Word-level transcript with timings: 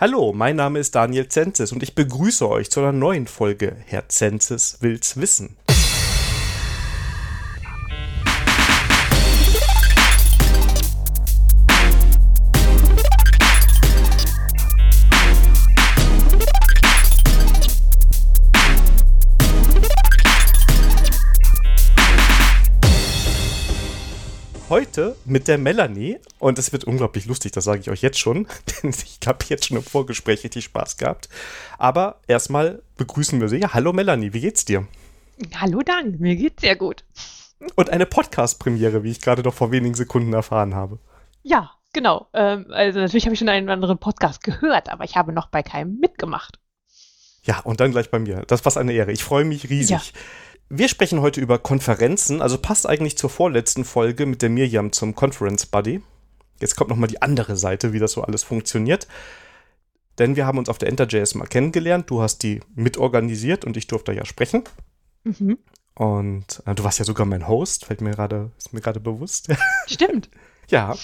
Hallo, 0.00 0.32
mein 0.32 0.56
Name 0.56 0.78
ist 0.78 0.94
Daniel 0.94 1.28
Zenzis 1.28 1.72
und 1.72 1.82
ich 1.82 1.94
begrüße 1.94 2.48
euch 2.48 2.70
zu 2.70 2.80
einer 2.80 2.90
neuen 2.90 3.26
Folge 3.26 3.76
Herr 3.84 4.08
Zenzis 4.08 4.78
will's 4.80 5.18
wissen. 5.18 5.58
Mit 25.30 25.48
der 25.48 25.58
Melanie 25.58 26.18
und 26.38 26.58
es 26.58 26.72
wird 26.72 26.84
unglaublich 26.84 27.26
lustig, 27.26 27.52
das 27.52 27.64
sage 27.64 27.80
ich 27.80 27.90
euch 27.90 28.02
jetzt 28.02 28.18
schon, 28.18 28.46
denn 28.82 28.90
ich 28.90 29.18
habe 29.26 29.44
jetzt 29.48 29.66
schon 29.66 29.76
im 29.76 29.82
Vorgespräch 29.82 30.44
richtig 30.44 30.64
Spaß 30.64 30.96
gehabt. 30.96 31.28
Aber 31.78 32.20
erstmal 32.26 32.82
begrüßen 32.96 33.40
wir 33.40 33.48
sie. 33.48 33.58
Ja, 33.58 33.72
hallo 33.72 33.92
Melanie, 33.92 34.32
wie 34.32 34.40
geht's 34.40 34.64
dir? 34.64 34.86
Hallo 35.56 35.80
Dan, 35.80 36.16
mir 36.18 36.36
geht's 36.36 36.60
sehr 36.60 36.76
gut. 36.76 37.04
Und 37.76 37.90
eine 37.90 38.06
Podcast-Premiere, 38.06 39.02
wie 39.04 39.10
ich 39.10 39.20
gerade 39.20 39.42
noch 39.42 39.54
vor 39.54 39.70
wenigen 39.70 39.94
Sekunden 39.94 40.32
erfahren 40.32 40.74
habe. 40.74 40.98
Ja, 41.42 41.70
genau. 41.92 42.28
Ähm, 42.34 42.66
also 42.70 42.98
natürlich 42.98 43.24
habe 43.26 43.34
ich 43.34 43.38
schon 43.38 43.48
einen 43.48 43.68
anderen 43.68 43.98
Podcast 43.98 44.42
gehört, 44.42 44.90
aber 44.90 45.04
ich 45.04 45.16
habe 45.16 45.32
noch 45.32 45.48
bei 45.48 45.62
keinem 45.62 45.98
mitgemacht. 45.98 46.58
Ja, 47.42 47.60
und 47.60 47.80
dann 47.80 47.92
gleich 47.92 48.10
bei 48.10 48.18
mir. 48.18 48.44
Das 48.46 48.64
war 48.64 48.76
eine 48.76 48.92
Ehre. 48.92 49.12
Ich 49.12 49.24
freue 49.24 49.44
mich 49.44 49.70
riesig. 49.70 49.90
Ja. 49.90 50.20
Wir 50.72 50.86
sprechen 50.86 51.20
heute 51.20 51.40
über 51.40 51.58
Konferenzen, 51.58 52.40
also 52.40 52.56
passt 52.56 52.88
eigentlich 52.88 53.18
zur 53.18 53.28
vorletzten 53.28 53.84
Folge 53.84 54.24
mit 54.24 54.40
der 54.40 54.50
Mirjam 54.50 54.92
zum 54.92 55.16
Conference 55.16 55.66
Buddy. 55.66 56.00
Jetzt 56.60 56.76
kommt 56.76 56.90
nochmal 56.90 57.08
die 57.08 57.20
andere 57.20 57.56
Seite, 57.56 57.92
wie 57.92 57.98
das 57.98 58.12
so 58.12 58.22
alles 58.22 58.44
funktioniert. 58.44 59.08
Denn 60.20 60.36
wir 60.36 60.46
haben 60.46 60.58
uns 60.58 60.68
auf 60.68 60.78
der 60.78 60.88
Enter.js 60.88 61.34
mal 61.34 61.48
kennengelernt. 61.48 62.08
Du 62.08 62.22
hast 62.22 62.44
die 62.44 62.60
mitorganisiert 62.76 63.64
und 63.64 63.76
ich 63.76 63.88
durfte 63.88 64.12
ja 64.12 64.24
sprechen. 64.24 64.62
Mhm. 65.24 65.58
Und 65.94 66.62
äh, 66.66 66.74
du 66.76 66.84
warst 66.84 67.00
ja 67.00 67.04
sogar 67.04 67.26
mein 67.26 67.48
Host, 67.48 67.86
fällt 67.86 68.00
mir 68.00 68.12
gerade, 68.12 68.52
ist 68.56 68.72
mir 68.72 68.80
gerade 68.80 69.00
bewusst. 69.00 69.52
Stimmt. 69.88 70.30
ja. 70.68 70.94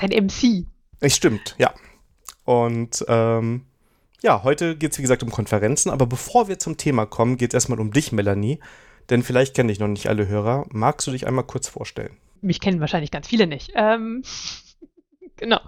Dein 0.00 0.24
MC. 0.24 0.66
Ich 1.02 1.14
stimmt, 1.14 1.56
ja. 1.58 1.74
Und 2.44 3.04
ähm, 3.06 3.66
ja, 4.22 4.42
heute 4.42 4.76
geht 4.76 4.92
es 4.92 4.98
wie 4.98 5.02
gesagt 5.02 5.22
um 5.22 5.30
Konferenzen, 5.30 5.90
aber 5.90 6.06
bevor 6.06 6.48
wir 6.48 6.58
zum 6.58 6.76
Thema 6.76 7.06
kommen, 7.06 7.36
geht 7.36 7.50
es 7.50 7.54
erstmal 7.54 7.80
um 7.80 7.92
dich, 7.92 8.12
Melanie. 8.12 8.58
Denn 9.10 9.22
vielleicht 9.22 9.54
kennen 9.54 9.68
dich 9.68 9.78
noch 9.78 9.88
nicht 9.88 10.08
alle 10.08 10.26
Hörer. 10.26 10.66
Magst 10.70 11.06
du 11.06 11.12
dich 11.12 11.26
einmal 11.26 11.44
kurz 11.44 11.68
vorstellen? 11.68 12.16
Mich 12.40 12.60
kennen 12.60 12.80
wahrscheinlich 12.80 13.10
ganz 13.10 13.26
viele 13.26 13.46
nicht. 13.46 13.72
Ähm, 13.74 14.22
genau. 15.36 15.60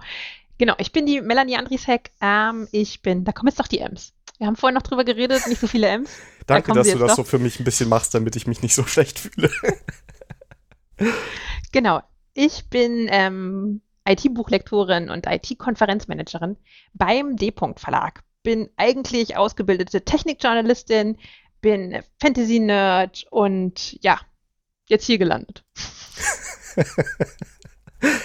Genau, 0.57 0.75
ich 0.77 0.91
bin 0.91 1.07
die 1.07 1.21
Melanie 1.21 1.57
Andriesek. 1.57 2.11
Ähm, 2.21 2.67
ich 2.71 3.01
bin, 3.01 3.23
da 3.23 3.31
kommen 3.31 3.47
jetzt 3.47 3.59
doch 3.59 3.67
die 3.67 3.79
M's. 3.79 4.13
Wir 4.37 4.47
haben 4.47 4.55
vorhin 4.55 4.75
noch 4.75 4.83
drüber 4.83 5.03
geredet, 5.03 5.47
nicht 5.47 5.59
so 5.59 5.67
viele 5.67 5.87
M's. 5.87 6.11
Danke, 6.45 6.69
da 6.69 6.75
dass 6.75 6.91
du 6.91 6.99
das 6.99 7.11
doch. 7.11 7.17
so 7.17 7.23
für 7.23 7.39
mich 7.39 7.59
ein 7.59 7.63
bisschen 7.63 7.89
machst, 7.89 8.13
damit 8.13 8.35
ich 8.35 8.47
mich 8.47 8.61
nicht 8.61 8.75
so 8.75 8.83
schlecht 8.85 9.17
fühle. 9.17 9.49
genau. 11.71 12.01
Ich 12.33 12.69
bin 12.69 13.07
ähm, 13.09 13.81
IT-Buchlektorin 14.07 15.09
und 15.09 15.25
IT-Konferenzmanagerin 15.25 16.57
beim 16.93 17.35
D-Punkt 17.37 17.79
Verlag 17.79 18.23
bin 18.43 18.69
eigentlich 18.77 19.37
ausgebildete 19.37 20.03
Technikjournalistin, 20.03 21.17
bin 21.61 22.01
Fantasy-Nerd 22.19 23.25
und 23.29 23.97
ja, 24.01 24.19
jetzt 24.87 25.05
hier 25.05 25.17
gelandet. 25.17 25.63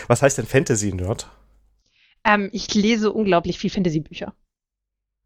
Was 0.08 0.22
heißt 0.22 0.38
denn 0.38 0.46
Fantasy-Nerd? 0.46 1.30
Ähm, 2.24 2.48
ich 2.52 2.74
lese 2.74 3.12
unglaublich 3.12 3.58
viel 3.58 3.70
Fantasy-Bücher. 3.70 4.34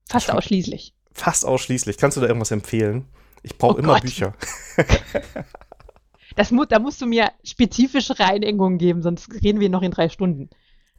Fast 0.09 0.29
ich 0.29 0.35
ausschließlich. 0.35 0.95
Fast 1.13 1.45
ausschließlich. 1.45 1.97
Kannst 1.97 2.17
du 2.17 2.21
da 2.21 2.27
irgendwas 2.27 2.51
empfehlen? 2.51 3.07
Ich 3.43 3.57
brauche 3.57 3.77
oh 3.77 3.79
immer 3.79 3.95
Gott. 3.95 4.03
Bücher. 4.03 4.35
das 6.37 6.51
mu 6.51 6.65
da 6.65 6.79
musst 6.79 7.01
du 7.01 7.07
mir 7.07 7.31
spezifische 7.45 8.19
Reinigungen 8.19 8.79
geben, 8.79 9.03
sonst 9.03 9.33
reden 9.43 9.61
wir 9.61 9.71
noch 9.71 9.83
in 9.83 9.93
drei 9.93 10.09
Stunden. 10.09 10.51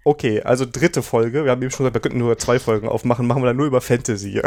Okay, 0.04 0.42
also 0.42 0.66
dritte 0.66 1.04
Folge. 1.04 1.44
Wir 1.44 1.52
haben 1.52 1.62
eben 1.62 1.72
schon 1.72 1.84
gesagt, 1.84 1.96
wir 1.96 2.02
könnten 2.02 2.18
nur 2.18 2.38
zwei 2.38 2.60
Folgen 2.60 2.88
aufmachen. 2.88 3.28
Machen 3.28 3.44
wir 3.44 3.48
dann 3.48 3.58
nur 3.58 3.68
über 3.68 3.82
Fantasy. 3.82 4.42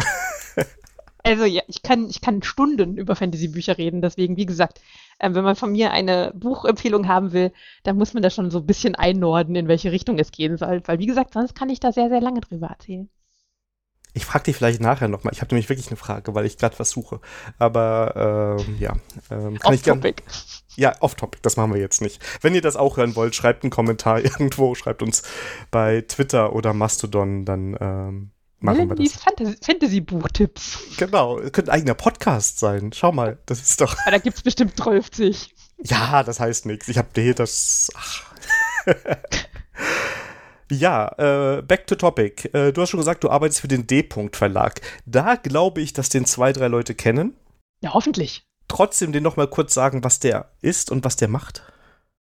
also 1.22 1.44
ja, 1.44 1.62
ich 1.68 1.82
kann, 1.82 2.08
ich 2.08 2.20
kann 2.20 2.42
Stunden 2.42 2.96
über 2.96 3.14
Fantasy-Bücher 3.14 3.78
reden. 3.78 4.02
Deswegen, 4.02 4.36
wie 4.36 4.46
gesagt, 4.46 4.80
äh, 5.20 5.32
wenn 5.32 5.44
man 5.44 5.54
von 5.54 5.72
mir 5.72 5.92
eine 5.92 6.32
Buchempfehlung 6.34 7.06
haben 7.06 7.32
will, 7.32 7.52
dann 7.84 7.96
muss 7.96 8.14
man 8.14 8.22
da 8.22 8.30
schon 8.30 8.50
so 8.50 8.58
ein 8.58 8.66
bisschen 8.66 8.96
einnorden, 8.96 9.54
in 9.54 9.68
welche 9.68 9.92
Richtung 9.92 10.18
es 10.18 10.32
gehen 10.32 10.56
soll. 10.56 10.82
Weil, 10.86 10.98
wie 10.98 11.06
gesagt, 11.06 11.34
sonst 11.34 11.54
kann 11.54 11.70
ich 11.70 11.78
da 11.78 11.92
sehr, 11.92 12.08
sehr 12.08 12.20
lange 12.20 12.40
drüber 12.40 12.66
erzählen. 12.66 13.08
Ich 14.16 14.24
frage 14.24 14.44
dich 14.44 14.56
vielleicht 14.56 14.80
nachher 14.80 15.08
nochmal. 15.08 15.32
Ich 15.34 15.40
habe 15.40 15.52
nämlich 15.52 15.68
wirklich 15.68 15.88
eine 15.88 15.96
Frage, 15.96 16.34
weil 16.36 16.46
ich 16.46 16.56
gerade 16.56 16.78
was 16.78 16.90
suche. 16.90 17.20
Aber 17.58 18.58
ähm, 18.60 18.76
ja, 18.78 18.92
ähm, 19.28 19.58
kann 19.58 19.72
off 19.72 19.74
ich 19.74 19.82
gerne. 19.82 20.14
Ja, 20.76 20.94
off-topic, 21.00 21.42
das 21.42 21.56
machen 21.56 21.74
wir 21.74 21.80
jetzt 21.80 22.00
nicht. 22.00 22.22
Wenn 22.40 22.54
ihr 22.54 22.60
das 22.60 22.76
auch 22.76 22.96
hören 22.96 23.16
wollt, 23.16 23.34
schreibt 23.34 23.64
einen 23.64 23.70
Kommentar 23.70 24.20
irgendwo, 24.24 24.76
schreibt 24.76 25.02
uns 25.02 25.24
bei 25.72 26.02
Twitter 26.02 26.52
oder 26.52 26.72
Mastodon, 26.72 27.44
dann 27.44 27.76
ähm, 27.80 28.30
machen 28.60 28.88
wir 28.88 28.96
das. 28.96 29.18
Fantasy-Buchtipps. 29.62 30.96
Genau, 30.96 31.36
könnte 31.36 31.72
ein 31.72 31.80
eigener 31.80 31.94
Podcast 31.94 32.60
sein. 32.60 32.92
Schau 32.92 33.10
mal, 33.10 33.38
das 33.46 33.60
ist 33.60 33.80
doch. 33.80 33.96
Aber 33.98 34.12
da 34.12 34.18
gibt 34.18 34.36
es 34.36 34.42
bestimmt 34.42 34.76
12. 34.76 35.42
Ja, 35.78 36.22
das 36.22 36.38
heißt 36.38 36.66
nichts. 36.66 36.86
Ich 36.86 36.98
habe 36.98 37.08
dir 37.14 37.34
das. 37.34 37.90
Ach. 37.96 38.32
Ja, 40.70 41.08
äh, 41.58 41.62
back 41.62 41.86
to 41.86 41.94
topic. 41.94 42.48
Äh, 42.54 42.72
du 42.72 42.80
hast 42.80 42.90
schon 42.90 43.00
gesagt, 43.00 43.24
du 43.24 43.30
arbeitest 43.30 43.60
für 43.60 43.68
den 43.68 43.86
D-Punkt 43.86 44.36
Verlag. 44.36 44.80
Da 45.06 45.36
glaube 45.36 45.80
ich, 45.80 45.92
dass 45.92 46.08
den 46.08 46.24
zwei, 46.24 46.52
drei 46.52 46.68
Leute 46.68 46.94
kennen. 46.94 47.36
Ja, 47.80 47.92
hoffentlich. 47.92 48.46
Trotzdem 48.68 49.12
den 49.12 49.22
noch 49.22 49.36
mal 49.36 49.46
kurz 49.46 49.74
sagen, 49.74 50.04
was 50.04 50.20
der 50.20 50.50
ist 50.62 50.90
und 50.90 51.04
was 51.04 51.16
der 51.16 51.28
macht. 51.28 51.62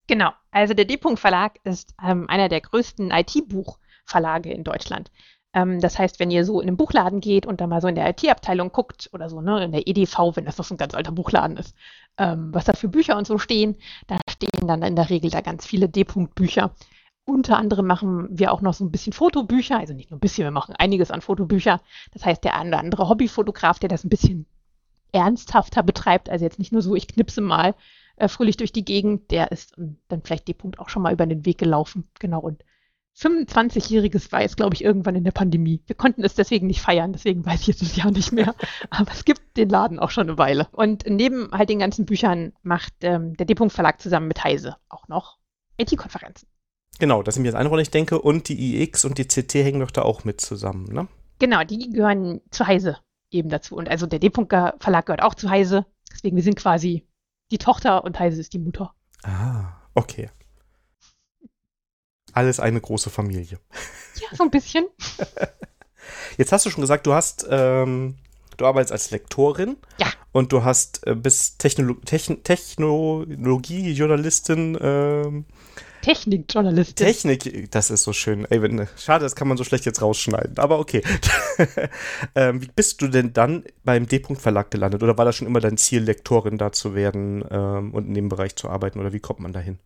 Genau. 0.06 0.30
Also 0.50 0.74
der 0.74 0.86
D-Punkt 0.86 1.20
Verlag 1.20 1.58
ist 1.64 1.94
ähm, 2.02 2.28
einer 2.28 2.48
der 2.48 2.60
größten 2.60 3.10
IT-Buchverlage 3.10 4.50
in 4.50 4.64
Deutschland. 4.64 5.10
Ähm, 5.52 5.80
das 5.80 5.98
heißt, 5.98 6.18
wenn 6.20 6.30
ihr 6.30 6.44
so 6.44 6.60
in 6.60 6.68
einen 6.68 6.76
Buchladen 6.76 7.20
geht 7.20 7.46
und 7.46 7.60
da 7.60 7.66
mal 7.66 7.80
so 7.80 7.88
in 7.88 7.94
der 7.94 8.08
IT-Abteilung 8.08 8.72
guckt 8.72 9.10
oder 9.12 9.28
so, 9.28 9.40
ne, 9.40 9.64
in 9.64 9.72
der 9.72 9.86
EDV, 9.86 10.34
wenn 10.34 10.44
das 10.44 10.56
doch 10.56 10.64
so 10.64 10.74
ein 10.74 10.78
ganz 10.78 10.94
alter 10.94 11.12
Buchladen 11.12 11.56
ist, 11.56 11.74
ähm, 12.18 12.48
was 12.52 12.64
da 12.64 12.72
für 12.72 12.88
Bücher 12.88 13.16
und 13.16 13.26
so 13.26 13.38
stehen, 13.38 13.76
da 14.06 14.16
stehen 14.28 14.66
dann 14.66 14.82
in 14.82 14.96
der 14.96 15.10
Regel 15.10 15.30
da 15.30 15.40
ganz 15.40 15.66
viele 15.66 15.88
D-Punkt-Bücher. 15.88 16.74
Unter 17.24 17.58
anderem 17.58 17.86
machen 17.86 18.28
wir 18.30 18.52
auch 18.52 18.60
noch 18.60 18.74
so 18.74 18.84
ein 18.84 18.90
bisschen 18.90 19.12
Fotobücher, 19.12 19.78
also 19.78 19.94
nicht 19.94 20.10
nur 20.10 20.16
ein 20.16 20.20
bisschen, 20.20 20.44
wir 20.44 20.50
machen 20.50 20.74
einiges 20.76 21.10
an 21.10 21.20
Fotobücher. 21.20 21.80
Das 22.12 22.24
heißt, 22.24 22.42
der 22.42 22.56
eine 22.56 22.70
oder 22.70 22.78
andere 22.80 23.08
Hobbyfotograf, 23.08 23.78
der 23.78 23.88
das 23.88 24.04
ein 24.04 24.08
bisschen 24.08 24.46
ernsthafter 25.12 25.82
betreibt, 25.82 26.28
also 26.28 26.44
jetzt 26.44 26.58
nicht 26.58 26.72
nur 26.72 26.82
so, 26.82 26.94
ich 26.94 27.08
knipse 27.08 27.40
mal 27.40 27.74
äh, 28.16 28.28
fröhlich 28.28 28.56
durch 28.56 28.72
die 28.72 28.84
Gegend, 28.84 29.30
der 29.30 29.52
ist 29.52 29.74
dann 30.08 30.22
vielleicht 30.22 30.48
die 30.48 30.54
Punkt 30.54 30.78
auch 30.78 30.88
schon 30.88 31.02
mal 31.02 31.12
über 31.12 31.26
den 31.26 31.44
Weg 31.46 31.58
gelaufen. 31.58 32.08
Genau. 32.18 32.40
Und 32.40 32.64
25-jähriges 33.16 34.32
war 34.32 34.40
jetzt, 34.40 34.56
glaube 34.56 34.74
ich, 34.74 34.84
irgendwann 34.84 35.16
in 35.16 35.24
der 35.24 35.32
Pandemie. 35.32 35.82
Wir 35.86 35.96
konnten 35.96 36.24
es 36.24 36.34
deswegen 36.34 36.66
nicht 36.66 36.80
feiern, 36.80 37.12
deswegen 37.12 37.44
weiß 37.44 37.62
ich 37.62 37.66
jetzt 37.66 37.82
das 37.82 37.96
Jahr 37.96 38.10
nicht 38.10 38.32
mehr. 38.32 38.54
Aber 38.90 39.10
es 39.12 39.24
gibt 39.24 39.56
den 39.56 39.68
Laden 39.68 39.98
auch 39.98 40.10
schon 40.10 40.28
eine 40.28 40.38
Weile. 40.38 40.68
Und 40.72 41.04
neben 41.06 41.50
halt 41.52 41.68
den 41.68 41.80
ganzen 41.80 42.06
Büchern 42.06 42.52
macht 42.62 42.94
ähm, 43.02 43.36
der 43.36 43.46
D-Punkt 43.46 43.74
Verlag 43.74 44.00
zusammen 44.00 44.28
mit 44.28 44.42
Heise 44.44 44.76
auch 44.88 45.08
noch 45.08 45.38
IT-Konferenzen. 45.78 46.48
Genau, 47.00 47.22
das 47.22 47.34
sind 47.34 47.46
jetzt 47.46 47.54
eine 47.54 47.68
Rolle, 47.68 47.82
ich 47.82 47.90
denke. 47.90 48.20
Und 48.20 48.48
die 48.48 48.82
iX 48.82 49.04
und 49.04 49.18
die 49.18 49.24
CT 49.24 49.54
hängen 49.54 49.80
doch 49.80 49.90
da 49.90 50.02
auch 50.02 50.24
mit 50.24 50.40
zusammen, 50.40 50.92
ne? 50.92 51.08
Genau, 51.38 51.64
die 51.64 51.90
gehören 51.90 52.40
zu 52.50 52.66
Heise 52.66 52.98
eben 53.30 53.48
dazu. 53.48 53.74
Und 53.74 53.88
also 53.88 54.06
der 54.06 54.18
D-Punkt 54.18 54.52
Verlag 54.52 55.06
gehört 55.06 55.22
auch 55.22 55.34
zu 55.34 55.48
Heise. 55.48 55.86
Deswegen, 56.12 56.36
wir 56.36 56.42
sind 56.42 56.56
quasi 56.56 57.06
die 57.50 57.56
Tochter 57.58 58.04
und 58.04 58.18
Heise 58.18 58.40
ist 58.40 58.52
die 58.52 58.58
Mutter. 58.58 58.92
Ah, 59.22 59.72
okay. 59.94 60.28
Alles 62.32 62.60
eine 62.60 62.80
große 62.80 63.10
Familie. 63.10 63.58
Ja, 64.20 64.36
so 64.36 64.44
ein 64.44 64.50
bisschen. 64.50 64.86
Jetzt 66.36 66.52
hast 66.52 66.66
du 66.66 66.70
schon 66.70 66.82
gesagt, 66.82 67.06
du 67.06 67.14
hast, 67.14 67.46
ähm, 67.48 68.18
du 68.58 68.66
arbeitest 68.66 68.92
als 68.92 69.10
Lektorin. 69.10 69.78
Ja. 69.98 70.08
Und 70.32 70.52
du 70.52 70.64
hast 70.64 71.06
äh, 71.06 71.14
bist 71.14 71.60
Technolo 71.60 71.94
Techn 72.04 72.44
Technologiejournalistin. 72.44 74.76
Ähm, 74.80 75.46
Technikjournalistin. 76.02 77.06
Technik, 77.06 77.70
das 77.70 77.90
ist 77.90 78.04
so 78.04 78.12
schön. 78.12 78.46
Ey, 78.50 78.62
wenn, 78.62 78.86
schade, 78.96 79.24
das 79.24 79.36
kann 79.36 79.48
man 79.48 79.56
so 79.56 79.64
schlecht 79.64 79.84
jetzt 79.84 80.02
rausschneiden. 80.02 80.58
Aber 80.58 80.78
okay. 80.78 81.02
ähm, 82.34 82.62
wie 82.62 82.70
bist 82.74 83.02
du 83.02 83.08
denn 83.08 83.32
dann 83.32 83.64
beim 83.84 84.06
D-Punkt 84.06 84.40
Verlag 84.40 84.70
gelandet? 84.70 85.02
Oder 85.02 85.18
war 85.18 85.24
das 85.24 85.36
schon 85.36 85.46
immer 85.46 85.60
dein 85.60 85.76
Ziel, 85.76 86.02
Lektorin 86.02 86.58
da 86.58 86.72
zu 86.72 86.94
werden 86.94 87.44
ähm, 87.50 87.92
und 87.94 88.06
in 88.06 88.14
dem 88.14 88.28
Bereich 88.28 88.56
zu 88.56 88.68
arbeiten? 88.68 88.98
Oder 88.98 89.12
wie 89.12 89.20
kommt 89.20 89.40
man 89.40 89.52
dahin? 89.52 89.78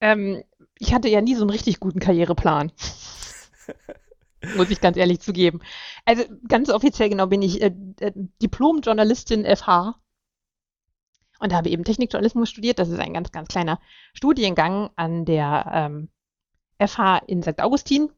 Ähm, 0.00 0.42
ich 0.78 0.94
hatte 0.94 1.08
ja 1.08 1.20
nie 1.20 1.34
so 1.34 1.42
einen 1.42 1.50
richtig 1.50 1.80
guten 1.80 2.00
Karriereplan. 2.00 2.72
Muss 4.56 4.70
ich 4.70 4.80
ganz 4.80 4.96
ehrlich 4.96 5.20
zugeben. 5.20 5.60
Also 6.04 6.24
ganz 6.46 6.70
offiziell 6.70 7.08
genau 7.08 7.26
bin 7.26 7.42
ich 7.42 7.60
äh, 7.60 7.72
äh, 8.00 8.12
Diplom-Journalistin 8.40 9.44
FH 9.44 9.96
und 11.38 11.54
habe 11.54 11.68
eben 11.70 11.84
Technikjournalismus 11.84 12.50
studiert. 12.50 12.78
Das 12.78 12.88
ist 12.88 12.98
ein 12.98 13.14
ganz, 13.14 13.32
ganz 13.32 13.48
kleiner 13.48 13.80
Studiengang 14.12 14.90
an 14.96 15.24
der 15.24 15.70
ähm, 15.72 16.08
FH 16.84 17.18
in 17.26 17.42
St. 17.42 17.60
Augustin. 17.60 18.10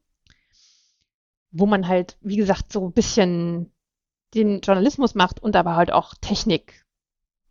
wo 1.52 1.66
man 1.66 1.88
halt, 1.88 2.16
wie 2.20 2.36
gesagt, 2.36 2.72
so 2.72 2.84
ein 2.86 2.92
bisschen 2.92 3.72
den 4.34 4.60
Journalismus 4.60 5.14
macht 5.14 5.42
und 5.42 5.56
aber 5.56 5.74
halt 5.76 5.92
auch 5.92 6.14
Technik 6.20 6.84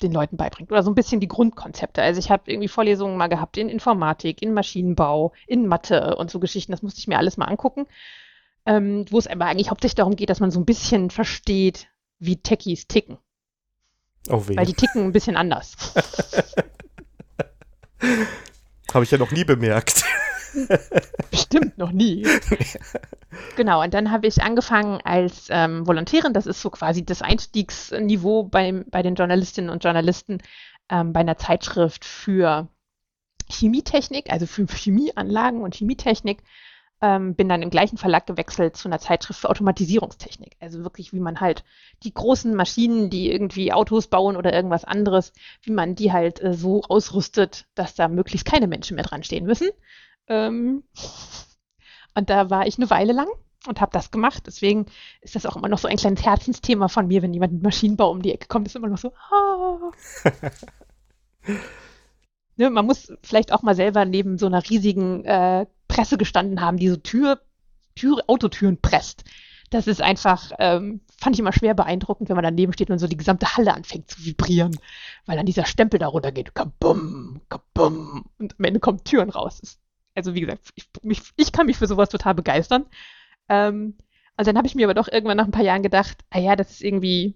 den 0.01 0.13
Leuten 0.13 0.37
beibringt 0.37 0.71
oder 0.71 0.83
so 0.83 0.89
ein 0.91 0.95
bisschen 0.95 1.19
die 1.19 1.27
Grundkonzepte. 1.27 2.01
Also 2.01 2.19
ich 2.19 2.31
habe 2.31 2.49
irgendwie 2.49 2.69
Vorlesungen 2.69 3.17
mal 3.17 3.27
gehabt 3.27 3.57
in 3.57 3.67
Informatik, 3.67 4.41
in 4.41 4.53
Maschinenbau, 4.53 5.33
in 5.47 5.67
Mathe 5.67 6.15
und 6.15 6.31
so 6.31 6.39
Geschichten. 6.39 6.71
Das 6.71 6.81
musste 6.81 6.99
ich 6.99 7.07
mir 7.07 7.17
alles 7.17 7.35
mal 7.37 7.45
angucken, 7.47 7.85
ähm, 8.65 9.05
wo 9.09 9.17
es 9.17 9.27
aber 9.27 9.45
eigentlich 9.45 9.69
hauptsächlich 9.71 9.95
darum 9.95 10.15
geht, 10.15 10.29
dass 10.29 10.39
man 10.39 10.51
so 10.51 10.59
ein 10.59 10.65
bisschen 10.65 11.09
versteht, 11.09 11.87
wie 12.19 12.37
Techies 12.37 12.87
ticken. 12.87 13.17
Oh 14.27 14.47
weh. 14.47 14.57
Weil 14.57 14.65
die 14.65 14.73
ticken 14.73 15.05
ein 15.05 15.11
bisschen 15.11 15.37
anders. 15.37 15.75
Habe 18.93 19.03
ich 19.03 19.11
ja 19.11 19.17
noch 19.17 19.31
nie 19.31 19.43
bemerkt. 19.43 20.03
Bestimmt 21.31 21.77
noch 21.77 21.91
nie. 21.91 22.25
genau, 23.55 23.83
und 23.83 23.93
dann 23.93 24.11
habe 24.11 24.25
ich 24.27 24.41
angefangen 24.41 24.99
als 25.03 25.47
ähm, 25.49 25.85
Volontärin, 25.85 26.33
das 26.33 26.47
ist 26.47 26.61
so 26.61 26.71
quasi 26.71 27.05
das 27.05 27.21
Einstiegsniveau 27.21 28.43
bei, 28.43 28.83
bei 28.87 29.03
den 29.03 29.13
Journalistinnen 29.15 29.69
und 29.69 29.83
Journalisten 29.83 30.39
ähm, 30.89 31.13
bei 31.13 31.19
einer 31.19 31.37
Zeitschrift 31.37 32.03
für 32.03 32.67
Chemietechnik, 33.49 34.31
also 34.31 34.47
für 34.47 34.65
Chemieanlagen 34.65 35.61
und 35.61 35.75
Chemietechnik. 35.75 36.39
Ähm, 37.01 37.35
bin 37.35 37.47
dann 37.47 37.61
im 37.61 37.69
gleichen 37.69 37.97
Verlag 37.97 38.27
gewechselt 38.27 38.75
zu 38.75 38.89
einer 38.89 38.99
Zeitschrift 38.99 39.39
für 39.39 39.49
Automatisierungstechnik. 39.49 40.57
Also 40.59 40.83
wirklich, 40.83 41.13
wie 41.13 41.21
man 41.21 41.39
halt 41.39 41.63
die 42.03 42.13
großen 42.13 42.53
Maschinen, 42.53 43.09
die 43.09 43.31
irgendwie 43.31 43.71
Autos 43.71 44.07
bauen 44.07 44.35
oder 44.35 44.51
irgendwas 44.53 44.83
anderes, 44.83 45.31
wie 45.61 45.71
man 45.71 45.95
die 45.95 46.11
halt 46.11 46.41
äh, 46.43 46.53
so 46.53 46.81
ausrüstet, 46.83 47.67
dass 47.73 47.95
da 47.95 48.09
möglichst 48.09 48.45
keine 48.45 48.67
Menschen 48.67 48.95
mehr 48.95 49.05
dran 49.05 49.23
stehen 49.23 49.45
müssen. 49.45 49.69
Ähm, 50.27 50.83
und 52.15 52.29
da 52.29 52.49
war 52.49 52.67
ich 52.67 52.77
eine 52.77 52.89
Weile 52.89 53.13
lang 53.13 53.29
und 53.67 53.81
habe 53.81 53.91
das 53.91 54.11
gemacht. 54.11 54.43
Deswegen 54.47 54.85
ist 55.21 55.35
das 55.35 55.45
auch 55.45 55.55
immer 55.55 55.67
noch 55.67 55.79
so 55.79 55.87
ein 55.87 55.97
kleines 55.97 56.23
Herzensthema 56.25 56.87
von 56.87 57.07
mir, 57.07 57.21
wenn 57.21 57.33
jemand 57.33 57.53
mit 57.53 57.63
Maschinenbau 57.63 58.11
um 58.11 58.21
die 58.21 58.33
Ecke 58.33 58.47
kommt, 58.47 58.67
ist 58.67 58.75
immer 58.75 58.89
noch 58.89 58.97
so. 58.97 59.13
Ah. 61.41 61.55
ne, 62.57 62.69
man 62.69 62.85
muss 62.85 63.13
vielleicht 63.23 63.53
auch 63.53 63.61
mal 63.61 63.75
selber 63.75 64.03
neben 64.03 64.37
so 64.37 64.45
einer 64.45 64.69
riesigen 64.69 65.23
äh, 65.23 65.65
Presse 65.89 66.17
gestanden 66.17 66.61
haben, 66.61 66.77
die 66.77 66.87
so 66.87 66.95
Tür, 66.95 67.41
Tür, 67.95 68.23
Autotüren 68.27 68.77
presst. 68.81 69.25
Das 69.69 69.87
ist 69.87 70.01
einfach, 70.01 70.51
ähm, 70.57 71.01
fand 71.19 71.35
ich 71.35 71.39
immer 71.41 71.51
schwer 71.51 71.73
beeindruckend, 71.73 72.29
wenn 72.29 72.35
man 72.35 72.43
daneben 72.43 72.71
steht 72.73 72.89
und 72.89 72.97
so 72.97 73.07
die 73.07 73.17
gesamte 73.17 73.57
Halle 73.57 73.73
anfängt 73.73 74.09
zu 74.09 74.25
vibrieren, 74.25 74.75
weil 75.25 75.35
dann 75.35 75.45
dieser 75.45 75.65
Stempel 75.65 75.99
darunter 75.99 76.31
geht, 76.31 76.55
kabum, 76.55 77.41
kabum, 77.49 78.25
und 78.39 78.55
am 78.57 78.65
Ende 78.65 78.79
kommen 78.79 79.03
Türen 79.03 79.29
raus. 79.29 79.79
Also 80.15 80.33
wie 80.33 80.41
gesagt, 80.41 80.69
ich, 80.75 80.89
mich, 81.03 81.21
ich 81.35 81.51
kann 81.51 81.67
mich 81.67 81.77
für 81.77 81.87
sowas 81.87 82.09
total 82.09 82.33
begeistern. 82.33 82.85
Ähm, 83.47 83.95
und 84.37 84.47
dann 84.47 84.57
habe 84.57 84.67
ich 84.67 84.75
mir 84.75 84.87
aber 84.87 84.93
doch 84.93 85.07
irgendwann 85.07 85.37
nach 85.37 85.45
ein 85.45 85.51
paar 85.51 85.63
Jahren 85.63 85.83
gedacht, 85.83 86.17
ah 86.29 86.39
ja, 86.39 86.55
das 86.55 86.71
ist 86.71 86.81
irgendwie 86.81 87.35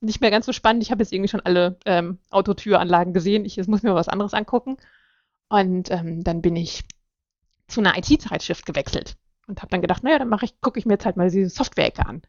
nicht 0.00 0.20
mehr 0.20 0.30
ganz 0.30 0.46
so 0.46 0.52
spannend. 0.52 0.82
Ich 0.82 0.90
habe 0.90 1.02
jetzt 1.02 1.12
irgendwie 1.12 1.28
schon 1.28 1.40
alle 1.40 1.78
ähm, 1.86 2.18
Autotüranlagen 2.30 3.14
gesehen. 3.14 3.44
Ich 3.44 3.56
jetzt 3.56 3.68
muss 3.68 3.82
mir 3.82 3.94
was 3.94 4.08
anderes 4.08 4.34
angucken. 4.34 4.76
Und 5.48 5.90
ähm, 5.90 6.22
dann 6.22 6.42
bin 6.42 6.54
ich 6.54 6.84
zu 7.68 7.80
einer 7.80 7.96
IT-Zeitschrift 7.96 8.66
gewechselt 8.66 9.16
und 9.46 9.60
habe 9.60 9.70
dann 9.70 9.80
gedacht, 9.80 10.02
naja, 10.02 10.18
dann 10.18 10.28
mache 10.28 10.44
ich, 10.44 10.60
gucke 10.60 10.78
ich 10.78 10.86
mir 10.86 10.94
jetzt 10.94 11.06
halt 11.06 11.16
mal 11.16 11.30
diese 11.30 11.48
Software-Ecke 11.48 12.06
an. 12.06 12.22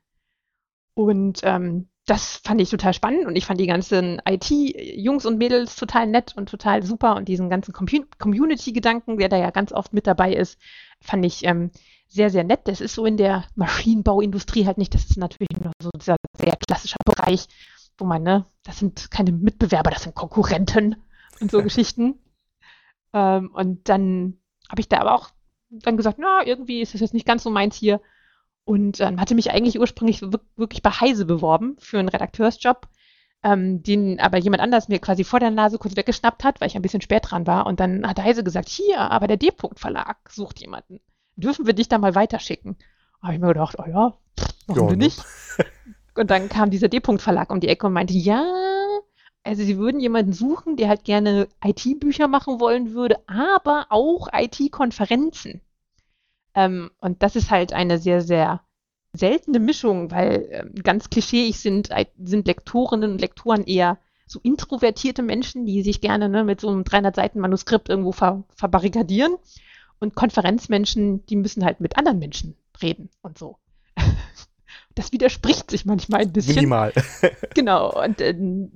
Und 0.94 1.40
ähm, 1.44 1.90
das 2.06 2.38
fand 2.44 2.60
ich 2.60 2.70
total 2.70 2.94
spannend 2.94 3.28
und 3.28 3.36
ich 3.36 3.46
fand 3.46 3.60
die 3.60 3.68
ganzen 3.68 4.20
IT-Jungs 4.28 5.26
und 5.26 5.38
Mädels 5.38 5.76
total 5.76 6.08
nett 6.08 6.36
und 6.36 6.50
total 6.50 6.84
super 6.84 7.16
und 7.16 7.28
diesen 7.28 7.50
ganzen 7.50 7.74
Community-Gedanken, 7.74 9.18
der 9.18 9.30
da 9.30 9.38
ja 9.38 9.52
ganz 9.52 9.72
oft 9.72 9.94
mit 9.94 10.08
dabei 10.08 10.34
ist, 10.34 10.60
fand 11.02 11.24
ich 11.26 11.46
ähm, 11.46 11.72
sehr, 12.08 12.32
sehr 12.32 12.44
nett. 12.44 12.62
Das 12.66 12.82
ist 12.82 12.96
so 12.96 13.06
in 13.06 13.16
der 13.16 13.46
Maschinenbauindustrie 13.56 14.66
halt 14.66 14.80
nicht, 14.80 14.94
das 14.96 15.06
ist 15.06 15.18
natürlich 15.18 15.62
nur 15.62 15.72
so 15.82 15.92
dieser 15.96 16.16
sehr 16.36 16.58
klassischer 16.68 16.98
Bereich, 17.06 17.48
wo 17.98 18.06
man, 18.06 18.24
ne, 18.24 18.46
das 18.64 18.80
sind 18.80 19.12
keine 19.12 19.32
Mitbewerber, 19.32 19.92
das 19.92 20.04
sind 20.04 20.16
Konkurrenten 20.16 20.96
und 21.40 21.52
so 21.52 21.62
Geschichten. 21.62 22.20
Ähm, 23.14 23.52
und 23.54 23.88
dann 23.88 24.40
habe 24.70 24.82
ich 24.82 24.90
da 24.90 25.00
aber 25.00 25.14
auch 25.14 25.30
dann 25.70 25.98
gesagt, 25.98 26.18
na, 26.20 26.46
irgendwie 26.46 26.82
ist 26.82 26.94
das 26.94 27.02
jetzt 27.02 27.14
nicht 27.14 27.28
ganz 27.28 27.44
so 27.44 27.50
meins 27.50 27.76
hier 27.76 28.02
und 28.66 29.00
ähm, 29.00 29.20
hatte 29.20 29.36
mich 29.36 29.52
eigentlich 29.52 29.80
ursprünglich 29.80 30.22
wirklich 30.56 30.82
bei 30.82 30.92
Heise 30.92 31.26
beworben 31.26 31.76
für 31.80 32.00
einen 32.00 32.10
Redakteursjob, 32.10 32.88
ähm, 33.44 33.82
den 33.84 34.20
aber 34.20 34.38
jemand 34.38 34.62
anders 34.62 34.90
mir 34.90 35.00
quasi 35.00 35.24
vor 35.24 35.40
der 35.40 35.52
Nase 35.52 35.78
kurz 35.78 35.96
weggeschnappt 35.96 36.44
hat, 36.44 36.62
weil 36.62 36.68
ich 36.68 36.76
ein 36.76 36.82
bisschen 36.82 37.02
spät 37.02 37.24
dran 37.30 37.48
war. 37.48 37.66
Und 37.66 37.80
dann 37.80 38.08
hat 38.08 38.20
Heise 38.20 38.44
gesagt, 38.44 38.70
hier, 38.70 39.00
aber 39.00 39.28
der 39.28 39.38
D-Punkt 39.38 39.80
Verlag 39.80 40.18
sucht 40.30 40.60
jemanden. 40.60 41.00
Dürfen 41.36 41.66
wir 41.66 41.74
dich 41.74 41.88
da 41.88 41.98
mal 41.98 42.16
weiterschicken? 42.16 42.78
Habe 43.22 43.34
ich 43.34 43.40
mir 43.40 43.48
gedacht, 43.48 43.76
oh 43.80 43.88
ja, 43.88 44.14
warum 44.68 44.90
ja, 44.90 44.96
ne? 44.96 44.98
nicht? 44.98 45.24
und 46.16 46.30
dann 46.30 46.50
kam 46.50 46.70
dieser 46.70 46.90
D-Punkt 46.90 47.22
Verlag 47.22 47.52
um 47.52 47.60
die 47.60 47.70
Ecke 47.70 47.88
und 47.88 47.94
meinte, 47.94 48.14
ja, 48.14 48.44
also 49.44 49.64
sie 49.64 49.78
würden 49.78 50.00
jemanden 50.00 50.34
suchen, 50.34 50.76
der 50.76 50.90
halt 50.90 51.04
gerne 51.04 51.48
IT-Bücher 51.64 52.28
machen 52.28 52.60
wollen 52.60 52.94
würde, 52.94 53.18
aber 53.28 53.88
auch 53.90 54.28
IT-Konferenzen. 54.34 55.62
Ähm, 56.54 56.92
und 57.00 57.24
das 57.24 57.36
ist 57.36 57.50
halt 57.52 57.74
eine 57.74 57.98
sehr, 57.98 58.22
sehr 58.22 58.62
seltene 59.14 59.60
Mischung, 59.60 60.12
weil 60.12 60.48
äh, 60.52 60.82
ganz 60.82 61.10
klischeeig 61.10 61.56
sind, 61.56 61.90
sind 62.22 62.48
Lektorinnen 62.48 63.12
und 63.12 63.22
Lektoren 63.22 63.64
eher 63.64 63.98
so 64.28 64.40
introvertierte 64.44 65.24
Menschen, 65.24 65.66
die 65.66 65.82
sich 65.82 66.02
gerne 66.02 66.30
ne, 66.30 66.44
mit 66.44 66.62
so 66.62 66.70
einem 66.70 66.84
300 66.84 67.16
Seiten 67.16 67.40
Manuskript 67.40 67.90
irgendwo 67.90 68.12
ver 68.12 68.44
verbarrikadieren. 68.56 69.36
Und 70.02 70.16
Konferenzmenschen, 70.16 71.26
die 71.26 71.36
müssen 71.36 71.66
halt 71.66 71.82
mit 71.82 71.98
anderen 71.98 72.20
Menschen 72.20 72.56
reden 72.82 73.10
und 73.22 73.38
so. 73.38 73.58
Das 74.96 75.12
widerspricht 75.14 75.72
sich 75.72 75.86
manchmal 75.86 76.22
ein 76.22 76.34
bisschen. 76.34 76.56
Minimal. 76.56 76.94
genau. 77.56 78.04
Und 78.04 78.20
äh, 78.22 78.36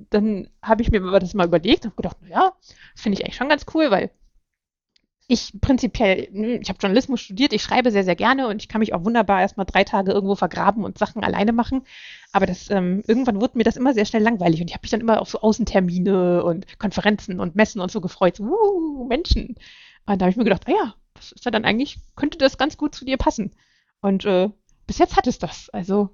dann 0.10 0.48
habe 0.62 0.82
ich 0.82 0.92
mir 0.92 1.02
das 1.20 1.34
mal 1.34 1.48
überlegt 1.48 1.86
und 1.86 1.92
habe 1.92 2.02
gedacht, 2.02 2.18
naja, 2.22 2.54
das 2.94 3.02
finde 3.02 3.18
ich 3.18 3.26
eigentlich 3.26 3.36
schon 3.36 3.50
ganz 3.50 3.66
cool, 3.74 3.92
weil 3.92 4.12
ich 5.28 5.54
prinzipiell, 5.62 6.28
hm, 6.32 6.62
ich 6.62 6.70
habe 6.70 6.80
Journalismus 6.82 7.22
studiert, 7.22 7.54
ich 7.54 7.64
schreibe 7.64 7.92
sehr, 7.92 8.04
sehr 8.04 8.16
gerne 8.16 8.48
und 8.48 8.62
ich 8.62 8.68
kann 8.68 8.80
mich 8.80 8.94
auch 8.94 9.06
wunderbar 9.06 9.42
erstmal 9.42 9.66
drei 9.66 9.84
Tage 9.84 10.12
irgendwo 10.12 10.36
vergraben 10.36 10.84
und 10.84 10.98
Sachen 10.98 11.24
alleine 11.24 11.54
machen. 11.54 11.84
Aber 12.32 12.46
das, 12.46 12.70
ähm, 12.70 13.04
irgendwann 13.08 13.40
wurde 13.42 13.58
mir 13.58 13.64
das 13.64 13.78
immer 13.78 13.94
sehr 13.94 14.06
schnell 14.06 14.24
langweilig 14.24 14.62
und 14.62 14.68
ich 14.68 14.74
habe 14.74 14.84
mich 14.84 14.92
dann 14.92 15.02
immer 15.02 15.22
auf 15.22 15.30
so 15.30 15.42
Außentermine 15.42 16.44
und 16.44 16.80
Konferenzen 16.80 17.40
und 17.40 17.56
Messen 17.56 17.82
und 17.82 17.92
so 17.92 18.02
gefreut. 18.02 18.38
So, 18.38 18.44
uh, 18.44 19.08
Menschen. 19.08 19.56
Und 20.06 20.22
da 20.22 20.26
habe 20.26 20.32
ich 20.32 20.38
mir 20.38 20.44
gedacht, 20.44 20.64
ah 20.68 20.72
ja, 20.72 20.96
das 21.14 21.32
ist 21.32 21.46
ja 21.46 21.52
dann 21.52 21.66
eigentlich, 21.66 22.00
könnte 22.16 22.38
das 22.38 22.58
ganz 22.58 22.78
gut 22.78 22.94
zu 22.96 23.06
dir 23.06 23.18
passen. 23.18 23.52
Und 24.02 24.26
äh, 24.26 24.50
bis 24.88 24.98
jetzt 24.98 25.16
hat 25.16 25.28
es 25.28 25.40
das. 25.40 25.70
Also 25.70 26.10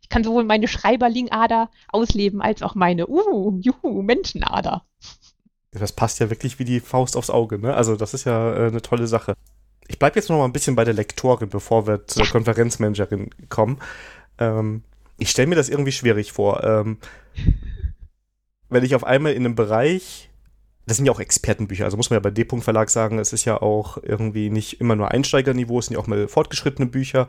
ich 0.00 0.08
kann 0.08 0.24
sowohl 0.24 0.44
meine 0.44 0.68
Schreiberling-Ader 0.68 1.70
ausleben 1.88 2.40
als 2.42 2.62
auch 2.62 2.74
meine, 2.74 3.08
uh, 3.08 3.58
juhu, 3.60 4.02
Menschenader. 4.02 4.84
Das 5.72 5.92
passt 5.92 6.20
ja 6.20 6.28
wirklich 6.28 6.58
wie 6.58 6.64
die 6.64 6.80
Faust 6.80 7.16
aufs 7.16 7.30
Auge, 7.30 7.58
ne? 7.58 7.74
Also 7.74 7.96
das 7.96 8.12
ist 8.12 8.24
ja 8.24 8.54
äh, 8.54 8.66
eine 8.66 8.82
tolle 8.82 9.06
Sache. 9.06 9.34
Ich 9.88 9.98
bleibe 9.98 10.16
jetzt 10.16 10.28
noch 10.28 10.38
mal 10.38 10.44
ein 10.44 10.52
bisschen 10.52 10.76
bei 10.76 10.84
der 10.84 10.94
Lektorin, 10.94 11.48
bevor 11.48 11.86
wir 11.86 12.06
zur 12.06 12.24
ja. 12.24 12.30
Konferenzmanagerin 12.30 13.30
kommen. 13.48 13.78
Ähm, 14.38 14.82
ich 15.18 15.30
stelle 15.30 15.48
mir 15.48 15.54
das 15.54 15.68
irgendwie 15.68 15.92
schwierig 15.92 16.32
vor. 16.32 16.62
Ähm, 16.62 16.98
wenn 18.68 18.84
ich 18.84 18.94
auf 18.94 19.04
einmal 19.04 19.32
in 19.32 19.44
einem 19.44 19.54
Bereich, 19.54 20.30
das 20.86 20.96
sind 20.96 21.06
ja 21.06 21.12
auch 21.12 21.20
Expertenbücher, 21.20 21.84
also 21.84 21.96
muss 21.96 22.10
man 22.10 22.16
ja 22.16 22.20
bei 22.20 22.30
D-Punkt 22.30 22.64
Verlag 22.64 22.90
sagen, 22.90 23.18
es 23.18 23.32
ist 23.32 23.44
ja 23.44 23.60
auch 23.60 23.98
irgendwie 24.02 24.50
nicht 24.50 24.80
immer 24.80 24.96
nur 24.96 25.10
Einsteigerniveau, 25.10 25.78
es 25.78 25.86
sind 25.86 25.94
ja 25.94 26.00
auch 26.00 26.06
mal 26.06 26.26
fortgeschrittene 26.28 26.86
Bücher 26.86 27.28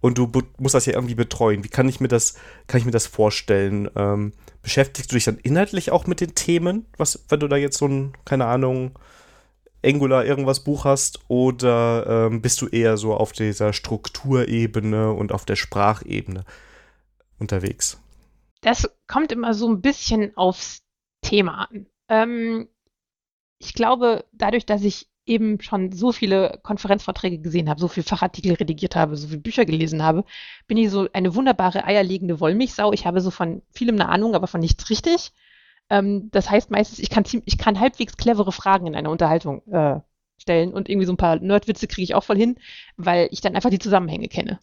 und 0.00 0.18
du 0.18 0.30
musst 0.58 0.74
das 0.74 0.86
ja 0.86 0.92
irgendwie 0.92 1.14
betreuen. 1.14 1.64
Wie 1.64 1.68
kann 1.68 1.88
ich 1.88 1.98
mir 1.98 2.08
das, 2.08 2.34
kann 2.66 2.78
ich 2.78 2.84
mir 2.84 2.90
das 2.90 3.06
vorstellen? 3.06 3.88
Ähm, 3.96 4.32
beschäftigst 4.60 5.10
du 5.10 5.14
dich 5.14 5.24
dann 5.24 5.38
inhaltlich 5.38 5.92
auch 5.92 6.06
mit 6.06 6.20
den 6.20 6.34
Themen, 6.34 6.84
was, 6.98 7.24
wenn 7.28 7.40
du 7.40 7.48
da 7.48 7.56
jetzt 7.56 7.78
so 7.78 7.86
ein, 7.86 8.12
keine 8.26 8.44
Ahnung, 8.46 8.98
Angular 9.82 10.24
irgendwas 10.24 10.64
Buch 10.64 10.84
hast, 10.84 11.20
oder 11.28 12.28
ähm, 12.28 12.42
bist 12.42 12.60
du 12.60 12.68
eher 12.68 12.96
so 12.96 13.14
auf 13.14 13.32
dieser 13.32 13.72
Strukturebene 13.72 15.12
und 15.12 15.32
auf 15.32 15.44
der 15.44 15.56
Sprachebene 15.56 16.44
unterwegs? 17.38 17.98
Das 18.62 18.90
kommt 19.06 19.32
immer 19.32 19.54
so 19.54 19.68
ein 19.68 19.80
bisschen 19.80 20.36
aufs 20.36 20.82
Thema 21.22 21.68
an. 21.70 21.86
Ähm, 22.08 22.68
ich 23.58 23.74
glaube, 23.74 24.24
dadurch, 24.32 24.66
dass 24.66 24.82
ich 24.82 25.08
eben 25.26 25.60
schon 25.60 25.92
so 25.92 26.12
viele 26.12 26.60
Konferenzvorträge 26.62 27.38
gesehen 27.38 27.68
habe, 27.68 27.80
so 27.80 27.88
viele 27.88 28.04
Fachartikel 28.04 28.54
redigiert 28.54 28.94
habe, 28.94 29.16
so 29.16 29.28
viele 29.28 29.40
Bücher 29.40 29.64
gelesen 29.64 30.02
habe, 30.02 30.24
bin 30.66 30.76
ich 30.76 30.90
so 30.90 31.08
eine 31.12 31.34
wunderbare 31.34 31.84
eierlegende 31.84 32.40
Wollmilchsau. 32.40 32.92
Ich 32.92 33.06
habe 33.06 33.20
so 33.20 33.30
von 33.30 33.62
vielem 33.72 33.94
eine 33.96 34.08
Ahnung, 34.10 34.34
aber 34.34 34.46
von 34.46 34.60
nichts 34.60 34.90
richtig. 34.90 35.32
Ähm, 35.90 36.30
das 36.30 36.50
heißt 36.50 36.70
meistens, 36.70 36.98
ich 36.98 37.10
kann, 37.10 37.24
ich 37.44 37.58
kann 37.58 37.80
halbwegs 37.80 38.16
clevere 38.16 38.52
Fragen 38.52 38.86
in 38.86 38.94
einer 38.94 39.10
Unterhaltung 39.10 39.62
äh, 39.72 40.00
stellen 40.38 40.72
und 40.74 40.88
irgendwie 40.88 41.06
so 41.06 41.12
ein 41.12 41.18
paar 41.18 41.36
Nerdwitze 41.36 41.86
kriege 41.86 42.04
ich 42.04 42.14
auch 42.14 42.24
voll 42.24 42.36
hin, 42.36 42.56
weil 42.96 43.28
ich 43.30 43.40
dann 43.40 43.56
einfach 43.56 43.70
die 43.70 43.78
Zusammenhänge 43.78 44.28
kenne. 44.28 44.60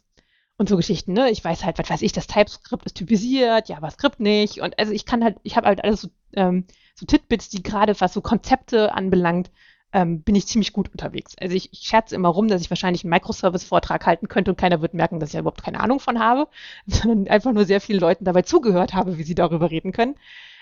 Und 0.61 0.69
so 0.69 0.77
Geschichten, 0.77 1.13
ne? 1.13 1.31
Ich 1.31 1.43
weiß 1.43 1.65
halt, 1.65 1.79
was 1.79 1.89
weiß 1.89 2.03
ich, 2.03 2.11
das 2.11 2.27
TypeScript 2.27 2.85
ist 2.85 2.93
typisiert, 2.93 3.67
JavaScript 3.67 4.19
nicht. 4.19 4.61
Und 4.61 4.77
also 4.77 4.91
ich 4.91 5.07
kann 5.07 5.23
halt, 5.23 5.37
ich 5.41 5.55
habe 5.57 5.65
halt 5.65 5.83
alles 5.83 6.01
so, 6.01 6.09
ähm, 6.33 6.65
so 6.93 7.07
Titbits, 7.07 7.49
die 7.49 7.63
gerade 7.63 7.99
was 7.99 8.13
so 8.13 8.21
Konzepte 8.21 8.93
anbelangt, 8.93 9.49
ähm, 9.91 10.21
bin 10.21 10.35
ich 10.35 10.45
ziemlich 10.45 10.71
gut 10.71 10.91
unterwegs. 10.91 11.33
Also 11.41 11.55
ich, 11.55 11.73
ich 11.73 11.79
scherze 11.79 12.13
immer 12.13 12.29
rum, 12.29 12.47
dass 12.47 12.61
ich 12.61 12.69
wahrscheinlich 12.69 13.03
einen 13.03 13.09
Microservice-Vortrag 13.09 14.05
halten 14.05 14.27
könnte 14.27 14.51
und 14.51 14.57
keiner 14.57 14.83
wird 14.83 14.93
merken, 14.93 15.19
dass 15.19 15.29
ich 15.29 15.33
ja 15.33 15.39
überhaupt 15.39 15.63
keine 15.63 15.79
Ahnung 15.79 15.99
von 15.99 16.19
habe, 16.19 16.47
sondern 16.85 17.27
einfach 17.27 17.53
nur 17.53 17.65
sehr 17.65 17.81
vielen 17.81 17.99
Leuten 17.99 18.25
dabei 18.25 18.43
zugehört 18.43 18.93
habe, 18.93 19.17
wie 19.17 19.23
sie 19.23 19.33
darüber 19.33 19.71
reden 19.71 19.91
können. 19.91 20.13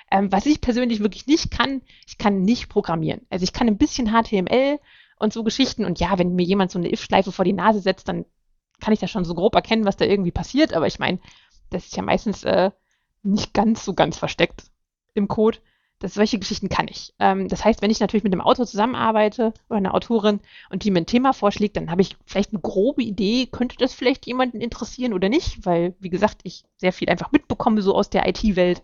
Ähm, 0.09 0.31
was 0.31 0.45
ich 0.45 0.61
persönlich 0.61 1.01
wirklich 1.01 1.27
nicht 1.27 1.51
kann, 1.51 1.81
ich 2.07 2.17
kann 2.17 2.43
nicht 2.43 2.69
programmieren. 2.69 3.27
Also 3.29 3.43
ich 3.43 3.51
kann 3.51 3.67
ein 3.67 3.77
bisschen 3.77 4.13
HTML 4.13 4.79
und 5.17 5.33
so 5.33 5.43
Geschichten 5.43 5.83
und 5.83 5.99
ja, 5.99 6.17
wenn 6.17 6.35
mir 6.35 6.45
jemand 6.45 6.71
so 6.71 6.79
eine 6.79 6.89
if-Schleife 6.89 7.33
vor 7.33 7.43
die 7.43 7.51
Nase 7.51 7.81
setzt, 7.81 8.07
dann 8.07 8.23
kann 8.79 8.93
ich 8.93 8.99
da 8.99 9.07
schon 9.07 9.25
so 9.25 9.35
grob 9.35 9.55
erkennen, 9.55 9.85
was 9.85 9.97
da 9.97 10.05
irgendwie 10.05 10.31
passiert, 10.31 10.73
aber 10.73 10.87
ich 10.87 10.99
meine, 10.99 11.19
das 11.69 11.85
ist 11.85 11.95
ja 11.95 12.03
meistens 12.03 12.43
äh, 12.43 12.71
nicht 13.23 13.53
ganz 13.53 13.85
so 13.85 13.93
ganz 13.93 14.17
versteckt 14.17 14.63
im 15.13 15.27
Code. 15.27 15.59
Das, 15.99 16.13
solche 16.13 16.39
Geschichten 16.39 16.69
kann 16.69 16.87
ich. 16.87 17.13
Ähm, 17.19 17.49
das 17.49 17.65
heißt, 17.65 17.81
wenn 17.81 17.91
ich 17.91 17.99
natürlich 17.99 18.23
mit 18.23 18.31
einem 18.31 18.41
Autor 18.41 18.65
zusammenarbeite 18.65 19.53
oder 19.67 19.77
einer 19.77 19.93
Autorin 19.93 20.39
und 20.69 20.83
die 20.83 20.91
mir 20.91 20.99
ein 20.99 21.05
Thema 21.05 21.33
vorschlägt, 21.33 21.75
dann 21.75 21.91
habe 21.91 22.01
ich 22.01 22.15
vielleicht 22.25 22.51
eine 22.51 22.61
grobe 22.61 23.03
Idee, 23.03 23.47
könnte 23.47 23.75
das 23.77 23.93
vielleicht 23.93 24.25
jemanden 24.25 24.61
interessieren 24.61 25.11
oder 25.11 25.27
nicht, 25.27 25.65
weil, 25.65 25.95
wie 25.99 26.09
gesagt, 26.09 26.39
ich 26.43 26.63
sehr 26.77 26.93
viel 26.93 27.09
einfach 27.09 27.33
mitbekomme, 27.33 27.81
so 27.81 27.95
aus 27.95 28.09
der 28.09 28.27
IT-Welt. 28.29 28.81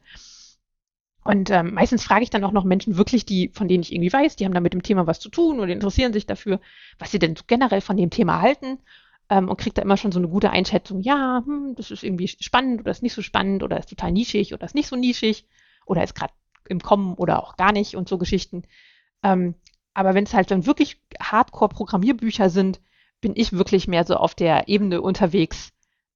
Und 1.23 1.49
ähm, 1.51 1.73
meistens 1.73 2.03
frage 2.03 2.23
ich 2.23 2.29
dann 2.29 2.43
auch 2.43 2.51
noch 2.51 2.65
Menschen 2.65 2.97
wirklich, 2.97 3.25
die, 3.25 3.49
von 3.53 3.69
denen 3.69 3.81
ich 3.81 3.93
irgendwie 3.93 4.11
weiß, 4.11 4.35
die 4.35 4.45
haben 4.45 4.53
da 4.53 4.59
mit 4.59 4.73
dem 4.73 4.83
Thema 4.83 5.07
was 5.07 5.21
zu 5.21 5.29
tun 5.29 5.59
oder 5.61 5.71
interessieren 5.71 6.11
sich 6.11 6.25
dafür, 6.25 6.59
was 6.99 7.11
sie 7.11 7.19
denn 7.19 7.35
generell 7.47 7.81
von 7.81 7.95
dem 7.95 8.09
Thema 8.09 8.41
halten 8.41 8.77
ähm, 9.29 9.49
und 9.49 9.57
kriege 9.57 9.73
da 9.73 9.81
immer 9.81 9.97
schon 9.97 10.11
so 10.11 10.19
eine 10.19 10.27
gute 10.27 10.51
Einschätzung, 10.51 11.01
ja, 11.01 11.43
hm, 11.45 11.73
das 11.75 11.91
ist 11.91 12.03
irgendwie 12.03 12.27
spannend 12.27 12.81
oder 12.81 12.91
ist 12.91 13.03
nicht 13.03 13.13
so 13.13 13.21
spannend 13.21 13.63
oder 13.63 13.79
ist 13.79 13.89
total 13.89 14.11
nischig 14.11 14.53
oder 14.53 14.65
ist 14.65 14.75
nicht 14.75 14.87
so 14.87 14.95
nischig 14.95 15.47
oder 15.85 16.03
ist 16.03 16.15
gerade 16.15 16.33
im 16.67 16.79
Kommen 16.79 17.15
oder 17.15 17.43
auch 17.43 17.57
gar 17.57 17.71
nicht 17.71 17.95
und 17.95 18.09
so 18.09 18.17
Geschichten. 18.17 18.63
Ähm, 19.23 19.55
aber 19.93 20.13
wenn 20.13 20.25
es 20.25 20.33
halt 20.33 20.51
dann 20.51 20.65
wirklich 20.65 21.01
Hardcore-Programmierbücher 21.19 22.49
sind, 22.49 22.81
bin 23.21 23.33
ich 23.35 23.53
wirklich 23.53 23.87
mehr 23.87 24.03
so 24.03 24.15
auf 24.17 24.35
der 24.35 24.67
Ebene 24.67 25.01
unterwegs. 25.01 25.71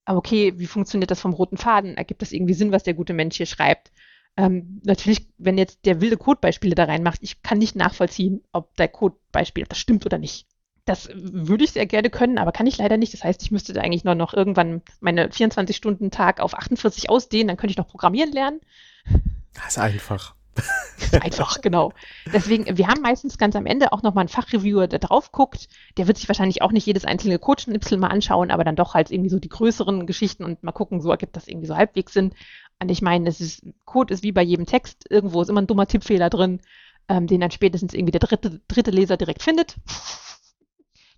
Okay, 0.05 0.53
wie 0.57 0.67
funktioniert 0.67 1.11
das 1.11 1.21
vom 1.21 1.33
roten 1.33 1.57
Faden? 1.57 1.95
Ergibt 1.95 2.21
das 2.21 2.31
irgendwie 2.31 2.53
Sinn, 2.53 2.71
was 2.71 2.83
der 2.83 2.93
gute 2.93 3.13
Mensch 3.13 3.37
hier 3.37 3.45
schreibt? 3.45 3.91
Ähm, 4.37 4.81
natürlich, 4.83 5.27
wenn 5.37 5.57
jetzt 5.57 5.85
der 5.85 6.01
wilde 6.01 6.17
Codebeispiele 6.17 6.75
da 6.75 6.85
reinmacht, 6.85 7.19
ich 7.21 7.41
kann 7.41 7.57
nicht 7.57 7.75
nachvollziehen, 7.75 8.43
ob 8.51 8.75
der 8.75 8.87
Codebeispiel, 8.87 9.65
das 9.67 9.77
stimmt 9.77 10.05
oder 10.05 10.17
nicht. 10.17 10.47
Das 10.89 11.07
würde 11.13 11.63
ich 11.63 11.73
sehr 11.73 11.85
gerne 11.85 12.09
können, 12.09 12.39
aber 12.39 12.51
kann 12.51 12.65
ich 12.65 12.79
leider 12.79 12.97
nicht. 12.97 13.13
Das 13.13 13.23
heißt, 13.23 13.43
ich 13.43 13.51
müsste 13.51 13.73
da 13.73 13.81
eigentlich 13.81 14.05
nur 14.05 14.15
noch 14.15 14.33
irgendwann 14.33 14.81
meine 15.01 15.27
24-Stunden-Tag 15.27 16.39
auf 16.39 16.55
48 16.55 17.11
ausdehnen, 17.11 17.47
dann 17.47 17.57
könnte 17.57 17.69
ich 17.69 17.77
noch 17.77 17.87
programmieren 17.87 18.31
lernen. 18.31 18.59
Das 19.53 19.67
ist 19.67 19.77
einfach. 19.77 20.33
Einfach, 21.21 21.61
genau. 21.61 21.93
Deswegen, 22.33 22.75
wir 22.75 22.87
haben 22.87 23.01
meistens 23.01 23.37
ganz 23.37 23.55
am 23.55 23.67
Ende 23.67 23.93
auch 23.93 24.01
nochmal 24.01 24.23
einen 24.23 24.29
Fachreviewer, 24.29 24.87
der 24.87 24.97
drauf 24.97 25.31
guckt. 25.31 25.69
Der 25.97 26.07
wird 26.07 26.17
sich 26.17 26.27
wahrscheinlich 26.27 26.63
auch 26.63 26.71
nicht 26.71 26.87
jedes 26.87 27.05
einzelne 27.05 27.37
Codeschnipsel 27.37 27.99
mal 27.99 28.07
anschauen, 28.07 28.49
aber 28.49 28.63
dann 28.63 28.75
doch 28.75 28.95
halt 28.95 29.11
irgendwie 29.11 29.29
so 29.29 29.37
die 29.37 29.47
größeren 29.47 30.07
Geschichten 30.07 30.43
und 30.43 30.63
mal 30.63 30.71
gucken, 30.71 31.01
so 31.01 31.11
ergibt 31.11 31.35
das 31.35 31.47
irgendwie 31.47 31.67
so 31.67 31.77
halbwegs 31.77 32.13
Sinn. 32.13 32.33
Und 32.81 32.89
ich 32.89 33.03
meine, 33.03 33.29
es 33.29 33.39
ist, 33.39 33.63
Code 33.85 34.11
ist 34.11 34.23
wie 34.23 34.31
bei 34.31 34.41
jedem 34.41 34.65
Text. 34.65 35.05
Irgendwo 35.07 35.43
ist 35.43 35.49
immer 35.49 35.61
ein 35.61 35.67
dummer 35.67 35.85
Tippfehler 35.85 36.31
drin, 36.31 36.61
ähm, 37.07 37.27
den 37.27 37.41
dann 37.41 37.51
spätestens 37.51 37.93
irgendwie 37.93 38.11
der 38.11 38.21
dritte, 38.21 38.59
dritte 38.67 38.91
Leser 38.91 39.17
direkt 39.17 39.43
findet. 39.43 39.75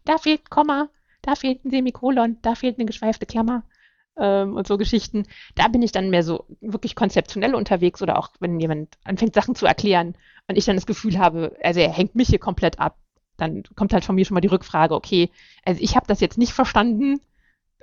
Da 0.06 0.18
fehlt 0.18 0.42
ein 0.42 0.50
Komma, 0.50 0.90
da 1.22 1.36
fehlt 1.36 1.64
ein 1.66 1.72
Semikolon, 1.72 2.38
da 2.42 2.56
fehlt 2.56 2.78
eine 2.78 2.86
geschweifte 2.86 3.26
Klammer 3.26 3.64
ähm, 4.18 4.56
und 4.56 4.68
so 4.68 4.78
Geschichten. 4.78 5.28
Da 5.56 5.68
bin 5.68 5.82
ich 5.82 5.92
dann 5.92 6.10
mehr 6.10 6.24
so 6.24 6.46
wirklich 6.62 6.96
konzeptionell 6.96 7.56
unterwegs 7.56 8.02
oder 8.02 8.18
auch 8.18 8.30
wenn 8.40 8.60
jemand 8.60 8.98
anfängt, 9.04 9.36
Sachen 9.36 9.56
zu 9.56 9.66
erklären 9.66 10.16
und 10.48 10.58
ich 10.58 10.66
dann 10.66 10.76
das 10.76 10.86
Gefühl 10.86 11.20
habe, 11.20 11.56
also 11.64 11.80
er 11.80 11.92
hängt 11.92 12.16
mich 12.16 12.30
hier 12.30 12.40
komplett 12.40 12.80
ab, 12.80 12.98
dann 13.38 13.64
kommt 13.76 13.94
halt 13.94 14.06
von 14.06 14.16
mir 14.16 14.26
schon 14.26 14.36
mal 14.36 14.42
die 14.42 14.48
Rückfrage, 14.48 14.94
okay, 14.94 15.30
also 15.66 15.82
ich 15.82 15.96
habe 15.96 16.08
das 16.08 16.20
jetzt 16.20 16.38
nicht 16.38 16.54
verstanden, 16.54 17.20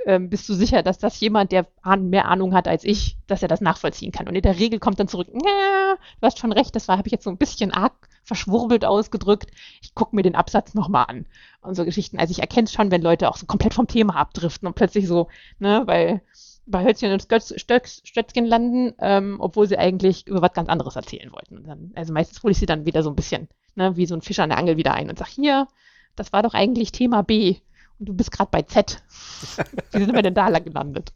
ähm, 0.06 0.30
bist 0.30 0.48
du 0.48 0.54
sicher, 0.54 0.82
dass 0.82 0.98
das 0.98 1.20
jemand, 1.20 1.52
der 1.52 1.66
mehr 1.98 2.26
Ahnung 2.26 2.54
hat 2.54 2.68
als 2.68 2.84
ich, 2.84 3.16
dass 3.26 3.42
er 3.42 3.48
das 3.48 3.60
nachvollziehen 3.60 4.12
kann? 4.12 4.28
Und 4.28 4.34
in 4.34 4.42
der 4.42 4.58
Regel 4.58 4.78
kommt 4.78 4.98
dann 5.00 5.08
zurück, 5.08 5.28
ja, 5.32 5.96
du 6.20 6.26
hast 6.26 6.38
schon 6.38 6.52
recht, 6.52 6.74
das 6.74 6.88
habe 6.88 7.06
ich 7.06 7.12
jetzt 7.12 7.24
so 7.24 7.30
ein 7.30 7.36
bisschen 7.36 7.72
arg 7.72 8.08
verschwurbelt 8.22 8.84
ausgedrückt. 8.84 9.50
Ich 9.82 9.94
gucke 9.94 10.14
mir 10.14 10.22
den 10.22 10.34
Absatz 10.34 10.74
nochmal 10.74 11.06
an. 11.08 11.26
Und 11.60 11.74
so 11.74 11.84
Geschichten. 11.84 12.18
Also 12.18 12.30
ich 12.30 12.40
erkenne 12.40 12.64
es 12.64 12.72
schon, 12.72 12.90
wenn 12.90 13.02
Leute 13.02 13.28
auch 13.28 13.36
so 13.36 13.46
komplett 13.46 13.74
vom 13.74 13.86
Thema 13.86 14.16
abdriften 14.16 14.68
und 14.68 14.74
plötzlich 14.74 15.06
so, 15.06 15.28
ne, 15.58 15.82
weil 15.86 16.22
bei 16.66 16.84
Hölzchen 16.84 17.12
und 17.12 17.22
Stötzchen 17.22 18.44
landen, 18.44 18.94
ähm, 19.00 19.36
obwohl 19.40 19.66
sie 19.66 19.78
eigentlich 19.78 20.26
über 20.26 20.42
was 20.42 20.52
ganz 20.52 20.68
anderes 20.68 20.96
erzählen 20.96 21.32
wollten. 21.32 21.64
Dann, 21.64 21.92
also 21.94 22.12
meistens 22.12 22.42
hole 22.42 22.52
ich 22.52 22.58
sie 22.58 22.66
dann 22.66 22.84
wieder 22.84 23.02
so 23.02 23.10
ein 23.10 23.16
bisschen, 23.16 23.48
ne, 23.74 23.96
wie 23.96 24.06
so 24.06 24.14
ein 24.14 24.22
Fischer 24.22 24.42
an 24.42 24.50
der 24.50 24.58
Angel 24.58 24.76
wieder 24.76 24.92
ein 24.92 25.08
und 25.08 25.18
sage, 25.18 25.30
hier, 25.34 25.66
das 26.14 26.32
war 26.32 26.42
doch 26.42 26.54
eigentlich 26.54 26.92
Thema 26.92 27.22
B 27.22 27.56
du 27.98 28.14
bist 28.14 28.30
gerade 28.30 28.50
bei 28.50 28.62
Z. 28.62 29.02
wie 29.92 30.04
sind 30.04 30.14
wir 30.14 30.22
denn 30.22 30.34
da 30.34 30.50
gelandet? 30.58 31.12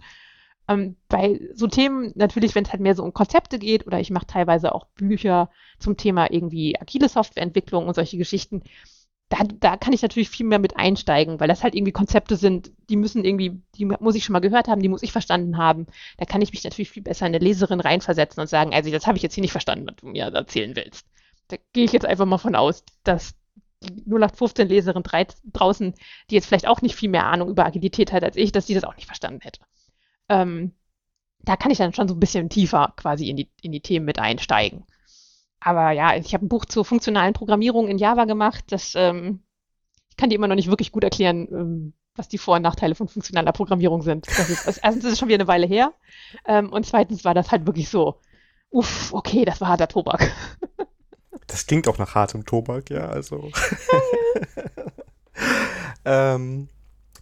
Ähm, 0.69 0.97
bei 1.09 1.41
so 1.55 1.67
Themen, 1.67 2.13
natürlich, 2.15 2.55
wenn 2.55 2.65
es 2.65 2.73
halt 2.73 2.81
mehr 2.81 2.95
so 2.95 3.03
um 3.03 3.13
Konzepte 3.13 3.59
geht, 3.59 3.87
oder 3.87 4.01
ich 4.01 4.11
mache 4.11 4.27
teilweise 4.27 4.75
auch 4.75 4.87
Bücher 4.95 5.51
zum 5.79 5.97
Thema 5.97 6.31
irgendwie 6.31 6.81
agile 6.81 7.09
Softwareentwicklung 7.09 7.87
und 7.87 7.95
solche 7.95 8.17
Geschichten, 8.17 8.63
da, 9.29 9.39
da 9.45 9.77
kann 9.79 9.95
ich 9.95 10.03
natürlich 10.03 10.29
viel 10.29 10.45
mehr 10.47 10.59
mit 10.59 10.77
einsteigen, 10.77 11.41
weil 11.41 11.49
das 11.49 11.63
halt 11.63 11.75
irgendwie 11.75 11.93
Konzepte 11.93 12.37
sind, 12.37 12.71
die 12.91 12.97
müssen 12.97 13.25
irgendwie, 13.25 13.63
die 13.77 13.87
muss 13.87 14.15
ich 14.15 14.25
schon 14.25 14.35
mal 14.35 14.41
gehört 14.41 14.69
haben, 14.69 14.83
die 14.83 14.91
muss 14.91 15.03
ich 15.03 15.11
verstanden 15.11 15.57
haben. 15.57 15.87
Da 16.19 16.27
kann 16.27 16.43
ich 16.43 16.53
mich 16.53 16.63
natürlich 16.65 16.91
viel 16.91 17.03
besser 17.03 17.27
in 17.27 17.35
eine 17.35 17.43
Leserin 17.43 17.81
reinversetzen 17.81 18.43
und 18.43 18.47
sagen, 18.49 18.75
also 18.75 18.91
das 18.91 19.07
habe 19.07 19.17
ich 19.17 19.23
jetzt 19.23 19.35
hier 19.35 19.41
nicht 19.43 19.53
verstanden, 19.53 19.87
was 19.89 19.97
du 19.97 20.09
mir 20.09 20.25
erzählen 20.25 20.77
willst. 20.77 21.07
Da 21.49 21.57
gehe 21.73 21.85
ich 21.85 21.93
jetzt 21.93 22.05
einfach 22.05 22.27
mal 22.27 22.39
von 22.39 22.55
aus, 22.55 22.85
dass 23.05 23.35
die 23.83 24.03
0815 24.07 24.69
Leserin 24.69 25.03
draußen, 25.53 25.95
die 26.31 26.35
jetzt 26.35 26.47
vielleicht 26.47 26.67
auch 26.67 26.83
nicht 26.83 26.97
viel 26.97 27.11
mehr 27.11 27.27
Ahnung 27.27 27.49
über 27.49 27.67
Agilität 27.67 28.13
hat 28.13 28.25
als 28.25 28.37
ich, 28.37 28.53
dass 28.53 28.67
sie 28.67 28.75
das 28.75 28.85
auch 28.85 28.97
nicht 28.97 29.07
verstanden 29.07 29.41
hätte. 29.43 29.61
Ähm, 30.29 30.73
da 31.41 31.57
kann 31.57 31.71
ich 31.71 31.79
dann 31.79 31.93
schon 31.93 32.09
so 32.09 32.15
ein 32.15 32.21
bisschen 32.21 32.49
tiefer 32.49 32.93
quasi 32.97 33.29
in 33.29 33.37
die, 33.37 33.51
in 33.63 33.73
die 33.73 33.81
Themen 33.81 34.07
mit 34.07 34.19
einsteigen. 34.19 34.85
Aber 35.61 35.93
ja, 35.93 36.17
ich 36.17 36.35
habe 36.35 36.45
ein 36.45 36.49
Buch 36.49 36.65
zur 36.65 36.85
funktionalen 36.85 37.35
Programmierung 37.35 37.89
in 37.89 37.99
Java 37.99 38.25
gemacht. 38.25 38.65
Das, 38.69 38.95
ähm, 38.97 39.43
ich 40.11 40.17
kann 40.17 40.31
dir 40.31 40.37
immer 40.37 40.49
noch 40.49 40.57
nicht 40.57 40.69
wirklich 40.69 40.93
gut 40.93 41.05
erklären, 41.05 41.49
ähm, 41.51 41.93
was 42.15 42.29
die 42.29 42.39
Vor- 42.39 42.57
und 42.57 42.63
Nachteile 42.63 42.95
von 42.95 43.09
funktionaler 43.09 43.53
Programmierung 43.53 44.03
sind. 44.03 44.27
Das 44.27 44.51
ist, 44.51 44.67
also 44.67 44.81
erstens 44.83 45.05
ist 45.05 45.13
es 45.13 45.19
schon 45.19 45.29
wieder 45.29 45.39
eine 45.39 45.49
Weile 45.49 45.67
her. 45.67 45.93
Ähm, 46.47 46.73
und 46.73 46.85
zweitens 46.85 47.25
war 47.25 47.35
das 47.35 47.51
halt 47.51 47.67
wirklich 47.67 47.89
so, 47.89 48.21
uff, 48.71 49.13
okay, 49.13 49.45
das 49.45 49.61
war 49.61 49.69
harter 49.69 49.89
Tobak. 49.89 50.33
Das 51.47 51.67
klingt 51.67 51.89
auch 51.89 51.99
nach 51.99 52.15
hartem 52.15 52.45
Tobak, 52.45 52.91
ja, 52.91 53.09
also. 53.09 53.51
ähm, 56.05 56.69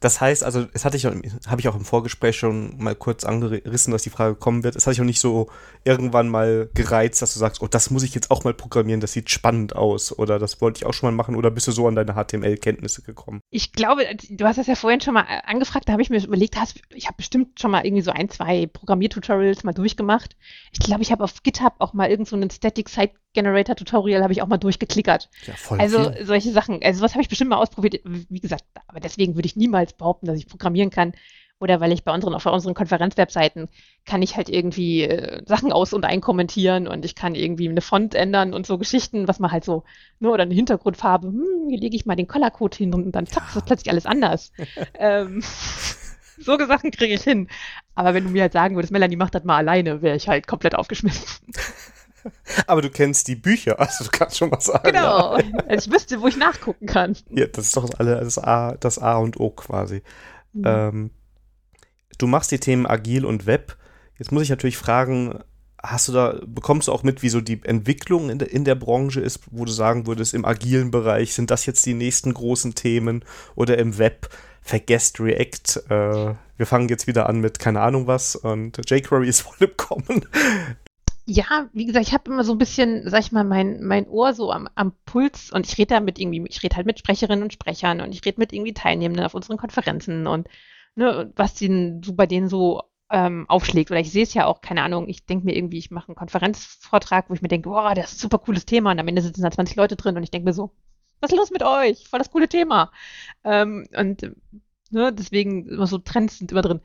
das 0.01 0.19
heißt, 0.19 0.43
also, 0.43 0.67
es 0.73 0.87
hatte 0.87 0.97
ich, 0.97 1.05
habe 1.05 1.61
ich 1.61 1.69
auch 1.69 1.75
im 1.75 1.85
Vorgespräch 1.85 2.35
schon 2.37 2.83
mal 2.83 2.95
kurz 2.95 3.25
angerissen, 3.25 3.93
dass 3.93 4.03
die 4.03 4.11
Frage 4.11 4.35
kommen 4.35 4.65
wird. 4.65 4.75
Es 4.75 4.87
hat 4.87 4.95
sich 4.95 5.01
auch 5.03 5.07
nicht 5.07 5.21
so 5.21 5.51
irgendwann 5.85 6.31
mal 6.31 6.71
gereizt, 6.73 7.21
dass 7.21 7.35
du 7.35 7.39
sagst, 7.39 7.61
oh, 7.61 7.69
das 7.69 7.91
muss 7.91 8.03
ich 8.03 8.15
jetzt 8.15 8.31
auch 8.31 8.43
mal 8.43 8.55
programmieren, 8.55 9.01
das 9.01 9.13
sieht 9.13 9.29
spannend 9.29 9.77
aus 9.77 10.19
oder 10.19 10.39
das 10.39 10.63
wollte 10.63 10.79
ich 10.79 10.87
auch 10.87 10.95
schon 10.95 11.09
mal 11.09 11.17
machen 11.17 11.37
oder 11.37 11.51
bist 11.51 11.69
du 11.69 11.73
so 11.73 11.87
an 11.87 11.97
deine 11.97 12.15
HTML-Kenntnisse 12.15 13.03
gekommen? 13.03 13.41
Ich 13.51 13.73
glaube, 13.73 14.07
du 14.31 14.45
hast 14.47 14.57
das 14.57 14.67
ja 14.67 14.75
vorhin 14.75 15.03
schon 15.03 15.15
mal 15.15 15.27
angefragt, 15.45 15.89
da 15.89 15.93
habe 15.93 16.03
ich 16.03 16.09
mir 16.09 16.25
überlegt, 16.25 16.57
hast, 16.57 16.81
ich 16.95 17.07
habe 17.07 17.19
bestimmt 17.19 17.61
schon 17.61 17.71
mal 17.71 17.85
irgendwie 17.85 18.03
so 18.03 18.11
ein, 18.11 18.31
zwei 18.31 18.67
Programmiertutorials 18.67 19.65
mal 19.65 19.73
durchgemacht. 19.73 20.35
Ich 20.73 20.79
glaube, 20.79 21.03
ich 21.03 21.13
habe 21.13 21.25
auf 21.25 21.43
GitHub 21.43 21.75
auch 21.79 21.93
mal 21.93 22.11
irgend 22.11 22.29
so 22.29 22.37
einen 22.37 22.51
Static 22.51 22.89
Site 22.89 23.13
Generator 23.33 23.77
Tutorial 23.77 24.23
habe 24.23 24.33
ich 24.33 24.43
auch 24.43 24.49
mal 24.49 24.59
durchgeklickert. 24.59 25.29
Ja, 25.47 25.55
voll 25.55 25.81
also 25.81 26.13
viel. 26.13 26.27
solche 26.27 26.53
Sachen. 26.53 26.83
Also 26.83 27.03
was 27.03 27.13
habe 27.13 27.23
ich 27.23 27.29
bestimmt 27.29 27.51
mal 27.51 27.59
ausprobiert. 27.59 28.01
Wie 28.05 28.41
gesagt, 28.41 28.65
aber 28.89 29.01
deswegen 29.01 29.35
würde 29.35 29.47
ich 29.47 29.57
niemals 29.57 29.93
behaupten, 29.93 30.27
dass 30.27 30.39
ich 30.39 30.49
programmieren 30.49 30.91
kann. 30.91 31.13
Oder 31.61 31.79
weil 31.79 31.93
ich 31.93 32.05
bei 32.05 32.15
unseren, 32.15 32.33
auf 32.35 32.47
unseren 32.47 32.73
Konferenzwebseiten 32.73 33.69
kann 34.07 34.23
ich 34.23 34.35
halt 34.35 34.49
irgendwie 34.49 35.03
äh, 35.03 35.43
Sachen 35.47 35.73
aus- 35.73 35.93
und 35.93 36.07
einkommentieren 36.07 36.89
und 36.89 37.05
ich 37.05 37.15
kann 37.15 37.35
irgendwie 37.35 37.69
eine 37.69 37.83
Font 37.83 38.15
ändern 38.15 38.55
und 38.55 38.67
so 38.67 38.79
Geschichten, 38.79 39.29
was 39.29 39.41
man 39.41 39.53
halt 39.53 39.65
so, 39.65 39.85
ne, 40.21 40.31
oder 40.31 40.45
eine 40.45 40.55
Hintergrundfarbe, 40.55 41.27
hm, 41.29 41.69
hier 41.69 41.79
lege 41.79 41.95
ich 41.95 42.07
mal 42.07 42.17
den 42.17 42.27
Colorcode 42.27 42.75
hin 42.75 42.95
und 42.95 43.13
dann 43.13 43.27
zack, 43.27 43.45
ja. 43.53 43.59
ist 43.59 43.67
plötzlich 43.67 43.91
alles 43.91 44.07
anders. 44.07 44.53
ähm, 44.99 45.43
so 46.39 46.57
Sachen 46.67 46.91
kriege 46.91 47.15
ich 47.15 47.23
hin. 47.23 47.49
Aber 47.95 48.15
wenn 48.15 48.25
du 48.25 48.31
mir 48.31 48.43
halt 48.43 48.55
sagen 48.55 48.75
würdest, 48.75 48.93
Melanie 48.93 49.17
macht 49.17 49.35
das 49.35 49.45
mal 49.45 49.57
alleine, 49.57 50.01
wäre 50.01 50.17
ich 50.17 50.29
halt 50.29 50.47
komplett 50.47 50.75
aufgeschmissen. 50.75 51.53
Aber 52.67 52.83
du 52.83 52.91
kennst 52.91 53.29
die 53.29 53.37
Bücher, 53.37 53.79
also 53.81 54.05
du 54.05 54.11
kannst 54.11 54.37
schon 54.37 54.51
mal 54.51 54.61
sagen. 54.61 54.85
Genau, 54.85 55.39
ja. 55.39 55.45
also 55.69 55.89
ich 55.89 55.95
wüsste, 55.95 56.21
wo 56.21 56.29
ich 56.29 56.37
nachgucken 56.37 56.87
kann. 56.87 57.17
Ja, 57.31 57.47
das 57.47 57.67
ist 57.67 57.77
doch 57.77 57.89
alle 57.99 58.21
das 58.21 58.39
A, 58.39 58.77
das 58.79 58.99
A 58.99 59.17
und 59.17 59.39
O 59.39 59.51
quasi. 59.51 60.03
Mhm. 60.53 60.63
Ähm, 60.67 61.11
du 62.19 62.27
machst 62.27 62.51
die 62.51 62.61
Themen 62.61 62.87
agil 62.87 63.25
und 63.25 63.47
Web. 63.47 63.77
Jetzt 64.19 64.33
muss 64.33 64.43
ich 64.43 64.51
natürlich 64.51 64.77
fragen, 64.77 65.41
hast 65.83 66.09
du 66.09 66.13
da, 66.13 66.41
bekommst 66.47 66.89
du 66.89 66.93
auch 66.93 67.03
mit, 67.03 67.23
wie 67.23 67.29
so 67.29 67.41
die 67.41 67.63
Entwicklung 67.65 68.31
in 68.31 68.39
der, 68.39 68.51
in 68.51 68.65
der 68.65 68.75
Branche 68.75 69.21
ist, 69.21 69.41
wo 69.51 69.65
du 69.65 69.73
sagen 69.73 70.07
würdest, 70.07 70.35
im 70.35 70.45
agilen 70.45 70.91
Bereich 70.91 71.35
sind 71.35 71.51
das 71.51 71.67
jetzt 71.67 71.87
die 71.87 71.95
nächsten 71.95 72.35
großen 72.35 72.75
Themen 72.75 73.25
oder 73.55 73.79
im 73.79 73.99
Web? 73.99 74.29
Vergesst 74.63 75.21
React. 75.21 75.85
Äh, 75.89 76.35
wir 76.59 76.67
fangen 76.67 76.91
jetzt 76.91 77.07
wieder 77.07 77.29
an 77.29 77.41
mit 77.41 77.59
keine 77.59 77.81
Ahnung 77.81 78.07
was 78.07 78.37
und 78.37 78.79
jQuery 78.89 79.27
ist 79.27 79.41
voll 79.41 79.57
im 79.61 79.77
Kommen. 79.77 80.27
Ja, 81.27 81.69
wie 81.73 81.87
gesagt, 81.87 82.07
ich 82.09 82.13
habe 82.15 82.31
immer 82.31 82.43
so 82.45 82.53
ein 82.53 82.59
bisschen, 82.59 83.09
sag 83.09 83.21
ich 83.21 83.31
mal, 83.33 83.45
mein, 83.45 83.83
mein 83.85 84.09
Ohr 84.09 84.35
so 84.35 84.51
am, 84.51 84.69
am 84.75 84.93
Puls 85.05 85.51
und 85.53 85.67
ich 85.67 85.79
rede 85.79 85.95
da 85.95 86.01
mit 86.01 86.19
irgendwie, 86.19 86.45
ich 86.49 86.63
rede 86.63 86.77
halt 86.77 86.87
mit 86.87 86.99
Sprecherinnen 86.99 87.43
und 87.45 87.53
Sprechern 87.53 88.01
und 88.01 88.13
ich 88.13 88.25
rede 88.25 88.41
mit 88.41 88.53
irgendwie 88.53 88.73
Teilnehmenden 88.75 89.25
auf 89.25 89.35
unseren 89.35 89.57
Konferenzen 89.57 90.27
und 90.27 90.49
ne, 90.97 91.33
was 91.37 91.55
die, 91.55 92.01
so 92.05 92.15
bei 92.15 92.27
denen 92.27 92.49
so 92.49 92.83
ähm, 93.11 93.45
aufschlägt. 93.49 93.91
Oder 93.91 94.01
ich 94.01 94.11
sehe 94.11 94.25
es 94.25 94.35
ja 94.35 94.47
auch, 94.47 94.61
keine 94.61 94.83
Ahnung, 94.83 95.09
ich 95.09 95.25
denke 95.27 95.45
mir 95.45 95.55
irgendwie, 95.57 95.79
ich 95.79 95.91
mache 95.91 96.09
einen 96.09 96.17
Konferenzvortrag, 96.17 97.29
wo 97.31 97.35
ich 97.35 97.43
mir 97.43 97.49
denke, 97.49 97.69
boah, 97.69 97.95
das 97.95 98.13
ist 98.13 98.19
ein 98.19 98.23
super 98.23 98.39
cooles 98.39 98.67
Thema 98.67 98.91
und 98.91 98.99
am 98.99 99.09
Ende 99.09 99.23
sitzen 99.23 99.43
da 99.43 99.51
20 99.51 99.77
Leute 99.77 99.97
drin 99.97 100.17
und 100.17 100.23
ich 100.25 100.31
denke 100.31 100.47
mir 100.47 100.55
so, 100.55 100.73
was 101.21 101.31
ist 101.31 101.37
los 101.37 101.51
mit 101.51 101.63
euch? 101.63 102.09
Voll 102.09 102.19
das 102.19 102.31
coole 102.31 102.49
Thema. 102.49 102.91
Ähm, 103.45 103.87
und 103.97 104.33
ne, 104.91 105.13
deswegen 105.13 105.69
immer 105.69 105.87
so 105.87 105.99
Trends 105.99 106.39
sind 106.39 106.51
immer 106.53 106.63
drin. 106.63 106.81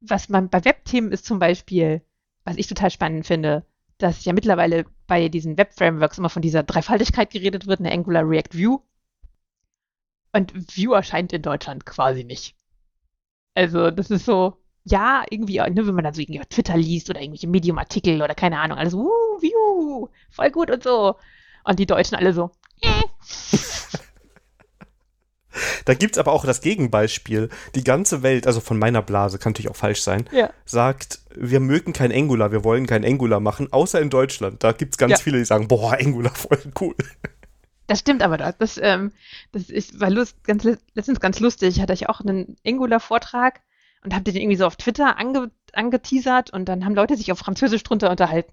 Was 0.00 0.28
man 0.28 0.48
bei 0.48 0.64
Webthemen 0.64 1.12
ist 1.12 1.24
zum 1.24 1.38
Beispiel, 1.38 2.02
was 2.48 2.56
ich 2.56 2.66
total 2.66 2.90
spannend 2.90 3.26
finde, 3.26 3.64
dass 3.98 4.24
ja 4.24 4.32
mittlerweile 4.32 4.86
bei 5.06 5.28
diesen 5.28 5.58
Web-Frameworks 5.58 6.18
immer 6.18 6.30
von 6.30 6.42
dieser 6.42 6.62
Dreifaltigkeit 6.62 7.30
geredet 7.30 7.66
wird, 7.66 7.80
eine 7.80 7.92
Angular 7.92 8.26
React 8.26 8.52
View. 8.52 8.78
Und 10.32 10.52
View 10.76 10.92
erscheint 10.92 11.32
in 11.32 11.42
Deutschland 11.42 11.84
quasi 11.84 12.24
nicht. 12.24 12.56
Also, 13.54 13.90
das 13.90 14.10
ist 14.10 14.24
so, 14.24 14.56
ja, 14.84 15.24
irgendwie, 15.30 15.58
ne, 15.58 15.86
wenn 15.86 15.94
man 15.94 16.04
dann 16.04 16.14
so 16.14 16.20
irgendwie 16.20 16.40
auf 16.40 16.46
Twitter 16.46 16.76
liest 16.76 17.10
oder 17.10 17.20
irgendwelche 17.20 17.48
Medium-Artikel 17.48 18.22
oder 18.22 18.34
keine 18.34 18.58
Ahnung, 18.60 18.78
alles 18.78 18.94
uh, 18.94 19.08
View, 19.40 20.08
voll 20.30 20.50
gut 20.50 20.70
und 20.70 20.82
so. 20.82 21.16
Und 21.64 21.78
die 21.78 21.86
Deutschen 21.86 22.16
alle 22.16 22.32
so, 22.32 22.50
äh. 22.80 23.02
Da 25.88 25.94
gibt 25.94 26.16
es 26.16 26.18
aber 26.18 26.32
auch 26.32 26.44
das 26.44 26.60
Gegenbeispiel. 26.60 27.48
Die 27.74 27.82
ganze 27.82 28.22
Welt, 28.22 28.46
also 28.46 28.60
von 28.60 28.78
meiner 28.78 29.00
Blase, 29.00 29.38
kann 29.38 29.52
natürlich 29.52 29.70
auch 29.70 29.76
falsch 29.76 30.02
sein, 30.02 30.28
ja. 30.32 30.50
sagt, 30.66 31.20
wir 31.34 31.60
mögen 31.60 31.94
kein 31.94 32.12
Angular, 32.12 32.52
wir 32.52 32.62
wollen 32.62 32.86
kein 32.86 33.06
Angular 33.06 33.40
machen, 33.40 33.72
außer 33.72 33.98
in 33.98 34.10
Deutschland. 34.10 34.62
Da 34.62 34.72
gibt 34.72 34.92
es 34.92 34.98
ganz 34.98 35.12
ja. 35.12 35.16
viele, 35.16 35.38
die 35.38 35.46
sagen, 35.46 35.66
boah, 35.66 35.96
Angular 35.98 36.34
voll 36.34 36.60
cool. 36.82 36.94
Das 37.86 38.00
stimmt 38.00 38.22
aber 38.22 38.36
doch. 38.36 38.52
Das, 38.58 38.76
ähm, 38.76 39.12
das 39.52 39.70
ist, 39.70 39.98
war 39.98 40.10
lust, 40.10 40.44
ganz, 40.44 40.68
letztens 40.92 41.20
ganz 41.20 41.40
lustig. 41.40 41.80
Hatte 41.80 41.94
ich 41.94 42.06
auch 42.10 42.20
einen 42.20 42.58
Angular-Vortrag 42.66 43.62
und 44.04 44.12
habe 44.12 44.24
den 44.24 44.36
irgendwie 44.36 44.58
so 44.58 44.66
auf 44.66 44.76
Twitter 44.76 45.16
ange, 45.16 45.50
angeteasert 45.72 46.50
und 46.52 46.66
dann 46.66 46.84
haben 46.84 46.96
Leute 46.96 47.16
sich 47.16 47.32
auf 47.32 47.38
Französisch 47.38 47.82
drunter 47.82 48.10
unterhalten. 48.10 48.52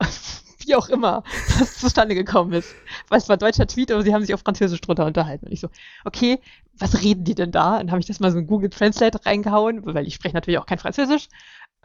Wie 0.66 0.74
auch 0.74 0.88
immer 0.88 1.22
das 1.58 1.78
zustande 1.78 2.14
gekommen 2.14 2.52
ist. 2.52 2.74
Weil 3.08 3.18
es 3.18 3.28
war 3.28 3.36
ein 3.36 3.40
deutscher 3.40 3.66
Tweet, 3.66 3.90
aber 3.92 4.02
sie 4.02 4.12
haben 4.12 4.22
sich 4.22 4.34
auf 4.34 4.40
Französisch 4.40 4.80
drunter 4.80 5.06
unterhalten. 5.06 5.46
Und 5.46 5.52
ich 5.52 5.60
so, 5.60 5.68
okay, 6.04 6.40
was 6.78 7.02
reden 7.02 7.24
die 7.24 7.34
denn 7.34 7.52
da? 7.52 7.74
Und 7.74 7.84
dann 7.84 7.90
habe 7.92 8.00
ich 8.00 8.06
das 8.06 8.20
mal 8.20 8.32
so 8.32 8.38
in 8.38 8.46
Google 8.46 8.70
Translate 8.70 9.24
reingehauen, 9.24 9.82
weil 9.86 10.06
ich 10.06 10.14
spreche 10.14 10.34
natürlich 10.34 10.58
auch 10.58 10.66
kein 10.66 10.78
Französisch. 10.78 11.28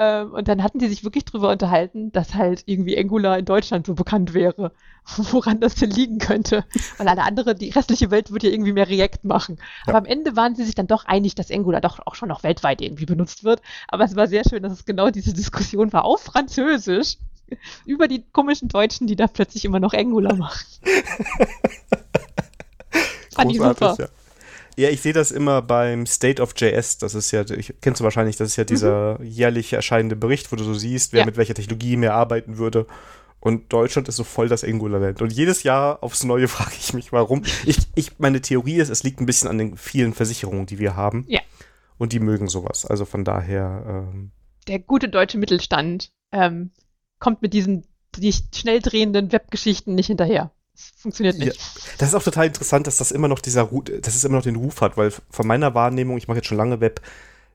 Ähm, 0.01 0.33
und 0.33 0.47
dann 0.47 0.63
hatten 0.63 0.79
die 0.79 0.88
sich 0.88 1.03
wirklich 1.03 1.25
drüber 1.25 1.50
unterhalten, 1.51 2.11
dass 2.11 2.33
halt 2.33 2.63
irgendwie 2.65 2.97
Angular 2.97 3.38
in 3.38 3.45
Deutschland 3.45 3.85
so 3.85 3.93
bekannt 3.93 4.33
wäre. 4.33 4.71
Woran 5.17 5.59
das 5.59 5.75
denn 5.75 5.91
liegen 5.91 6.17
könnte. 6.17 6.65
Weil 6.97 7.07
alle 7.07 7.23
andere, 7.23 7.55
die 7.55 7.69
restliche 7.69 8.09
Welt 8.09 8.31
wird 8.31 8.43
ja 8.43 8.50
irgendwie 8.50 8.73
mehr 8.73 8.89
React 8.89 9.19
machen. 9.23 9.57
Ja. 9.59 9.93
Aber 9.93 10.00
am 10.00 10.05
Ende 10.05 10.35
waren 10.35 10.55
sie 10.55 10.63
sich 10.63 10.75
dann 10.75 10.88
doch 10.88 11.05
einig, 11.05 11.35
dass 11.35 11.51
Angular 11.51 11.81
doch 11.81 12.00
auch 12.05 12.15
schon 12.15 12.29
noch 12.29 12.43
weltweit 12.43 12.81
irgendwie 12.81 13.05
benutzt 13.05 13.43
wird. 13.43 13.61
Aber 13.88 14.03
es 14.03 14.15
war 14.15 14.27
sehr 14.27 14.43
schön, 14.47 14.63
dass 14.63 14.73
es 14.73 14.85
genau 14.85 15.11
diese 15.11 15.33
Diskussion 15.33 15.93
war 15.93 16.05
auf 16.05 16.21
Französisch 16.21 17.17
über 17.86 18.08
die 18.08 18.24
komischen 18.31 18.67
Deutschen, 18.70 19.08
die 19.08 19.15
da 19.15 19.27
plötzlich 19.27 19.65
immer 19.65 19.79
noch 19.79 19.93
Angular 19.93 20.36
machen. 20.38 20.65
Fand 23.34 23.51
ich 23.51 23.58
super. 23.58 23.96
Ja. 24.00 24.08
Ja, 24.77 24.89
ich 24.89 25.01
sehe 25.01 25.13
das 25.13 25.31
immer 25.31 25.62
beim 25.62 26.05
State 26.05 26.41
of 26.41 26.53
JS. 26.55 26.98
Das 26.98 27.13
ist 27.13 27.31
ja, 27.31 27.43
ich, 27.50 27.74
kennst 27.81 28.00
du 28.00 28.03
wahrscheinlich, 28.03 28.38
das 28.38 28.50
ist 28.50 28.55
ja 28.55 28.63
dieser 28.63 29.20
mhm. 29.20 29.25
jährlich 29.25 29.74
erscheinende 29.74 30.15
Bericht, 30.15 30.51
wo 30.51 30.55
du 30.55 30.63
so 30.63 30.74
siehst, 30.74 31.13
wer 31.13 31.20
ja. 31.20 31.25
mit 31.25 31.38
welcher 31.38 31.53
Technologie 31.53 31.98
mehr 31.98 32.13
arbeiten 32.13 32.58
würde. 32.58 32.88
Und 33.41 33.74
Deutschland 33.74 34.08
ist 34.08 34.17
so 34.17 34.24
voll 34.24 34.48
das 34.48 34.63
Angular-Land. 34.63 35.22
Und 35.22 35.34
jedes 35.34 35.63
Jahr 35.63 36.03
aufs 36.03 36.24
Neue 36.24 36.48
frage 36.48 36.75
ich 36.79 36.93
mich, 36.93 37.12
warum. 37.12 37.43
Ich, 37.65 37.79
ich, 37.96 38.20
meine 38.20 38.39
Theorie 38.39 38.77
ist, 38.77 38.89
es 38.89 39.03
liegt 39.03 39.20
ein 39.20 39.25
bisschen 39.25 39.50
an 39.50 39.58
den 39.58 39.77
vielen 39.77 40.13
Versicherungen, 40.13 40.67
die 40.67 40.79
wir 40.79 40.96
haben. 40.96 41.25
Ja. 41.27 41.41
Und 41.98 42.13
die 42.13 42.20
mögen 42.20 42.48
sowas. 42.48 42.86
Also 42.86 43.03
von 43.05 43.25
daher. 43.25 43.84
Ähm, 44.13 44.31
Der 44.67 44.79
gute 44.79 45.10
deutsche 45.10 45.39
Mittelstand 45.39 46.12
ähm, 46.31 46.72
kommt 47.22 47.42
mit 47.42 47.53
diesen 47.53 47.86
die 48.18 48.34
schnell 48.53 48.81
drehenden 48.81 49.31
Webgeschichten 49.31 49.96
nicht 49.96 50.07
hinterher. 50.07 50.51
Das 50.74 50.92
funktioniert 50.98 51.38
nicht. 51.38 51.55
Ja, 51.55 51.81
das 51.98 52.10
ist 52.10 52.16
auch 52.16 52.24
total 52.24 52.48
interessant, 52.48 52.88
dass 52.88 52.98
das 52.98 53.12
immer 53.12 53.29
noch 53.29 53.40
dieser 53.40 53.66
dass 53.66 54.16
es 54.16 54.24
immer 54.24 54.38
noch 54.38 54.44
den 54.44 54.57
Ruf 54.57 54.81
hat, 54.81 54.98
weil 54.98 55.12
von 55.29 55.48
meiner 55.48 55.74
Wahrnehmung, 55.74 56.18
ich 56.18 56.27
mache 56.27 56.40
jetzt 56.40 56.48
schon 56.48 56.57
lange 56.57 56.81
Web, 56.81 57.01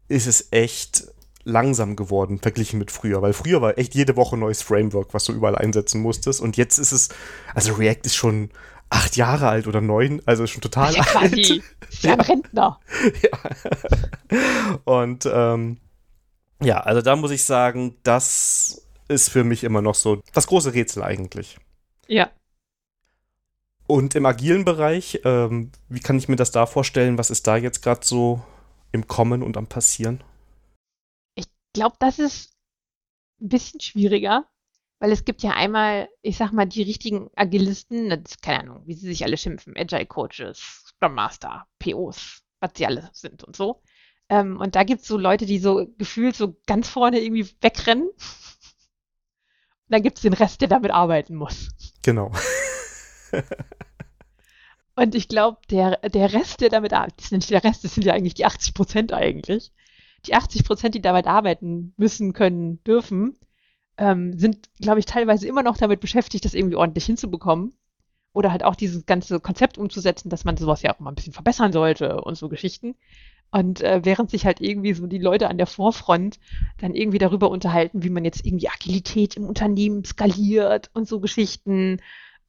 ist 0.09 0.27
es 0.27 0.49
echt 0.53 1.09
langsam 1.45 1.95
geworden 1.95 2.39
verglichen 2.41 2.79
mit 2.79 2.91
früher, 2.91 3.23
weil 3.23 3.33
früher 3.33 3.61
war 3.63 3.79
echt 3.79 3.95
jede 3.95 4.17
Woche 4.17 4.37
ein 4.37 4.41
neues 4.41 4.63
Framework, 4.63 5.15
was 5.15 5.25
du 5.25 5.33
überall 5.33 5.57
einsetzen 5.57 6.01
musstest 6.01 6.41
und 6.41 6.57
jetzt 6.57 6.79
ist 6.79 6.93
es, 6.93 7.09
also 7.55 7.75
React 7.75 8.01
ist 8.05 8.17
schon 8.17 8.51
acht 8.91 9.17
Jahre 9.17 9.49
alt 9.49 9.67
oder 9.67 9.81
neun, 9.81 10.21
also 10.27 10.47
schon 10.47 10.61
total 10.61 10.93
ja, 10.95 11.03
alt. 11.03 11.33
Quasi. 11.33 11.63
Ja, 12.01 12.15
Rentner. 12.15 12.81
Ja. 13.23 14.81
Und 14.85 15.29
ähm, 15.33 15.79
ja, 16.61 16.81
also 16.81 17.01
da 17.03 17.15
muss 17.15 17.31
ich 17.31 17.45
sagen, 17.45 17.97
das 18.03 18.86
ist 19.09 19.31
für 19.31 19.45
mich 19.45 19.65
immer 19.65 19.83
noch 19.83 19.95
so 19.95 20.23
das 20.33 20.47
große 20.47 20.75
Rätsel 20.75 21.03
eigentlich. 21.03 21.59
Ja. 22.07 22.31
Und 23.87 24.15
im 24.15 24.27
agilen 24.27 24.65
Bereich, 24.65 25.21
ähm, 25.25 25.71
wie 25.89 26.01
kann 26.01 26.19
ich 26.19 26.29
mir 26.29 26.37
das 26.37 26.51
da 26.51 26.67
vorstellen? 26.67 27.19
Was 27.19 27.31
ist 27.31 27.47
da 27.47 27.57
jetzt 27.57 27.83
gerade 27.83 28.05
so 28.05 28.43
im 28.91 29.07
Kommen 29.07 29.43
und 29.43 29.57
am 29.57 29.69
Passieren? 29.69 30.25
Ich 31.37 31.47
glaube, 31.73 31.97
das 32.01 32.19
ist 32.19 32.53
ein 33.41 33.49
bisschen 33.49 33.81
schwieriger, 33.81 34.45
weil 34.99 35.13
es 35.13 35.25
gibt 35.25 35.43
ja 35.43 35.53
einmal, 35.53 36.09
ich 36.23 36.37
sag 36.37 36.53
mal, 36.53 36.67
die 36.67 36.83
richtigen 36.83 37.29
Agilisten, 37.37 38.11
das, 38.11 38.41
keine 38.41 38.61
Ahnung, 38.61 38.83
wie 38.87 38.95
sie 38.95 39.07
sich 39.07 39.25
alle 39.25 39.37
schimpfen, 39.37 39.77
Agile 39.77 40.07
Coaches, 40.07 40.59
Scrum 40.89 41.15
Master, 41.15 41.67
POs, 41.79 42.43
was 42.61 42.73
sie 42.77 42.87
alle 42.87 43.11
sind 43.13 43.45
und 43.45 43.55
so. 43.55 43.83
Ähm, 44.29 44.59
und 44.59 44.75
da 44.75 44.83
gibt 44.83 45.03
es 45.03 45.09
so 45.09 45.17
Leute, 45.17 45.47
die 45.47 45.59
so 45.59 45.87
gefühlt 45.99 46.35
so 46.35 46.57
ganz 46.67 46.89
vorne 46.89 47.21
irgendwie 47.21 47.49
wegrennen. 47.61 48.09
Dann 49.89 50.03
gibt 50.03 50.19
es 50.19 50.23
den 50.23 50.33
Rest, 50.33 50.61
der 50.61 50.69
damit 50.69 50.91
arbeiten 50.91 51.35
muss. 51.35 51.69
Genau. 52.03 52.33
Und 54.97 55.15
ich 55.15 55.29
glaube, 55.29 55.59
der, 55.71 55.99
der 56.09 56.33
Rest, 56.33 56.63
der 56.63 56.71
damit 56.71 56.95
arbeitet, 56.95 57.19
das 57.19 57.27
ist 57.27 57.33
nicht 57.33 57.51
der 57.51 57.63
Rest, 57.63 57.85
das 57.85 57.95
sind 57.95 58.05
ja 58.05 58.15
eigentlich 58.15 58.35
die 58.35 58.47
80 58.47 58.73
Prozent 58.73 59.13
eigentlich. 59.13 59.73
Die 60.25 60.35
80 60.35 60.65
Prozent, 60.65 60.95
die 60.95 61.03
damit 61.03 61.27
arbeiten 61.27 61.93
müssen, 61.99 62.33
können, 62.33 62.83
dürfen, 62.85 63.37
ähm, 63.99 64.39
sind, 64.39 64.71
glaube 64.81 64.99
ich, 64.99 65.07
teilweise 65.07 65.47
immer 65.47 65.63
noch 65.63 65.77
damit 65.77 66.01
beschäftigt, 66.01 66.45
das 66.47 66.55
irgendwie 66.55 66.77
ordentlich 66.77 67.05
hinzubekommen. 67.05 67.75
Oder 68.33 68.51
halt 68.53 68.65
auch 68.65 68.75
dieses 68.75 69.07
ganze 69.07 69.41
Konzept 69.41 69.79
umzusetzen, 69.79 70.29
dass 70.29 70.45
man 70.45 70.57
sowas 70.57 70.83
ja 70.83 70.95
auch 70.95 70.99
mal 70.99 71.11
ein 71.11 71.15
bisschen 71.15 71.33
verbessern 71.33 71.73
sollte 71.73 72.21
und 72.23 72.37
so 72.37 72.49
Geschichten. 72.49 72.95
Und 73.51 73.81
äh, 73.81 74.01
während 74.05 74.31
sich 74.31 74.45
halt 74.45 74.61
irgendwie 74.61 74.93
so 74.93 75.07
die 75.07 75.19
Leute 75.19 75.49
an 75.49 75.57
der 75.57 75.67
Vorfront 75.67 76.39
dann 76.79 76.95
irgendwie 76.95 77.19
darüber 77.19 77.51
unterhalten, 77.51 78.03
wie 78.03 78.11
man 78.11 78.25
jetzt 78.25 78.45
irgendwie 78.45 78.69
Agilität 78.69 79.37
im 79.37 79.45
Unternehmen 79.45 80.05
skaliert 80.05 80.91
und 80.95 81.09
so 81.09 81.21
Geschichten. 81.21 82.01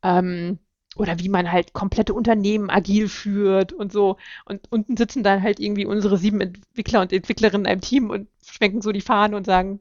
Ähm, 0.04 0.60
oder 0.98 1.20
wie 1.20 1.30
man 1.30 1.52
halt 1.52 1.74
komplette 1.74 2.14
Unternehmen 2.14 2.70
agil 2.70 3.08
führt 3.08 3.74
und 3.74 3.92
so. 3.92 4.18
Und 4.46 4.62
unten 4.72 4.98
sitzen 4.98 5.24
dann 5.24 5.44
halt 5.44 5.60
irgendwie 5.60 5.86
unsere 5.86 6.18
sieben 6.18 6.42
Entwickler 6.42 7.02
und 7.02 7.14
Entwicklerinnen 7.14 7.66
in 7.66 7.72
einem 7.72 7.82
Team 7.82 8.10
und 8.10 8.28
schwenken 8.44 8.82
so 8.82 8.92
die 8.92 9.02
Fahnen 9.02 9.36
und 9.36 9.46
sagen, 9.46 9.80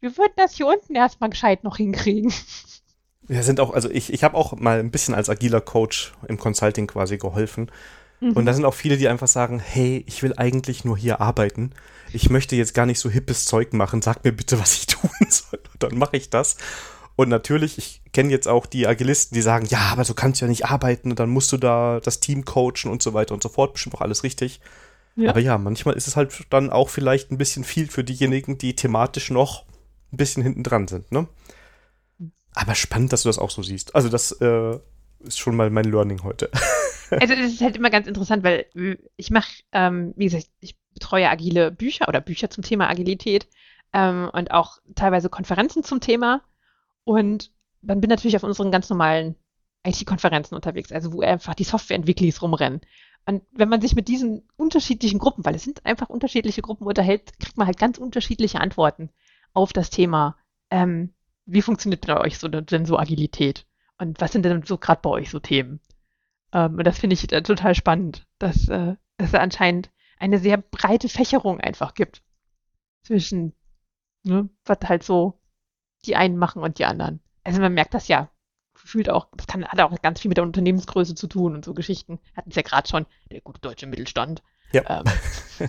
wir 0.00 0.16
würden 0.16 0.34
das 0.36 0.54
hier 0.54 0.66
unten 0.66 0.94
erstmal 0.94 1.30
gescheit 1.30 1.64
noch 1.64 1.76
hinkriegen. 1.76 2.32
Wir 3.26 3.42
sind 3.42 3.60
auch, 3.60 3.74
also 3.74 3.90
ich, 3.90 4.12
ich 4.12 4.24
habe 4.24 4.36
auch 4.36 4.54
mal 4.56 4.78
ein 4.78 4.90
bisschen 4.90 5.14
als 5.14 5.28
agiler 5.28 5.60
Coach 5.60 6.14
im 6.28 6.38
Consulting 6.38 6.86
quasi 6.86 7.18
geholfen. 7.18 7.70
Mhm. 8.20 8.32
Und 8.32 8.46
da 8.46 8.52
sind 8.52 8.64
auch 8.64 8.74
viele, 8.74 8.96
die 8.96 9.08
einfach 9.08 9.28
sagen, 9.28 9.60
hey, 9.60 10.04
ich 10.06 10.22
will 10.22 10.34
eigentlich 10.36 10.84
nur 10.84 10.96
hier 10.96 11.20
arbeiten. 11.20 11.72
Ich 12.12 12.30
möchte 12.30 12.56
jetzt 12.56 12.74
gar 12.74 12.86
nicht 12.86 12.98
so 12.98 13.10
hippes 13.10 13.44
Zeug 13.44 13.72
machen. 13.72 14.02
Sag 14.02 14.24
mir 14.24 14.32
bitte, 14.32 14.58
was 14.58 14.74
ich 14.74 14.86
tun 14.86 15.10
soll. 15.28 15.60
Und 15.72 15.82
dann 15.82 15.98
mache 15.98 16.16
ich 16.16 16.30
das. 16.30 16.56
Und 17.16 17.28
natürlich, 17.28 17.78
ich 17.78 18.02
kenne 18.12 18.30
jetzt 18.30 18.46
auch 18.46 18.64
die 18.66 18.86
Agilisten, 18.86 19.34
die 19.34 19.42
sagen, 19.42 19.66
ja, 19.66 19.90
aber 19.90 20.04
so 20.04 20.14
kannst 20.14 20.40
du 20.40 20.44
ja 20.44 20.48
nicht 20.48 20.66
arbeiten 20.66 21.10
und 21.10 21.18
dann 21.18 21.30
musst 21.30 21.50
du 21.50 21.56
da 21.56 22.00
das 22.00 22.20
Team 22.20 22.44
coachen 22.44 22.90
und 22.90 23.02
so 23.02 23.12
weiter 23.12 23.34
und 23.34 23.42
so 23.42 23.48
fort. 23.48 23.72
Bestimmt 23.72 23.96
auch 23.96 24.02
alles 24.02 24.22
richtig. 24.22 24.60
Ja. 25.16 25.30
Aber 25.30 25.40
ja, 25.40 25.58
manchmal 25.58 25.96
ist 25.96 26.06
es 26.06 26.14
halt 26.14 26.46
dann 26.50 26.70
auch 26.70 26.88
vielleicht 26.88 27.32
ein 27.32 27.38
bisschen 27.38 27.64
viel 27.64 27.88
für 27.88 28.04
diejenigen, 28.04 28.56
die 28.56 28.76
thematisch 28.76 29.30
noch 29.30 29.64
ein 30.12 30.16
bisschen 30.16 30.44
hinten 30.44 30.62
dran 30.62 30.86
sind, 30.86 31.10
ne? 31.10 31.26
Aber 32.54 32.74
spannend, 32.74 33.12
dass 33.12 33.22
du 33.22 33.28
das 33.28 33.38
auch 33.38 33.50
so 33.50 33.62
siehst. 33.62 33.94
Also 33.96 34.08
das 34.08 34.32
äh, 34.40 34.78
ist 35.20 35.38
schon 35.38 35.56
mal 35.56 35.70
mein 35.70 35.86
Learning 35.86 36.22
heute. 36.22 36.50
Also 37.10 37.32
es 37.32 37.54
ist 37.54 37.62
halt 37.62 37.74
immer 37.74 37.88
ganz 37.88 38.06
interessant, 38.06 38.44
weil 38.44 38.66
ich 39.16 39.30
mache, 39.30 39.62
ähm, 39.72 40.12
wie 40.16 40.26
gesagt, 40.26 40.50
ich 40.60 40.76
betreue 40.92 41.30
agile 41.30 41.70
Bücher 41.70 42.06
oder 42.06 42.20
Bücher 42.20 42.50
zum 42.50 42.62
Thema 42.62 42.90
Agilität 42.90 43.48
ähm, 43.94 44.28
und 44.30 44.50
auch 44.50 44.76
teilweise 44.94 45.30
Konferenzen 45.30 45.82
zum 45.82 46.00
Thema. 46.00 46.42
Und 47.04 47.50
dann 47.80 48.02
bin 48.02 48.10
natürlich 48.10 48.36
auf 48.36 48.42
unseren 48.42 48.70
ganz 48.70 48.90
normalen 48.90 49.36
IT-Konferenzen 49.86 50.54
unterwegs, 50.54 50.92
also 50.92 51.12
wo 51.12 51.22
einfach 51.22 51.54
die 51.54 51.64
Softwareentwickler 51.64 52.30
rumrennen. 52.42 52.82
Und 53.26 53.42
wenn 53.52 53.68
man 53.68 53.80
sich 53.80 53.94
mit 53.94 54.08
diesen 54.08 54.42
unterschiedlichen 54.56 55.18
Gruppen, 55.18 55.44
weil 55.44 55.54
es 55.54 55.64
sind 55.64 55.84
einfach 55.86 56.08
unterschiedliche 56.08 56.62
Gruppen 56.62 56.86
unterhält, 56.86 57.38
kriegt 57.38 57.58
man 57.58 57.66
halt 57.66 57.78
ganz 57.78 57.98
unterschiedliche 57.98 58.60
Antworten 58.60 59.10
auf 59.52 59.72
das 59.72 59.90
Thema. 59.90 60.36
Ähm, 60.70 61.12
wie 61.46 61.62
funktioniert 61.62 62.06
bei 62.06 62.18
euch 62.18 62.38
so, 62.38 62.48
denn 62.48 62.86
so 62.86 62.98
Agilität? 62.98 63.66
Und 63.98 64.20
was 64.20 64.32
sind 64.32 64.44
denn 64.44 64.62
so 64.62 64.78
gerade 64.78 65.00
bei 65.02 65.10
euch 65.10 65.30
so 65.30 65.40
Themen? 65.40 65.80
Ähm, 66.52 66.78
und 66.78 66.84
das 66.86 66.98
finde 66.98 67.14
ich 67.14 67.30
äh, 67.32 67.42
total 67.42 67.74
spannend, 67.74 68.26
dass 68.38 68.68
äh, 68.68 68.94
es 69.16 69.34
anscheinend 69.34 69.90
eine 70.18 70.38
sehr 70.38 70.58
breite 70.58 71.08
Fächerung 71.08 71.60
einfach 71.60 71.94
gibt 71.94 72.22
zwischen, 73.02 73.54
ne, 74.22 74.48
was 74.64 74.78
halt 74.84 75.02
so 75.02 75.40
die 76.04 76.16
einen 76.16 76.36
machen 76.36 76.62
und 76.62 76.78
die 76.78 76.84
anderen. 76.84 77.20
Also 77.44 77.60
man 77.60 77.74
merkt 77.74 77.94
das 77.94 78.08
ja 78.08 78.30
gefühlt 78.74 79.10
auch, 79.10 79.28
das 79.36 79.46
kann, 79.46 79.66
hat 79.66 79.80
auch 79.80 80.00
ganz 80.02 80.20
viel 80.20 80.28
mit 80.28 80.36
der 80.36 80.44
Unternehmensgröße 80.44 81.14
zu 81.14 81.26
tun 81.26 81.54
und 81.54 81.64
so 81.64 81.74
Geschichten. 81.74 82.20
Hatten 82.36 82.50
es 82.50 82.56
ja 82.56 82.62
gerade 82.62 82.88
schon, 82.88 83.06
der 83.30 83.40
gute 83.40 83.60
deutsche 83.60 83.86
Mittelstand. 83.86 84.42
Ja. 84.72 85.00
Ähm, 85.00 85.68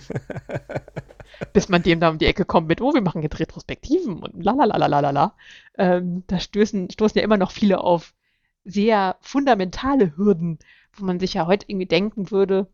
bis 1.52 1.68
man 1.68 1.82
dem 1.82 2.00
da 2.00 2.10
um 2.10 2.18
die 2.18 2.26
Ecke 2.26 2.44
kommt 2.44 2.68
mit, 2.68 2.80
oh, 2.80 2.94
wir 2.94 3.00
machen 3.00 3.22
jetzt 3.22 3.38
Retrospektiven 3.40 4.22
und 4.22 4.44
lalalalalala. 4.44 5.34
Ähm, 5.76 6.24
da 6.26 6.38
stößen, 6.38 6.90
stoßen 6.90 7.18
ja 7.18 7.24
immer 7.24 7.38
noch 7.38 7.50
viele 7.50 7.80
auf 7.80 8.14
sehr 8.64 9.16
fundamentale 9.20 10.16
Hürden, 10.16 10.58
wo 10.94 11.04
man 11.04 11.20
sich 11.20 11.34
ja 11.34 11.46
heute 11.46 11.66
irgendwie 11.68 11.86
denken 11.86 12.30
würde, 12.30 12.66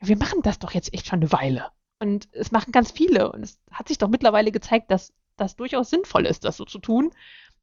wir 0.00 0.16
machen 0.16 0.42
das 0.42 0.58
doch 0.58 0.72
jetzt 0.72 0.92
echt 0.94 1.06
schon 1.06 1.20
eine 1.20 1.32
Weile. 1.32 1.66
Und 2.00 2.28
es 2.32 2.50
machen 2.50 2.72
ganz 2.72 2.90
viele. 2.90 3.32
Und 3.32 3.42
es 3.42 3.58
hat 3.70 3.88
sich 3.88 3.98
doch 3.98 4.08
mittlerweile 4.08 4.52
gezeigt, 4.52 4.90
dass 4.90 5.12
das 5.36 5.56
durchaus 5.56 5.90
sinnvoll 5.90 6.26
ist, 6.26 6.44
das 6.44 6.56
so 6.56 6.64
zu 6.64 6.78
tun. 6.78 7.12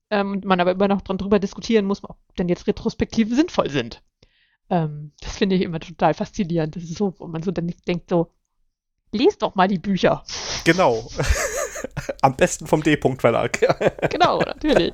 Ähm, 0.09 0.31
und 0.31 0.45
man 0.45 0.59
aber 0.59 0.71
immer 0.71 0.87
noch 0.87 1.01
dran 1.01 1.17
drüber 1.17 1.39
diskutieren 1.39 1.85
muss, 1.85 2.03
ob 2.03 2.17
denn 2.37 2.49
jetzt 2.49 2.67
Retrospektiven 2.67 3.35
sinnvoll 3.35 3.69
sind. 3.69 4.03
Ähm, 4.69 5.11
das 5.21 5.37
finde 5.37 5.55
ich 5.55 5.61
immer 5.61 5.79
total 5.79 6.13
faszinierend. 6.13 6.75
Das 6.75 6.83
ist 6.83 6.97
so, 6.97 7.13
wo 7.19 7.27
man 7.27 7.43
so 7.43 7.51
dann 7.51 7.73
denkt 7.87 8.09
so, 8.09 8.31
lest 9.11 9.41
doch 9.41 9.55
mal 9.55 9.67
die 9.67 9.79
Bücher. 9.79 10.23
Genau. 10.63 11.07
Am 12.21 12.35
besten 12.35 12.67
vom 12.67 12.83
D-Punkt-Verlag. 12.83 13.59
genau, 14.09 14.39
natürlich. 14.39 14.93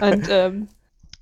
Und 0.00 0.26
ähm, 0.30 0.68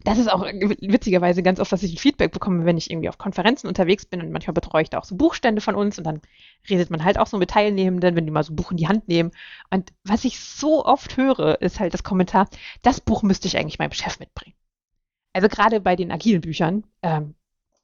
das 0.07 0.19
ist 0.19 0.31
auch 0.31 0.45
witzigerweise 0.45 1.43
ganz 1.43 1.59
oft, 1.59 1.73
was 1.73 1.83
ich 1.83 2.01
Feedback 2.01 2.31
bekomme, 2.31 2.65
wenn 2.65 2.77
ich 2.77 2.93
irgendwie 2.93 3.09
auf 3.09 3.19
Konferenzen 3.19 3.67
unterwegs 3.67 4.07
bin 4.07 4.21
und 4.21 4.31
manchmal 4.31 4.55
betreue 4.55 4.83
ich 4.83 4.91
da 4.91 4.99
auch 4.99 5.05
so 5.05 5.17
Buchstände 5.17 5.61
von 5.61 5.75
uns 5.75 5.99
und 5.99 6.05
dann 6.05 6.21
redet 6.71 6.91
man 6.91 7.03
halt 7.03 7.19
auch 7.19 7.27
so 7.27 7.39
mit 7.39 7.51
Teilnehmenden, 7.51 8.15
wenn 8.15 8.25
die 8.25 8.31
mal 8.31 8.45
so 8.45 8.53
ein 8.53 8.57
Buch 8.57 8.71
in 8.71 8.77
die 8.77 8.87
Hand 8.87 9.09
nehmen. 9.09 9.33
Und 9.69 9.93
was 10.05 10.25
ich 10.25 10.39
so 10.39 10.85
oft 10.85 11.17
höre, 11.17 11.61
ist 11.61 11.81
halt 11.81 11.93
das 11.93 12.05
Kommentar, 12.05 12.49
das 12.83 13.01
Buch 13.01 13.25
müsste 13.25 13.49
ich 13.49 13.59
eigentlich 13.59 13.81
meinem 13.81 13.91
Chef 13.91 14.21
mitbringen. 14.21 14.55
Also 15.33 15.49
gerade 15.49 15.81
bei 15.81 15.97
den 15.97 16.13
agilen 16.13 16.41
Büchern 16.41 16.85
ähm, 17.03 17.35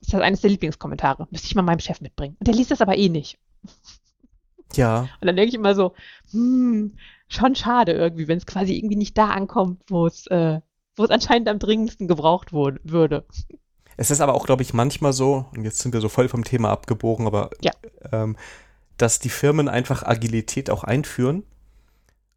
ist 0.01 0.15
das 0.15 0.21
eines 0.21 0.43
der 0.43 0.51
Lieblingskommentare. 0.51 1.27
Müsste 1.33 1.49
ich 1.49 1.57
mal 1.57 1.63
meinem 1.63 1.81
Chef 1.81 2.01
mitbringen. 2.01 2.37
Und 2.39 2.47
der 2.47 2.55
liest 2.55 2.71
das 2.71 2.81
aber 2.81 2.97
eh 2.97 3.09
nicht. 3.09 3.37
Ja. 4.75 5.09
Und 5.21 5.27
dann 5.27 5.35
denke 5.35 5.49
ich 5.49 5.55
immer 5.57 5.75
so, 5.75 5.93
hm, 6.31 6.95
schon 7.27 7.57
schade 7.57 7.93
irgendwie, 7.93 8.29
wenn 8.29 8.39
es 8.39 8.47
quasi 8.47 8.77
irgendwie 8.77 8.97
nicht 8.97 9.19
da 9.19 9.31
ankommt, 9.31 9.83
wo 9.89 10.07
es 10.07 10.29
äh, 10.29 10.61
wo 10.97 11.05
es 11.05 11.11
anscheinend 11.11 11.49
am 11.49 11.59
dringendsten 11.59 12.09
gebraucht 12.09 12.53
wurde, 12.53 12.81
würde. 12.85 13.25
Es 13.97 14.11
ist 14.11 14.21
aber 14.21 14.35
auch, 14.35 14.47
glaube 14.47 14.63
ich, 14.63 14.75
manchmal 14.75 15.13
so, 15.13 15.47
und 15.55 15.65
jetzt 15.65 15.79
sind 15.79 15.93
wir 15.93 16.01
so 16.01 16.09
voll 16.09 16.29
vom 16.29 16.45
Thema 16.45 16.71
abgebogen, 16.71 17.27
aber 17.27 17.51
ja. 17.61 17.73
ähm, 18.11 18.37
dass 18.97 19.19
die 19.19 19.29
Firmen 19.29 19.69
einfach 19.69 20.03
Agilität 20.03 20.71
auch 20.71 20.85
einführen, 20.85 21.45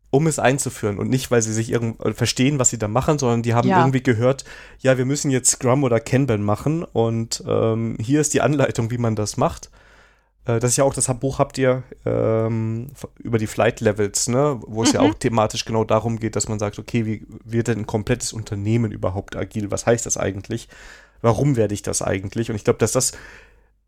um 0.10 0.28
es 0.28 0.40
einzuführen 0.40 1.00
und 1.00 1.10
nicht, 1.10 1.32
weil 1.32 1.42
sie 1.42 1.54
sich 1.54 1.72
irgend 1.72 2.00
äh, 2.04 2.14
verstehen, 2.14 2.60
was 2.60 2.70
sie 2.70 2.78
da 2.78 2.88
machen, 2.88 3.20
sondern 3.20 3.44
die 3.44 3.54
haben 3.54 3.68
ja. 3.68 3.80
irgendwie 3.80 4.04
gehört, 4.04 4.46
ja, 4.80 4.98
wir 4.98 5.06
müssen 5.06 5.32
jetzt 5.32 5.52
Scrum 5.52 5.84
oder 5.84 6.00
Kanban 6.00 6.42
machen 6.42 6.84
und 6.84 7.44
ähm, 7.48 7.98
hier 8.00 8.22
ist 8.22 8.34
die 8.34 8.42
Anleitung, 8.42 8.92
wie 8.92 8.98
man 8.98 9.16
das 9.16 9.38
macht. 9.38 9.70
Äh, 10.46 10.60
das 10.60 10.72
ist 10.72 10.78
ja 10.78 10.84
auch 10.84 10.94
das 10.94 11.08
Buch 11.20 11.40
habt 11.40 11.58
ihr 11.58 11.84
ähm, 12.06 12.92
über 13.20 13.38
die 13.38 13.48
Flight 13.48 13.82
Levels, 13.82 14.28
ne? 14.28 14.60
wo 14.66 14.84
es 14.84 14.90
mhm. 14.90 14.96
ja 14.96 15.02
auch 15.02 15.14
thematisch 15.16 15.66
genau 15.66 15.84
darum 15.84 16.20
geht, 16.20 16.36
dass 16.36 16.48
man 16.48 16.60
sagt, 16.60 16.80
okay, 16.80 17.06
wie 17.06 17.26
wird 17.44 17.68
denn 17.68 17.80
ein 17.80 17.88
komplettes 17.88 18.34
Unternehmen 18.34 18.92
überhaupt 18.92 19.36
agil? 19.36 19.72
Was 19.72 19.86
heißt 19.86 20.06
das 20.06 20.18
eigentlich? 20.18 20.68
Warum 21.22 21.56
werde 21.56 21.74
ich 21.74 21.82
das 21.82 22.02
eigentlich? 22.02 22.50
Und 22.50 22.56
ich 22.56 22.64
glaube, 22.64 22.80
dass 22.80 22.92
das 22.92 23.14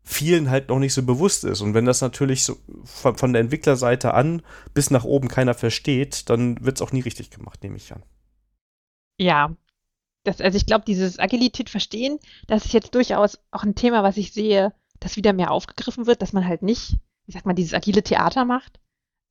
vielen 0.02 0.48
halt 0.50 0.70
noch 0.70 0.78
nicht 0.78 0.94
so 0.94 1.02
bewusst 1.02 1.44
ist. 1.44 1.60
Und 1.60 1.74
wenn 1.74 1.84
das 1.84 2.00
natürlich 2.00 2.42
so 2.42 2.56
von, 2.84 3.16
von 3.16 3.32
der 3.32 3.40
Entwicklerseite 3.40 4.14
an 4.14 4.42
bis 4.72 4.90
nach 4.90 5.04
oben 5.04 5.28
keiner 5.28 5.54
versteht, 5.54 6.30
dann 6.30 6.64
wird 6.64 6.78
es 6.78 6.82
auch 6.82 6.92
nie 6.92 7.00
richtig 7.00 7.30
gemacht, 7.30 7.62
nehme 7.62 7.76
ich 7.76 7.92
an. 7.92 8.02
Ja, 9.20 9.54
das, 10.24 10.40
also 10.40 10.56
ich 10.56 10.66
glaube, 10.66 10.84
dieses 10.86 11.18
Agilität 11.18 11.68
verstehen, 11.68 12.18
das 12.46 12.64
ist 12.64 12.72
jetzt 12.72 12.94
durchaus 12.94 13.38
auch 13.50 13.64
ein 13.64 13.74
Thema, 13.74 14.02
was 14.02 14.16
ich 14.16 14.32
sehe, 14.32 14.72
das 15.00 15.16
wieder 15.16 15.32
mehr 15.32 15.50
aufgegriffen 15.50 16.06
wird, 16.06 16.22
dass 16.22 16.32
man 16.32 16.46
halt 16.46 16.62
nicht, 16.62 16.96
ich 17.26 17.34
sag 17.34 17.46
mal, 17.46 17.54
dieses 17.54 17.74
agile 17.74 18.02
Theater 18.02 18.44
macht, 18.44 18.80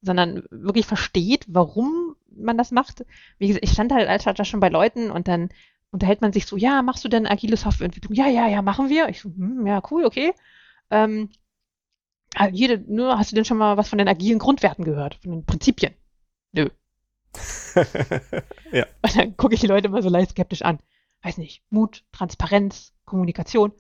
sondern 0.02 0.44
wirklich 0.50 0.86
versteht, 0.86 1.46
warum 1.48 2.16
man 2.30 2.58
das 2.58 2.72
macht. 2.72 3.06
Wie 3.40 3.48
gesagt, 3.48 3.66
ich 3.66 3.72
stand 3.72 3.92
halt 3.92 4.08
als 4.08 4.24
da 4.24 4.46
schon 4.46 4.60
bei 4.60 4.70
Leuten 4.70 5.12
und 5.12 5.28
dann 5.28 5.50
unterhält 5.92 6.22
man 6.22 6.34
sich 6.34 6.46
so, 6.46 6.58
ja, 6.58 6.82
machst 6.82 7.04
du 7.04 7.10
denn 7.10 7.28
agile 7.28 7.58
Softwareentwicklung? 7.58 8.14
Ja, 8.14 8.28
ja, 8.28 8.48
ja, 8.48 8.62
machen 8.62 8.90
wir. 8.90 9.10
Ich 9.10 9.22
so, 9.22 9.30
hm, 9.30 9.66
ja, 9.66 9.82
cool, 9.90 10.06
okay. 10.06 10.34
Ähm, 10.92 11.30
ah, 12.36 12.48
jede, 12.48 12.80
nur, 12.92 13.18
hast 13.18 13.32
du 13.32 13.36
denn 13.36 13.46
schon 13.46 13.58
mal 13.58 13.78
was 13.78 13.90
von 13.90 13.98
den 13.98 14.08
agilen 14.08 14.40
Grundwerten 14.40 14.84
gehört, 14.84 15.16
von 15.16 15.32
den 15.32 15.46
Prinzipien? 15.46 15.94
Nö. 16.52 16.70
ja. 18.72 18.86
Und 19.02 19.16
dann 19.16 19.38
gucke 19.38 19.54
ich 19.54 19.62
die 19.62 19.68
Leute 19.68 19.88
immer 19.88 20.02
so 20.02 20.10
leicht 20.10 20.32
skeptisch 20.32 20.62
an. 20.62 20.80
Weiß 21.24 21.38
nicht, 21.38 21.64
Mut, 21.70 22.04
Transparenz, 22.12 22.94
Kommunikation 23.06 23.74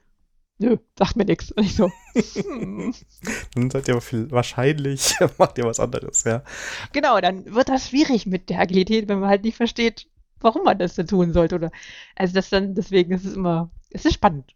nö, 0.59 0.77
sagt 0.97 1.15
mir 1.15 1.25
nichts. 1.25 1.51
Und 1.51 1.63
ich 1.63 1.75
so, 1.75 1.91
hm. 2.13 2.93
Dann 3.55 3.69
seid 3.69 3.87
ihr 3.87 3.95
aber 3.95 4.01
viel, 4.01 4.31
wahrscheinlich 4.31 5.15
macht 5.37 5.57
ihr 5.57 5.65
was 5.65 5.79
anderes, 5.79 6.23
ja. 6.23 6.43
Genau, 6.93 7.19
dann 7.19 7.53
wird 7.53 7.69
das 7.69 7.89
schwierig 7.89 8.25
mit 8.25 8.49
der 8.49 8.59
Agilität, 8.59 9.07
wenn 9.07 9.19
man 9.19 9.29
halt 9.29 9.43
nicht 9.43 9.57
versteht, 9.57 10.07
warum 10.39 10.63
man 10.63 10.77
das 10.77 10.95
denn 10.95 11.07
tun 11.07 11.33
sollte. 11.33 11.55
Oder, 11.55 11.71
also 12.15 12.33
das 12.33 12.49
dann, 12.49 12.75
deswegen 12.75 13.11
ist 13.11 13.25
es 13.25 13.33
immer, 13.35 13.71
es 13.89 14.05
ist 14.05 14.13
spannend. 14.13 14.53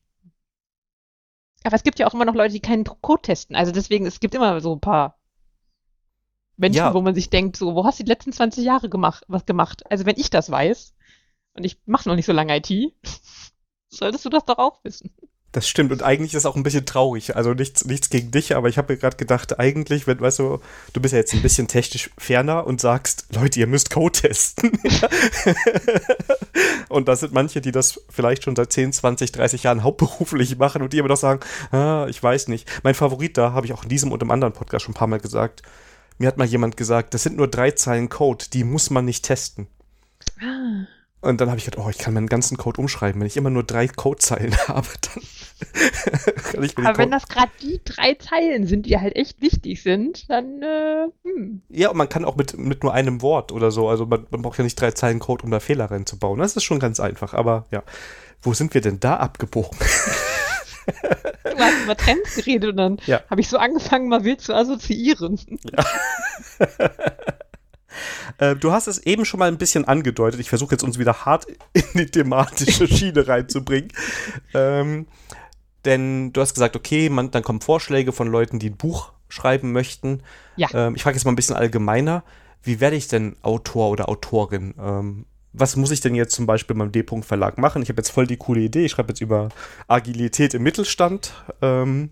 Aber 1.63 1.75
es 1.75 1.83
gibt 1.83 1.99
ja 1.99 2.07
auch 2.07 2.13
immer 2.13 2.25
noch 2.25 2.35
Leute, 2.35 2.53
die 2.53 2.59
keinen 2.59 2.83
Code 2.83 3.21
testen. 3.21 3.55
Also 3.55 3.71
deswegen, 3.71 4.05
es 4.05 4.19
gibt 4.19 4.33
immer 4.33 4.59
so 4.61 4.73
ein 4.73 4.81
paar 4.81 5.19
Menschen, 6.57 6.77
ja. 6.77 6.93
wo 6.93 7.01
man 7.01 7.15
sich 7.15 7.29
denkt, 7.29 7.55
so, 7.55 7.75
wo 7.75 7.85
hast 7.85 7.99
du 7.99 8.03
die 8.03 8.09
letzten 8.09 8.33
20 8.33 8.63
Jahre 8.63 8.89
gemacht, 8.89 9.25
was 9.27 9.45
gemacht? 9.45 9.83
Also 9.91 10.05
wenn 10.05 10.17
ich 10.17 10.29
das 10.29 10.49
weiß, 10.49 10.95
und 11.53 11.65
ich 11.65 11.77
mache 11.85 12.07
noch 12.07 12.15
nicht 12.15 12.25
so 12.25 12.33
lange 12.33 12.55
IT, 12.55 12.69
solltest 13.89 14.25
du 14.25 14.29
das 14.29 14.45
doch 14.45 14.57
auch 14.57 14.83
wissen. 14.83 15.13
Das 15.53 15.67
stimmt 15.67 15.91
und 15.91 16.01
eigentlich 16.01 16.33
ist 16.33 16.39
es 16.39 16.45
auch 16.45 16.55
ein 16.55 16.63
bisschen 16.63 16.85
traurig. 16.85 17.35
Also 17.35 17.53
nichts, 17.53 17.83
nichts 17.83 18.09
gegen 18.09 18.31
dich, 18.31 18.55
aber 18.55 18.69
ich 18.69 18.77
habe 18.77 18.93
mir 18.93 18.99
gerade 18.99 19.17
gedacht, 19.17 19.59
eigentlich, 19.59 20.07
wenn, 20.07 20.21
weißt 20.21 20.39
du, 20.39 20.59
du 20.93 21.01
bist 21.01 21.11
ja 21.11 21.19
jetzt 21.19 21.33
ein 21.33 21.41
bisschen 21.41 21.67
technisch 21.67 22.09
ferner 22.17 22.65
und 22.65 22.79
sagst, 22.79 23.25
Leute, 23.33 23.59
ihr 23.59 23.67
müsst 23.67 23.89
Code 23.89 24.17
testen. 24.17 24.71
und 26.89 27.09
da 27.09 27.17
sind 27.17 27.33
manche, 27.33 27.59
die 27.59 27.73
das 27.73 28.01
vielleicht 28.09 28.45
schon 28.45 28.55
seit 28.55 28.71
10, 28.71 28.93
20, 28.93 29.33
30 29.33 29.63
Jahren 29.63 29.83
hauptberuflich 29.83 30.57
machen 30.57 30.81
und 30.81 30.93
die 30.93 30.99
immer 30.99 31.09
noch 31.09 31.17
sagen, 31.17 31.41
ah, 31.71 32.07
ich 32.09 32.23
weiß 32.23 32.47
nicht. 32.47 32.69
Mein 32.83 32.95
Favorit 32.95 33.37
da, 33.37 33.51
habe 33.51 33.65
ich 33.65 33.73
auch 33.73 33.83
in 33.83 33.89
diesem 33.89 34.13
und 34.13 34.21
im 34.21 34.31
anderen 34.31 34.53
Podcast 34.53 34.85
schon 34.85 34.93
ein 34.93 34.97
paar 34.97 35.07
Mal 35.07 35.19
gesagt, 35.19 35.63
mir 36.17 36.27
hat 36.27 36.37
mal 36.37 36.47
jemand 36.47 36.77
gesagt, 36.77 37.13
das 37.13 37.23
sind 37.23 37.35
nur 37.35 37.49
drei 37.49 37.71
Zeilen 37.71 38.07
Code, 38.07 38.45
die 38.53 38.63
muss 38.63 38.89
man 38.89 39.03
nicht 39.03 39.25
testen. 39.25 39.67
Ah. 40.39 40.87
Und 41.21 41.39
dann 41.39 41.49
habe 41.49 41.59
ich 41.59 41.65
gedacht, 41.65 41.85
oh, 41.85 41.89
ich 41.89 41.99
kann 41.99 42.15
meinen 42.15 42.27
ganzen 42.27 42.57
Code 42.57 42.81
umschreiben. 42.81 43.21
Wenn 43.21 43.27
ich 43.27 43.37
immer 43.37 43.51
nur 43.51 43.63
drei 43.63 43.87
Codezeilen 43.87 44.57
habe, 44.67 44.87
dann 45.01 45.23
kann 46.51 46.63
ich 46.63 46.75
mir 46.75 46.87
Aber 46.87 46.97
wenn 46.97 47.11
das 47.11 47.27
gerade 47.27 47.51
die 47.61 47.79
drei 47.85 48.15
Zeilen 48.15 48.65
sind, 48.65 48.87
die 48.87 48.99
halt 48.99 49.15
echt 49.15 49.39
wichtig 49.39 49.83
sind, 49.83 50.27
dann 50.29 50.63
äh, 50.63 51.07
hm. 51.23 51.61
Ja, 51.69 51.89
und 51.89 51.97
man 51.97 52.09
kann 52.09 52.25
auch 52.25 52.35
mit, 52.35 52.57
mit 52.57 52.83
nur 52.83 52.93
einem 52.93 53.21
Wort 53.21 53.51
oder 53.51 53.69
so, 53.69 53.87
also 53.87 54.07
man, 54.07 54.25
man 54.31 54.41
braucht 54.41 54.57
ja 54.57 54.63
nicht 54.63 54.81
drei 54.81 54.91
Zeilen 54.91 55.19
Code, 55.19 55.43
um 55.43 55.51
da 55.51 55.59
Fehler 55.59 55.91
reinzubauen. 55.91 56.39
Das 56.39 56.55
ist 56.55 56.63
schon 56.63 56.79
ganz 56.79 56.99
einfach, 56.99 57.35
aber 57.35 57.65
ja. 57.69 57.83
Wo 58.41 58.55
sind 58.55 58.73
wir 58.73 58.81
denn 58.81 58.99
da 58.99 59.17
abgebogen? 59.17 59.77
du 61.43 61.57
hast 61.59 61.83
über 61.83 61.95
Trends 61.95 62.35
geredet 62.35 62.71
und 62.71 62.77
dann 62.77 62.97
ja. 63.05 63.21
habe 63.29 63.41
ich 63.41 63.49
so 63.49 63.57
angefangen, 63.57 64.09
mal 64.09 64.23
wild 64.23 64.41
zu 64.41 64.55
assoziieren. 64.55 65.39
Ja. 65.71 65.85
Äh, 68.37 68.55
du 68.55 68.71
hast 68.71 68.87
es 68.87 68.99
eben 68.99 69.25
schon 69.25 69.39
mal 69.39 69.47
ein 69.47 69.57
bisschen 69.57 69.85
angedeutet. 69.85 70.39
Ich 70.39 70.49
versuche 70.49 70.73
jetzt 70.73 70.83
uns 70.83 70.99
wieder 70.99 71.25
hart 71.25 71.47
in 71.73 71.83
die 71.95 72.05
thematische 72.05 72.87
Schiene 72.93 73.27
reinzubringen. 73.27 73.91
Ähm, 74.53 75.07
denn 75.85 76.31
du 76.33 76.41
hast 76.41 76.53
gesagt, 76.53 76.75
okay, 76.75 77.09
man, 77.09 77.31
dann 77.31 77.43
kommen 77.43 77.61
Vorschläge 77.61 78.11
von 78.11 78.27
Leuten, 78.27 78.59
die 78.59 78.69
ein 78.69 78.77
Buch 78.77 79.13
schreiben 79.29 79.71
möchten. 79.71 80.21
Ja. 80.55 80.69
Ähm, 80.73 80.95
ich 80.95 81.03
frage 81.03 81.15
jetzt 81.15 81.25
mal 81.25 81.31
ein 81.31 81.35
bisschen 81.35 81.55
allgemeiner. 81.55 82.23
Wie 82.63 82.79
werde 82.79 82.95
ich 82.95 83.07
denn 83.07 83.35
Autor 83.41 83.89
oder 83.89 84.09
Autorin? 84.09 84.75
Ähm, 84.79 85.25
was 85.53 85.75
muss 85.75 85.91
ich 85.91 85.99
denn 85.99 86.15
jetzt 86.15 86.35
zum 86.35 86.45
Beispiel 86.45 86.75
beim 86.75 86.91
D-Punkt 86.91 87.25
Verlag 87.25 87.57
machen? 87.57 87.81
Ich 87.81 87.89
habe 87.89 87.99
jetzt 87.99 88.11
voll 88.11 88.27
die 88.27 88.37
coole 88.37 88.61
Idee. 88.61 88.85
Ich 88.85 88.91
schreibe 88.91 89.09
jetzt 89.09 89.21
über 89.21 89.49
Agilität 89.87 90.53
im 90.53 90.63
Mittelstand. 90.63 91.33
Ähm, 91.61 92.11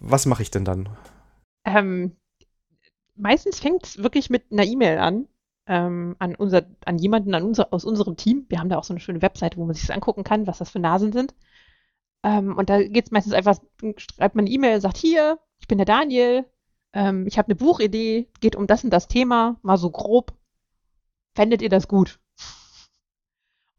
was 0.00 0.26
mache 0.26 0.42
ich 0.42 0.50
denn 0.50 0.64
dann? 0.64 0.88
Ähm, 1.64 2.16
meistens 3.16 3.60
fängt 3.60 3.86
es 3.86 4.02
wirklich 4.02 4.30
mit 4.30 4.50
einer 4.50 4.64
E-Mail 4.64 4.98
an. 4.98 5.28
Ähm, 5.66 6.14
an, 6.18 6.34
unser, 6.34 6.66
an 6.84 6.98
jemanden 6.98 7.34
an 7.34 7.42
unser, 7.42 7.72
aus 7.72 7.86
unserem 7.86 8.16
Team. 8.16 8.44
Wir 8.50 8.58
haben 8.58 8.68
da 8.68 8.76
auch 8.76 8.84
so 8.84 8.92
eine 8.92 9.00
schöne 9.00 9.22
Webseite, 9.22 9.56
wo 9.56 9.64
man 9.64 9.74
sich 9.74 9.86
das 9.86 9.96
angucken 9.96 10.22
kann, 10.22 10.46
was 10.46 10.58
das 10.58 10.68
für 10.68 10.78
Nasen 10.78 11.10
sind. 11.10 11.34
Ähm, 12.22 12.56
und 12.56 12.68
da 12.68 12.82
geht 12.82 13.06
es 13.06 13.10
meistens 13.10 13.32
einfach, 13.32 13.58
schreibt 13.96 14.34
man 14.34 14.44
eine 14.44 14.54
E-Mail, 14.54 14.80
sagt 14.80 14.98
hier, 14.98 15.38
ich 15.60 15.68
bin 15.68 15.78
der 15.78 15.86
Daniel, 15.86 16.44
ähm, 16.92 17.26
ich 17.26 17.38
habe 17.38 17.48
eine 17.48 17.54
Buchidee, 17.54 18.28
geht 18.40 18.56
um 18.56 18.66
das 18.66 18.84
und 18.84 18.90
das 18.90 19.08
Thema, 19.08 19.58
mal 19.62 19.76
so 19.76 19.90
grob. 19.90 20.32
Fändet 21.34 21.62
ihr 21.62 21.68
das 21.68 21.88
gut? 21.88 22.18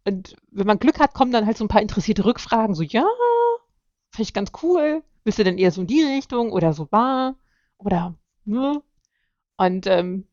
Und 0.08 0.36
wenn 0.52 0.67
man 0.67 0.80
Glück 0.80 1.00
hat, 1.00 1.13
kommen 1.13 1.32
dann 1.32 1.45
halt 1.45 1.58
so 1.58 1.65
ein 1.65 1.69
paar 1.69 1.82
interessierte 1.82 2.26
Rückfragen, 2.26 2.76
so, 2.76 2.84
ja, 2.84 3.06
finde 4.12 4.24
ich 4.24 4.34
ganz 4.34 4.52
cool. 4.62 5.04
Bist 5.24 5.39
du 5.39 5.43
denn 5.43 5.58
eher 5.58 5.71
so 5.71 5.82
in 5.82 5.88
die 5.88 6.04
Richtung 6.04 6.52
oder 6.52 6.74
so 6.74 6.91
war? 6.91 7.36
Oder, 7.78 8.15
ne? 8.43 8.84
Und 9.58 9.88
ähm, 9.88 10.28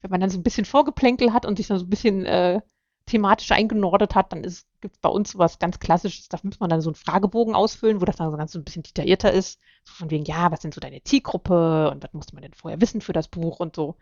wenn 0.00 0.10
man 0.10 0.20
dann 0.20 0.30
so 0.30 0.38
ein 0.38 0.42
bisschen 0.42 0.64
Vorgeplänkel 0.64 1.32
hat 1.32 1.46
und 1.46 1.56
sich 1.56 1.66
dann 1.66 1.78
so 1.78 1.86
ein 1.86 1.90
bisschen 1.90 2.26
äh, 2.26 2.60
thematisch 3.06 3.50
eingenordet 3.52 4.14
hat, 4.14 4.32
dann 4.32 4.42
gibt 4.42 4.96
es 4.96 5.00
bei 5.00 5.08
uns 5.08 5.32
sowas 5.32 5.58
ganz 5.58 5.78
Klassisches, 5.78 6.28
da 6.28 6.38
muss 6.42 6.60
man 6.60 6.70
dann 6.70 6.80
so 6.80 6.90
einen 6.90 6.94
Fragebogen 6.94 7.54
ausfüllen, 7.54 8.00
wo 8.00 8.04
das 8.04 8.16
dann 8.16 8.30
so 8.30 8.36
ganz 8.36 8.52
so 8.52 8.58
ein 8.58 8.64
bisschen 8.64 8.82
detaillierter 8.82 9.32
ist. 9.32 9.60
So 9.84 9.94
von 9.94 10.10
wegen, 10.10 10.24
ja, 10.24 10.50
was 10.50 10.62
sind 10.62 10.74
so 10.74 10.80
deine 10.80 11.02
Zielgruppe 11.02 11.90
und 11.90 12.02
was 12.02 12.12
muss 12.12 12.32
man 12.32 12.42
denn 12.42 12.54
vorher 12.54 12.80
wissen 12.80 13.00
für 13.00 13.12
das 13.12 13.28
Buch 13.28 13.60
und 13.60 13.76
so. 13.76 13.96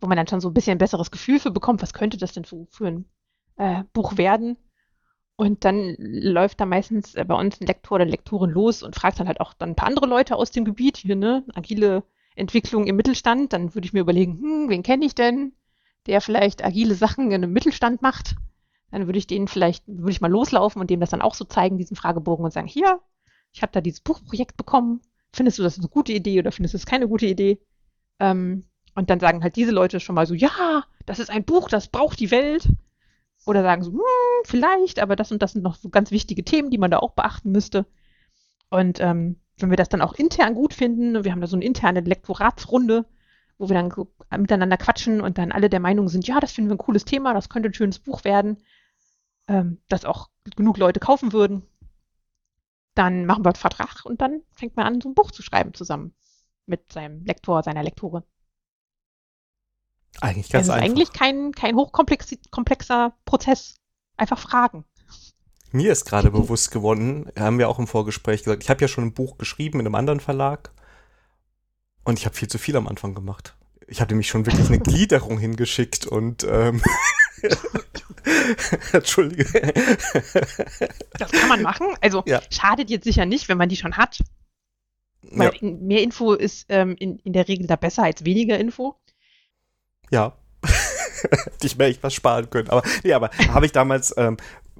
Wo 0.00 0.06
man 0.06 0.16
dann 0.16 0.26
schon 0.26 0.40
so 0.40 0.48
ein 0.48 0.54
bisschen 0.54 0.72
ein 0.72 0.78
besseres 0.78 1.10
Gefühl 1.10 1.38
für 1.38 1.50
bekommt, 1.50 1.82
was 1.82 1.94
könnte 1.94 2.18
das 2.18 2.32
denn 2.32 2.44
so 2.44 2.66
für 2.70 2.88
ein 2.88 3.04
äh, 3.56 3.84
Buch 3.92 4.18
werden. 4.18 4.56
Und 5.36 5.64
dann 5.64 5.96
läuft 5.98 6.60
da 6.60 6.66
meistens 6.66 7.14
äh, 7.14 7.24
bei 7.24 7.34
uns 7.34 7.60
ein 7.60 7.66
Lektor 7.66 7.96
oder 7.96 8.04
Lektorin 8.04 8.50
los 8.50 8.82
und 8.82 8.96
fragt 8.96 9.18
dann 9.18 9.28
halt 9.28 9.40
auch 9.40 9.54
dann 9.54 9.70
ein 9.70 9.76
paar 9.76 9.88
andere 9.88 10.06
Leute 10.06 10.36
aus 10.36 10.50
dem 10.50 10.64
Gebiet 10.64 10.98
hier, 10.98 11.16
ne, 11.16 11.44
agile 11.54 12.04
Entwicklung 12.34 12.86
im 12.86 12.96
Mittelstand. 12.96 13.52
Dann 13.52 13.74
würde 13.74 13.86
ich 13.86 13.92
mir 13.92 14.00
überlegen, 14.00 14.38
hm, 14.40 14.68
wen 14.68 14.82
kenne 14.82 15.04
ich 15.04 15.14
denn, 15.14 15.52
der 16.06 16.20
vielleicht 16.20 16.64
agile 16.64 16.94
Sachen 16.94 17.26
in 17.26 17.34
einem 17.34 17.52
Mittelstand 17.52 18.02
macht? 18.02 18.36
Dann 18.90 19.06
würde 19.06 19.18
ich 19.18 19.26
den 19.26 19.48
vielleicht, 19.48 19.84
würde 19.86 20.12
ich 20.12 20.20
mal 20.20 20.30
loslaufen 20.30 20.80
und 20.80 20.90
dem 20.90 21.00
das 21.00 21.10
dann 21.10 21.22
auch 21.22 21.34
so 21.34 21.44
zeigen, 21.44 21.78
diesen 21.78 21.96
Fragebogen 21.96 22.44
und 22.44 22.52
sagen, 22.52 22.68
hier, 22.68 23.00
ich 23.52 23.62
habe 23.62 23.72
da 23.72 23.80
dieses 23.80 24.00
Buchprojekt 24.00 24.56
bekommen. 24.56 25.00
Findest 25.32 25.58
du 25.58 25.62
das 25.62 25.78
eine 25.78 25.88
gute 25.88 26.12
Idee 26.12 26.38
oder 26.38 26.52
findest 26.52 26.74
du 26.74 26.78
es 26.78 26.86
keine 26.86 27.08
gute 27.08 27.26
Idee? 27.26 27.58
Ähm, 28.18 28.64
und 28.94 29.08
dann 29.08 29.20
sagen 29.20 29.42
halt 29.42 29.56
diese 29.56 29.70
Leute 29.70 30.00
schon 30.00 30.14
mal 30.14 30.26
so, 30.26 30.34
ja, 30.34 30.84
das 31.06 31.18
ist 31.18 31.30
ein 31.30 31.44
Buch, 31.44 31.68
das 31.68 31.88
braucht 31.88 32.20
die 32.20 32.30
Welt. 32.30 32.68
Oder 33.46 33.62
sagen 33.62 33.82
so, 33.82 33.92
hm, 33.92 34.00
vielleicht, 34.44 35.00
aber 35.00 35.16
das 35.16 35.32
und 35.32 35.42
das 35.42 35.52
sind 35.52 35.62
noch 35.62 35.74
so 35.74 35.88
ganz 35.88 36.10
wichtige 36.10 36.44
Themen, 36.44 36.70
die 36.70 36.78
man 36.78 36.90
da 36.90 36.98
auch 36.98 37.12
beachten 37.12 37.50
müsste. 37.50 37.86
Und 38.70 39.00
ähm, 39.00 39.36
wenn 39.58 39.70
wir 39.70 39.76
das 39.76 39.88
dann 39.88 40.00
auch 40.00 40.14
intern 40.14 40.54
gut 40.54 40.74
finden, 40.74 41.24
wir 41.24 41.32
haben 41.32 41.40
da 41.40 41.46
so 41.46 41.56
eine 41.56 41.64
interne 41.64 42.00
Lektoratsrunde, 42.00 43.06
wo 43.58 43.68
wir 43.68 43.74
dann 43.74 43.92
miteinander 44.40 44.76
quatschen 44.76 45.20
und 45.20 45.38
dann 45.38 45.52
alle 45.52 45.70
der 45.70 45.80
Meinung 45.80 46.08
sind, 46.08 46.26
ja, 46.26 46.40
das 46.40 46.52
finden 46.52 46.70
wir 46.70 46.74
ein 46.74 46.78
cooles 46.78 47.04
Thema, 47.04 47.34
das 47.34 47.48
könnte 47.48 47.68
ein 47.68 47.74
schönes 47.74 47.98
Buch 47.98 48.24
werden, 48.24 48.58
ähm, 49.48 49.80
das 49.88 50.04
auch 50.04 50.30
genug 50.56 50.78
Leute 50.78 51.00
kaufen 51.00 51.32
würden. 51.32 51.62
Dann 52.94 53.24
machen 53.24 53.44
wir 53.44 53.50
einen 53.50 53.56
Vertrag 53.56 54.04
und 54.04 54.20
dann 54.20 54.42
fängt 54.50 54.76
man 54.76 54.86
an, 54.86 55.00
so 55.00 55.08
ein 55.08 55.14
Buch 55.14 55.30
zu 55.30 55.42
schreiben 55.42 55.74
zusammen 55.74 56.14
mit 56.66 56.92
seinem 56.92 57.24
Lektor, 57.24 57.62
seiner 57.62 57.82
Lektorin. 57.82 58.22
Eigentlich 60.20 60.50
ganz 60.50 60.68
also 60.68 60.72
einfach. 60.72 60.86
eigentlich 60.86 61.12
kein, 61.12 61.52
kein 61.52 61.76
hochkomplexer 61.76 63.14
Prozess. 63.24 63.76
Einfach 64.16 64.38
fragen. 64.38 64.84
Mir 65.72 65.92
ist 65.92 66.04
gerade 66.04 66.30
bewusst 66.30 66.70
geworden, 66.70 67.30
haben 67.38 67.58
wir 67.58 67.68
auch 67.68 67.78
im 67.78 67.86
Vorgespräch 67.86 68.44
gesagt, 68.44 68.62
ich 68.62 68.70
habe 68.70 68.80
ja 68.82 68.88
schon 68.88 69.04
ein 69.04 69.14
Buch 69.14 69.38
geschrieben 69.38 69.80
in 69.80 69.86
einem 69.86 69.94
anderen 69.94 70.20
Verlag 70.20 70.70
und 72.04 72.18
ich 72.18 72.26
habe 72.26 72.34
viel 72.36 72.48
zu 72.48 72.58
viel 72.58 72.76
am 72.76 72.86
Anfang 72.88 73.14
gemacht. 73.14 73.56
Ich 73.86 74.00
habe 74.00 74.10
nämlich 74.12 74.28
schon 74.28 74.46
wirklich 74.46 74.68
eine 74.68 74.78
Gliederung 74.80 75.38
hingeschickt 75.38 76.06
und 76.06 76.44
ähm, 76.44 76.82
Entschuldige. 78.92 79.44
Das 81.18 81.32
kann 81.32 81.48
man 81.48 81.62
machen. 81.62 81.88
Also 82.00 82.22
Ja. 82.26 82.40
schadet 82.50 82.90
jetzt 82.90 83.04
sicher 83.04 83.26
nicht, 83.26 83.48
wenn 83.48 83.58
man 83.58 83.68
die 83.68 83.76
schon 83.76 83.96
hat. 83.96 84.22
Weil 85.22 85.52
mehr 85.60 86.02
Info 86.02 86.32
ist 86.34 86.66
ähm, 86.68 86.96
in, 86.98 87.18
in 87.20 87.32
der 87.32 87.48
Regel 87.48 87.66
da 87.66 87.76
besser 87.76 88.02
als 88.02 88.24
weniger 88.24 88.58
Info. 88.58 88.96
Ja. 90.10 90.36
Hätte 91.22 91.66
ich 91.66 91.76
mir 91.78 91.84
echt 91.86 92.02
was 92.02 92.12
sparen 92.14 92.50
können. 92.50 92.68
Aber 92.68 92.82
nee, 93.04 93.12
aber 93.12 93.30
habe 93.48 93.66
ich 93.66 93.72
damals, 93.72 94.12
ähm, 94.16 94.36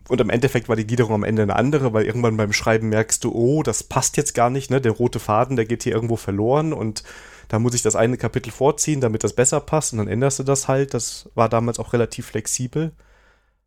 und 0.09 0.21
im 0.21 0.31
Endeffekt 0.31 0.69
war 0.69 0.77
die 0.77 0.87
Gliederung 0.87 1.15
am 1.15 1.25
Ende 1.25 1.43
eine 1.43 1.57
andere, 1.57 1.93
weil 1.93 2.05
irgendwann 2.05 2.37
beim 2.37 2.53
Schreiben 2.53 2.89
merkst 2.89 3.23
du, 3.25 3.33
oh, 3.33 3.63
das 3.63 3.83
passt 3.85 4.17
jetzt 4.17 4.35
gar 4.35 4.51
nicht, 4.51 4.71
ne? 4.71 4.81
Der 4.81 4.93
rote 4.93 5.21
Faden, 5.21 5.57
der 5.57 5.65
geht 5.65 5.83
hier 5.85 5.93
irgendwo 5.93 6.17
verloren 6.17 6.73
und 6.73 7.03
da 7.49 7.59
muss 7.59 7.75
ich 7.75 7.83
das 7.83 7.97
eine 7.97 8.17
Kapitel 8.17 8.51
vorziehen, 8.51 9.01
damit 9.01 9.25
das 9.25 9.35
besser 9.35 9.61
passt 9.61 9.93
und 9.93 9.99
dann 9.99 10.09
änderst 10.09 10.39
du 10.39 10.43
das 10.43 10.69
halt. 10.69 10.95
Das 10.95 11.31
war 11.35 11.49
damals 11.49 11.79
auch 11.79 11.93
relativ 11.93 12.27
flexibel. 12.27 12.93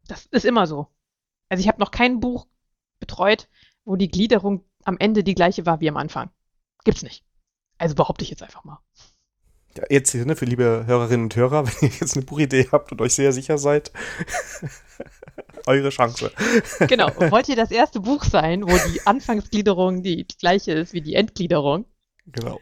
Das 0.08 0.26
ist 0.32 0.46
immer 0.46 0.68
so. 0.68 0.88
Also 1.50 1.62
ich 1.62 1.68
habe 1.68 1.80
noch 1.80 1.92
kein 1.92 2.20
Buch 2.20 2.48
betreut, 3.00 3.48
wo 3.84 3.96
die 3.96 4.10
Gliederung 4.10 4.66
am 4.84 4.98
Ende 4.98 5.24
die 5.24 5.36
gleiche 5.36 5.66
war 5.66 5.80
wie 5.82 5.90
am 5.90 5.98
Anfang. 5.98 6.32
Gibt's 6.84 7.04
nicht. 7.04 7.24
Also 7.78 7.96
behaupte 7.96 8.24
ich 8.24 8.30
jetzt 8.30 8.44
einfach 8.44 8.64
mal. 8.64 8.80
Ja, 9.78 9.84
jetzt 9.90 10.12
hier, 10.12 10.26
ne, 10.26 10.36
für 10.36 10.46
liebe 10.46 10.84
Hörerinnen 10.86 11.26
und 11.26 11.36
Hörer, 11.36 11.68
wenn 11.82 11.90
ihr 11.90 11.96
jetzt 12.00 12.16
eine 12.16 12.26
Buchidee 12.26 12.70
habt 12.72 12.92
und 12.92 13.02
euch 13.02 13.14
sehr 13.14 13.34
sicher 13.34 13.58
seid, 13.58 13.92
eure 15.68 15.90
Chance. 15.90 16.32
Genau. 16.88 17.10
Wollt 17.18 17.50
ihr 17.50 17.56
das 17.56 17.72
erste 17.72 18.00
Buch 18.00 18.24
sein, 18.24 18.64
wo 18.64 18.78
die 18.90 19.06
Anfangsgliederung 19.06 20.04
die 20.04 20.26
gleiche 20.40 20.74
ist 20.74 20.94
wie 20.94 21.02
die 21.02 21.16
Endgliederung? 21.16 21.86
Genau. 22.28 22.60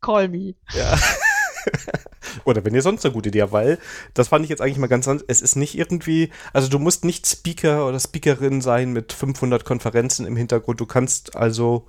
Call 0.00 0.28
me. 0.28 0.54
Ja. 0.72 0.98
Oder 2.44 2.64
wenn 2.64 2.74
ihr 2.74 2.82
sonst 2.82 3.04
eine 3.04 3.12
gute 3.12 3.28
Idee 3.28 3.42
habt, 3.42 3.52
weil 3.52 3.78
das 4.14 4.28
fand 4.28 4.44
ich 4.44 4.50
jetzt 4.50 4.60
eigentlich 4.60 4.78
mal 4.78 4.86
ganz 4.86 5.08
anders. 5.08 5.24
Es 5.28 5.42
ist 5.42 5.56
nicht 5.56 5.76
irgendwie, 5.76 6.30
also 6.52 6.68
du 6.68 6.78
musst 6.78 7.04
nicht 7.04 7.26
Speaker 7.26 7.86
oder 7.86 7.98
Speakerin 7.98 8.60
sein 8.60 8.92
mit 8.92 9.12
500 9.12 9.64
Konferenzen 9.64 10.26
im 10.26 10.36
Hintergrund. 10.36 10.80
Du 10.80 10.86
kannst 10.86 11.36
also, 11.36 11.86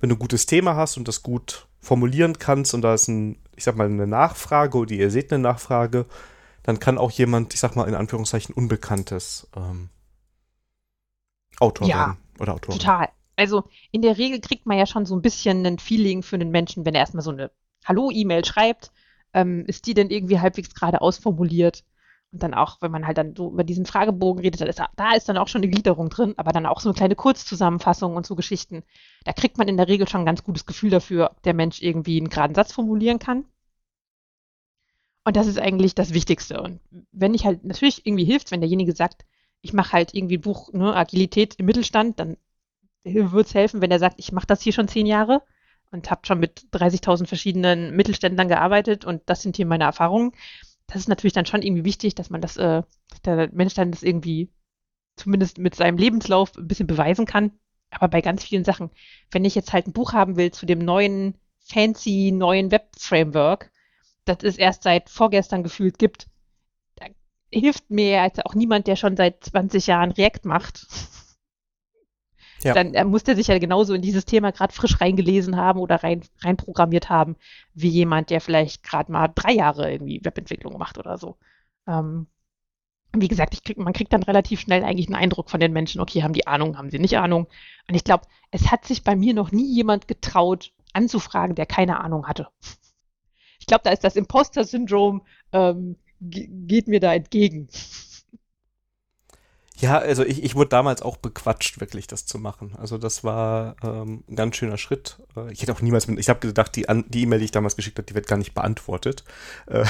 wenn 0.00 0.08
du 0.08 0.16
ein 0.16 0.20
gutes 0.20 0.46
Thema 0.46 0.76
hast 0.76 0.96
und 0.96 1.08
das 1.08 1.22
gut 1.22 1.66
formulieren 1.80 2.38
kannst 2.38 2.74
und 2.74 2.82
da 2.82 2.94
ist 2.94 3.08
ein, 3.08 3.38
ich 3.56 3.64
sag 3.64 3.76
mal, 3.76 3.86
eine 3.86 4.06
Nachfrage 4.06 4.78
oder 4.78 4.92
ihr 4.92 5.10
seht 5.10 5.32
eine 5.32 5.42
Nachfrage, 5.42 6.06
dann 6.62 6.78
kann 6.78 6.98
auch 6.98 7.10
jemand, 7.10 7.54
ich 7.54 7.60
sag 7.60 7.76
mal 7.76 7.88
in 7.88 7.94
Anführungszeichen, 7.94 8.54
Unbekanntes 8.54 9.48
ähm, 9.56 9.88
Autor 11.58 11.88
Ja, 11.88 11.96
werden 11.96 12.16
oder 12.38 12.54
Autorin. 12.54 12.78
Total. 12.78 13.08
Also 13.36 13.64
in 13.90 14.02
der 14.02 14.18
Regel 14.18 14.40
kriegt 14.40 14.66
man 14.66 14.78
ja 14.78 14.86
schon 14.86 15.06
so 15.06 15.16
ein 15.16 15.22
bisschen 15.22 15.64
ein 15.66 15.78
Feeling 15.78 16.22
für 16.22 16.36
einen 16.36 16.50
Menschen, 16.50 16.84
wenn 16.84 16.94
er 16.94 17.00
erstmal 17.00 17.22
so 17.22 17.30
eine 17.30 17.50
Hallo-E-Mail 17.84 18.44
schreibt. 18.44 18.92
Ähm, 19.34 19.64
ist 19.66 19.86
die 19.86 19.94
denn 19.94 20.10
irgendwie 20.10 20.40
halbwegs 20.40 20.74
gerade 20.74 21.00
ausformuliert? 21.00 21.84
Und 22.32 22.42
dann 22.42 22.54
auch, 22.54 22.78
wenn 22.80 22.90
man 22.90 23.06
halt 23.06 23.18
dann 23.18 23.36
so 23.36 23.50
über 23.50 23.62
diesen 23.64 23.84
Fragebogen 23.84 24.42
redet, 24.42 24.60
ist 24.62 24.78
da, 24.78 24.88
da 24.96 25.14
ist 25.14 25.28
dann 25.28 25.36
auch 25.36 25.48
schon 25.48 25.62
eine 25.62 25.70
Gliederung 25.70 26.08
drin, 26.08 26.34
aber 26.38 26.52
dann 26.52 26.64
auch 26.64 26.80
so 26.80 26.88
eine 26.88 26.94
kleine 26.94 27.14
Kurzzusammenfassung 27.14 28.16
und 28.16 28.26
so 28.26 28.36
Geschichten. 28.36 28.84
Da 29.24 29.32
kriegt 29.32 29.58
man 29.58 29.68
in 29.68 29.76
der 29.76 29.88
Regel 29.88 30.08
schon 30.08 30.22
ein 30.22 30.26
ganz 30.26 30.42
gutes 30.42 30.64
Gefühl 30.64 30.90
dafür, 30.90 31.30
ob 31.32 31.42
der 31.42 31.52
Mensch 31.52 31.82
irgendwie 31.82 32.18
einen 32.18 32.30
geraden 32.30 32.54
Satz 32.54 32.72
formulieren 32.72 33.18
kann. 33.18 33.44
Und 35.24 35.36
das 35.36 35.46
ist 35.46 35.58
eigentlich 35.58 35.94
das 35.94 36.12
Wichtigste. 36.12 36.60
Und 36.60 36.80
wenn 37.12 37.34
ich 37.34 37.44
halt, 37.44 37.64
natürlich 37.64 38.06
irgendwie 38.06 38.24
hilft, 38.24 38.50
wenn 38.50 38.60
derjenige 38.60 38.94
sagt, 38.94 39.24
ich 39.60 39.72
mache 39.72 39.92
halt 39.92 40.14
irgendwie 40.14 40.38
Buch, 40.38 40.72
ne, 40.72 40.94
Agilität 40.94 41.54
im 41.56 41.66
Mittelstand, 41.66 42.18
dann 42.18 42.36
würde 43.04 43.46
es 43.46 43.54
helfen, 43.54 43.80
wenn 43.80 43.90
er 43.90 43.98
sagt, 43.98 44.16
ich 44.18 44.32
mache 44.32 44.46
das 44.46 44.62
hier 44.62 44.72
schon 44.72 44.88
zehn 44.88 45.06
Jahre 45.06 45.42
und 45.90 46.10
habe 46.10 46.26
schon 46.26 46.40
mit 46.40 46.66
30.000 46.72 47.26
verschiedenen 47.26 47.94
Mittelständlern 47.94 48.48
gearbeitet 48.48 49.04
und 49.04 49.22
das 49.26 49.42
sind 49.42 49.56
hier 49.56 49.66
meine 49.66 49.84
Erfahrungen. 49.84 50.32
Das 50.86 50.96
ist 50.96 51.08
natürlich 51.08 51.32
dann 51.32 51.46
schon 51.46 51.62
irgendwie 51.62 51.84
wichtig, 51.84 52.14
dass 52.14 52.30
man 52.30 52.40
das, 52.40 52.56
äh, 52.56 52.82
der 53.24 53.50
Mensch 53.52 53.74
dann 53.74 53.92
das 53.92 54.02
irgendwie 54.02 54.50
zumindest 55.16 55.58
mit 55.58 55.74
seinem 55.74 55.98
Lebenslauf 55.98 56.56
ein 56.56 56.68
bisschen 56.68 56.86
beweisen 56.86 57.26
kann. 57.26 57.52
Aber 57.90 58.08
bei 58.08 58.20
ganz 58.20 58.44
vielen 58.44 58.64
Sachen, 58.64 58.90
wenn 59.30 59.44
ich 59.44 59.54
jetzt 59.54 59.72
halt 59.72 59.86
ein 59.86 59.92
Buch 59.92 60.12
haben 60.12 60.36
will 60.36 60.50
zu 60.50 60.66
dem 60.66 60.78
neuen, 60.78 61.36
fancy, 61.60 62.32
neuen 62.32 62.70
Web-Framework, 62.70 63.70
das 64.24 64.38
es 64.42 64.56
erst 64.56 64.82
seit 64.82 65.10
vorgestern 65.10 65.62
gefühlt 65.62 65.98
gibt, 65.98 66.28
da 66.96 67.06
hilft 67.50 67.90
mir 67.90 68.22
jetzt 68.22 68.44
auch 68.44 68.54
niemand, 68.54 68.86
der 68.86 68.96
schon 68.96 69.16
seit 69.16 69.44
20 69.44 69.86
Jahren 69.86 70.12
React 70.12 70.44
macht. 70.44 70.86
Ja. 72.62 72.74
Dann 72.74 72.94
äh, 72.94 73.04
muss 73.04 73.24
der 73.24 73.34
sich 73.34 73.48
ja 73.48 73.58
genauso 73.58 73.92
in 73.94 74.02
dieses 74.02 74.24
Thema 74.24 74.52
gerade 74.52 74.72
frisch 74.72 75.00
reingelesen 75.00 75.56
haben 75.56 75.80
oder 75.80 75.96
rein, 76.02 76.22
reinprogrammiert 76.44 77.10
haben, 77.10 77.36
wie 77.74 77.88
jemand, 77.88 78.30
der 78.30 78.40
vielleicht 78.40 78.84
gerade 78.84 79.10
mal 79.10 79.28
drei 79.34 79.52
Jahre 79.52 79.90
irgendwie 79.90 80.24
Webentwicklung 80.24 80.78
macht 80.78 80.98
oder 80.98 81.18
so. 81.18 81.38
Ähm, 81.88 82.28
wie 83.14 83.28
gesagt, 83.28 83.54
ich 83.54 83.62
krieg, 83.62 83.78
man 83.78 83.92
kriegt 83.92 84.12
dann 84.12 84.22
relativ 84.22 84.60
schnell 84.60 84.84
eigentlich 84.84 85.08
einen 85.08 85.16
Eindruck 85.16 85.50
von 85.50 85.60
den 85.60 85.72
Menschen, 85.72 86.00
okay, 86.00 86.22
haben 86.22 86.32
die 86.32 86.46
Ahnung, 86.46 86.78
haben 86.78 86.90
sie 86.90 86.98
nicht 86.98 87.18
Ahnung. 87.18 87.46
Und 87.88 87.94
ich 87.94 88.04
glaube, 88.04 88.24
es 88.50 88.70
hat 88.70 88.86
sich 88.86 89.04
bei 89.04 89.16
mir 89.16 89.34
noch 89.34 89.52
nie 89.52 89.74
jemand 89.74 90.08
getraut, 90.08 90.72
anzufragen, 90.92 91.54
der 91.54 91.66
keine 91.66 92.00
Ahnung 92.00 92.26
hatte. 92.26 92.48
Ich 93.62 93.66
glaube, 93.66 93.82
da 93.84 93.90
ist 93.92 94.02
das 94.02 94.16
Imposter-Syndrom, 94.16 95.22
ähm, 95.52 95.94
ge- 96.20 96.48
geht 96.50 96.88
mir 96.88 96.98
da 96.98 97.14
entgegen. 97.14 97.68
Ja, 99.78 99.98
also 99.98 100.24
ich, 100.24 100.42
ich 100.44 100.54
wurde 100.54 100.68
damals 100.68 101.00
auch 101.02 101.16
bequatscht, 101.16 101.80
wirklich 101.80 102.06
das 102.06 102.26
zu 102.26 102.38
machen. 102.38 102.74
Also 102.76 102.98
das 102.98 103.24
war 103.24 103.76
ähm, 103.82 104.22
ein 104.28 104.36
ganz 104.36 104.56
schöner 104.56 104.78
Schritt. 104.78 105.18
Äh, 105.36 105.52
Ich 105.52 105.62
hätte 105.62 105.72
auch 105.72 105.80
niemals, 105.80 106.06
mit, 106.08 106.18
ich 106.20 106.28
habe 106.28 106.40
gedacht, 106.40 106.74
die 106.76 106.88
An- 106.88 107.04
die 107.08 107.22
E-Mail, 107.22 107.38
die 107.38 107.46
ich 107.46 107.50
damals 107.52 107.74
geschickt 107.76 107.98
habe, 107.98 108.06
die 108.06 108.14
wird 108.14 108.26
gar 108.28 108.36
nicht 108.36 108.52
beantwortet. 108.54 109.24
Äh, 109.66 109.84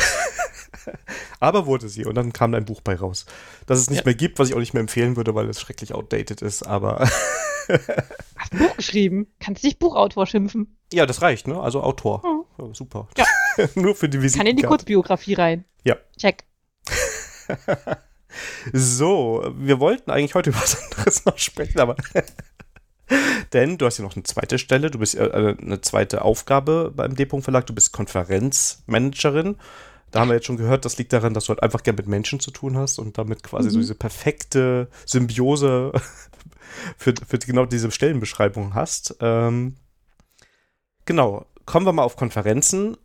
Aber 1.40 1.66
wurde 1.66 1.88
sie 1.88 2.04
und 2.06 2.14
dann 2.14 2.32
kam 2.32 2.54
ein 2.54 2.64
Buch 2.64 2.80
bei 2.80 2.94
raus. 2.94 3.26
Das 3.66 3.78
es 3.80 3.90
nicht 3.90 4.00
Ja. 4.00 4.04
mehr 4.04 4.14
gibt, 4.14 4.38
was 4.38 4.48
ich 4.48 4.54
auch 4.54 4.60
nicht 4.60 4.74
mehr 4.74 4.80
empfehlen 4.82 5.16
würde, 5.16 5.34
weil 5.34 5.48
es 5.48 5.60
schrecklich 5.60 5.94
outdated 5.94 6.42
ist. 6.42 6.62
Aber 6.62 7.08
Hast 8.36 8.52
ein 8.52 8.58
Buch 8.58 8.76
geschrieben? 8.76 9.26
Kannst 9.40 9.64
dich 9.64 9.78
Buchautor 9.78 10.26
schimpfen? 10.26 10.76
ja, 10.92 11.06
das 11.06 11.22
reicht, 11.22 11.46
ne? 11.48 11.60
Also 11.60 11.82
Autor. 11.82 12.22
Mhm. 12.24 12.41
Ja, 12.58 12.74
super. 12.74 13.08
Ja. 13.16 13.24
Nur 13.74 13.94
für 13.94 14.08
die 14.08 14.20
Visite. 14.20 14.38
Kann 14.38 14.46
in 14.46 14.56
die 14.56 14.62
Kurzbiografie 14.62 15.34
rein. 15.34 15.64
Ja. 15.84 15.96
Check. 16.16 16.44
So, 18.72 19.52
wir 19.58 19.78
wollten 19.80 20.10
eigentlich 20.10 20.34
heute 20.34 20.50
über 20.50 20.58
was 20.62 20.82
anderes 20.82 21.24
noch 21.26 21.38
sprechen, 21.38 21.80
aber 21.80 21.96
denn 23.52 23.76
du 23.78 23.86
hast 23.86 23.98
ja 23.98 24.04
noch 24.04 24.16
eine 24.16 24.22
zweite 24.22 24.58
Stelle, 24.58 24.90
du 24.90 24.98
bist 24.98 25.14
äh, 25.14 25.54
eine 25.60 25.80
zweite 25.80 26.22
Aufgabe 26.22 26.92
beim 26.94 27.14
D-Punkt 27.14 27.44
Verlag, 27.44 27.66
du 27.66 27.74
bist 27.74 27.92
Konferenzmanagerin. 27.92 29.56
Da 30.10 30.20
haben 30.20 30.28
wir 30.28 30.34
jetzt 30.34 30.46
schon 30.46 30.56
gehört, 30.56 30.84
das 30.84 30.98
liegt 30.98 31.12
daran, 31.12 31.34
dass 31.34 31.44
du 31.44 31.50
halt 31.50 31.62
einfach 31.62 31.82
gern 31.82 31.96
mit 31.96 32.06
Menschen 32.06 32.38
zu 32.38 32.50
tun 32.50 32.76
hast 32.76 32.98
und 32.98 33.16
damit 33.18 33.42
quasi 33.42 33.68
mhm. 33.68 33.72
so 33.72 33.78
diese 33.80 33.94
perfekte 33.94 34.88
Symbiose 35.06 35.92
für, 36.96 37.14
für 37.26 37.38
genau 37.38 37.66
diese 37.66 37.90
Stellenbeschreibung 37.90 38.74
hast. 38.74 39.16
Ähm, 39.20 39.76
genau, 41.06 41.46
kommen 41.66 41.86
wir 41.86 41.92
mal 41.92 42.02
auf 42.02 42.16
Konferenzen. 42.16 42.96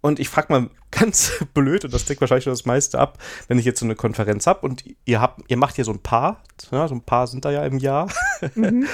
Und 0.00 0.20
ich 0.20 0.28
frage 0.28 0.52
mal 0.52 0.70
ganz 0.90 1.32
blöd, 1.54 1.84
und 1.84 1.94
das 1.94 2.04
deckt 2.04 2.20
wahrscheinlich 2.20 2.44
schon 2.44 2.52
das 2.52 2.66
meiste 2.66 2.98
ab, 2.98 3.18
wenn 3.48 3.58
ich 3.58 3.64
jetzt 3.64 3.80
so 3.80 3.86
eine 3.86 3.96
Konferenz 3.96 4.46
habe 4.46 4.60
und 4.66 4.84
ihr 5.04 5.20
habt, 5.20 5.50
ihr 5.50 5.56
macht 5.56 5.76
hier 5.76 5.84
so 5.84 5.92
ein 5.92 6.02
paar, 6.02 6.42
ja, 6.70 6.86
so 6.88 6.94
ein 6.94 7.02
paar 7.02 7.26
sind 7.26 7.44
da 7.44 7.50
ja 7.50 7.64
im 7.64 7.78
Jahr. 7.78 8.08
Mhm. 8.54 8.86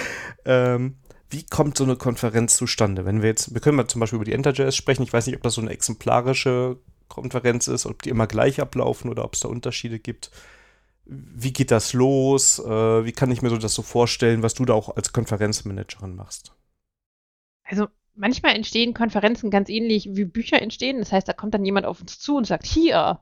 ähm, 0.45 0.97
wie 1.31 1.45
kommt 1.45 1.77
so 1.77 1.85
eine 1.85 1.97
Konferenz 1.97 2.57
zustande? 2.57 3.05
Wenn 3.05 3.23
wir 3.23 3.29
jetzt, 3.29 3.55
wir 3.55 3.61
können 3.61 3.77
mal 3.77 3.89
zum 3.89 4.01
Beispiel 4.01 4.17
über 4.17 4.25
die 4.25 4.33
Enter.js 4.33 4.77
sprechen. 4.77 5.03
Ich 5.03 5.13
weiß 5.13 5.27
nicht, 5.27 5.37
ob 5.37 5.43
das 5.43 5.55
so 5.55 5.61
eine 5.61 5.71
exemplarische 5.71 6.79
Konferenz 7.09 7.69
ist, 7.69 7.87
ob 7.87 8.03
die 8.03 8.11
immer 8.11 8.27
gleich 8.27 8.61
ablaufen 8.61 9.11
oder 9.11 9.25
ob 9.25 9.35
es 9.35 9.41
da 9.41 9.49
Unterschiede 9.49 9.99
gibt. 9.99 10.31
Wie 11.05 11.53
geht 11.53 11.71
das 11.71 11.93
los? 11.93 12.59
Äh, 12.59 13.05
wie 13.05 13.13
kann 13.13 13.31
ich 13.31 13.43
mir 13.43 13.51
so 13.51 13.59
das 13.59 13.75
so 13.75 13.83
vorstellen, 13.83 14.43
was 14.43 14.55
du 14.55 14.65
da 14.65 14.75
auch 14.75 14.97
als 14.97 15.13
Konferenzmanagerin 15.13 16.15
machst? 16.15 16.53
Also 17.65 17.89
manchmal 18.21 18.55
entstehen 18.55 18.93
Konferenzen 18.95 19.51
ganz 19.51 19.69
ähnlich 19.71 20.11
wie 20.13 20.27
Bücher 20.27 20.61
entstehen. 20.61 20.99
Das 20.99 21.11
heißt, 21.11 21.27
da 21.27 21.33
kommt 21.33 21.55
dann 21.55 21.65
jemand 21.65 21.87
auf 21.87 22.01
uns 22.01 22.19
zu 22.19 22.37
und 22.37 22.47
sagt, 22.47 22.67
hier, 22.67 23.21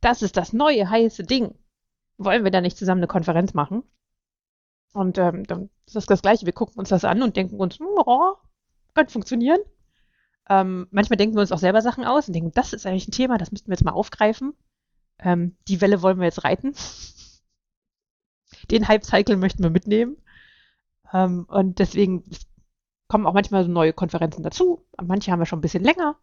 das 0.00 0.22
ist 0.22 0.36
das 0.36 0.52
neue 0.52 0.88
heiße 0.88 1.24
Ding. 1.24 1.54
Wollen 2.16 2.44
wir 2.44 2.52
da 2.52 2.60
nicht 2.60 2.78
zusammen 2.78 3.00
eine 3.00 3.08
Konferenz 3.08 3.54
machen? 3.54 3.82
Und 4.92 5.18
ähm, 5.18 5.44
dann 5.44 5.68
ist 5.84 5.96
das 5.96 6.06
das 6.06 6.22
Gleiche. 6.22 6.46
Wir 6.46 6.52
gucken 6.52 6.78
uns 6.78 6.88
das 6.88 7.04
an 7.04 7.22
und 7.22 7.36
denken 7.36 7.58
uns, 7.58 7.78
hm, 7.78 7.86
oh, 8.06 8.34
könnte 8.94 9.12
funktionieren. 9.12 9.58
Ähm, 10.48 10.86
manchmal 10.92 11.16
denken 11.16 11.34
wir 11.34 11.40
uns 11.40 11.52
auch 11.52 11.58
selber 11.58 11.82
Sachen 11.82 12.04
aus 12.04 12.28
und 12.28 12.34
denken, 12.34 12.52
das 12.54 12.72
ist 12.72 12.86
eigentlich 12.86 13.08
ein 13.08 13.12
Thema, 13.12 13.36
das 13.36 13.50
müssten 13.50 13.68
wir 13.68 13.74
jetzt 13.74 13.84
mal 13.84 13.90
aufgreifen. 13.90 14.54
Ähm, 15.18 15.56
die 15.66 15.80
Welle 15.80 16.02
wollen 16.02 16.18
wir 16.18 16.26
jetzt 16.26 16.44
reiten. 16.44 16.72
Den 18.70 18.86
Hype-Cycle 18.86 19.36
möchten 19.36 19.62
wir 19.64 19.70
mitnehmen. 19.70 20.16
Ähm, 21.12 21.46
und 21.48 21.80
deswegen 21.80 22.22
kommen 23.08 23.26
auch 23.26 23.34
manchmal 23.34 23.64
so 23.64 23.70
neue 23.70 23.92
Konferenzen 23.92 24.42
dazu. 24.42 24.84
Manche 25.02 25.30
haben 25.30 25.38
wir 25.38 25.46
schon 25.46 25.58
ein 25.58 25.62
bisschen 25.62 25.84
länger. 25.84 26.18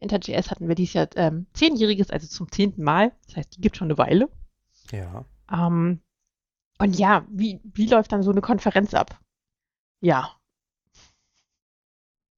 InterJS 0.00 0.50
hatten 0.50 0.68
wir 0.68 0.74
dieses 0.74 0.94
Jahr 0.94 1.08
ähm, 1.16 1.46
zehnjähriges, 1.54 2.10
also 2.10 2.26
zum 2.26 2.50
zehnten 2.50 2.82
Mal. 2.82 3.12
Das 3.26 3.36
heißt, 3.36 3.56
die 3.56 3.60
gibt 3.60 3.76
schon 3.76 3.86
eine 3.86 3.98
Weile. 3.98 4.28
Ja. 4.90 5.24
Ähm, 5.50 6.00
und 6.78 6.98
ja, 6.98 7.26
wie, 7.30 7.60
wie 7.64 7.88
läuft 7.88 8.12
dann 8.12 8.22
so 8.22 8.30
eine 8.30 8.42
Konferenz 8.42 8.92
ab? 8.92 9.18
Ja. 10.00 10.36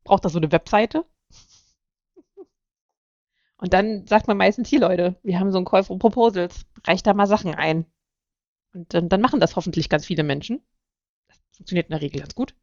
Braucht 0.05 0.25
das 0.25 0.33
so 0.33 0.39
eine 0.39 0.53
Webseite? 0.53 1.05
Und 3.59 3.75
dann 3.75 4.07
sagt 4.07 4.29
man 4.29 4.37
meistens, 4.37 4.69
hier 4.69 4.81
Leute, 4.81 5.19
wir 5.25 5.41
haben 5.41 5.51
so 5.51 5.59
einen 5.59 5.67
Call 5.67 5.83
for 5.83 5.99
Proposals, 5.99 6.65
reicht 6.87 7.07
da 7.07 7.15
mal 7.15 7.27
Sachen 7.27 7.55
ein. 7.55 7.85
Und 8.73 8.95
dann, 8.95 9.09
dann 9.09 9.21
machen 9.21 9.41
das 9.41 9.57
hoffentlich 9.57 9.89
ganz 9.89 10.07
viele 10.07 10.23
Menschen. 10.23 10.63
Das 11.27 11.39
funktioniert 11.57 11.87
in 11.87 11.93
der 11.93 12.01
Regel 12.01 12.21
ganz 12.21 12.35
gut. 12.37 12.55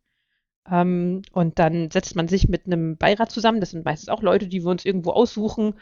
Ähm, 0.70 1.22
und 1.32 1.60
dann 1.60 1.92
setzt 1.92 2.16
man 2.16 2.28
sich 2.28 2.48
mit 2.50 2.66
einem 2.66 2.98
Beirat 2.98 3.32
zusammen. 3.32 3.60
Das 3.60 3.72
sind 3.72 3.86
meistens 3.86 4.10
auch 4.10 4.22
Leute, 4.22 4.48
die 4.48 4.64
wir 4.64 4.72
uns 4.72 4.86
irgendwo 4.86 5.12
aussuchen, 5.12 5.76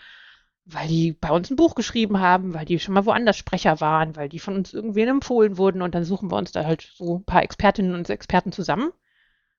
weil 0.65 0.87
die 0.87 1.13
bei 1.13 1.31
uns 1.31 1.49
ein 1.49 1.55
Buch 1.55 1.75
geschrieben 1.75 2.19
haben, 2.19 2.53
weil 2.53 2.65
die 2.65 2.79
schon 2.79 2.93
mal 2.93 3.05
woanders 3.05 3.37
Sprecher 3.37 3.81
waren, 3.81 4.15
weil 4.15 4.29
die 4.29 4.39
von 4.39 4.55
uns 4.55 4.73
irgendwen 4.73 5.09
empfohlen 5.09 5.57
wurden. 5.57 5.81
Und 5.81 5.95
dann 5.95 6.03
suchen 6.03 6.31
wir 6.31 6.37
uns 6.37 6.51
da 6.51 6.65
halt 6.65 6.89
so 6.95 7.19
ein 7.19 7.25
paar 7.25 7.43
Expertinnen 7.43 7.95
und 7.95 8.09
Experten 8.09 8.51
zusammen. 8.51 8.91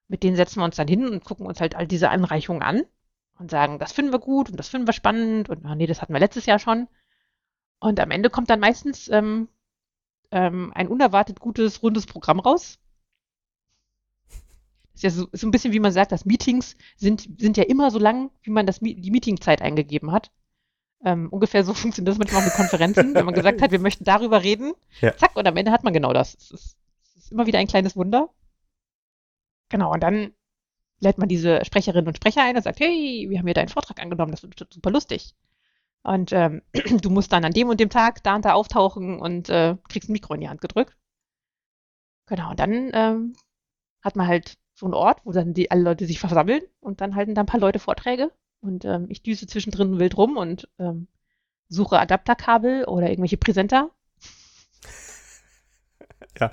Mit 0.08 0.22
denen 0.22 0.36
setzen 0.36 0.60
wir 0.60 0.64
uns 0.64 0.76
dann 0.76 0.88
hin 0.88 1.08
und 1.08 1.24
gucken 1.24 1.46
uns 1.46 1.60
halt 1.60 1.74
all 1.74 1.86
diese 1.86 2.10
Anreichungen 2.10 2.62
an 2.62 2.82
und 3.38 3.50
sagen, 3.50 3.78
das 3.78 3.92
finden 3.92 4.12
wir 4.12 4.18
gut 4.18 4.50
und 4.50 4.58
das 4.58 4.68
finden 4.68 4.86
wir 4.86 4.92
spannend 4.92 5.48
und 5.48 5.64
ach 5.64 5.74
nee, 5.74 5.86
das 5.86 6.02
hatten 6.02 6.12
wir 6.12 6.20
letztes 6.20 6.46
Jahr 6.46 6.58
schon. 6.58 6.88
Und 7.80 8.00
am 8.00 8.10
Ende 8.10 8.30
kommt 8.30 8.50
dann 8.50 8.60
meistens 8.60 9.08
ähm, 9.08 9.48
ähm, 10.30 10.72
ein 10.74 10.88
unerwartet 10.88 11.40
gutes, 11.40 11.82
rundes 11.82 12.06
Programm 12.06 12.40
raus. 12.40 12.78
Das 14.94 15.02
ist 15.02 15.02
ja 15.02 15.10
so, 15.10 15.28
so 15.32 15.46
ein 15.46 15.50
bisschen, 15.50 15.72
wie 15.72 15.80
man 15.80 15.92
sagt, 15.92 16.12
dass 16.12 16.24
Meetings 16.24 16.76
sind, 16.96 17.28
sind 17.38 17.56
ja 17.56 17.64
immer 17.64 17.90
so 17.90 17.98
lang, 17.98 18.30
wie 18.42 18.50
man 18.50 18.66
das, 18.66 18.78
die 18.80 19.10
Meetingzeit 19.10 19.60
eingegeben 19.60 20.12
hat. 20.12 20.30
Ähm, 21.04 21.28
ungefähr 21.30 21.64
so 21.64 21.74
funktioniert 21.74 22.12
das 22.12 22.18
manchmal 22.18 22.42
auch 22.42 22.46
mit 22.46 22.54
Konferenzen, 22.54 23.14
wenn 23.14 23.24
man 23.24 23.34
gesagt 23.34 23.60
hat, 23.60 23.70
wir 23.70 23.80
möchten 23.80 24.04
darüber 24.04 24.42
reden. 24.42 24.72
Ja. 25.00 25.16
Zack, 25.16 25.36
und 25.36 25.46
am 25.46 25.56
Ende 25.56 25.72
hat 25.72 25.84
man 25.84 25.92
genau 25.92 26.12
das. 26.12 26.34
Es 26.34 26.50
ist, 26.50 26.76
ist 27.16 27.32
immer 27.32 27.46
wieder 27.46 27.58
ein 27.58 27.66
kleines 27.66 27.96
Wunder. 27.96 28.30
Genau, 29.68 29.92
und 29.92 30.02
dann 30.02 30.32
lädt 31.00 31.18
man 31.18 31.28
diese 31.28 31.64
Sprecherinnen 31.64 32.06
und 32.06 32.16
Sprecher 32.16 32.42
ein 32.42 32.56
und 32.56 32.62
sagt, 32.62 32.80
hey, 32.80 33.26
wir 33.28 33.38
haben 33.38 33.46
hier 33.46 33.54
deinen 33.54 33.68
Vortrag 33.68 34.00
angenommen, 34.00 34.30
das 34.30 34.42
wird 34.42 34.72
super 34.72 34.90
lustig. 34.90 35.34
Und 36.02 36.32
ähm, 36.32 36.62
du 37.02 37.10
musst 37.10 37.32
dann 37.32 37.44
an 37.44 37.52
dem 37.52 37.68
und 37.68 37.80
dem 37.80 37.90
Tag 37.90 38.22
da 38.22 38.36
und 38.36 38.44
da 38.44 38.52
auftauchen 38.52 39.18
und 39.18 39.48
äh, 39.48 39.76
kriegst 39.88 40.08
ein 40.08 40.12
Mikro 40.12 40.34
in 40.34 40.40
die 40.40 40.48
Hand 40.48 40.60
gedrückt. 40.60 40.96
Genau, 42.26 42.50
und 42.50 42.60
dann 42.60 42.90
ähm, 42.94 43.36
hat 44.02 44.16
man 44.16 44.26
halt 44.26 44.54
so 44.74 44.86
einen 44.86 44.94
Ort, 44.94 45.20
wo 45.24 45.32
dann 45.32 45.54
die, 45.54 45.70
alle 45.70 45.82
Leute 45.82 46.06
sich 46.06 46.18
versammeln 46.18 46.62
und 46.80 47.00
dann 47.00 47.14
halten 47.14 47.34
da 47.34 47.42
ein 47.42 47.46
paar 47.46 47.60
Leute 47.60 47.78
Vorträge. 47.78 48.30
Und 48.60 48.84
ähm, 48.84 49.06
ich 49.08 49.22
düse 49.22 49.46
zwischendrin 49.46 49.98
wild 49.98 50.16
rum 50.16 50.36
und 50.36 50.68
ähm, 50.78 51.06
suche 51.68 51.98
Adapterkabel 51.98 52.84
oder 52.84 53.08
irgendwelche 53.08 53.36
Präsenter. 53.36 53.90
Ja. 56.40 56.50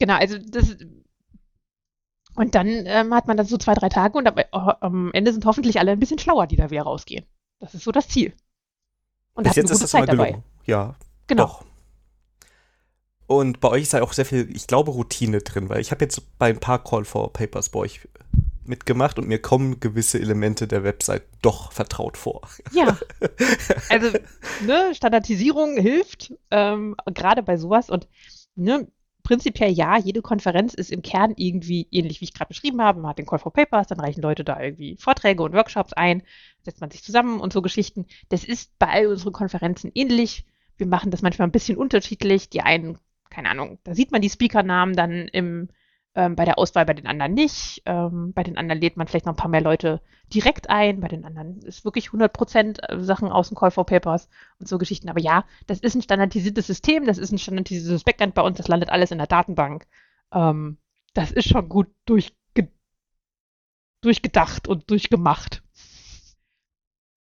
Genau, 0.00 0.14
also 0.14 0.36
das 0.36 0.76
und 2.34 2.54
dann 2.54 2.66
ähm, 2.68 3.14
hat 3.14 3.26
man 3.26 3.36
das 3.36 3.48
so 3.48 3.58
zwei, 3.58 3.74
drei 3.74 3.88
Tage 3.88 4.16
und 4.16 4.26
äh, 4.26 4.44
am 4.52 5.12
Ende 5.12 5.32
sind 5.32 5.44
hoffentlich 5.44 5.78
alle 5.78 5.92
ein 5.92 5.98
bisschen 6.00 6.18
schlauer, 6.18 6.46
die 6.46 6.56
da 6.56 6.70
wieder 6.70 6.82
rausgehen. 6.82 7.26
Das 7.58 7.74
ist 7.74 7.84
so 7.84 7.92
das 7.92 8.08
Ziel. 8.08 8.34
Und 9.34 9.44
Bis 9.44 9.56
jetzt 9.56 9.70
ist 9.70 9.82
das 9.82 9.90
Zeit 9.90 10.08
dabei. 10.08 10.30
Gelungen. 10.30 10.44
Ja, 10.64 10.96
genau. 11.26 11.44
Doch. 11.44 11.64
Und 13.30 13.60
bei 13.60 13.68
euch 13.68 13.82
ist 13.82 13.92
ja 13.92 14.02
auch 14.02 14.12
sehr 14.12 14.24
viel, 14.24 14.50
ich 14.56 14.66
glaube, 14.66 14.90
Routine 14.90 15.38
drin, 15.38 15.68
weil 15.68 15.80
ich 15.80 15.92
habe 15.92 16.04
jetzt 16.04 16.36
bei 16.36 16.48
ein 16.48 16.58
paar 16.58 16.82
Call 16.82 17.04
for 17.04 17.32
Papers 17.32 17.68
bei 17.68 17.78
euch 17.78 18.00
mitgemacht 18.64 19.20
und 19.20 19.28
mir 19.28 19.40
kommen 19.40 19.78
gewisse 19.78 20.18
Elemente 20.18 20.66
der 20.66 20.82
Website 20.82 21.22
doch 21.40 21.70
vertraut 21.70 22.16
vor. 22.16 22.40
Ja, 22.72 22.98
also 23.88 24.08
ne, 24.66 24.92
Standardisierung 24.96 25.76
hilft, 25.76 26.34
ähm, 26.50 26.96
gerade 27.14 27.44
bei 27.44 27.56
sowas 27.56 27.88
und 27.88 28.08
ne, 28.56 28.88
prinzipiell 29.22 29.70
ja, 29.70 29.96
jede 29.96 30.22
Konferenz 30.22 30.74
ist 30.74 30.90
im 30.90 31.02
Kern 31.02 31.32
irgendwie 31.36 31.86
ähnlich, 31.92 32.20
wie 32.20 32.24
ich 32.24 32.34
gerade 32.34 32.48
beschrieben 32.48 32.82
habe. 32.82 33.00
Man 33.00 33.10
hat 33.10 33.18
den 33.18 33.26
Call 33.26 33.38
for 33.38 33.52
Papers, 33.52 33.86
dann 33.86 34.00
reichen 34.00 34.22
Leute 34.22 34.42
da 34.42 34.60
irgendwie 34.60 34.96
Vorträge 34.96 35.44
und 35.44 35.52
Workshops 35.52 35.92
ein, 35.92 36.24
setzt 36.64 36.80
man 36.80 36.90
sich 36.90 37.04
zusammen 37.04 37.38
und 37.38 37.52
so 37.52 37.62
Geschichten. 37.62 38.06
Das 38.28 38.42
ist 38.42 38.76
bei 38.80 38.88
all 38.88 39.06
unseren 39.06 39.32
Konferenzen 39.32 39.92
ähnlich. 39.94 40.46
Wir 40.78 40.88
machen 40.88 41.12
das 41.12 41.22
manchmal 41.22 41.46
ein 41.46 41.52
bisschen 41.52 41.76
unterschiedlich. 41.76 42.50
Die 42.50 42.62
einen, 42.62 42.98
keine 43.30 43.50
Ahnung, 43.50 43.78
da 43.84 43.94
sieht 43.94 44.12
man 44.12 44.20
die 44.20 44.30
Speakernamen 44.30 44.94
dann 44.94 45.28
im 45.28 45.68
ähm, 46.14 46.34
bei 46.34 46.44
der 46.44 46.58
Auswahl 46.58 46.84
bei 46.86 46.94
den 46.94 47.06
anderen 47.06 47.34
nicht. 47.34 47.82
Ähm, 47.86 48.32
bei 48.32 48.42
den 48.42 48.58
anderen 48.58 48.80
lädt 48.80 48.96
man 48.96 49.06
vielleicht 49.06 49.26
noch 49.26 49.34
ein 49.34 49.36
paar 49.36 49.50
mehr 49.50 49.60
Leute 49.60 50.00
direkt 50.34 50.68
ein. 50.68 51.00
Bei 51.00 51.08
den 51.08 51.24
anderen 51.24 51.60
ist 51.62 51.84
wirklich 51.84 52.06
100 52.06 52.32
Prozent 52.32 52.80
äh, 52.88 53.00
Sachen 53.00 53.28
aus 53.28 53.48
dem 53.48 53.56
Call 53.56 53.70
for 53.70 53.86
Papers 53.86 54.28
und 54.58 54.68
so 54.68 54.78
Geschichten. 54.78 55.08
Aber 55.08 55.20
ja, 55.20 55.44
das 55.66 55.80
ist 55.80 55.94
ein 55.94 56.02
standardisiertes 56.02 56.66
System. 56.66 57.06
Das 57.06 57.18
ist 57.18 57.32
ein 57.32 57.38
standardisiertes 57.38 58.04
Backend 58.04 58.34
bei 58.34 58.42
uns. 58.42 58.56
Das 58.56 58.68
landet 58.68 58.90
alles 58.90 59.12
in 59.12 59.18
der 59.18 59.28
Datenbank. 59.28 59.86
Ähm, 60.32 60.78
das 61.14 61.30
ist 61.30 61.48
schon 61.48 61.68
gut 61.68 61.88
durchge 62.06 62.32
durchgedacht 64.00 64.66
und 64.66 64.90
durchgemacht. 64.90 65.62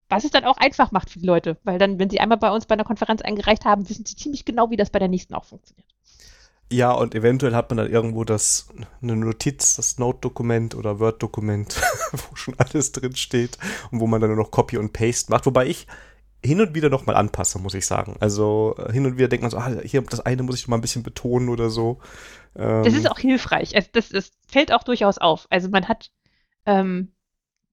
Was 0.10 0.24
es 0.24 0.32
dann 0.32 0.46
auch 0.46 0.58
einfach 0.58 0.92
macht 0.92 1.10
für 1.10 1.20
die 1.20 1.26
Leute, 1.26 1.58
weil 1.64 1.80
dann, 1.80 2.00
wenn 2.00 2.10
sie 2.10 2.22
einmal 2.22 2.38
bei 2.38 2.52
uns 2.52 2.66
bei 2.66 2.74
einer 2.74 2.86
Konferenz 2.86 3.22
eingereicht 3.22 3.66
haben, 3.66 3.90
wissen 3.90 4.06
sie 4.06 4.16
ziemlich 4.16 4.46
genau, 4.46 4.70
wie 4.70 4.78
das 4.78 4.92
bei 4.92 5.00
der 5.00 5.10
nächsten 5.10 5.34
auch 5.34 5.44
funktioniert. 5.44 5.97
Ja, 6.70 6.92
und 6.92 7.16
eventuell 7.16 7.56
hat 7.56 7.70
man 7.70 7.78
dann 7.78 7.90
irgendwo 7.90 8.26
das, 8.26 8.68
eine 9.02 9.16
Notiz, 9.16 9.78
das 9.78 10.00
Note-Dokument 10.00 10.76
oder 10.76 11.00
Word-Dokument, 11.00 11.82
wo 12.12 12.36
schon 12.36 12.56
alles 12.58 12.92
drin 12.92 13.16
steht 13.16 13.58
und 13.92 14.02
wo 14.02 14.08
man 14.08 14.20
dann 14.20 14.30
nur 14.32 14.40
noch 14.40 14.52
Copy 14.52 14.78
und 14.78 14.92
Paste 14.92 15.32
macht. 15.32 15.46
Wobei 15.46 15.68
ich 15.68 15.88
hin 16.44 16.60
und 16.60 16.76
wieder 16.76 16.90
noch 16.90 17.06
mal 17.06 17.16
anpasse, 17.16 17.60
muss 17.60 17.74
ich 17.74 17.86
sagen. 17.86 18.18
Also 18.20 18.76
äh, 18.78 18.92
hin 18.92 19.06
und 19.06 19.18
wieder 19.18 19.30
denkt 19.30 19.44
man 19.44 19.52
so, 19.52 19.58
ah, 19.58 19.72
hier 19.84 20.02
das 20.02 20.20
eine 20.20 20.44
muss 20.44 20.56
ich 20.56 20.64
noch 20.64 20.70
mal 20.70 20.78
ein 20.78 20.82
bisschen 20.82 21.04
betonen 21.04 21.50
oder 21.50 21.70
so. 21.70 22.00
Ähm, 22.56 22.84
das 22.84 22.94
ist 22.94 23.10
auch 23.10 23.20
hilfreich. 23.20 23.76
Also 23.76 23.90
das, 23.94 24.10
das 24.10 24.32
fällt 24.48 24.74
auch 24.74 24.84
durchaus 24.84 25.18
auf. 25.18 25.48
Also 25.50 25.70
man 25.70 25.88
hat 25.88 26.12
ähm, 26.66 27.14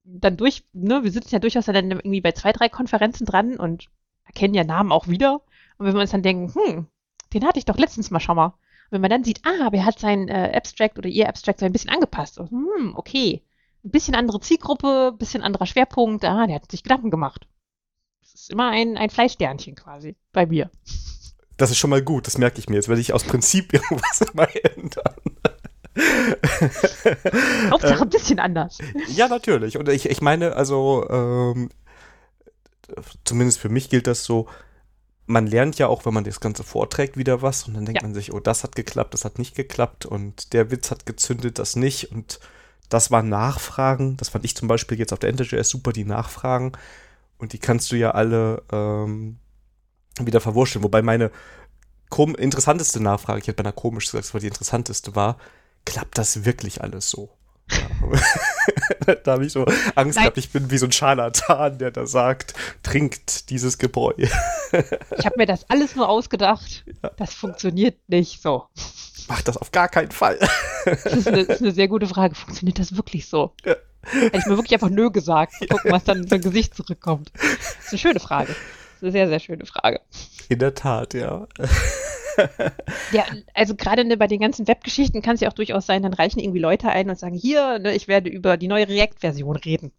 dann 0.05 0.37
durch, 0.37 0.64
ne, 0.72 1.03
wir 1.03 1.11
sitzen 1.11 1.35
ja 1.35 1.41
durchaus 1.41 1.66
dann 1.66 1.91
irgendwie 1.91 2.20
bei 2.20 2.32
zwei, 2.32 2.53
drei 2.53 2.68
Konferenzen 2.68 3.26
dran 3.26 3.57
und 3.57 3.89
erkennen 4.24 4.55
ja 4.55 4.64
Namen 4.64 4.93
auch 4.93 5.09
wieder. 5.09 5.43
Und 5.78 5.87
wenn 5.87 5.95
wir 5.95 6.01
uns 6.01 6.11
dann 6.12 6.22
denken, 6.22 6.55
hm, 6.55 6.87
den 7.35 7.47
hatte 7.47 7.59
ich 7.59 7.64
doch 7.64 7.76
letztens 7.76 8.11
mal 8.11 8.20
schon 8.20 8.37
mal 8.37 8.55
wenn 8.91 9.01
man 9.01 9.11
dann 9.11 9.24
sieht, 9.24 9.41
ah, 9.45 9.68
wer 9.70 9.85
hat 9.85 9.99
sein 9.99 10.28
äh, 10.28 10.53
Abstract 10.55 10.99
oder 10.99 11.09
ihr 11.09 11.28
Abstract 11.28 11.61
so 11.61 11.66
ein 11.66 11.72
bisschen 11.72 11.91
angepasst. 11.91 12.39
Und, 12.39 12.51
hm, 12.51 12.95
okay. 12.97 13.43
Ein 13.85 13.91
bisschen 13.91 14.14
andere 14.14 14.41
Zielgruppe, 14.41 15.11
ein 15.12 15.18
bisschen 15.18 15.43
anderer 15.43 15.66
Schwerpunkt. 15.66 16.24
Ah, 16.24 16.47
der 16.47 16.57
hat 16.57 16.70
sich 16.70 16.85
Gedanken 16.85 17.11
gemacht. 17.11 17.47
Das 18.22 18.35
ist 18.35 18.51
immer 18.51 18.70
ein, 18.70 18.97
ein 18.97 19.11
Fleischsternchen 19.11 19.74
quasi 19.74 20.16
bei 20.32 20.47
mir. 20.47 20.70
Das 21.57 21.70
ist 21.70 21.78
schon 21.78 21.91
mal 21.91 22.03
gut, 22.03 22.26
das 22.26 22.39
merke 22.39 22.59
ich 22.59 22.68
mir. 22.68 22.76
Jetzt 22.76 22.89
werde 22.89 23.01
ich 23.01 23.12
aus 23.12 23.24
Prinzip 23.24 23.72
irgendwas 23.72 24.22
immer 24.22 24.49
ändern. 24.64 25.14
Hauptsache 27.70 28.03
ein 28.03 28.09
bisschen 28.09 28.39
anders. 28.39 28.78
Ja, 29.09 29.28
natürlich. 29.28 29.76
Und 29.76 29.89
ich, 29.89 30.09
ich 30.09 30.20
meine, 30.20 30.57
also 30.57 31.07
ähm, 31.11 31.68
zumindest 33.24 33.59
für 33.59 33.68
mich 33.68 33.91
gilt 33.91 34.07
das 34.07 34.24
so, 34.24 34.49
man 35.27 35.47
lernt 35.47 35.79
ja 35.79 35.89
auch, 35.89 36.05
wenn 36.05 36.14
man 36.14 36.25
das 36.25 36.41
Ganze 36.41 36.64
vorträgt, 36.64 37.16
wieder 37.16 37.43
was 37.43 37.66
und 37.66 37.75
dann 37.75 37.87
denkt 37.87 38.03
ja. 38.03 38.07
man 38.07 38.14
sich, 38.14 38.33
oh, 38.33 38.41
das 38.41 38.62
hat 38.62 38.77
geklappt, 38.77 39.14
das 39.14 39.25
hat 39.25 39.39
nicht 39.39 39.55
geklappt 39.55 40.07
und 40.07 40.53
der 40.53 40.70
Witz 40.70 40.91
hat 40.91 41.07
gezündet, 41.07 41.59
das 41.59 41.77
nicht 41.77 42.12
und 42.12 42.41
das 42.89 43.11
waren 43.11 43.29
Nachfragen, 43.29 44.16
das 44.18 44.29
fand 44.29 44.45
ich 44.45 44.55
zum 44.55 44.68
Beispiel 44.68 44.99
jetzt 44.99 45.12
auf 45.12 45.18
der 45.18 45.33
NTJS 45.33 45.68
super, 45.68 45.93
die 45.93 46.05
Nachfragen 46.05 46.72
und 47.39 47.53
die 47.53 47.59
kannst 47.59 47.91
du 47.91 47.97
ja 47.97 48.11
alle 48.11 48.62
ähm, 48.70 49.39
wieder 50.20 50.41
verwurschteln, 50.41 50.85
wobei 50.85 51.03
meine 51.03 51.31
interessanteste 52.39 53.03
Nachfrage, 53.03 53.41
ich 53.41 53.49
hätte 53.49 53.57
beinahe 53.57 53.72
komisch 53.72 54.11
gesagt, 54.11 54.33
war 54.35 54.41
die 54.41 54.47
interessanteste 54.47 55.16
war, 55.16 55.39
klappt 55.85 56.18
das 56.18 56.45
wirklich 56.45 56.83
alles 56.83 57.11
so? 57.11 57.31
Da 59.25 59.33
habe 59.33 59.47
ich 59.47 59.53
so 59.53 59.67
Angst 59.95 60.19
gehabt, 60.19 60.39
ich 60.39 60.51
bin 60.51 60.71
wie 60.71 60.79
so 60.79 60.87
ein 60.87 60.93
Scharlatan, 60.93 61.79
der 61.79 61.91
da 61.91 62.07
sagt, 62.07 62.55
trinkt 62.83 63.51
dieses 63.51 63.79
Gebräu. 63.79 64.12
ich 64.17 65.27
habe 65.27 65.37
mir 65.37 65.47
das 65.47 65.69
alles 65.71 65.97
nur 65.97 66.09
ausgedacht. 66.09 66.85
Ja. 67.03 67.11
Das 67.17 67.35
funktioniert 67.35 67.97
nicht 68.09 68.43
so. 68.43 68.65
Macht 69.29 69.49
das 69.49 69.57
auf 69.57 69.73
gar 69.73 69.89
keinen 69.89 70.11
Fall. 70.11 70.39
das, 70.85 71.05
ist 71.07 71.29
eine, 71.29 71.45
das 71.45 71.57
ist 71.57 71.62
eine 71.62 71.73
sehr 71.73 71.89
gute 71.89 72.07
Frage. 72.07 72.35
Funktioniert 72.35 72.79
das 72.79 72.97
wirklich 72.97 73.27
so? 73.29 73.55
Ja. 73.65 73.77
Hätte 74.03 74.39
ich 74.39 74.47
mir 74.47 74.57
wirklich 74.57 74.75
einfach 74.75 74.91
nö 74.91 75.11
gesagt. 75.11 75.55
Gucken, 75.71 75.91
was 75.91 76.05
dann 76.05 76.19
in 76.19 76.29
sein 76.29 76.43
Gesicht 76.43 76.75
zurückkommt. 76.75 77.33
Das 77.35 77.87
ist 77.87 77.93
eine 77.93 77.99
schöne 77.99 78.21
Frage. 78.21 78.49
Das 78.49 78.97
ist 78.97 79.03
eine 79.03 79.12
sehr, 79.12 79.29
sehr 79.29 79.41
schöne 79.41 79.67
Frage. 79.67 80.01
In 80.49 80.59
der 80.59 80.75
Tat, 80.75 81.15
ja 81.15 81.47
ja, 83.12 83.24
also 83.55 83.74
gerade 83.74 84.05
ne, 84.05 84.16
bei 84.16 84.26
den 84.26 84.41
ganzen 84.41 84.66
Webgeschichten 84.66 85.22
kann 85.22 85.35
es 85.35 85.41
ja 85.41 85.49
auch 85.49 85.55
durchaus 85.55 85.87
sein, 85.87 86.03
dann 86.03 86.14
reichen 86.14 86.41
irgendwie 86.41 86.61
Leute 86.61 86.89
ein 86.89 87.09
und 87.09 87.18
sagen, 87.18 87.35
hier, 87.35 87.78
ne, 87.78 87.95
ich 87.95 88.09
werde 88.09 88.30
über 88.30 88.57
die 88.57 88.68
neue 88.68 88.89
React-Version 88.89 89.57
reden. 89.57 89.93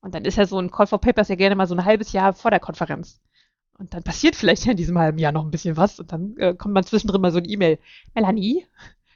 Und 0.00 0.14
dann 0.14 0.24
ist 0.24 0.36
ja 0.36 0.46
so 0.46 0.58
ein 0.58 0.70
Call 0.70 0.86
for 0.86 1.00
Papers 1.00 1.28
ja 1.28 1.36
gerne 1.36 1.54
mal 1.54 1.66
so 1.66 1.74
ein 1.74 1.84
halbes 1.84 2.12
Jahr 2.12 2.34
vor 2.34 2.50
der 2.50 2.60
Konferenz. 2.60 3.20
Und 3.78 3.94
dann 3.94 4.02
passiert 4.02 4.36
vielleicht 4.36 4.66
in 4.66 4.76
diesem 4.76 4.98
halben 4.98 5.18
Jahr 5.18 5.32
noch 5.32 5.44
ein 5.44 5.50
bisschen 5.50 5.76
was 5.76 5.98
und 5.98 6.12
dann 6.12 6.36
äh, 6.36 6.54
kommt 6.54 6.74
man 6.74 6.84
zwischendrin 6.84 7.20
mal 7.20 7.32
so 7.32 7.38
ein 7.38 7.48
E-Mail. 7.48 7.78
Melanie, 8.14 8.66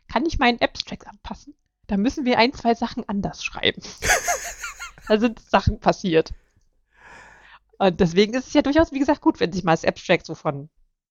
kann 0.08 0.26
ich 0.26 0.38
meinen 0.38 0.60
Abstract 0.60 1.06
anpassen? 1.06 1.54
Da 1.86 1.96
müssen 1.96 2.24
wir 2.24 2.38
ein, 2.38 2.52
zwei 2.52 2.74
Sachen 2.74 3.08
anders 3.08 3.44
schreiben. 3.44 3.82
da 5.08 5.18
sind 5.18 5.40
Sachen 5.40 5.78
passiert. 5.78 6.32
Und 7.78 8.00
deswegen 8.00 8.34
ist 8.34 8.48
es 8.48 8.54
ja 8.54 8.62
durchaus, 8.62 8.92
wie 8.92 8.98
gesagt, 8.98 9.20
gut, 9.20 9.38
wenn 9.40 9.52
sich 9.52 9.62
mal 9.62 9.72
das 9.72 9.84
Abstract 9.84 10.26
so 10.26 10.34
von 10.34 10.70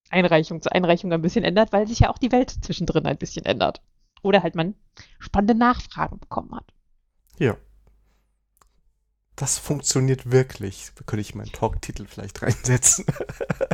Einreichung 0.10 0.62
zu 0.62 0.72
Einreichung 0.72 1.12
ein 1.12 1.22
bisschen 1.22 1.44
ändert, 1.44 1.74
weil 1.74 1.88
sich 1.88 2.00
ja 2.00 2.10
auch 2.10 2.18
die 2.18 2.32
Welt 2.32 2.50
zwischendrin 2.50 3.06
ein 3.06 3.18
bisschen 3.18 3.46
ändert. 3.46 3.82
Oder 4.22 4.44
halt 4.44 4.56
man 4.56 4.76
spannende 5.20 5.56
Nachfragen 5.56 6.20
bekommen 6.20 6.56
hat. 6.56 6.66
Ja. 7.38 7.58
Das 9.36 9.58
funktioniert 9.58 10.32
wirklich. 10.32 10.92
Da 10.96 11.04
könnte 11.06 11.22
ich 11.22 11.36
meinen 11.36 11.52
Talktitel 11.52 12.06
vielleicht 12.08 12.42
reinsetzen. 12.42 13.06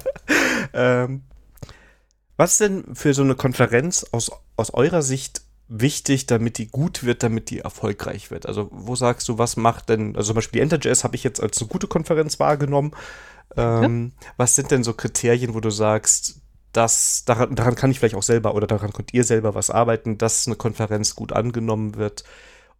ähm, 0.73 1.23
was 2.35 2.53
ist 2.53 2.61
denn 2.61 2.95
für 2.95 3.13
so 3.13 3.21
eine 3.21 3.35
Konferenz 3.35 4.03
aus, 4.11 4.31
aus 4.55 4.73
eurer 4.73 5.03
Sicht 5.03 5.43
wichtig, 5.67 6.25
damit 6.25 6.57
die 6.57 6.67
gut 6.67 7.03
wird, 7.03 7.21
damit 7.21 7.51
die 7.51 7.59
erfolgreich 7.59 8.31
wird? 8.31 8.47
Also, 8.47 8.69
wo 8.71 8.95
sagst 8.95 9.29
du, 9.29 9.37
was 9.37 9.57
macht 9.57 9.89
denn, 9.89 10.15
also 10.15 10.29
zum 10.29 10.35
Beispiel 10.35 10.59
die 10.59 10.63
EnterJS 10.63 11.03
habe 11.03 11.15
ich 11.15 11.23
jetzt 11.23 11.39
als 11.39 11.59
eine 11.59 11.67
gute 11.67 11.87
Konferenz 11.87 12.39
wahrgenommen. 12.39 12.95
Ähm, 13.57 14.13
ja. 14.21 14.27
Was 14.37 14.55
sind 14.55 14.71
denn 14.71 14.83
so 14.83 14.93
Kriterien, 14.93 15.53
wo 15.53 15.59
du 15.59 15.69
sagst, 15.69 16.41
dass 16.71 17.25
daran, 17.25 17.55
daran 17.55 17.75
kann 17.75 17.91
ich 17.91 17.99
vielleicht 17.99 18.15
auch 18.15 18.23
selber 18.23 18.55
oder 18.55 18.67
daran 18.67 18.93
könnt 18.93 19.13
ihr 19.13 19.23
selber 19.23 19.55
was 19.55 19.69
arbeiten, 19.69 20.17
dass 20.17 20.47
eine 20.47 20.55
Konferenz 20.55 21.15
gut 21.15 21.33
angenommen 21.33 21.95
wird 21.95 22.23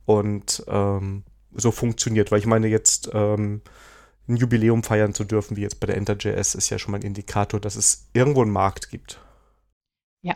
und 0.06 0.64
ähm, 0.68 1.24
so 1.54 1.72
funktioniert? 1.72 2.32
Weil 2.32 2.40
ich 2.40 2.46
meine, 2.46 2.68
jetzt 2.68 3.10
ähm, 3.14 3.62
ein 4.28 4.38
Jubiläum 4.38 4.84
feiern 4.84 5.14
zu 5.14 5.24
dürfen, 5.24 5.58
wie 5.58 5.62
jetzt 5.62 5.80
bei 5.80 5.88
der 5.88 5.98
EnterJS, 5.98 6.56
ist 6.56 6.70
ja 6.70 6.80
schon 6.80 6.92
mal 6.92 7.00
ein 7.00 7.06
Indikator, 7.06 7.60
dass 7.60 7.76
es 7.76 8.10
irgendwo 8.14 8.42
einen 8.42 8.52
Markt 8.52 8.90
gibt. 8.90 9.20
Ja. 10.22 10.36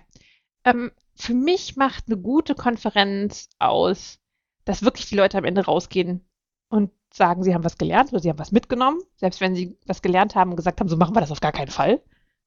Ähm, 0.65 0.91
für 1.15 1.33
mich 1.33 1.77
macht 1.77 2.05
eine 2.07 2.17
gute 2.17 2.55
Konferenz 2.55 3.47
aus, 3.59 4.19
dass 4.65 4.83
wirklich 4.83 5.07
die 5.07 5.15
Leute 5.15 5.37
am 5.37 5.45
Ende 5.45 5.63
rausgehen 5.63 6.25
und 6.69 6.91
sagen, 7.13 7.43
sie 7.43 7.53
haben 7.53 7.63
was 7.63 7.77
gelernt 7.77 8.11
oder 8.11 8.21
sie 8.21 8.29
haben 8.29 8.39
was 8.39 8.51
mitgenommen. 8.51 8.99
Selbst 9.15 9.41
wenn 9.41 9.55
sie 9.55 9.77
was 9.85 10.01
gelernt 10.01 10.35
haben 10.35 10.51
und 10.51 10.57
gesagt 10.57 10.79
haben, 10.79 10.89
so 10.89 10.97
machen 10.97 11.15
wir 11.15 11.21
das 11.21 11.31
auf 11.31 11.39
gar 11.39 11.51
keinen 11.51 11.71
Fall, 11.71 12.01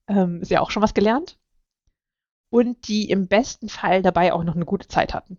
ähm, 0.08 0.42
ist 0.42 0.50
ja 0.50 0.60
auch 0.60 0.70
schon 0.70 0.82
was 0.82 0.94
gelernt. 0.94 1.38
Und 2.50 2.88
die 2.88 3.10
im 3.10 3.28
besten 3.28 3.68
Fall 3.68 4.02
dabei 4.02 4.32
auch 4.32 4.44
noch 4.44 4.54
eine 4.54 4.64
gute 4.64 4.88
Zeit 4.88 5.14
hatten. 5.14 5.38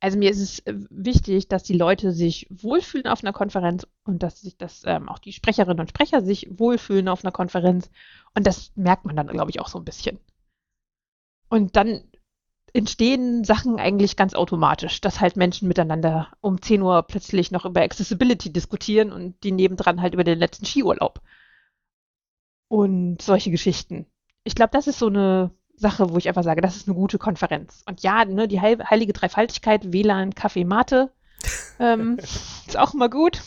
Also 0.00 0.18
mir 0.18 0.30
ist 0.30 0.40
es 0.40 0.58
äh, 0.60 0.74
wichtig, 0.90 1.48
dass 1.48 1.62
die 1.62 1.76
Leute 1.76 2.12
sich 2.12 2.46
wohlfühlen 2.50 3.06
auf 3.06 3.22
einer 3.22 3.32
Konferenz 3.32 3.86
und 4.04 4.22
dass 4.22 4.40
sich 4.40 4.56
das 4.56 4.82
ähm, 4.84 5.08
auch 5.08 5.18
die 5.18 5.32
Sprecherinnen 5.32 5.80
und 5.80 5.88
Sprecher 5.88 6.22
sich 6.22 6.48
wohlfühlen 6.50 7.08
auf 7.08 7.24
einer 7.24 7.32
Konferenz. 7.32 7.90
Und 8.34 8.46
das 8.46 8.72
merkt 8.76 9.06
man 9.06 9.16
dann, 9.16 9.28
glaube 9.28 9.50
ich, 9.50 9.60
auch 9.60 9.68
so 9.68 9.78
ein 9.78 9.84
bisschen. 9.84 10.20
Und 11.48 11.76
dann 11.76 12.02
entstehen 12.76 13.42
Sachen 13.44 13.78
eigentlich 13.78 14.16
ganz 14.16 14.34
automatisch, 14.34 15.00
dass 15.00 15.20
halt 15.20 15.36
Menschen 15.36 15.66
miteinander 15.66 16.28
um 16.40 16.60
10 16.60 16.82
Uhr 16.82 17.02
plötzlich 17.02 17.50
noch 17.50 17.64
über 17.64 17.80
Accessibility 17.80 18.52
diskutieren 18.52 19.12
und 19.12 19.42
die 19.42 19.52
nebendran 19.52 20.02
halt 20.02 20.14
über 20.14 20.24
den 20.24 20.38
letzten 20.38 20.66
Skiurlaub. 20.66 21.20
Und 22.68 23.22
solche 23.22 23.50
Geschichten. 23.50 24.06
Ich 24.44 24.54
glaube, 24.54 24.70
das 24.72 24.86
ist 24.86 24.98
so 24.98 25.06
eine 25.06 25.50
Sache, 25.76 26.10
wo 26.10 26.18
ich 26.18 26.28
einfach 26.28 26.42
sage, 26.42 26.60
das 26.60 26.76
ist 26.76 26.88
eine 26.88 26.96
gute 26.96 27.18
Konferenz. 27.18 27.82
Und 27.86 28.02
ja, 28.02 28.24
ne, 28.24 28.48
die 28.48 28.60
heilige 28.60 29.12
Dreifaltigkeit, 29.12 29.92
WLAN, 29.92 30.34
Kaffee, 30.34 30.64
Mate, 30.64 31.12
ähm, 31.78 32.18
ist 32.18 32.76
auch 32.76 32.92
immer 32.92 33.08
gut. 33.08 33.40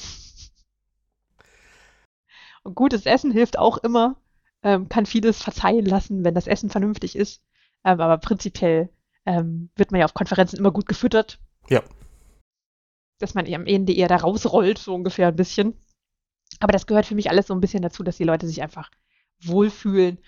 Und 2.63 2.75
gutes 2.75 3.05
Essen 3.05 3.32
hilft 3.32 3.57
auch 3.59 3.77
immer, 3.77 4.15
ähm, 4.63 4.89
kann 4.89 5.05
vieles 5.05 5.41
verzeihen 5.41 5.86
lassen, 5.86 6.23
wenn 6.23 6.36
das 6.36 6.47
Essen 6.47 6.69
vernünftig 6.69 7.15
ist. 7.15 7.41
Ähm, 7.84 8.01
aber 8.01 8.17
prinzipiell 8.17 8.89
ähm, 9.26 9.70
wird 9.76 9.91
man 9.91 9.99
ja 9.99 10.05
auf 10.05 10.13
Konferenzen 10.13 10.57
immer 10.57 10.72
gut 10.72 10.88
gefüttert. 10.88 11.39
Ja. 11.70 11.84
Dass 13.20 13.36
man 13.36 13.51
am 13.53 13.65
Ende 13.65 13.93
eher 13.93 14.07
da 14.07 14.17
rausrollt, 14.17 14.78
so 14.78 14.95
ungefähr 14.95 15.28
ein 15.28 15.36
bisschen. 15.36 15.76
Aber 16.59 16.72
das 16.72 16.88
gehört 16.88 17.05
für 17.05 17.15
mich 17.15 17.30
alles 17.30 17.47
so 17.47 17.53
ein 17.53 17.61
bisschen 17.61 17.82
dazu, 17.82 18.03
dass 18.03 18.17
die 18.17 18.24
Leute 18.24 18.47
sich 18.47 18.61
einfach 18.61 18.89
wohlfühlen. 19.41 20.20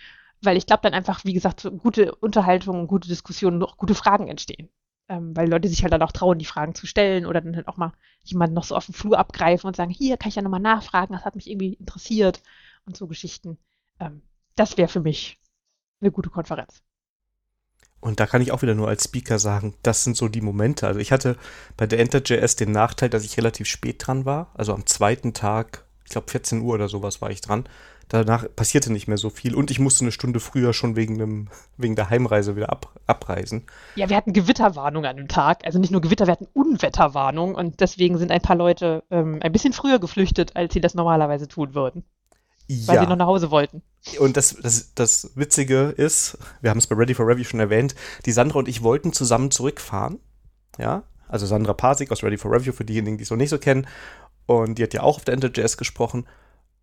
Weil 0.42 0.58
ich 0.58 0.66
glaube 0.66 0.82
dann 0.84 0.94
einfach, 0.94 1.24
wie 1.24 1.34
gesagt, 1.34 1.60
so 1.60 1.72
gute 1.72 2.16
Unterhaltung, 2.16 2.88
gute 2.88 3.08
Diskussionen, 3.08 3.58
noch 3.58 3.78
gute 3.78 3.96
Fragen 3.96 4.28
entstehen. 4.28 4.70
Ähm, 5.08 5.36
weil 5.36 5.50
Leute 5.50 5.68
sich 5.68 5.84
halt 5.84 5.94
dann 5.94 6.02
auch 6.02 6.12
trauen, 6.12 6.40
die 6.40 6.46
Fragen 6.46 6.74
zu 6.74 6.88
stellen 6.88 7.26
oder 7.26 7.42
dann 7.42 7.56
halt 7.56 7.68
auch 7.68 7.78
mal 7.78 7.94
jemanden 8.24 8.56
noch 8.56 8.64
so 8.64 8.76
auf 8.76 8.86
dem 8.86 8.94
Flur 8.94 9.20
abgreifen 9.20 9.68
und 9.68 9.76
sagen, 9.76 9.92
hier 9.92 10.18
kann 10.18 10.30
ich 10.30 10.36
ja 10.36 10.42
nochmal 10.42 10.60
nachfragen, 10.60 11.14
das 11.14 11.26
hat 11.26 11.36
mich 11.36 11.50
irgendwie 11.50 11.74
interessiert 11.74 12.42
und 12.86 12.96
so 12.96 13.08
Geschichten. 13.08 13.58
Ähm, 14.00 14.22
das 14.56 14.78
wäre 14.78 14.88
für 14.88 15.02
mich 15.02 15.40
eine 16.00 16.12
gute 16.12 16.30
Konferenz. 16.30 16.82
Und 18.02 18.20
da 18.20 18.26
kann 18.26 18.42
ich 18.42 18.52
auch 18.52 18.64
wieder 18.64 18.76
nur 18.76 18.88
als 18.88 19.04
Speaker 19.06 19.38
sagen, 19.38 19.76
das 19.84 20.04
sind 20.04 20.18
so 20.18 20.28
die 20.28 20.42
Momente. 20.42 20.88
Also 20.88 21.00
ich 21.00 21.12
hatte 21.12 21.38
bei 21.78 21.86
der 21.86 22.00
Enter.js 22.00 22.56
den 22.56 22.72
Nachteil, 22.72 23.10
dass 23.10 23.24
ich 23.24 23.38
relativ 23.38 23.68
spät 23.68 24.06
dran 24.06 24.26
war. 24.26 24.50
Also 24.56 24.74
am 24.74 24.88
zweiten 24.88 25.34
Tag, 25.34 25.86
ich 26.04 26.12
glaube 26.12 26.30
14 26.30 26.62
Uhr 26.62 26.74
oder 26.74 26.90
sowas 26.90 27.22
war 27.22 27.30
ich 27.30 27.42
dran. 27.42 27.66
Danach 28.10 28.46
passierte 28.56 28.92
nicht 28.92 29.08
mehr 29.08 29.18
so 29.18 29.30
viel 29.30 29.56
und 29.56 29.72
ich 29.72 29.80
musste 29.80 30.04
eine 30.04 30.12
Stunde 30.12 30.42
früher 30.42 30.74
schon 30.74 30.98
wegen, 30.98 31.18
dem, 31.18 31.48
wegen 31.78 31.96
der 31.96 32.10
Heimreise 32.10 32.58
wieder 32.58 32.70
ab, 32.70 33.00
abreisen. 33.08 33.68
Ja, 33.96 34.10
wir 34.10 34.18
hatten 34.18 34.34
Gewitterwarnung 34.34 35.06
an 35.06 35.16
dem 35.16 35.30
Tag. 35.30 35.64
Also 35.64 35.80
nicht 35.80 35.92
nur 35.92 36.02
Gewitter, 36.02 36.26
wir 36.26 36.34
hatten 36.34 36.48
Unwetterwarnung 36.52 37.56
und 37.56 37.80
deswegen 37.80 38.18
sind 38.18 38.32
ein 38.32 38.42
paar 38.42 38.58
Leute 38.58 39.04
ähm, 39.12 39.40
ein 39.42 39.54
bisschen 39.54 39.72
früher 39.72 40.00
geflüchtet, 40.00 40.58
als 40.58 40.74
sie 40.74 40.82
das 40.82 40.94
normalerweise 40.94 41.48
tun 41.48 41.74
würden. 41.74 42.04
Weil 42.68 42.96
ja. 42.96 43.02
sie 43.04 43.08
noch 43.08 43.16
nach 43.16 43.28
Hause 43.28 43.50
wollten. 43.50 43.82
Und 44.20 44.36
das, 44.36 44.56
das, 44.62 44.94
das 44.96 45.32
Witzige 45.36 45.94
ist, 45.96 46.38
wir 46.62 46.72
haben 46.72 46.80
es 46.80 46.88
bei 46.88 46.96
Ready 46.96 47.14
for 47.14 47.28
Review 47.28 47.44
schon 47.44 47.60
erwähnt, 47.60 47.96
die 48.26 48.32
Sandra 48.32 48.60
und 48.60 48.68
ich 48.68 48.82
wollten 48.82 49.14
zusammen 49.14 49.52
zurückfahren. 49.52 50.20
Ja, 50.80 51.04
also 51.28 51.46
Sandra 51.46 51.74
Pasik 51.74 52.12
aus 52.12 52.24
Ready 52.24 52.38
for 52.38 52.52
Review, 52.52 52.74
für 52.74 52.86
diejenigen, 52.86 53.18
die 53.18 53.24
es 53.24 53.30
noch 53.30 53.38
nicht 53.38 53.50
so 53.50 53.60
kennen. 53.60 53.88
Und 54.48 54.78
die 54.78 54.84
hat 54.84 54.94
ja 54.94 55.02
auch 55.02 55.18
auf 55.18 55.26
der 55.26 55.36
Enter.js 55.36 55.78
gesprochen. 55.78 56.26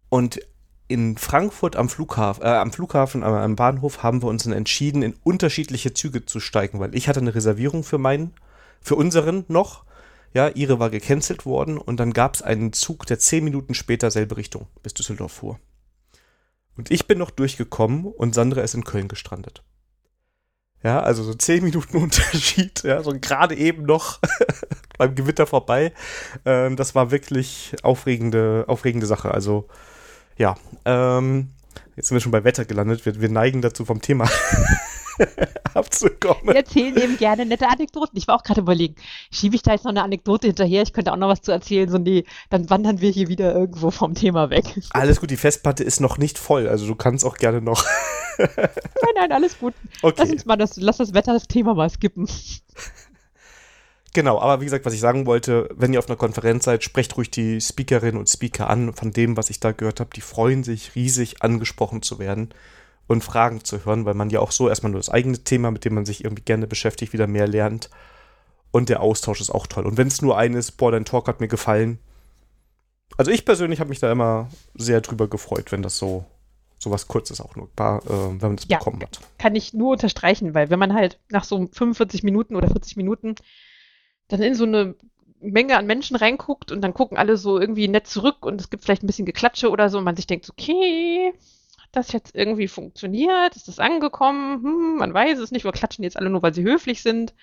Und 0.08 0.40
in 0.86 1.18
Frankfurt 1.18 1.76
am 1.76 1.88
Flughafen, 1.88 2.42
äh, 2.42 2.48
am 2.48 2.72
Flughafen, 2.72 3.22
äh, 3.22 3.26
am 3.26 3.56
Bahnhof 3.56 4.02
haben 4.02 4.22
wir 4.22 4.28
uns 4.28 4.46
entschieden, 4.46 5.02
in 5.02 5.14
unterschiedliche 5.22 5.92
Züge 5.92 6.24
zu 6.24 6.40
steigen, 6.40 6.80
weil 6.80 6.94
ich 6.94 7.08
hatte 7.08 7.20
eine 7.20 7.34
Reservierung 7.34 7.84
für 7.84 7.98
meinen, 7.98 8.32
für 8.80 8.94
unseren 8.94 9.44
noch. 9.48 9.84
Ja, 10.34 10.48
ihre 10.48 10.78
war 10.78 10.90
gecancelt 10.90 11.46
worden 11.46 11.78
und 11.78 11.98
dann 11.98 12.12
gab 12.12 12.34
es 12.34 12.42
einen 12.42 12.72
Zug, 12.72 13.06
der 13.06 13.18
zehn 13.18 13.44
Minuten 13.44 13.74
später 13.74 14.10
selbe 14.10 14.36
Richtung 14.36 14.66
bis 14.82 14.94
Düsseldorf 14.94 15.32
fuhr. 15.32 15.58
Und 16.78 16.92
ich 16.92 17.08
bin 17.08 17.18
noch 17.18 17.30
durchgekommen 17.30 18.06
und 18.06 18.34
Sandra 18.34 18.62
ist 18.62 18.74
in 18.74 18.84
Köln 18.84 19.08
gestrandet. 19.08 19.64
Ja, 20.84 21.00
also 21.00 21.24
so 21.24 21.34
zehn 21.34 21.64
Minuten 21.64 21.96
Unterschied, 22.02 22.84
ja, 22.84 23.02
so 23.02 23.12
gerade 23.20 23.56
eben 23.56 23.82
noch 23.82 24.20
beim 24.98 25.14
Gewitter 25.16 25.46
vorbei. 25.46 25.92
Ähm, 26.44 26.76
das 26.76 26.94
war 26.94 27.10
wirklich 27.10 27.74
aufregende, 27.82 28.64
aufregende 28.68 29.06
Sache. 29.06 29.32
Also 29.32 29.66
Ja, 30.36 30.54
ähm, 30.84 31.50
jetzt 31.99 32.09
sind 32.09 32.14
wir 32.14 32.20
schon 32.20 32.32
bei 32.32 32.44
Wetter 32.44 32.64
gelandet. 32.64 33.05
Wir, 33.05 33.20
wir 33.20 33.28
neigen 33.28 33.61
dazu 33.61 33.84
vom 33.84 34.01
Thema 34.01 34.30
abzukommen. 35.74 36.46
Wir 36.46 36.55
erzählen 36.55 36.96
eben 36.96 37.16
gerne 37.16 37.44
nette 37.44 37.66
Anekdoten. 37.66 38.16
Ich 38.16 38.28
war 38.28 38.36
auch 38.36 38.44
gerade 38.44 38.61
überlegen, 38.61 38.94
schiebe 39.32 39.57
ich 39.57 39.62
da 39.62 39.72
jetzt 39.72 39.84
noch 39.84 39.90
eine 39.90 40.05
Anekdote 40.05 40.46
hinterher? 40.46 40.82
Ich 40.82 40.92
könnte 40.92 41.12
auch 41.12 41.16
noch 41.16 41.26
was 41.26 41.42
zu 41.42 41.51
erzählen. 41.51 41.90
So, 41.90 41.99
nee, 41.99 42.24
dann 42.51 42.70
wandern 42.70 43.01
wir 43.01 43.11
hier 43.11 43.26
wieder 43.26 43.53
irgendwo 43.53 43.90
vom 43.90 44.14
Thema 44.14 44.49
weg. 44.49 44.78
Alles 44.90 45.20
gut, 45.20 45.32
die 45.32 45.36
Festplatte 45.36 45.82
ist 45.82 46.01
noch 46.01 46.18
nicht 46.18 46.38
voll, 46.38 46.68
also 46.68 46.86
du 46.86 46.94
kannst 46.94 47.24
auch 47.24 47.36
gerne 47.36 47.61
noch. 47.61 47.84
nein, 48.38 48.68
nein, 49.16 49.32
alles 49.32 49.59
gut. 49.59 49.74
Okay. 50.01 50.14
Lass 50.18 50.30
uns 50.30 50.46
mal 50.46 50.57
das, 50.57 50.76
lass 50.76 50.99
das 50.99 51.12
Wetter 51.12 51.32
das 51.32 51.49
Thema 51.49 51.74
mal 51.74 51.90
skippen. 51.90 52.28
Genau, 54.14 54.40
aber 54.40 54.61
wie 54.61 54.64
gesagt, 54.64 54.86
was 54.86 54.94
ich 54.94 55.00
sagen 55.00 55.26
wollte, 55.26 55.68
wenn 55.74 55.92
ihr 55.92 55.98
auf 55.98 56.09
einer 56.09 56.16
Konferenz 56.16 56.64
seid, 56.64 56.82
sprecht 56.82 57.16
ruhig 57.16 57.30
die 57.30 57.61
Speakerinnen 57.61 58.16
und 58.16 58.28
Speaker 58.28 58.70
an. 58.70 58.92
Von 58.94 59.12
dem, 59.12 59.36
was 59.36 59.50
ich 59.50 59.61
da 59.61 59.72
gehört 59.72 60.00
habe, 60.00 60.11
die 60.14 60.22
freuen 60.22 60.64
sich 60.64 60.94
riesig, 60.94 61.42
angesprochen 61.42 62.02
zu 62.02 62.18
werden 62.18 62.48
und 63.06 63.24
Fragen 63.24 63.64
zu 63.64 63.84
hören, 63.84 64.04
weil 64.04 64.14
man 64.14 64.30
ja 64.30 64.40
auch 64.40 64.52
so 64.52 64.68
erstmal 64.68 64.92
nur 64.92 65.00
das 65.00 65.11
eigene 65.11 65.38
Thema, 65.38 65.70
mit 65.70 65.84
dem 65.84 65.94
man 65.94 66.06
sich 66.06 66.24
irgendwie 66.24 66.44
gerne 66.44 66.66
beschäftigt, 66.66 67.12
wieder 67.12 67.26
mehr 67.26 67.46
lernt. 67.46 67.90
Und 68.70 68.88
der 68.88 69.00
Austausch 69.00 69.40
ist 69.40 69.50
auch 69.50 69.66
toll. 69.66 69.86
Und 69.86 69.96
wenn 69.96 70.09
es 70.09 70.22
nur 70.22 70.36
eines, 70.36 70.72
boah, 70.72 70.92
dein 70.92 71.06
Talk 71.06 71.26
hat 71.26 71.40
mir 71.40 71.48
gefallen. 71.48 71.98
Also 73.16 73.30
ich 73.30 73.44
persönlich 73.44 73.80
habe 73.80 73.88
mich 73.88 73.98
da 73.98 74.12
immer 74.12 74.48
sehr 74.74 75.00
drüber 75.00 75.26
gefreut, 75.26 75.72
wenn 75.72 75.82
das 75.82 75.96
so, 75.96 76.26
so 76.78 76.90
was 76.90 77.09
Kurzes 77.09 77.40
auch 77.40 77.56
nur 77.56 77.68
war, 77.76 78.04
äh, 78.04 78.09
wenn 78.09 78.38
man 78.38 78.56
das 78.56 78.66
ja, 78.68 78.78
bekommen 78.78 79.00
hat. 79.02 79.20
Kann 79.38 79.56
ich 79.56 79.72
nur 79.72 79.92
unterstreichen, 79.92 80.54
weil 80.54 80.68
wenn 80.68 80.78
man 80.78 80.92
halt 80.92 81.18
nach 81.30 81.44
so 81.44 81.66
45 81.72 82.22
Minuten 82.22 82.56
oder 82.56 82.68
40 82.68 82.96
Minuten 82.96 83.36
dann 84.28 84.42
in 84.42 84.54
so 84.54 84.64
eine 84.64 84.94
Menge 85.40 85.76
an 85.76 85.86
Menschen 85.86 86.16
reinguckt 86.16 86.72
und 86.72 86.80
dann 86.80 86.94
gucken 86.94 87.16
alle 87.16 87.36
so 87.36 87.60
irgendwie 87.60 87.88
nett 87.88 88.06
zurück 88.06 88.44
und 88.44 88.60
es 88.60 88.70
gibt 88.70 88.84
vielleicht 88.84 89.02
ein 89.02 89.06
bisschen 89.06 89.26
Geklatsche 89.26 89.70
oder 89.70 89.88
so 89.88 89.98
und 89.98 90.04
man 90.04 90.16
sich 90.16 90.26
denkt, 90.26 90.48
okay, 90.50 91.32
das 91.92 92.12
jetzt 92.12 92.34
irgendwie 92.34 92.68
funktioniert? 92.68 93.56
Ist 93.56 93.68
das 93.68 93.78
angekommen? 93.78 94.62
Hm, 94.62 94.96
man 94.98 95.14
weiß 95.14 95.38
es 95.38 95.50
nicht. 95.50 95.64
Wir 95.64 95.72
klatschen 95.72 96.04
jetzt 96.04 96.16
alle 96.16 96.30
nur, 96.30 96.42
weil 96.42 96.54
sie 96.54 96.62
höflich 96.62 97.02
sind. 97.02 97.34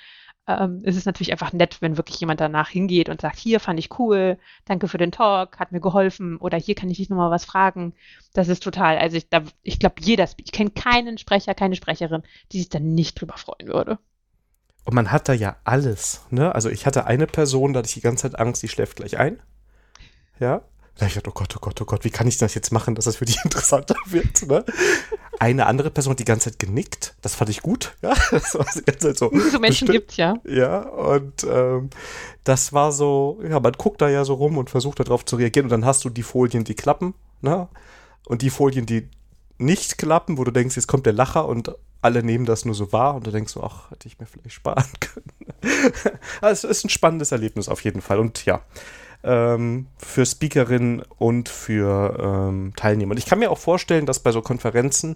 Ähm, 0.48 0.84
es 0.86 0.96
ist 0.96 1.06
natürlich 1.06 1.32
einfach 1.32 1.54
nett, 1.54 1.82
wenn 1.82 1.98
wirklich 1.98 2.20
jemand 2.20 2.40
danach 2.40 2.70
hingeht 2.70 3.10
und 3.10 3.22
sagt, 3.22 3.40
hier 3.40 3.60
fand 3.60 3.80
ich 3.80 3.98
cool, 4.00 4.38
danke 4.66 4.88
für 4.88 5.00
den 5.00 5.12
Talk, 5.12 5.58
hat 5.60 5.72
mir 5.72 5.80
geholfen 5.80 6.38
oder 6.38 6.58
hier 6.58 6.76
kann 6.76 6.90
ich 6.90 6.98
dich 6.98 7.10
nochmal 7.10 7.32
was 7.32 7.46
fragen. 7.46 7.94
Das 8.34 8.48
ist 8.48 8.62
total, 8.62 8.98
also 8.98 9.18
ich, 9.18 9.28
ich 9.64 9.80
glaube, 9.80 9.96
jeder, 10.02 10.28
ich 10.38 10.52
kenne 10.52 10.70
keinen 10.70 11.18
Sprecher, 11.18 11.56
keine 11.56 11.76
Sprecherin, 11.76 12.24
die 12.52 12.60
sich 12.60 12.70
da 12.70 12.80
nicht 12.80 13.20
drüber 13.20 13.38
freuen 13.38 13.68
würde. 13.68 13.98
Und 14.86 14.94
man 14.94 15.12
hat 15.12 15.28
da 15.28 15.34
ja 15.34 15.58
alles, 15.64 16.22
ne? 16.30 16.54
Also 16.54 16.70
ich 16.70 16.86
hatte 16.86 17.06
eine 17.06 17.26
Person, 17.26 17.74
da 17.74 17.80
hatte 17.80 17.88
ich 17.88 17.96
die 17.96 18.02
ganze 18.02 18.30
Zeit 18.30 18.40
Angst, 18.40 18.62
die 18.62 18.68
schläft 18.68 18.98
gleich 18.98 19.18
ein. 19.18 19.42
Ja. 20.40 20.62
Da 20.98 21.08
ich 21.08 21.16
dachte, 21.16 21.30
oh 21.30 21.34
Gott, 21.34 21.54
oh 21.58 21.60
Gott, 21.60 21.82
oh 21.82 21.86
Gott, 21.86 22.06
wie 22.06 22.10
kann 22.10 22.26
ich 22.26 22.38
das 22.38 22.54
jetzt 22.54 22.72
machen, 22.72 22.96
dass 22.96 23.04
das 23.04 23.18
für 23.18 23.26
dich 23.26 23.38
interessanter 23.44 23.96
wird? 24.06 24.48
Ne? 24.48 24.64
Eine 25.40 25.66
andere 25.66 25.92
Person 25.92 26.12
hat 26.12 26.20
die 26.20 26.26
ganze 26.26 26.52
Zeit 26.52 26.60
genickt. 26.60 27.16
Das 27.22 27.36
fand 27.36 27.50
ich 27.50 27.62
gut. 27.62 27.96
Ja, 28.02 28.14
das 28.32 28.56
war 28.56 28.66
die 28.74 28.84
ganze 28.84 29.08
Zeit 29.08 29.18
so. 29.18 29.32
So 29.52 29.60
Menschen 29.60 29.90
gibt 29.90 30.12
es 30.12 30.18
ja. 30.18 30.36
Ja, 30.46 30.80
und 30.80 31.46
ähm, 31.50 31.90
das 32.46 32.72
war 32.72 32.92
so, 32.94 33.42
ja, 33.44 33.60
man 33.60 33.74
guckt 33.74 34.02
da 34.02 34.08
ja 34.08 34.24
so 34.24 34.36
rum 34.36 34.58
und 34.58 34.70
versucht 34.70 35.00
darauf 35.00 35.26
zu 35.26 35.36
reagieren. 35.36 35.66
Und 35.66 35.72
dann 35.72 35.86
hast 35.86 36.06
du 36.06 36.10
die 36.10 36.24
Folien, 36.24 36.64
die 36.64 36.76
klappen, 36.76 37.14
ne? 37.42 37.68
Und 38.28 38.42
die 38.42 38.50
Folien, 38.50 38.86
die 38.86 39.10
nicht 39.58 39.98
klappen, 39.98 40.38
wo 40.38 40.44
du 40.44 40.52
denkst, 40.52 40.76
jetzt 40.76 40.88
kommt 40.88 41.06
der 41.06 41.14
Lacher 41.14 41.48
und 41.48 41.76
alle 42.06 42.22
nehmen 42.22 42.46
das 42.46 42.66
nur 42.66 42.76
so 42.76 42.94
wahr 42.94 43.16
und 43.16 43.26
du 43.26 43.32
denkst 43.32 43.52
so, 43.52 43.64
ach, 43.64 43.90
hätte 43.90 44.08
ich 44.08 44.20
mir 44.20 44.28
vielleicht 44.28 44.54
sparen 44.54 44.86
können. 45.00 45.34
also 46.40 46.68
es 46.68 46.78
ist 46.78 46.86
ein 46.86 46.90
spannendes 46.90 47.32
Erlebnis 47.32 47.68
auf 47.68 47.84
jeden 47.84 48.02
Fall. 48.02 48.20
Und 48.20 48.46
ja, 48.46 48.62
ähm, 49.24 49.88
für 49.98 50.24
Speakerinnen 50.24 51.02
und 51.18 51.50
für 51.50 52.50
ähm, 52.50 52.74
Teilnehmer. 52.76 53.12
Und 53.12 53.18
ich 53.18 53.26
kann 53.26 53.40
mir 53.40 53.50
auch 53.50 53.58
vorstellen, 53.58 54.06
dass 54.06 54.20
bei 54.20 54.32
so 54.32 54.44
Konferenzen, 54.44 55.16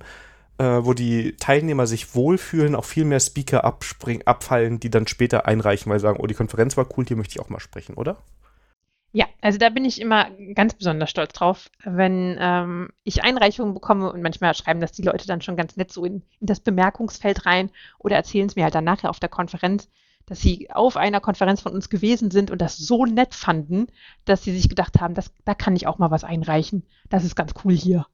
äh, 0.58 0.64
wo 0.64 0.94
die 0.94 1.36
Teilnehmer 1.38 1.86
sich 1.86 2.16
wohlfühlen, 2.16 2.74
auch 2.74 2.86
viel 2.86 3.06
mehr 3.06 3.20
Speaker 3.20 3.64
abfallen, 3.64 4.80
die 4.80 4.90
dann 4.90 5.06
später 5.06 5.46
einreichen, 5.46 5.92
weil 5.92 6.00
sie 6.00 6.04
sagen, 6.04 6.20
oh, 6.20 6.26
die 6.26 6.34
Konferenz 6.34 6.76
war 6.76 6.88
cool, 6.98 7.06
hier 7.08 7.18
möchte 7.18 7.34
ich 7.34 7.40
auch 7.40 7.50
mal 7.50 7.60
sprechen, 7.60 7.94
oder? 7.94 8.18
Ja, 9.12 9.26
also 9.42 9.58
da 9.58 9.70
bin 9.70 9.86
ich 9.86 10.00
immer 10.00 10.30
ganz 10.54 10.76
besonders 10.76 11.10
stolz 11.10 11.34
drauf, 11.34 11.72
wenn 11.84 12.38
ähm, 12.40 12.90
ich 13.04 13.24
Einreichungen 13.24 13.74
bekomme 13.74 14.12
und 14.12 14.22
manchmal 14.22 14.54
schreiben 14.54 14.82
das 14.82 14.92
die 14.92 15.02
Leute 15.02 15.26
dann 15.26 15.42
schon 15.42 15.58
ganz 15.58 15.78
nett 15.78 15.92
so 15.92 16.06
in, 16.06 16.22
in 16.40 16.48
das 16.48 16.60
Bemerkungsfeld 16.60 17.46
rein 17.48 17.72
oder 17.98 18.16
erzählen 18.16 18.48
es 18.48 18.56
mir 18.56 18.64
halt 18.64 18.76
dann 18.76 18.84
nachher 18.84 19.10
auf 19.10 19.20
der 19.20 19.30
Konferenz 19.30 19.90
dass 20.30 20.42
sie 20.42 20.70
auf 20.70 20.96
einer 20.96 21.20
Konferenz 21.20 21.62
von 21.62 21.74
uns 21.74 21.90
gewesen 21.90 22.30
sind 22.30 22.52
und 22.52 22.62
das 22.62 22.78
so 22.78 23.06
nett 23.06 23.34
fanden, 23.34 23.88
dass 24.26 24.44
sie 24.44 24.56
sich 24.56 24.70
gedacht 24.70 25.02
haben, 25.02 25.16
das, 25.16 25.34
da 25.44 25.56
kann 25.56 25.76
ich 25.76 25.88
auch 25.88 25.98
mal 25.98 26.12
was 26.12 26.24
einreichen. 26.24 26.86
Das 27.10 27.24
ist 27.24 27.36
ganz 27.36 27.54
cool 27.64 27.74
hier. 27.74 28.06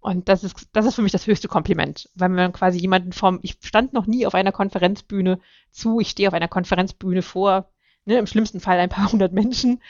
Und 0.00 0.28
das 0.28 0.42
ist, 0.42 0.68
das 0.72 0.86
ist 0.86 0.96
für 0.96 1.02
mich 1.02 1.12
das 1.12 1.28
höchste 1.28 1.46
Kompliment, 1.46 2.10
weil 2.16 2.28
man 2.28 2.52
quasi 2.52 2.80
jemanden 2.80 3.12
vom, 3.12 3.38
ich 3.42 3.58
stand 3.62 3.92
noch 3.92 4.08
nie 4.08 4.26
auf 4.26 4.34
einer 4.34 4.50
Konferenzbühne 4.50 5.38
zu, 5.70 6.00
ich 6.00 6.10
stehe 6.10 6.28
auf 6.28 6.34
einer 6.34 6.48
Konferenzbühne 6.48 7.22
vor, 7.22 7.68
ne, 8.04 8.18
im 8.18 8.26
schlimmsten 8.26 8.58
Fall 8.58 8.80
ein 8.80 8.88
paar 8.88 9.12
hundert 9.12 9.32
Menschen. 9.32 9.80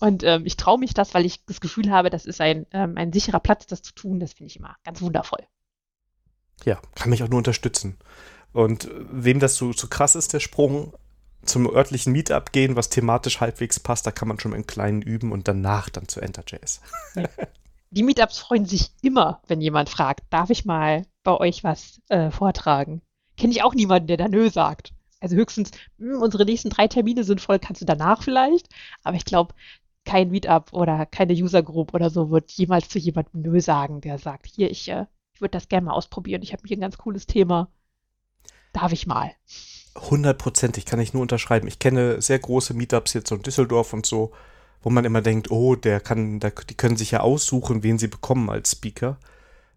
Und 0.00 0.22
ähm, 0.24 0.44
ich 0.44 0.56
traue 0.56 0.78
mich 0.78 0.94
das, 0.94 1.14
weil 1.14 1.24
ich 1.24 1.44
das 1.46 1.60
Gefühl 1.60 1.90
habe, 1.90 2.10
das 2.10 2.26
ist 2.26 2.40
ein, 2.40 2.66
ähm, 2.72 2.94
ein 2.96 3.12
sicherer 3.12 3.40
Platz, 3.40 3.66
das 3.66 3.82
zu 3.82 3.94
tun. 3.94 4.20
Das 4.20 4.34
finde 4.34 4.50
ich 4.50 4.56
immer 4.56 4.76
ganz 4.84 5.00
wundervoll. 5.00 5.46
Ja, 6.64 6.80
kann 6.94 7.10
mich 7.10 7.22
auch 7.22 7.28
nur 7.28 7.38
unterstützen. 7.38 7.96
Und 8.52 8.88
wem 9.10 9.40
das 9.40 9.56
so, 9.56 9.72
so 9.72 9.86
krass 9.88 10.14
ist, 10.14 10.32
der 10.32 10.40
Sprung, 10.40 10.92
zum 11.46 11.70
örtlichen 11.72 12.12
Meetup 12.12 12.52
gehen, 12.52 12.76
was 12.76 12.88
thematisch 12.88 13.40
halbwegs 13.40 13.80
passt. 13.80 14.06
Da 14.06 14.10
kann 14.10 14.28
man 14.28 14.38
schon 14.40 14.54
einen 14.54 14.66
kleinen 14.66 15.02
üben 15.02 15.32
und 15.32 15.48
danach 15.48 15.88
dann 15.88 16.08
zu 16.08 16.20
EnterJS. 16.20 16.80
Ja. 17.14 17.28
Die 17.90 18.02
Meetups 18.02 18.38
freuen 18.38 18.66
sich 18.66 18.90
immer, 19.00 19.40
wenn 19.46 19.60
jemand 19.60 19.88
fragt, 19.88 20.24
darf 20.30 20.50
ich 20.50 20.64
mal 20.64 21.06
bei 21.22 21.32
euch 21.32 21.64
was 21.64 22.00
äh, 22.08 22.30
vortragen? 22.30 23.00
Kenne 23.36 23.52
ich 23.52 23.62
auch 23.62 23.74
niemanden, 23.74 24.08
der 24.08 24.16
da 24.16 24.28
nö 24.28 24.50
sagt. 24.50 24.92
Also 25.20 25.36
höchstens, 25.36 25.70
mh, 25.98 26.14
hm, 26.14 26.22
unsere 26.22 26.44
nächsten 26.44 26.68
drei 26.68 26.88
Termine 26.88 27.24
sind 27.24 27.40
voll, 27.40 27.58
kannst 27.58 27.80
du 27.80 27.86
danach 27.86 28.22
vielleicht? 28.22 28.68
Aber 29.02 29.16
ich 29.16 29.24
glaube, 29.24 29.54
kein 30.06 30.30
Meetup 30.30 30.72
oder 30.72 31.04
keine 31.04 31.34
User 31.34 31.62
Group 31.62 31.92
oder 31.92 32.08
so 32.08 32.30
wird 32.30 32.50
jemals 32.52 32.88
zu 32.88 32.98
jemandem 32.98 33.42
nö 33.42 33.60
sagen, 33.60 34.00
der 34.00 34.18
sagt, 34.18 34.46
hier, 34.46 34.70
ich, 34.70 34.88
äh, 34.88 35.04
ich 35.34 35.42
würde 35.42 35.52
das 35.52 35.68
gerne 35.68 35.86
mal 35.86 35.92
ausprobieren. 35.92 36.42
Ich 36.42 36.54
habe 36.54 36.62
hier 36.66 36.78
ein 36.78 36.80
ganz 36.80 36.96
cooles 36.96 37.26
Thema. 37.26 37.68
Darf 38.72 38.92
ich 38.92 39.06
mal? 39.06 39.32
hundertprozentig, 39.98 40.84
kann 40.84 41.00
ich 41.00 41.12
nur 41.12 41.22
unterschreiben. 41.22 41.68
Ich 41.68 41.78
kenne 41.78 42.20
sehr 42.20 42.38
große 42.38 42.74
Meetups 42.74 43.14
jetzt 43.14 43.30
in 43.30 43.42
Düsseldorf 43.42 43.92
und 43.92 44.06
so, 44.06 44.32
wo 44.82 44.90
man 44.90 45.04
immer 45.04 45.22
denkt, 45.22 45.50
oh, 45.50 45.74
der 45.74 46.00
kann, 46.00 46.40
der, 46.40 46.52
die 46.68 46.74
können 46.74 46.96
sich 46.96 47.12
ja 47.12 47.20
aussuchen, 47.20 47.82
wen 47.82 47.98
sie 47.98 48.08
bekommen 48.08 48.50
als 48.50 48.72
Speaker. 48.72 49.18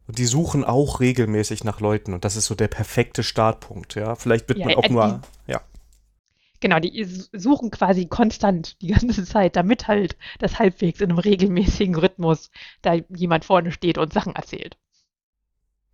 Und 0.08 0.18
die 0.18 0.26
suchen 0.26 0.64
auch 0.64 1.00
regelmäßig 1.00 1.64
nach 1.64 1.82
Leuten 1.82 2.14
und 2.14 2.26
das 2.26 2.36
ist 2.36 2.46
so 2.46 2.56
der 2.56 2.68
perfekte 2.68 3.22
Startpunkt, 3.22 3.96
ja. 3.96 4.16
Vielleicht 4.16 4.50
wird 4.50 4.60
ja, 4.60 4.66
man 4.66 4.76
auch 4.76 4.84
äh, 4.84 4.90
nur, 4.90 5.22
ja. 5.46 5.62
Genau, 6.62 6.80
die 6.80 7.04
suchen 7.06 7.72
quasi 7.72 8.08
konstant 8.08 8.82
die 8.82 8.88
ganze 8.88 9.24
Zeit, 9.24 9.56
damit 9.56 9.88
halt 9.88 10.18
das 10.40 10.60
halbwegs 10.60 11.00
in 11.00 11.10
einem 11.10 11.20
regelmäßigen 11.20 11.96
Rhythmus 11.96 12.52
da 12.82 12.96
jemand 13.10 13.46
vorne 13.46 13.72
steht 13.72 13.98
und 13.98 14.12
Sachen 14.14 14.36
erzählt. 14.36 14.78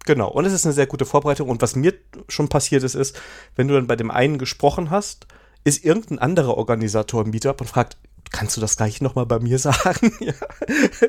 Genau, 0.06 0.30
und 0.30 0.46
es 0.46 0.54
ist 0.54 0.66
eine 0.66 0.74
sehr 0.74 0.88
gute 0.88 1.06
Vorbereitung. 1.06 1.50
Und 1.50 1.62
was 1.62 1.76
mir 1.76 1.94
schon 2.28 2.48
passiert 2.48 2.84
ist, 2.84 2.96
ist, 2.96 3.20
wenn 3.56 3.68
du 3.68 3.74
dann 3.74 3.88
bei 3.88 3.96
dem 3.96 4.12
einen 4.12 4.38
gesprochen 4.38 4.92
hast, 4.92 5.28
ist 5.64 5.84
irgendein 5.84 6.20
anderer 6.20 6.58
Organisator 6.58 7.24
im 7.24 7.32
Meetup 7.32 7.60
und 7.60 7.68
fragt, 7.68 7.98
kannst 8.32 8.56
du 8.56 8.62
das 8.62 8.78
gleich 8.78 9.02
nochmal 9.02 9.26
bei 9.26 9.40
mir 9.40 9.60
sagen? 9.60 10.12
ja. 10.20 10.34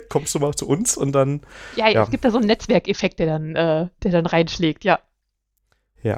Kommst 0.08 0.34
du 0.34 0.38
mal 0.38 0.54
zu 0.54 0.66
uns 0.66 0.96
und 0.96 1.12
dann. 1.12 1.42
Ja, 1.76 1.88
ja, 1.88 2.02
es 2.04 2.10
gibt 2.10 2.24
da 2.24 2.30
so 2.30 2.38
einen 2.38 2.46
Netzwerkeffekt, 2.46 3.18
der 3.18 3.26
dann, 3.26 3.54
äh, 3.54 3.88
der 4.02 4.10
dann 4.10 4.26
reinschlägt, 4.26 4.84
ja. 4.84 5.00
Ja. 6.02 6.16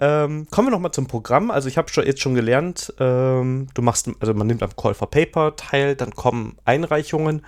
Ähm, 0.00 0.46
kommen 0.50 0.68
wir 0.68 0.72
nochmal 0.72 0.92
zum 0.92 1.06
Programm. 1.06 1.50
Also 1.50 1.68
ich 1.68 1.76
habe 1.76 1.88
schon, 1.90 2.06
jetzt 2.06 2.20
schon 2.20 2.34
gelernt, 2.34 2.94
ähm, 2.98 3.68
du 3.74 3.82
machst, 3.82 4.10
also 4.18 4.34
man 4.34 4.46
nimmt 4.46 4.62
am 4.62 4.74
Call 4.74 4.94
for 4.94 5.10
Paper 5.10 5.56
teil, 5.56 5.94
dann 5.94 6.14
kommen 6.14 6.56
Einreichungen 6.64 7.42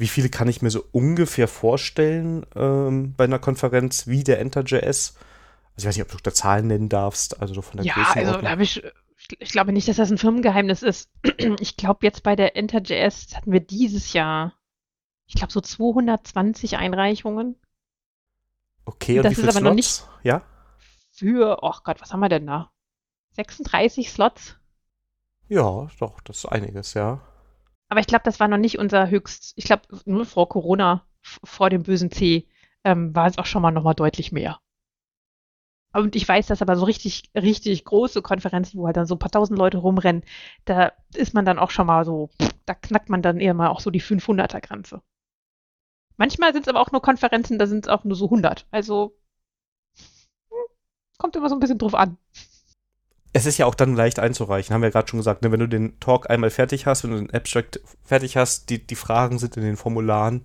wie 0.00 0.08
viele 0.08 0.30
kann 0.30 0.48
ich 0.48 0.62
mir 0.62 0.70
so 0.70 0.82
ungefähr 0.92 1.46
vorstellen 1.46 2.46
ähm, 2.56 3.12
bei 3.18 3.24
einer 3.24 3.38
Konferenz 3.38 4.06
wie 4.06 4.24
der 4.24 4.40
EnterJS? 4.40 4.80
Also 4.80 5.76
ich 5.76 5.84
weiß 5.84 5.96
nicht, 5.96 6.06
ob 6.06 6.10
du 6.10 6.16
da 6.22 6.32
Zahlen 6.32 6.68
nennen 6.68 6.88
darfst, 6.88 7.38
also 7.42 7.60
von 7.60 7.76
der 7.76 7.84
Ja, 7.84 8.10
also 8.14 8.40
da 8.40 8.48
habe 8.48 8.62
ich, 8.62 8.82
ich 9.38 9.52
glaube 9.52 9.72
nicht, 9.72 9.88
dass 9.88 9.96
das 9.96 10.10
ein 10.10 10.16
Firmengeheimnis 10.16 10.82
ist. 10.82 11.10
Ich 11.60 11.76
glaube 11.76 11.98
jetzt 12.02 12.22
bei 12.22 12.34
der 12.34 12.56
EnterJS 12.56 13.36
hatten 13.36 13.52
wir 13.52 13.60
dieses 13.60 14.14
Jahr, 14.14 14.54
ich 15.26 15.34
glaube 15.34 15.52
so 15.52 15.60
220 15.60 16.78
Einreichungen. 16.78 17.56
Okay, 18.86 19.18
und 19.18 19.24
das 19.24 19.36
wie 19.36 19.42
ist 19.42 19.42
aber 19.42 19.52
Slots? 19.52 19.64
noch 19.64 19.74
nicht 19.74 20.04
ja? 20.22 20.42
Für, 21.20 21.58
oh 21.60 21.74
Gott, 21.84 22.00
was 22.00 22.12
haben 22.12 22.20
wir 22.20 22.30
denn 22.30 22.46
da? 22.46 22.72
36 23.32 24.10
Slots? 24.10 24.56
Ja, 25.48 25.88
doch, 25.98 26.20
das 26.22 26.38
ist 26.38 26.46
einiges, 26.46 26.94
ja. 26.94 27.20
Aber 27.90 28.00
ich 28.00 28.06
glaube, 28.06 28.22
das 28.24 28.40
war 28.40 28.48
noch 28.48 28.56
nicht 28.56 28.78
unser 28.78 29.10
höchst, 29.10 29.52
ich 29.56 29.64
glaube, 29.64 29.82
nur 30.06 30.24
vor 30.24 30.48
Corona, 30.48 31.06
vor 31.20 31.68
dem 31.68 31.82
bösen 31.82 32.10
C, 32.10 32.48
ähm, 32.84 33.14
war 33.14 33.26
es 33.26 33.36
auch 33.36 33.44
schon 33.44 33.60
mal 33.60 33.70
nochmal 33.70 33.94
deutlich 33.94 34.32
mehr. 34.32 34.60
Und 35.92 36.16
ich 36.16 36.26
weiß, 36.26 36.46
dass 36.46 36.62
aber 36.62 36.76
so 36.76 36.86
richtig, 36.86 37.30
richtig 37.34 37.84
große 37.84 38.22
Konferenzen, 38.22 38.78
wo 38.78 38.86
halt 38.86 38.96
dann 38.96 39.06
so 39.06 39.16
ein 39.16 39.18
paar 39.18 39.30
tausend 39.30 39.58
Leute 39.58 39.76
rumrennen, 39.76 40.24
da 40.64 40.92
ist 41.14 41.34
man 41.34 41.44
dann 41.44 41.58
auch 41.58 41.70
schon 41.70 41.86
mal 41.86 42.06
so, 42.06 42.30
da 42.64 42.74
knackt 42.74 43.10
man 43.10 43.20
dann 43.20 43.40
eher 43.40 43.52
mal 43.54 43.68
auch 43.68 43.80
so 43.80 43.90
die 43.90 44.00
500er-Grenze. 44.00 45.02
Manchmal 46.16 46.54
sind 46.54 46.62
es 46.62 46.68
aber 46.68 46.80
auch 46.80 46.92
nur 46.92 47.02
Konferenzen, 47.02 47.58
da 47.58 47.66
sind 47.66 47.84
es 47.84 47.92
auch 47.92 48.04
nur 48.04 48.16
so 48.16 48.26
100. 48.26 48.66
Also 48.70 49.19
kommt 51.20 51.36
immer 51.36 51.48
so 51.48 51.54
ein 51.54 51.60
bisschen 51.60 51.78
drauf 51.78 51.94
an. 51.94 52.16
Es 53.32 53.46
ist 53.46 53.58
ja 53.58 53.66
auch 53.66 53.76
dann 53.76 53.94
leicht 53.94 54.18
einzureichen, 54.18 54.74
haben 54.74 54.80
wir 54.80 54.88
ja 54.88 54.92
gerade 54.92 55.06
schon 55.06 55.20
gesagt. 55.20 55.42
Ne? 55.42 55.52
Wenn 55.52 55.60
du 55.60 55.68
den 55.68 56.00
Talk 56.00 56.28
einmal 56.28 56.50
fertig 56.50 56.86
hast, 56.86 57.04
wenn 57.04 57.12
du 57.12 57.18
den 57.18 57.30
Abstract 57.30 57.80
fertig 58.02 58.36
hast, 58.36 58.70
die, 58.70 58.84
die 58.84 58.96
Fragen 58.96 59.38
sind 59.38 59.56
in 59.56 59.62
den 59.62 59.76
Formularen 59.76 60.44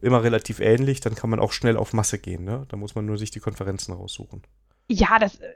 immer 0.00 0.22
relativ 0.22 0.60
ähnlich, 0.60 1.00
dann 1.00 1.16
kann 1.16 1.30
man 1.30 1.40
auch 1.40 1.50
schnell 1.50 1.76
auf 1.76 1.92
Masse 1.92 2.18
gehen. 2.18 2.44
Ne? 2.44 2.66
Da 2.68 2.76
muss 2.76 2.94
man 2.94 3.06
nur 3.06 3.18
sich 3.18 3.32
die 3.32 3.40
Konferenzen 3.40 3.92
raussuchen. 3.92 4.42
Ja, 4.88 5.18
das, 5.18 5.36
äh, 5.36 5.46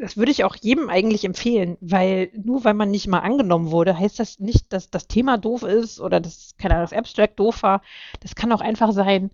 das 0.00 0.16
würde 0.16 0.30
ich 0.30 0.44
auch 0.44 0.56
jedem 0.56 0.88
eigentlich 0.88 1.24
empfehlen, 1.24 1.76
weil 1.80 2.30
nur 2.34 2.64
weil 2.64 2.74
man 2.74 2.90
nicht 2.90 3.06
mal 3.06 3.20
angenommen 3.20 3.70
wurde, 3.70 3.98
heißt 3.98 4.18
das 4.18 4.40
nicht, 4.40 4.72
dass 4.72 4.90
das 4.90 5.06
Thema 5.06 5.36
doof 5.38 5.62
ist 5.62 6.00
oder 6.00 6.20
dass, 6.20 6.54
keine 6.58 6.74
Ahnung, 6.74 6.88
das 6.90 6.98
Abstract 6.98 7.38
doof 7.38 7.62
war. 7.62 7.82
Das 8.20 8.34
kann 8.34 8.52
auch 8.52 8.60
einfach 8.60 8.92
sein, 8.92 9.30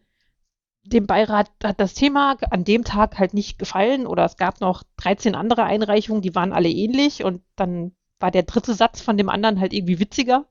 dem 0.82 1.06
Beirat 1.06 1.50
hat 1.62 1.80
das 1.80 1.94
Thema 1.94 2.36
an 2.50 2.64
dem 2.64 2.84
Tag 2.84 3.18
halt 3.18 3.34
nicht 3.34 3.58
gefallen 3.58 4.06
oder 4.06 4.24
es 4.24 4.36
gab 4.36 4.60
noch 4.60 4.82
13 4.96 5.34
andere 5.34 5.64
Einreichungen, 5.64 6.22
die 6.22 6.34
waren 6.34 6.52
alle 6.52 6.70
ähnlich 6.70 7.22
und 7.24 7.42
dann 7.56 7.92
war 8.18 8.30
der 8.30 8.42
dritte 8.42 8.74
Satz 8.74 9.00
von 9.00 9.16
dem 9.16 9.28
anderen 9.28 9.60
halt 9.60 9.72
irgendwie 9.72 9.98
witziger. 9.98 10.46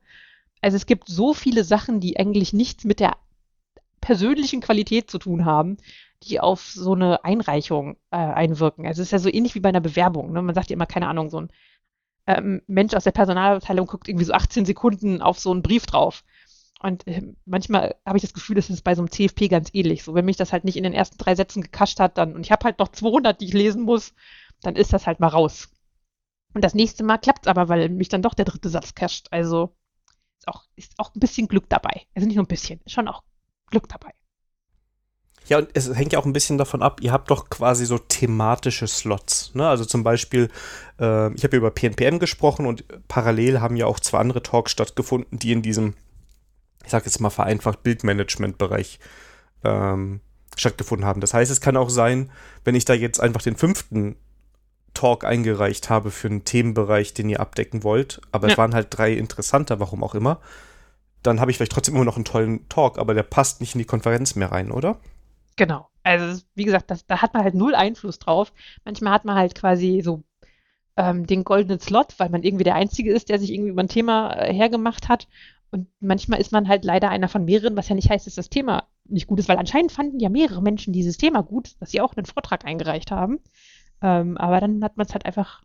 Also 0.62 0.78
es 0.78 0.86
gibt 0.86 1.08
so 1.08 1.34
viele 1.34 1.64
Sachen, 1.64 2.00
die 2.00 2.20
eigentlich 2.20 2.54
nichts 2.54 2.84
mit 2.84 3.00
der 3.00 3.18
persönlichen 4.02 4.62
Qualität 4.62 5.10
zu 5.10 5.20
tun 5.20 5.46
haben, 5.46 5.78
die 6.24 6.40
auf 6.40 6.62
so 6.62 6.94
eine 6.94 7.24
Einreichung 7.24 7.98
äh, 8.12 8.18
einwirken. 8.18 8.86
Also 8.86 9.02
es 9.02 9.08
ist 9.08 9.12
ja 9.12 9.20
so 9.20 9.30
ähnlich 9.30 9.56
wie 9.56 9.60
bei 9.60 9.70
einer 9.70 9.82
Bewerbung. 9.82 10.32
Ne? 10.32 10.42
Man 10.42 10.56
sagt 10.56 10.70
ja 10.70 10.74
immer, 10.74 10.86
keine 10.86 11.08
Ahnung, 11.08 11.30
so 11.30 11.42
ein 11.42 11.50
ähm, 12.28 12.62
Mensch 12.68 12.94
aus 12.94 13.04
der 13.04 13.12
Personalabteilung 13.12 13.88
guckt 13.88 14.08
irgendwie 14.08 14.26
so 14.26 14.34
18 14.34 14.66
Sekunden 14.66 15.22
auf 15.22 15.40
so 15.40 15.52
einen 15.52 15.62
Brief 15.62 15.86
drauf. 15.86 16.24
Und 16.82 17.06
äh, 17.08 17.22
manchmal 17.46 17.96
habe 18.06 18.18
ich 18.18 18.22
das 18.22 18.34
Gefühl, 18.34 18.56
das 18.56 18.70
ist 18.70 18.84
bei 18.84 18.96
so 18.96 19.02
einem 19.02 19.12
CFP 19.12 19.50
ganz 19.50 19.70
ähnlich. 19.74 20.04
So, 20.04 20.16
wenn 20.16 20.26
mich 20.26 20.38
das 20.38 20.54
halt 20.54 20.64
nicht 20.64 20.78
in 20.78 20.84
den 20.84 20.94
ersten 20.94 21.18
drei 21.18 21.36
Sätzen 21.36 21.62
gekascht 21.62 22.00
hat, 22.00 22.18
dann, 22.18 22.34
und 22.34 22.46
ich 22.46 22.52
habe 22.52 22.64
halt 22.64 22.80
noch 22.80 22.88
200, 22.90 23.40
die 23.42 23.46
ich 23.46 23.54
lesen 23.54 23.84
muss, 23.84 24.14
dann 24.62 24.76
ist 24.76 24.94
das 24.94 25.06
halt 25.06 25.20
mal 25.20 25.28
raus. 25.28 25.70
Und 26.54 26.64
das 26.64 26.74
nächste 26.74 27.04
Mal 27.04 27.18
klappt 27.18 27.46
es 27.46 27.48
aber, 27.48 27.70
weil 27.70 27.90
mich 27.90 28.10
dann 28.10 28.22
doch 28.22 28.34
der 28.34 28.46
dritte 28.46 28.70
Satz 28.70 28.96
casht. 28.96 29.28
Also 29.32 29.76
ist 30.40 30.48
auch, 30.48 30.64
ist 30.76 30.94
auch 30.98 31.14
ein 31.14 31.20
bisschen 31.20 31.48
Glück 31.48 31.70
dabei. 31.70 32.06
Also 32.16 32.28
nicht 32.28 32.38
nur 32.38 32.46
ein 32.46 32.50
bisschen, 32.50 32.80
schon 32.88 33.08
auch 33.08 33.24
Glück 33.70 33.88
dabei. 33.90 34.12
Ja, 35.48 35.58
und 35.58 35.70
es 35.74 35.94
hängt 35.96 36.14
ja 36.14 36.20
auch 36.20 36.26
ein 36.26 36.34
bisschen 36.34 36.58
davon 36.60 36.84
ab, 36.84 37.02
ihr 37.02 37.12
habt 37.12 37.32
doch 37.32 37.50
quasi 37.50 37.86
so 37.86 37.98
thematische 37.98 38.88
Slots. 38.88 39.56
Ne? 39.56 39.68
Also 39.68 39.84
zum 39.84 40.04
Beispiel, 40.04 40.50
äh, 41.00 41.34
ich 41.34 41.44
habe 41.44 41.56
ja 41.56 41.58
über 41.58 41.72
PNPM 41.72 42.20
gesprochen 42.20 42.68
und 42.68 42.86
parallel 43.08 43.60
haben 43.60 43.76
ja 43.76 43.88
auch 43.88 44.00
zwei 44.00 44.20
andere 44.20 44.44
Talks 44.44 44.72
stattgefunden, 44.72 45.40
die 45.40 45.52
in 45.52 45.64
diesem, 45.64 45.96
ich 46.90 46.92
sag 46.92 47.06
jetzt 47.06 47.22
mal 47.22 47.30
vereinfacht, 47.30 47.84
Bildmanagement-Bereich 47.84 49.00
ähm, 49.64 50.22
stattgefunden 50.58 51.06
haben. 51.06 51.22
Das 51.22 51.36
heißt, 51.36 51.52
es 51.52 51.62
kann 51.62 51.78
auch 51.78 51.92
sein, 51.92 52.32
wenn 52.64 52.74
ich 52.74 52.84
da 52.84 52.96
jetzt 52.96 53.20
einfach 53.20 53.44
den 53.44 53.56
fünften 53.56 54.16
Talk 54.96 55.24
eingereicht 55.24 55.92
habe 55.92 56.10
für 56.10 56.30
einen 56.30 56.46
Themenbereich, 56.46 57.14
den 57.14 57.30
ihr 57.30 57.42
abdecken 57.42 57.84
wollt, 57.84 58.22
aber 58.32 58.48
ja. 58.48 58.54
es 58.54 58.58
waren 58.58 58.74
halt 58.74 58.88
drei 58.90 59.14
interessanter, 59.14 59.80
warum 59.80 60.04
auch 60.04 60.16
immer, 60.16 60.40
dann 61.22 61.40
habe 61.40 61.52
ich 61.52 61.58
vielleicht 61.58 61.74
trotzdem 61.74 61.94
immer 61.96 62.06
noch 62.06 62.16
einen 62.16 62.26
tollen 62.26 62.68
Talk, 62.70 62.98
aber 62.98 63.14
der 63.14 63.22
passt 63.22 63.62
nicht 63.62 63.76
in 63.76 63.80
die 63.80 63.86
Konferenz 63.86 64.34
mehr 64.34 64.52
rein, 64.52 64.72
oder? 64.72 64.98
Genau. 65.58 65.90
Also, 66.02 66.42
wie 66.56 66.66
gesagt, 66.66 66.90
das, 66.90 67.06
da 67.06 67.22
hat 67.22 67.36
man 67.36 67.44
halt 67.44 67.54
null 67.54 67.76
Einfluss 67.76 68.18
drauf. 68.18 68.52
Manchmal 68.84 69.14
hat 69.14 69.26
man 69.26 69.36
halt 69.36 69.54
quasi 69.54 70.02
so 70.04 70.24
ähm, 70.98 71.28
den 71.28 71.44
goldenen 71.44 71.80
Slot, 71.80 72.16
weil 72.18 72.30
man 72.30 72.42
irgendwie 72.42 72.64
der 72.64 72.76
Einzige 72.76 73.14
ist, 73.14 73.30
der 73.30 73.38
sich 73.38 73.54
irgendwie 73.54 73.70
über 73.70 73.84
ein 73.84 73.90
Thema 73.90 74.34
äh, 74.34 74.54
hergemacht 74.54 75.08
hat. 75.08 75.28
Und 75.72 75.88
manchmal 76.00 76.40
ist 76.40 76.52
man 76.52 76.68
halt 76.68 76.84
leider 76.84 77.10
einer 77.10 77.28
von 77.28 77.46
mehreren, 77.46 77.78
was 77.78 77.90
ja 77.90 77.96
nicht 77.96 78.10
heißt, 78.10 78.26
dass 78.26 78.36
das 78.36 78.50
Thema 78.50 78.88
nicht 79.06 79.28
gut 79.28 79.40
ist, 79.40 79.50
weil 79.50 79.58
anscheinend 79.58 79.92
fanden 79.92 80.20
ja 80.20 80.30
mehrere 80.30 80.62
Menschen 80.62 80.94
dieses 80.94 81.18
Thema 81.18 81.42
gut, 81.42 81.76
dass 81.80 81.92
sie 81.92 82.02
auch 82.02 82.16
einen 82.16 82.26
Vortrag 82.26 82.66
eingereicht 82.66 83.12
haben. 83.12 83.40
Ähm, 84.02 84.38
aber 84.38 84.60
dann 84.60 84.84
hat 84.84 84.98
man 84.98 85.06
es 85.06 85.14
halt 85.14 85.26
einfach 85.26 85.64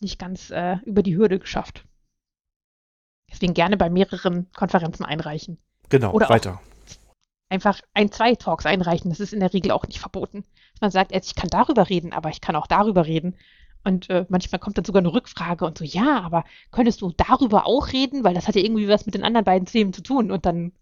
nicht 0.00 0.18
ganz 0.18 0.50
äh, 0.50 0.76
über 0.84 1.02
die 1.02 1.16
Hürde 1.16 1.38
geschafft. 1.38 1.84
Deswegen 3.30 3.54
gerne 3.54 3.76
bei 3.76 3.88
mehreren 3.88 4.50
Konferenzen 4.52 5.04
einreichen. 5.04 5.58
Genau, 5.88 6.12
Oder 6.12 6.28
weiter. 6.28 6.60
Einfach 7.48 7.80
ein, 7.94 8.10
zwei 8.10 8.34
Talks 8.34 8.66
einreichen. 8.66 9.10
Das 9.10 9.20
ist 9.20 9.32
in 9.32 9.40
der 9.40 9.52
Regel 9.52 9.72
auch 9.72 9.86
nicht 9.86 10.00
verboten. 10.00 10.44
Man 10.80 10.90
sagt, 10.90 11.14
ich 11.14 11.34
kann 11.34 11.50
darüber 11.50 11.88
reden, 11.88 12.12
aber 12.12 12.30
ich 12.30 12.40
kann 12.40 12.56
auch 12.56 12.66
darüber 12.66 13.06
reden. 13.06 13.36
Und 13.84 14.10
äh, 14.10 14.26
manchmal 14.28 14.58
kommt 14.58 14.78
dann 14.78 14.84
sogar 14.84 15.00
eine 15.00 15.12
Rückfrage 15.12 15.64
und 15.64 15.78
so, 15.78 15.84
ja, 15.84 16.20
aber 16.20 16.44
könntest 16.70 17.00
du 17.02 17.12
darüber 17.16 17.66
auch 17.66 17.92
reden? 17.92 18.24
Weil 18.24 18.34
das 18.34 18.48
hat 18.48 18.54
ja 18.54 18.62
irgendwie 18.62 18.88
was 18.88 19.06
mit 19.06 19.14
den 19.14 19.24
anderen 19.24 19.44
beiden 19.44 19.66
Themen 19.66 19.92
zu 19.92 20.02
tun. 20.02 20.30
Und 20.30 20.46
dann, 20.46 20.72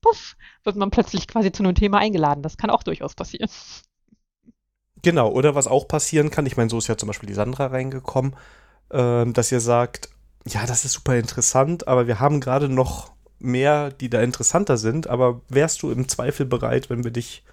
puff, 0.00 0.36
wird 0.64 0.76
man 0.76 0.90
plötzlich 0.90 1.28
quasi 1.28 1.52
zu 1.52 1.62
einem 1.62 1.74
Thema 1.74 1.98
eingeladen. 1.98 2.42
Das 2.42 2.56
kann 2.56 2.70
auch 2.70 2.82
durchaus 2.82 3.14
passieren. 3.14 3.48
Genau, 5.02 5.30
oder 5.30 5.54
was 5.54 5.68
auch 5.68 5.86
passieren 5.86 6.30
kann, 6.30 6.46
ich 6.46 6.56
meine, 6.56 6.70
so 6.70 6.78
ist 6.78 6.88
ja 6.88 6.96
zum 6.96 7.06
Beispiel 7.06 7.28
die 7.28 7.34
Sandra 7.34 7.66
reingekommen, 7.66 8.34
äh, 8.90 9.26
dass 9.26 9.52
ihr 9.52 9.60
sagt, 9.60 10.08
ja, 10.46 10.66
das 10.66 10.84
ist 10.84 10.92
super 10.92 11.16
interessant, 11.16 11.86
aber 11.86 12.06
wir 12.06 12.20
haben 12.20 12.40
gerade 12.40 12.68
noch 12.68 13.12
mehr, 13.38 13.90
die 13.90 14.10
da 14.10 14.20
interessanter 14.22 14.76
sind, 14.76 15.06
aber 15.06 15.42
wärst 15.48 15.82
du 15.82 15.90
im 15.90 16.08
Zweifel 16.08 16.46
bereit, 16.46 16.90
wenn 16.90 17.04
wir 17.04 17.10
dich 17.10 17.44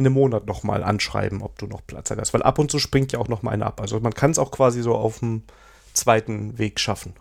in 0.00 0.06
einem 0.06 0.14
Monat 0.14 0.46
nochmal 0.46 0.82
anschreiben, 0.82 1.42
ob 1.42 1.58
du 1.58 1.66
noch 1.66 1.86
Platz 1.86 2.10
hast? 2.10 2.34
Weil 2.34 2.42
ab 2.42 2.58
und 2.58 2.70
zu 2.70 2.78
springt 2.78 3.12
ja 3.12 3.18
auch 3.18 3.28
noch 3.28 3.42
mal 3.42 3.52
eine 3.52 3.66
ab. 3.66 3.80
Also 3.80 4.00
man 4.00 4.14
kann 4.14 4.30
es 4.30 4.38
auch 4.38 4.50
quasi 4.50 4.82
so 4.82 4.94
auf 4.94 5.20
dem 5.20 5.44
zweiten 5.92 6.58
Weg 6.58 6.80
schaffen. 6.80 7.14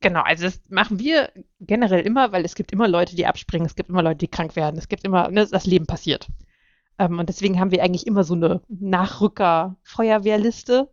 Genau, 0.00 0.22
also 0.22 0.44
das 0.44 0.60
machen 0.68 0.98
wir 0.98 1.30
generell 1.60 2.00
immer, 2.00 2.32
weil 2.32 2.44
es 2.44 2.54
gibt 2.54 2.72
immer 2.72 2.88
Leute, 2.88 3.16
die 3.16 3.26
abspringen, 3.26 3.66
es 3.66 3.76
gibt 3.76 3.88
immer 3.88 4.02
Leute, 4.02 4.18
die 4.18 4.28
krank 4.28 4.56
werden, 4.56 4.76
es 4.76 4.88
gibt 4.88 5.04
immer, 5.04 5.30
ne, 5.30 5.46
das 5.46 5.64
Leben 5.66 5.86
passiert. 5.86 6.28
Ähm, 6.98 7.18
und 7.18 7.28
deswegen 7.28 7.60
haben 7.60 7.70
wir 7.70 7.82
eigentlich 7.82 8.06
immer 8.06 8.24
so 8.24 8.34
eine 8.34 8.62
Nachrücker-Feuerwehrliste. 8.68 10.90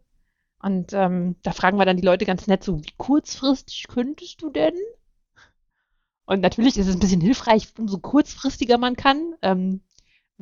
Und 0.62 0.94
ähm, 0.94 1.36
da 1.44 1.52
fragen 1.52 1.78
wir 1.78 1.86
dann 1.86 1.98
die 1.98 2.06
Leute 2.06 2.26
ganz 2.26 2.48
nett 2.48 2.64
so, 2.64 2.80
wie 2.80 2.94
kurzfristig 2.98 3.88
könntest 3.90 4.42
du 4.42 4.50
denn? 4.50 4.76
Und 6.26 6.42
natürlich 6.42 6.78
ist 6.78 6.88
es 6.88 6.96
ein 6.96 7.02
bisschen 7.02 7.20
hilfreich, 7.20 7.74
umso 7.78 8.00
kurzfristiger 8.00 8.78
man 8.78 8.96
kann, 8.96 9.36
ähm, 9.42 9.82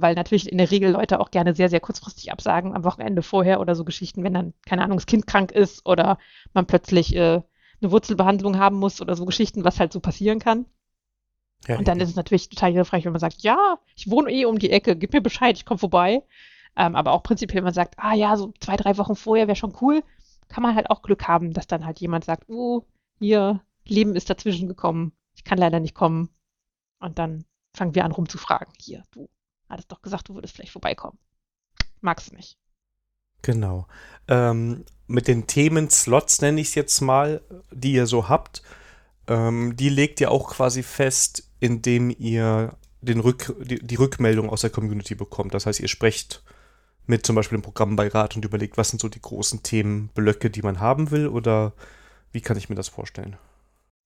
weil 0.02 0.16
natürlich 0.16 0.52
in 0.52 0.58
der 0.58 0.72
Regel 0.72 0.92
Leute 0.92 1.20
auch 1.20 1.32
gerne 1.32 1.54
sehr, 1.54 1.70
sehr 1.70 1.80
kurzfristig 1.80 2.32
absagen, 2.32 2.76
am 2.76 2.84
Wochenende 2.84 3.22
vorher 3.22 3.60
oder 3.60 3.76
so 3.76 3.84
Geschichten, 3.84 4.24
wenn 4.24 4.34
dann, 4.34 4.54
keine 4.66 4.84
Ahnung, 4.84 4.98
das 4.98 5.06
Kind 5.06 5.28
krank 5.28 5.52
ist 5.52 5.86
oder 5.86 6.18
man 6.54 6.66
plötzlich 6.66 7.16
äh, 7.16 7.42
eine 7.82 7.92
Wurzelbehandlung 7.92 8.58
haben 8.58 8.78
muss 8.78 9.02
oder 9.02 9.16
so 9.16 9.26
Geschichten, 9.26 9.64
was 9.64 9.80
halt 9.80 9.94
so 9.94 10.00
passieren 10.00 10.40
kann. 10.40 10.66
Ja, 11.68 11.78
und 11.78 11.88
dann 11.88 12.00
ist 12.00 12.10
es 12.10 12.16
natürlich 12.16 12.50
total 12.50 12.72
hilfreich, 12.72 13.06
wenn 13.06 13.12
man 13.12 13.20
sagt, 13.20 13.42
ja, 13.42 13.78
ich 13.96 14.10
wohne 14.10 14.32
eh 14.32 14.46
um 14.46 14.58
die 14.58 14.72
Ecke, 14.72 14.96
gib 14.96 15.14
mir 15.14 15.22
Bescheid, 15.22 15.56
ich 15.56 15.66
komme 15.66 15.78
vorbei. 15.78 16.24
Ähm, 16.76 16.96
aber 16.96 17.12
auch 17.12 17.22
prinzipiell, 17.22 17.58
wenn 17.58 17.66
man 17.66 17.74
sagt, 17.74 17.96
ah 17.98 18.14
ja, 18.14 18.36
so 18.38 18.54
zwei, 18.60 18.78
drei 18.78 18.98
Wochen 18.98 19.16
vorher 19.16 19.48
wäre 19.48 19.56
schon 19.56 19.76
cool, 19.82 20.04
kann 20.48 20.64
man 20.64 20.76
halt 20.76 20.90
auch 20.90 21.02
Glück 21.02 21.28
haben, 21.28 21.54
dass 21.54 21.68
dann 21.68 21.86
halt 21.86 22.00
jemand 22.00 22.26
sagt, 22.26 22.50
oh, 22.50 22.86
hier, 23.20 23.62
Leben 23.86 24.16
ist 24.16 24.30
dazwischen 24.30 24.68
gekommen 24.68 25.14
ich 25.36 25.44
kann 25.44 25.58
leider 25.58 25.80
nicht 25.80 25.96
kommen. 25.96 26.30
Und 27.00 27.18
dann 27.18 27.46
fangen 27.74 27.96
wir 27.96 28.06
an 28.06 28.12
rumzufragen. 28.12 28.74
Hier, 28.80 29.04
du 29.12 29.28
hattest 29.72 29.92
doch 29.92 30.02
gesagt, 30.02 30.30
du 30.30 30.36
würdest 30.36 30.56
vielleicht 30.56 30.72
vorbeikommen. 30.72 31.18
Magst 32.02 32.32
du 32.32 32.36
nicht. 32.36 32.58
Genau. 33.42 33.88
Ähm, 34.28 34.86
mit 35.08 35.28
den 35.28 35.48
Themen-Slots 35.48 36.42
nenne 36.42 36.62
ich 36.62 36.70
es 36.70 36.76
jetzt 36.76 37.02
mal, 37.02 37.42
die 37.72 37.94
ihr 37.94 38.06
so 38.06 38.30
habt, 38.30 38.62
ähm, 39.28 39.76
die 39.76 39.90
legt 39.90 40.22
ihr 40.22 40.32
auch 40.32 40.50
quasi 40.50 40.84
fest, 40.84 41.50
indem 41.60 42.16
ihr 42.18 42.76
den 43.02 43.20
Rück, 43.20 43.56
die, 43.62 43.80
die, 43.80 43.96
Rückmeldung 43.96 44.50
aus 44.50 44.62
der 44.62 44.70
Community 44.70 45.16
bekommt. 45.16 45.54
Das 45.54 45.66
heißt, 45.66 45.80
ihr 45.80 45.88
sprecht 45.88 46.44
mit 47.08 47.26
zum 47.26 47.36
Beispiel 47.36 47.58
dem 47.58 47.64
Programmbeirat 47.64 48.36
und 48.36 48.46
überlegt, 48.46 48.78
was 48.78 48.90
sind 48.90 49.00
so 49.00 49.10
die 49.10 49.22
großen 49.22 49.64
Themenblöcke, 49.64 50.50
die 50.50 50.62
man 50.62 50.80
haben 50.80 51.12
will, 51.12 51.28
oder 51.28 51.74
wie 52.32 52.42
kann 52.42 52.58
ich 52.58 52.70
mir 52.70 52.76
das 52.76 52.90
vorstellen? 52.90 53.38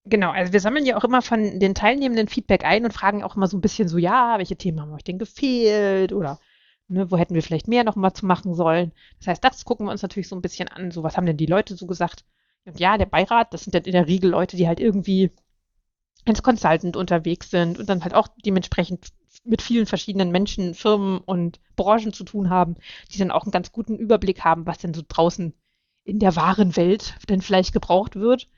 Genau, 0.08 0.30
also 0.30 0.52
wir 0.52 0.60
sammeln 0.60 0.86
ja 0.86 0.96
auch 0.96 1.02
immer 1.02 1.20
von 1.20 1.58
den 1.58 1.74
Teilnehmenden 1.74 2.28
Feedback 2.28 2.64
ein 2.64 2.84
und 2.84 2.92
fragen 2.92 3.24
auch 3.24 3.36
immer 3.36 3.48
so 3.48 3.56
ein 3.56 3.60
bisschen 3.60 3.88
so, 3.88 3.98
ja, 3.98 4.38
welche 4.38 4.54
Themen 4.54 4.80
haben 4.80 4.92
euch 4.92 5.02
denn 5.02 5.18
gefehlt 5.18 6.12
oder 6.12 6.38
ne, 6.86 7.10
wo 7.10 7.16
hätten 7.16 7.34
wir 7.34 7.42
vielleicht 7.42 7.66
mehr 7.66 7.82
noch 7.82 7.96
mal 7.96 8.14
zu 8.14 8.24
machen 8.24 8.54
sollen. 8.54 8.92
Das 9.18 9.26
heißt, 9.26 9.42
das 9.42 9.64
gucken 9.64 9.86
wir 9.86 9.90
uns 9.90 10.02
natürlich 10.02 10.28
so 10.28 10.36
ein 10.36 10.42
bisschen 10.42 10.68
an, 10.68 10.92
so 10.92 11.02
was 11.02 11.16
haben 11.16 11.26
denn 11.26 11.36
die 11.36 11.46
Leute 11.46 11.74
so 11.74 11.86
gesagt. 11.86 12.24
Und 12.64 12.78
ja, 12.78 12.98
der 12.98 13.06
Beirat, 13.06 13.52
das 13.52 13.64
sind 13.64 13.74
dann 13.74 13.82
in 13.82 13.92
der 13.92 14.06
Regel 14.06 14.30
Leute, 14.30 14.56
die 14.56 14.68
halt 14.68 14.78
irgendwie 14.78 15.32
als 16.24 16.42
Consultant 16.42 16.96
unterwegs 16.96 17.50
sind 17.50 17.78
und 17.80 17.88
dann 17.88 18.04
halt 18.04 18.14
auch 18.14 18.28
dementsprechend 18.44 19.08
mit 19.44 19.60
vielen 19.60 19.86
verschiedenen 19.86 20.30
Menschen, 20.30 20.74
Firmen 20.74 21.18
und 21.18 21.58
Branchen 21.74 22.12
zu 22.12 22.22
tun 22.22 22.48
haben, 22.48 22.76
die 23.12 23.18
dann 23.18 23.32
auch 23.32 23.42
einen 23.42 23.52
ganz 23.52 23.72
guten 23.72 23.96
Überblick 23.96 24.44
haben, 24.44 24.66
was 24.66 24.78
denn 24.78 24.94
so 24.94 25.02
draußen 25.06 25.52
in 26.04 26.20
der 26.20 26.36
wahren 26.36 26.76
Welt 26.76 27.16
denn 27.28 27.42
vielleicht 27.42 27.72
gebraucht 27.72 28.14
wird 28.14 28.48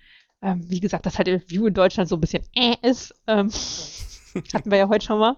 ähm, 0.43 0.65
wie 0.69 0.81
gesagt, 0.81 1.07
dass 1.07 1.19
halt 1.19 1.51
View 1.51 1.67
in 1.67 1.75
Deutschland 1.75 2.09
so 2.09 2.17
ein 2.17 2.21
bisschen 2.21 2.45
äh 2.55 2.77
ist. 2.83 3.15
Ähm, 3.27 3.51
hatten 4.55 4.71
wir 4.71 4.79
ja 4.79 4.89
heute 4.89 5.07
schon 5.07 5.19
mal. 5.19 5.37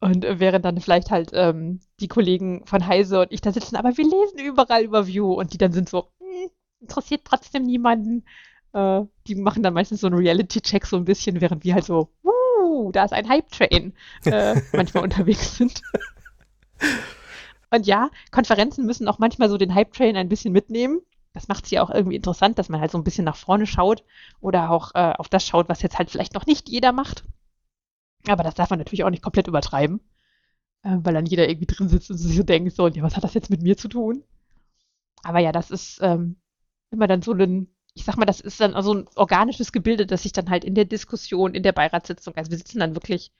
Und 0.00 0.24
äh, 0.24 0.38
während 0.38 0.64
dann 0.64 0.80
vielleicht 0.80 1.10
halt 1.10 1.30
ähm, 1.32 1.80
die 2.00 2.08
Kollegen 2.08 2.64
von 2.66 2.86
Heise 2.86 3.20
und 3.20 3.32
ich 3.32 3.40
da 3.40 3.52
sitzen, 3.52 3.76
aber 3.76 3.96
wir 3.96 4.04
lesen 4.04 4.38
überall 4.38 4.84
über 4.84 5.06
View 5.06 5.32
und 5.32 5.52
die 5.52 5.58
dann 5.58 5.72
sind 5.72 5.88
so, 5.88 6.08
hm, 6.20 6.50
interessiert 6.80 7.22
trotzdem 7.24 7.64
niemanden. 7.64 8.24
Äh, 8.72 9.02
die 9.26 9.34
machen 9.34 9.62
dann 9.62 9.74
meistens 9.74 10.00
so 10.00 10.06
einen 10.06 10.16
Reality-Check 10.16 10.86
so 10.86 10.96
ein 10.96 11.04
bisschen, 11.04 11.40
während 11.40 11.64
wir 11.64 11.74
halt 11.74 11.84
so, 11.84 12.10
uh, 12.24 12.92
da 12.92 13.04
ist 13.04 13.12
ein 13.12 13.28
Hype-Train, 13.28 13.92
äh, 14.26 14.60
manchmal 14.72 15.02
unterwegs 15.02 15.56
sind. 15.56 15.82
Und 17.70 17.86
ja, 17.86 18.10
Konferenzen 18.30 18.86
müssen 18.86 19.08
auch 19.08 19.18
manchmal 19.18 19.48
so 19.48 19.58
den 19.58 19.74
Hype-Train 19.74 20.16
ein 20.16 20.28
bisschen 20.28 20.52
mitnehmen. 20.52 21.00
Das 21.38 21.46
macht 21.46 21.66
sie 21.66 21.78
auch 21.78 21.88
irgendwie 21.88 22.16
interessant, 22.16 22.58
dass 22.58 22.68
man 22.68 22.80
halt 22.80 22.90
so 22.90 22.98
ein 22.98 23.04
bisschen 23.04 23.24
nach 23.24 23.36
vorne 23.36 23.64
schaut 23.64 24.02
oder 24.40 24.72
auch 24.72 24.92
äh, 24.96 25.12
auf 25.16 25.28
das 25.28 25.46
schaut, 25.46 25.68
was 25.68 25.82
jetzt 25.82 25.96
halt 25.96 26.10
vielleicht 26.10 26.34
noch 26.34 26.46
nicht 26.46 26.68
jeder 26.68 26.90
macht. 26.90 27.22
Aber 28.26 28.42
das 28.42 28.56
darf 28.56 28.70
man 28.70 28.80
natürlich 28.80 29.04
auch 29.04 29.10
nicht 29.10 29.22
komplett 29.22 29.46
übertreiben, 29.46 30.00
äh, 30.82 30.96
weil 30.98 31.14
dann 31.14 31.26
jeder 31.26 31.48
irgendwie 31.48 31.66
drin 31.66 31.88
sitzt 31.88 32.10
und 32.10 32.18
sich 32.18 32.36
so 32.36 32.42
denkt, 32.42 32.74
so, 32.74 32.88
ja, 32.88 33.04
was 33.04 33.14
hat 33.14 33.22
das 33.22 33.34
jetzt 33.34 33.50
mit 33.50 33.62
mir 33.62 33.76
zu 33.76 33.86
tun? 33.86 34.24
Aber 35.22 35.38
ja, 35.38 35.52
das 35.52 35.70
ist 35.70 36.00
ähm, 36.02 36.40
immer 36.90 37.06
dann 37.06 37.22
so 37.22 37.34
ein, 37.34 37.68
ich 37.94 38.04
sag 38.04 38.16
mal, 38.16 38.24
das 38.24 38.40
ist 38.40 38.60
dann 38.60 38.82
so 38.82 38.94
ein 38.94 39.08
organisches 39.14 39.70
Gebilde, 39.70 40.06
das 40.06 40.24
sich 40.24 40.32
dann 40.32 40.50
halt 40.50 40.64
in 40.64 40.74
der 40.74 40.86
Diskussion, 40.86 41.54
in 41.54 41.62
der 41.62 41.72
Beiratssitzung, 41.72 42.34
also 42.34 42.50
wir 42.50 42.58
sitzen 42.58 42.80
dann 42.80 42.96
wirklich 42.96 43.30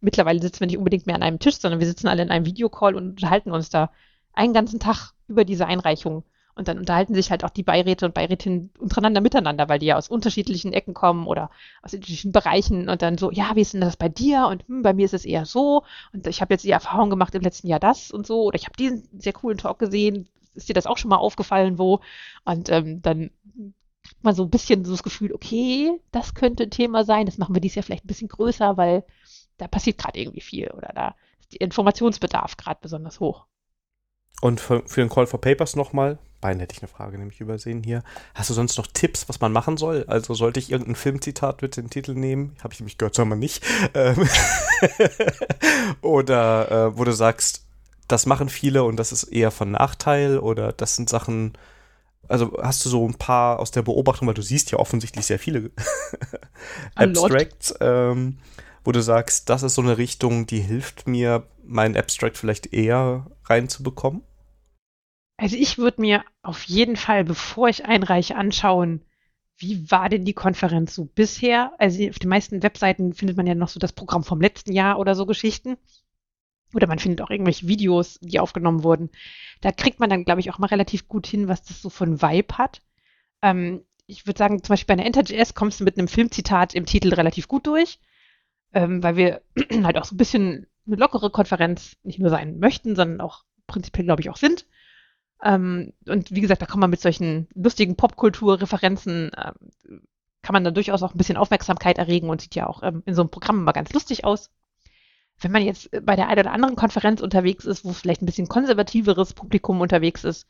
mittlerweile 0.00 0.40
sitzen 0.40 0.60
wir 0.60 0.68
nicht 0.68 0.78
unbedingt 0.78 1.06
mehr 1.06 1.16
an 1.16 1.24
einem 1.24 1.40
Tisch, 1.40 1.58
sondern 1.58 1.80
wir 1.80 1.88
sitzen 1.88 2.06
alle 2.06 2.22
in 2.22 2.30
einem 2.30 2.46
Videocall 2.46 2.94
und 2.94 3.10
unterhalten 3.10 3.50
uns 3.50 3.70
da 3.70 3.90
einen 4.34 4.54
ganzen 4.54 4.78
Tag 4.78 5.14
über 5.26 5.44
diese 5.44 5.66
Einreichung. 5.66 6.24
Und 6.54 6.68
dann 6.68 6.78
unterhalten 6.78 7.14
sich 7.14 7.30
halt 7.30 7.44
auch 7.44 7.50
die 7.50 7.62
Beiräte 7.62 8.06
und 8.06 8.14
Beirätinnen 8.14 8.70
untereinander 8.78 9.20
miteinander, 9.20 9.68
weil 9.68 9.78
die 9.78 9.86
ja 9.86 9.96
aus 9.96 10.08
unterschiedlichen 10.08 10.72
Ecken 10.72 10.94
kommen 10.94 11.26
oder 11.26 11.50
aus 11.82 11.94
unterschiedlichen 11.94 12.32
Bereichen 12.32 12.88
und 12.88 13.02
dann 13.02 13.18
so, 13.18 13.30
ja, 13.30 13.54
wie 13.54 13.60
ist 13.60 13.72
denn 13.72 13.80
das 13.80 13.96
bei 13.96 14.08
dir? 14.08 14.46
Und 14.46 14.66
hm, 14.68 14.82
bei 14.82 14.92
mir 14.92 15.04
ist 15.04 15.14
es 15.14 15.24
eher 15.24 15.46
so. 15.46 15.84
Und 16.12 16.26
ich 16.26 16.40
habe 16.40 16.54
jetzt 16.54 16.64
die 16.64 16.70
Erfahrung 16.70 17.10
gemacht 17.10 17.34
im 17.34 17.42
letzten 17.42 17.68
Jahr 17.68 17.80
das 17.80 18.10
und 18.10 18.26
so. 18.26 18.42
Oder 18.42 18.56
ich 18.56 18.66
habe 18.66 18.76
diesen 18.76 19.08
sehr 19.18 19.32
coolen 19.32 19.58
Talk 19.58 19.78
gesehen. 19.78 20.28
Ist 20.54 20.68
dir 20.68 20.74
das 20.74 20.86
auch 20.86 20.98
schon 20.98 21.10
mal 21.10 21.16
aufgefallen, 21.16 21.78
wo? 21.78 22.00
Und 22.44 22.68
ähm, 22.70 23.00
dann 23.02 23.30
kriegt 24.02 24.24
man 24.24 24.34
so 24.34 24.42
ein 24.42 24.50
bisschen 24.50 24.84
so 24.84 24.92
das 24.92 25.02
Gefühl, 25.02 25.32
okay, 25.32 26.00
das 26.10 26.34
könnte 26.34 26.64
ein 26.64 26.70
Thema 26.70 27.04
sein. 27.04 27.26
Das 27.26 27.38
machen 27.38 27.54
wir 27.54 27.60
dies 27.60 27.74
Jahr 27.74 27.82
vielleicht 27.82 28.04
ein 28.04 28.08
bisschen 28.08 28.28
größer, 28.28 28.76
weil 28.76 29.04
da 29.58 29.68
passiert 29.68 29.98
gerade 29.98 30.18
irgendwie 30.18 30.40
viel 30.40 30.70
oder 30.70 30.92
da 30.94 31.14
ist 31.38 31.52
der 31.52 31.60
Informationsbedarf 31.60 32.56
gerade 32.56 32.80
besonders 32.82 33.20
hoch. 33.20 33.46
Und 34.40 34.60
für, 34.60 34.82
für 34.86 35.00
den 35.00 35.10
Call 35.10 35.26
for 35.26 35.40
Papers 35.40 35.76
nochmal, 35.76 36.18
beinahe 36.40 36.62
hätte 36.62 36.74
ich 36.74 36.82
eine 36.82 36.88
Frage 36.88 37.18
nämlich 37.18 37.40
übersehen 37.40 37.82
hier. 37.82 38.02
Hast 38.34 38.50
du 38.50 38.54
sonst 38.54 38.78
noch 38.78 38.86
Tipps, 38.86 39.28
was 39.28 39.40
man 39.40 39.52
machen 39.52 39.76
soll? 39.76 40.04
Also 40.08 40.34
sollte 40.34 40.58
ich 40.58 40.70
irgendein 40.70 40.96
Filmzitat 40.96 41.60
mit 41.62 41.76
dem 41.76 41.90
Titel 41.90 42.14
nehmen? 42.14 42.56
Habe 42.62 42.72
ich 42.72 42.80
nämlich 42.80 42.98
gehört, 42.98 43.14
soll 43.14 43.26
man 43.26 43.38
nicht. 43.38 43.64
Ähm 43.94 44.28
oder 46.00 46.70
äh, 46.70 46.98
wo 46.98 47.04
du 47.04 47.12
sagst, 47.12 47.66
das 48.08 48.24
machen 48.24 48.48
viele 48.48 48.84
und 48.84 48.96
das 48.96 49.12
ist 49.12 49.24
eher 49.24 49.50
von 49.50 49.72
Nachteil 49.72 50.38
oder 50.38 50.72
das 50.72 50.96
sind 50.96 51.10
Sachen, 51.10 51.52
also 52.28 52.56
hast 52.62 52.84
du 52.84 52.88
so 52.88 53.06
ein 53.06 53.14
paar 53.14 53.58
aus 53.58 53.70
der 53.70 53.82
Beobachtung, 53.82 54.26
weil 54.26 54.34
du 54.34 54.42
siehst 54.42 54.70
ja 54.70 54.78
offensichtlich 54.78 55.26
sehr 55.26 55.38
viele 55.38 55.70
Abstracts, 56.94 57.74
ähm, 57.80 58.38
wo 58.84 58.92
du 58.92 59.02
sagst, 59.02 59.50
das 59.50 59.62
ist 59.62 59.74
so 59.74 59.82
eine 59.82 59.98
Richtung, 59.98 60.46
die 60.46 60.60
hilft 60.60 61.06
mir, 61.06 61.46
meinen 61.64 61.96
Abstract 61.96 62.38
vielleicht 62.38 62.72
eher 62.72 63.26
reinzubekommen? 63.44 64.22
Also 65.40 65.56
ich 65.56 65.78
würde 65.78 66.00
mir 66.00 66.24
auf 66.42 66.64
jeden 66.64 66.96
Fall, 66.96 67.24
bevor 67.24 67.68
ich 67.68 67.86
einreiche, 67.86 68.36
anschauen, 68.36 69.02
wie 69.56 69.90
war 69.90 70.08
denn 70.08 70.24
die 70.24 70.34
Konferenz 70.34 70.94
so 70.94 71.04
bisher? 71.06 71.72
Also 71.78 72.06
auf 72.08 72.18
den 72.18 72.28
meisten 72.28 72.62
Webseiten 72.62 73.14
findet 73.14 73.36
man 73.36 73.46
ja 73.46 73.54
noch 73.54 73.68
so 73.68 73.78
das 73.78 73.92
Programm 73.92 74.24
vom 74.24 74.40
letzten 74.40 74.72
Jahr 74.72 74.98
oder 74.98 75.14
so 75.14 75.26
Geschichten. 75.26 75.76
Oder 76.74 76.86
man 76.86 76.98
findet 76.98 77.20
auch 77.20 77.30
irgendwelche 77.30 77.66
Videos, 77.66 78.18
die 78.20 78.38
aufgenommen 78.38 78.84
wurden. 78.84 79.10
Da 79.60 79.72
kriegt 79.72 79.98
man 79.98 80.08
dann, 80.08 80.24
glaube 80.24 80.40
ich, 80.40 80.50
auch 80.50 80.58
mal 80.58 80.68
relativ 80.68 81.08
gut 81.08 81.26
hin, 81.26 81.48
was 81.48 81.62
das 81.62 81.82
so 81.82 81.90
ein 82.04 82.22
Vibe 82.22 82.58
hat. 82.58 82.82
Ähm, 83.42 83.82
ich 84.06 84.26
würde 84.26 84.38
sagen, 84.38 84.62
zum 84.62 84.74
Beispiel 84.74 84.94
bei 84.94 85.00
einer 85.00 85.06
Enter.js 85.06 85.54
kommst 85.54 85.80
du 85.80 85.84
mit 85.84 85.98
einem 85.98 86.08
Filmzitat 86.08 86.74
im 86.74 86.86
Titel 86.86 87.12
relativ 87.12 87.48
gut 87.48 87.66
durch 87.66 87.98
ähm, 88.72 89.02
weil 89.02 89.16
wir 89.16 89.42
halt 89.84 89.96
auch 89.96 90.04
so 90.04 90.14
ein 90.14 90.18
bisschen 90.18 90.66
eine 90.86 90.96
lockere 90.96 91.30
Konferenz 91.30 91.96
nicht 92.02 92.18
nur 92.18 92.30
sein 92.30 92.58
möchten, 92.58 92.96
sondern 92.96 93.20
auch 93.20 93.44
prinzipiell, 93.66 94.04
glaube 94.04 94.22
ich, 94.22 94.30
auch 94.30 94.36
sind. 94.36 94.66
Ähm, 95.42 95.92
und 96.06 96.30
wie 96.30 96.40
gesagt, 96.40 96.62
da 96.62 96.66
kann 96.66 96.80
man 96.80 96.90
mit 96.90 97.00
solchen 97.00 97.48
lustigen 97.54 97.96
Popkultur-Referenzen, 97.96 99.30
ähm, 99.36 100.02
kann 100.42 100.52
man 100.52 100.64
dann 100.64 100.74
durchaus 100.74 101.02
auch 101.02 101.14
ein 101.14 101.18
bisschen 101.18 101.36
Aufmerksamkeit 101.36 101.98
erregen 101.98 102.28
und 102.28 102.40
sieht 102.40 102.54
ja 102.54 102.66
auch 102.66 102.82
ähm, 102.82 103.02
in 103.06 103.14
so 103.14 103.22
einem 103.22 103.30
Programm 103.30 103.58
immer 103.58 103.72
ganz 103.72 103.92
lustig 103.92 104.24
aus. 104.24 104.50
Wenn 105.40 105.52
man 105.52 105.62
jetzt 105.62 105.90
bei 106.04 106.16
der 106.16 106.28
einen 106.28 106.40
oder 106.40 106.52
anderen 106.52 106.76
Konferenz 106.76 107.22
unterwegs 107.22 107.64
ist, 107.64 107.84
wo 107.84 107.92
vielleicht 107.92 108.20
ein 108.20 108.26
bisschen 108.26 108.48
konservativeres 108.48 109.32
Publikum 109.32 109.80
unterwegs 109.80 110.24
ist, 110.24 110.46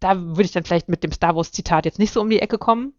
da 0.00 0.20
würde 0.20 0.42
ich 0.42 0.52
dann 0.52 0.64
vielleicht 0.64 0.88
mit 0.88 1.02
dem 1.02 1.12
Star 1.12 1.34
Wars-Zitat 1.34 1.86
jetzt 1.86 1.98
nicht 1.98 2.12
so 2.12 2.20
um 2.20 2.28
die 2.28 2.40
Ecke 2.40 2.58
kommen. 2.58 2.92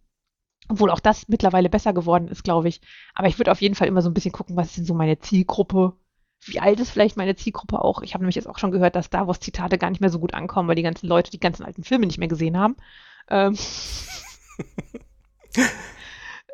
Obwohl 0.67 0.89
auch 0.89 0.99
das 0.99 1.27
mittlerweile 1.27 1.69
besser 1.69 1.93
geworden 1.93 2.27
ist, 2.27 2.43
glaube 2.43 2.67
ich. 2.69 2.81
Aber 3.13 3.27
ich 3.27 3.37
würde 3.37 3.51
auf 3.51 3.61
jeden 3.61 3.75
Fall 3.75 3.87
immer 3.87 4.01
so 4.01 4.09
ein 4.09 4.15
bisschen 4.15 4.31
gucken, 4.31 4.55
was 4.55 4.69
ist 4.69 4.77
denn 4.77 4.85
so 4.85 4.95
meine 4.95 5.19
Zielgruppe? 5.19 5.93
Wie 6.45 6.59
alt 6.59 6.79
ist 6.79 6.91
vielleicht 6.91 7.17
meine 7.17 7.35
Zielgruppe 7.35 7.83
auch? 7.83 8.01
Ich 8.01 8.13
habe 8.13 8.23
nämlich 8.23 8.35
jetzt 8.35 8.47
auch 8.47 8.59
schon 8.59 8.71
gehört, 8.71 8.95
dass 8.95 9.05
Star 9.05 9.27
Wars-Zitate 9.27 9.77
gar 9.77 9.89
nicht 9.89 10.01
mehr 10.01 10.09
so 10.09 10.19
gut 10.19 10.33
ankommen, 10.33 10.67
weil 10.69 10.75
die 10.75 10.83
ganzen 10.83 11.07
Leute 11.07 11.31
die 11.31 11.39
ganzen 11.39 11.65
alten 11.65 11.83
Filme 11.83 12.05
nicht 12.05 12.19
mehr 12.19 12.27
gesehen 12.27 12.57
haben. 12.57 12.75
Ähm 13.29 13.57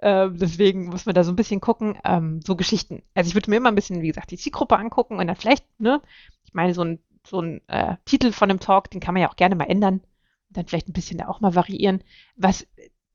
ähm, 0.01 0.37
deswegen 0.37 0.85
muss 0.85 1.05
man 1.05 1.15
da 1.15 1.23
so 1.23 1.31
ein 1.31 1.35
bisschen 1.35 1.61
gucken. 1.61 1.97
Ähm, 2.03 2.41
so 2.41 2.55
Geschichten. 2.55 3.03
Also 3.13 3.27
ich 3.27 3.35
würde 3.35 3.49
mir 3.49 3.57
immer 3.57 3.69
ein 3.69 3.75
bisschen, 3.75 4.01
wie 4.01 4.07
gesagt, 4.07 4.31
die 4.31 4.37
Zielgruppe 4.37 4.77
angucken 4.77 5.17
und 5.17 5.27
dann 5.27 5.35
vielleicht, 5.35 5.65
ne, 5.79 6.01
ich 6.45 6.53
meine, 6.53 6.73
so 6.73 6.83
ein, 6.83 6.99
so 7.27 7.41
ein 7.41 7.61
äh, 7.67 7.97
Titel 8.05 8.31
von 8.31 8.49
einem 8.49 8.59
Talk, 8.59 8.89
den 8.89 9.01
kann 9.01 9.13
man 9.13 9.21
ja 9.21 9.29
auch 9.29 9.35
gerne 9.35 9.55
mal 9.55 9.65
ändern. 9.65 9.95
Und 9.95 10.57
dann 10.57 10.67
vielleicht 10.67 10.89
ein 10.89 10.93
bisschen 10.93 11.17
da 11.17 11.27
auch 11.27 11.41
mal 11.41 11.55
variieren. 11.55 12.03
Was 12.35 12.67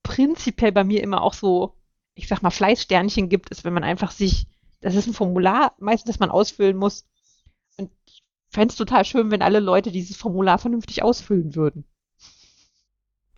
prinzipiell 0.02 0.72
bei 0.72 0.84
mir 0.84 1.02
immer 1.02 1.22
auch 1.22 1.34
so, 1.34 1.74
ich 2.14 2.28
sag 2.28 2.42
mal, 2.42 2.50
Fleißsternchen 2.50 3.28
gibt, 3.28 3.50
ist, 3.50 3.64
wenn 3.64 3.72
man 3.74 3.84
einfach 3.84 4.10
sich, 4.10 4.46
das 4.80 4.94
ist 4.94 5.06
ein 5.06 5.14
Formular, 5.14 5.74
meistens, 5.78 6.12
das 6.12 6.20
man 6.20 6.30
ausfüllen 6.30 6.76
muss. 6.76 7.06
Und 7.76 7.90
ich 8.06 8.22
fände 8.50 8.72
es 8.72 8.76
total 8.76 9.04
schön, 9.04 9.30
wenn 9.30 9.42
alle 9.42 9.60
Leute 9.60 9.90
dieses 9.90 10.16
Formular 10.16 10.58
vernünftig 10.58 11.02
ausfüllen 11.02 11.54
würden. 11.54 11.84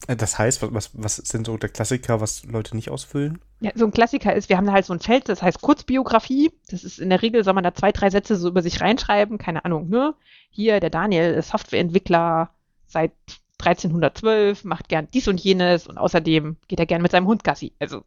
Äh, 0.06 0.16
das 0.16 0.38
heißt, 0.38 0.62
was, 0.72 0.90
was 0.94 1.18
ist 1.18 1.34
denn 1.34 1.44
so 1.44 1.56
der 1.56 1.70
Klassiker, 1.70 2.20
was 2.20 2.44
Leute 2.44 2.76
nicht 2.76 2.90
ausfüllen? 2.90 3.40
Ja, 3.60 3.72
so 3.74 3.84
ein 3.84 3.92
Klassiker 3.92 4.34
ist, 4.34 4.48
wir 4.48 4.56
haben 4.56 4.66
da 4.66 4.72
halt 4.72 4.86
so 4.86 4.92
ein 4.92 5.00
Feld, 5.00 5.28
das 5.28 5.42
heißt 5.42 5.60
Kurzbiografie. 5.60 6.52
Das 6.68 6.84
ist 6.84 6.98
in 6.98 7.10
der 7.10 7.22
Regel, 7.22 7.42
soll 7.44 7.54
man 7.54 7.64
da 7.64 7.74
zwei, 7.74 7.92
drei 7.92 8.10
Sätze 8.10 8.36
so 8.36 8.48
über 8.48 8.62
sich 8.62 8.80
reinschreiben, 8.80 9.38
keine 9.38 9.64
Ahnung, 9.64 9.88
ne? 9.88 10.14
Hier, 10.50 10.80
der 10.80 10.90
Daniel 10.90 11.34
ist 11.34 11.50
Softwareentwickler 11.50 12.50
seit 12.86 13.12
1312, 13.58 14.64
macht 14.64 14.88
gern 14.88 15.08
dies 15.12 15.26
und 15.28 15.40
jenes 15.40 15.88
und 15.88 15.98
außerdem 15.98 16.56
geht 16.68 16.78
er 16.78 16.86
gern 16.86 17.02
mit 17.02 17.10
seinem 17.10 17.26
Hund 17.26 17.42
Gassi. 17.42 17.72
Also, 17.80 18.04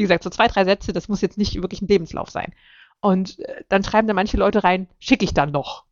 wie 0.00 0.04
gesagt, 0.04 0.24
so 0.24 0.30
zwei, 0.30 0.48
drei 0.48 0.64
Sätze, 0.64 0.94
das 0.94 1.08
muss 1.08 1.20
jetzt 1.20 1.36
nicht 1.36 1.54
wirklich 1.56 1.82
ein 1.82 1.88
Lebenslauf 1.88 2.30
sein. 2.30 2.54
Und 3.00 3.38
äh, 3.40 3.64
dann 3.68 3.84
schreiben 3.84 4.08
da 4.08 4.14
manche 4.14 4.38
Leute 4.38 4.64
rein, 4.64 4.88
schicke 4.98 5.26
ich 5.26 5.34
dann 5.34 5.50
noch. 5.50 5.84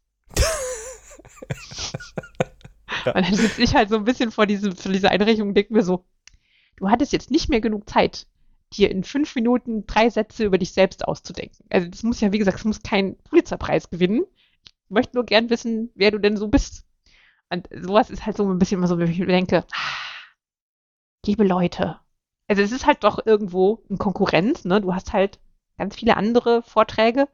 ja. 3.04 3.12
Und 3.12 3.26
dann 3.26 3.34
sitze 3.34 3.60
ich 3.60 3.74
halt 3.74 3.90
so 3.90 3.96
ein 3.96 4.04
bisschen 4.04 4.30
vor, 4.30 4.46
diesem, 4.46 4.74
vor 4.74 4.90
dieser 4.90 5.10
Einrichtung 5.10 5.48
und 5.48 5.54
denke 5.54 5.74
mir 5.74 5.82
so, 5.82 6.06
du 6.76 6.88
hattest 6.88 7.12
jetzt 7.12 7.30
nicht 7.30 7.50
mehr 7.50 7.60
genug 7.60 7.86
Zeit, 7.86 8.26
dir 8.72 8.90
in 8.90 9.04
fünf 9.04 9.34
Minuten 9.34 9.86
drei 9.86 10.08
Sätze 10.08 10.44
über 10.44 10.56
dich 10.56 10.72
selbst 10.72 11.06
auszudenken. 11.06 11.66
Also 11.68 11.88
das 11.88 12.02
muss 12.02 12.22
ja, 12.22 12.32
wie 12.32 12.38
gesagt, 12.38 12.60
es 12.60 12.64
muss 12.64 12.82
keinen 12.82 13.18
Pulitzerpreis 13.24 13.90
gewinnen. 13.90 14.24
Ich 14.64 14.90
möchte 14.90 15.16
nur 15.16 15.26
gern 15.26 15.50
wissen, 15.50 15.90
wer 15.94 16.12
du 16.12 16.18
denn 16.18 16.38
so 16.38 16.48
bist. 16.48 16.86
Und 17.50 17.68
sowas 17.70 18.08
ist 18.08 18.24
halt 18.24 18.38
so 18.38 18.50
ein 18.50 18.58
bisschen 18.58 18.78
immer 18.78 18.88
so, 18.88 18.96
wenn 18.98 19.10
ich 19.10 19.18
mir 19.18 19.26
denke, 19.26 19.66
ah, 19.70 19.98
liebe 21.26 21.44
Leute, 21.44 22.00
also 22.48 22.62
es 22.62 22.72
ist 22.72 22.86
halt 22.86 23.04
doch 23.04 23.24
irgendwo 23.24 23.82
eine 23.88 23.98
Konkurrenz, 23.98 24.64
ne? 24.64 24.80
Du 24.80 24.94
hast 24.94 25.12
halt 25.12 25.38
ganz 25.76 25.96
viele 25.96 26.16
andere 26.16 26.62
Vorträge. 26.62 27.28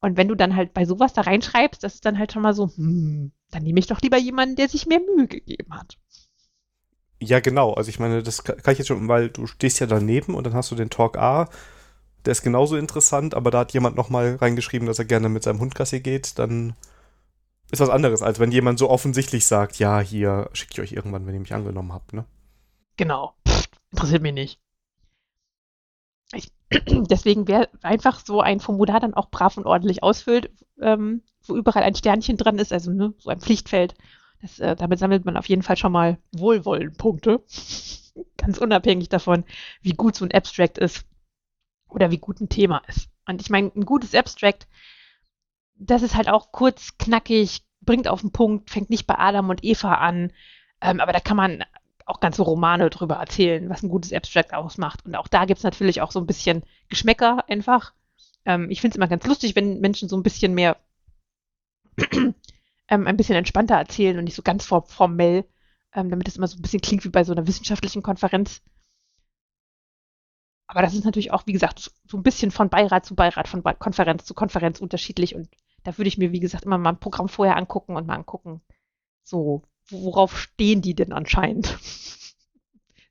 Und 0.00 0.16
wenn 0.16 0.28
du 0.28 0.34
dann 0.34 0.54
halt 0.54 0.74
bei 0.74 0.84
sowas 0.84 1.12
da 1.12 1.22
reinschreibst, 1.22 1.82
das 1.82 1.94
ist 1.94 2.04
dann 2.04 2.18
halt 2.18 2.32
schon 2.32 2.42
mal 2.42 2.54
so, 2.54 2.68
hm, 2.76 3.32
dann 3.50 3.62
nehme 3.62 3.80
ich 3.80 3.86
doch 3.86 4.00
lieber 4.00 4.18
jemanden, 4.18 4.56
der 4.56 4.68
sich 4.68 4.86
mehr 4.86 5.00
Mühe 5.00 5.26
gegeben 5.26 5.74
hat. 5.74 5.96
Ja, 7.20 7.40
genau. 7.40 7.74
Also 7.74 7.88
ich 7.88 7.98
meine, 7.98 8.22
das 8.22 8.44
kann 8.44 8.72
ich 8.72 8.78
jetzt 8.78 8.88
schon, 8.88 9.08
weil 9.08 9.28
du 9.30 9.46
stehst 9.46 9.80
ja 9.80 9.86
daneben 9.86 10.34
und 10.34 10.44
dann 10.44 10.54
hast 10.54 10.70
du 10.70 10.76
den 10.76 10.90
Talk 10.90 11.16
A, 11.18 11.48
der 12.24 12.32
ist 12.32 12.42
genauso 12.42 12.76
interessant, 12.76 13.34
aber 13.34 13.50
da 13.50 13.60
hat 13.60 13.72
jemand 13.72 13.96
nochmal 13.96 14.36
reingeschrieben, 14.36 14.86
dass 14.86 14.98
er 14.98 15.04
gerne 15.04 15.28
mit 15.28 15.42
seinem 15.42 15.60
Hund 15.60 15.74
Gassi 15.74 16.00
geht, 16.00 16.38
dann 16.38 16.74
ist 17.70 17.80
was 17.80 17.90
anderes, 17.90 18.22
als 18.22 18.38
wenn 18.38 18.52
jemand 18.52 18.78
so 18.78 18.88
offensichtlich 18.88 19.46
sagt, 19.46 19.78
ja, 19.78 20.00
hier 20.00 20.48
schicke 20.52 20.72
ich 20.74 20.80
euch 20.80 20.92
irgendwann, 20.92 21.26
wenn 21.26 21.34
ihr 21.34 21.40
mich 21.40 21.54
angenommen 21.54 21.92
habt, 21.92 22.12
ne? 22.12 22.24
Genau. 22.96 23.34
Interessiert 23.90 24.22
mich 24.22 24.34
nicht. 24.34 24.60
Ich, 26.32 26.52
deswegen 27.10 27.48
wäre 27.48 27.68
einfach 27.82 28.20
so 28.24 28.40
ein 28.40 28.60
Formular 28.60 29.00
dann 29.00 29.14
auch 29.14 29.30
brav 29.30 29.56
und 29.56 29.66
ordentlich 29.66 30.02
ausfüllt, 30.02 30.50
ähm, 30.80 31.22
wo 31.46 31.56
überall 31.56 31.82
ein 31.82 31.94
Sternchen 31.94 32.36
dran 32.36 32.58
ist, 32.58 32.72
also 32.72 32.90
ne, 32.90 33.14
so 33.18 33.30
ein 33.30 33.40
Pflichtfeld. 33.40 33.94
Das, 34.42 34.60
äh, 34.60 34.76
damit 34.76 34.98
sammelt 34.98 35.24
man 35.24 35.36
auf 35.36 35.48
jeden 35.48 35.62
Fall 35.62 35.76
schon 35.76 35.92
mal 35.92 36.18
Wohlwollenpunkte. 36.32 37.42
Ganz 38.36 38.58
unabhängig 38.58 39.08
davon, 39.08 39.44
wie 39.80 39.92
gut 39.92 40.16
so 40.16 40.24
ein 40.24 40.32
Abstract 40.32 40.78
ist 40.78 41.06
oder 41.88 42.10
wie 42.10 42.18
gut 42.18 42.40
ein 42.40 42.48
Thema 42.48 42.82
ist. 42.88 43.08
Und 43.26 43.40
ich 43.40 43.50
meine, 43.50 43.70
ein 43.74 43.84
gutes 43.84 44.14
Abstract 44.14 44.66
das 45.78 46.02
ist 46.02 46.16
halt 46.16 46.28
auch 46.28 46.52
kurz, 46.52 46.98
knackig, 46.98 47.62
bringt 47.80 48.08
auf 48.08 48.20
den 48.20 48.32
Punkt, 48.32 48.70
fängt 48.70 48.90
nicht 48.90 49.06
bei 49.06 49.18
Adam 49.18 49.48
und 49.48 49.64
Eva 49.64 49.94
an. 49.94 50.32
Ähm, 50.80 51.00
aber 51.00 51.12
da 51.12 51.20
kann 51.20 51.36
man 51.36 51.64
auch 52.08 52.20
ganze 52.20 52.42
Romane 52.42 52.90
drüber 52.90 53.16
erzählen, 53.16 53.68
was 53.68 53.82
ein 53.82 53.88
gutes 53.88 54.12
Abstract 54.12 54.54
ausmacht. 54.54 55.04
Und 55.04 55.14
auch 55.14 55.28
da 55.28 55.44
gibt 55.44 55.58
es 55.58 55.64
natürlich 55.64 56.00
auch 56.00 56.10
so 56.10 56.20
ein 56.20 56.26
bisschen 56.26 56.62
Geschmäcker 56.88 57.44
einfach. 57.48 57.92
Ähm, 58.44 58.70
ich 58.70 58.80
finde 58.80 58.92
es 58.92 58.96
immer 58.96 59.08
ganz 59.08 59.26
lustig, 59.26 59.54
wenn 59.56 59.80
Menschen 59.80 60.08
so 60.08 60.16
ein 60.16 60.22
bisschen 60.22 60.54
mehr, 60.54 60.76
ähm, 62.88 63.06
ein 63.06 63.16
bisschen 63.16 63.36
entspannter 63.36 63.76
erzählen 63.76 64.16
und 64.18 64.24
nicht 64.24 64.36
so 64.36 64.42
ganz 64.42 64.64
formell, 64.64 65.44
ähm, 65.92 66.10
damit 66.10 66.28
es 66.28 66.36
immer 66.36 66.48
so 66.48 66.56
ein 66.56 66.62
bisschen 66.62 66.80
klingt 66.80 67.04
wie 67.04 67.10
bei 67.10 67.24
so 67.24 67.32
einer 67.32 67.46
wissenschaftlichen 67.46 68.02
Konferenz. 68.02 68.62
Aber 70.66 70.82
das 70.82 70.94
ist 70.94 71.04
natürlich 71.04 71.30
auch, 71.32 71.46
wie 71.46 71.52
gesagt, 71.52 71.92
so 72.06 72.16
ein 72.16 72.22
bisschen 72.22 72.50
von 72.50 72.68
Beirat 72.68 73.04
zu 73.04 73.14
Beirat, 73.14 73.48
von 73.48 73.62
Konferenz 73.62 74.24
zu 74.24 74.34
Konferenz 74.34 74.80
unterschiedlich. 74.80 75.34
Und 75.34 75.48
da 75.84 75.96
würde 75.96 76.08
ich 76.08 76.18
mir, 76.18 76.32
wie 76.32 76.40
gesagt, 76.40 76.64
immer 76.64 76.78
mal 76.78 76.90
ein 76.90 77.00
Programm 77.00 77.28
vorher 77.28 77.56
angucken 77.56 77.96
und 77.96 78.06
mal 78.06 78.14
angucken, 78.14 78.60
so, 79.24 79.62
worauf 79.90 80.38
stehen 80.38 80.82
die 80.82 80.94
denn 80.94 81.12
anscheinend? 81.12 81.78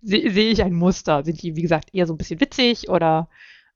Sehe 0.02 0.32
seh 0.32 0.50
ich 0.50 0.64
ein 0.64 0.74
Muster? 0.74 1.24
Sind 1.24 1.42
die, 1.42 1.56
wie 1.56 1.62
gesagt, 1.62 1.94
eher 1.94 2.08
so 2.08 2.14
ein 2.14 2.18
bisschen 2.18 2.40
witzig 2.40 2.90
oder 2.90 3.30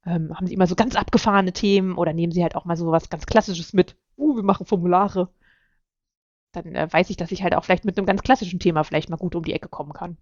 ähm, 0.05 0.33
haben 0.35 0.47
sie 0.47 0.53
immer 0.53 0.67
so 0.67 0.75
ganz 0.75 0.95
abgefahrene 0.95 1.53
Themen 1.53 1.97
oder 1.97 2.13
nehmen 2.13 2.31
sie 2.31 2.43
halt 2.43 2.55
auch 2.55 2.65
mal 2.65 2.77
so 2.77 2.91
was 2.91 3.09
ganz 3.09 3.25
Klassisches 3.25 3.73
mit? 3.73 3.95
Uh, 4.17 4.35
wir 4.35 4.43
machen 4.43 4.65
Formulare. 4.65 5.29
Dann 6.51 6.75
äh, 6.75 6.87
weiß 6.91 7.09
ich, 7.09 7.17
dass 7.17 7.31
ich 7.31 7.43
halt 7.43 7.55
auch 7.55 7.63
vielleicht 7.63 7.85
mit 7.85 7.97
einem 7.97 8.05
ganz 8.05 8.21
klassischen 8.21 8.59
Thema 8.59 8.83
vielleicht 8.83 9.09
mal 9.09 9.17
gut 9.17 9.35
um 9.35 9.43
die 9.43 9.53
Ecke 9.53 9.69
kommen 9.69 9.93
kann. 9.93 10.17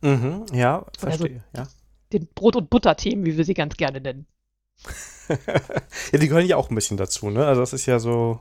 Mhm, 0.00 0.46
ja, 0.52 0.84
verstehe, 0.98 1.42
so 1.52 1.60
ja. 1.60 1.66
Den 2.12 2.28
Brot- 2.34 2.56
und 2.56 2.68
Butter-Themen, 2.68 3.24
wie 3.24 3.36
wir 3.36 3.44
sie 3.44 3.54
ganz 3.54 3.76
gerne 3.76 4.00
nennen. 4.00 4.26
ja, 6.12 6.18
die 6.18 6.28
gehören 6.28 6.46
ja 6.46 6.56
auch 6.56 6.68
ein 6.68 6.74
bisschen 6.74 6.96
dazu, 6.96 7.30
ne? 7.30 7.46
Also 7.46 7.62
das 7.62 7.72
ist 7.72 7.86
ja 7.86 7.98
so. 7.98 8.40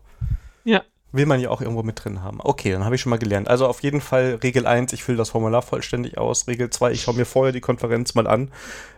Ja 0.66 0.84
will 1.14 1.28
man 1.28 1.40
ja 1.40 1.50
auch 1.50 1.62
irgendwo 1.62 1.84
mit 1.84 2.04
drin 2.04 2.24
haben. 2.24 2.40
Okay, 2.42 2.72
dann 2.72 2.84
habe 2.84 2.96
ich 2.96 3.02
schon 3.02 3.12
mal 3.12 3.20
gelernt. 3.20 3.48
Also 3.48 3.68
auf 3.68 3.84
jeden 3.84 4.02
Fall 4.02 4.40
Regel 4.42 4.66
1, 4.66 4.92
ich 4.94 5.04
fülle 5.04 5.18
das 5.18 5.30
Formular 5.30 5.62
vollständig 5.62 6.18
aus. 6.18 6.48
Regel 6.48 6.72
2, 6.72 6.92
ich 6.92 7.04
schaue 7.04 7.16
mir 7.16 7.26
vorher 7.26 7.54
die 7.54 7.62
Konferenz 7.62 8.16
mal 8.16 8.28
an, 8.28 8.52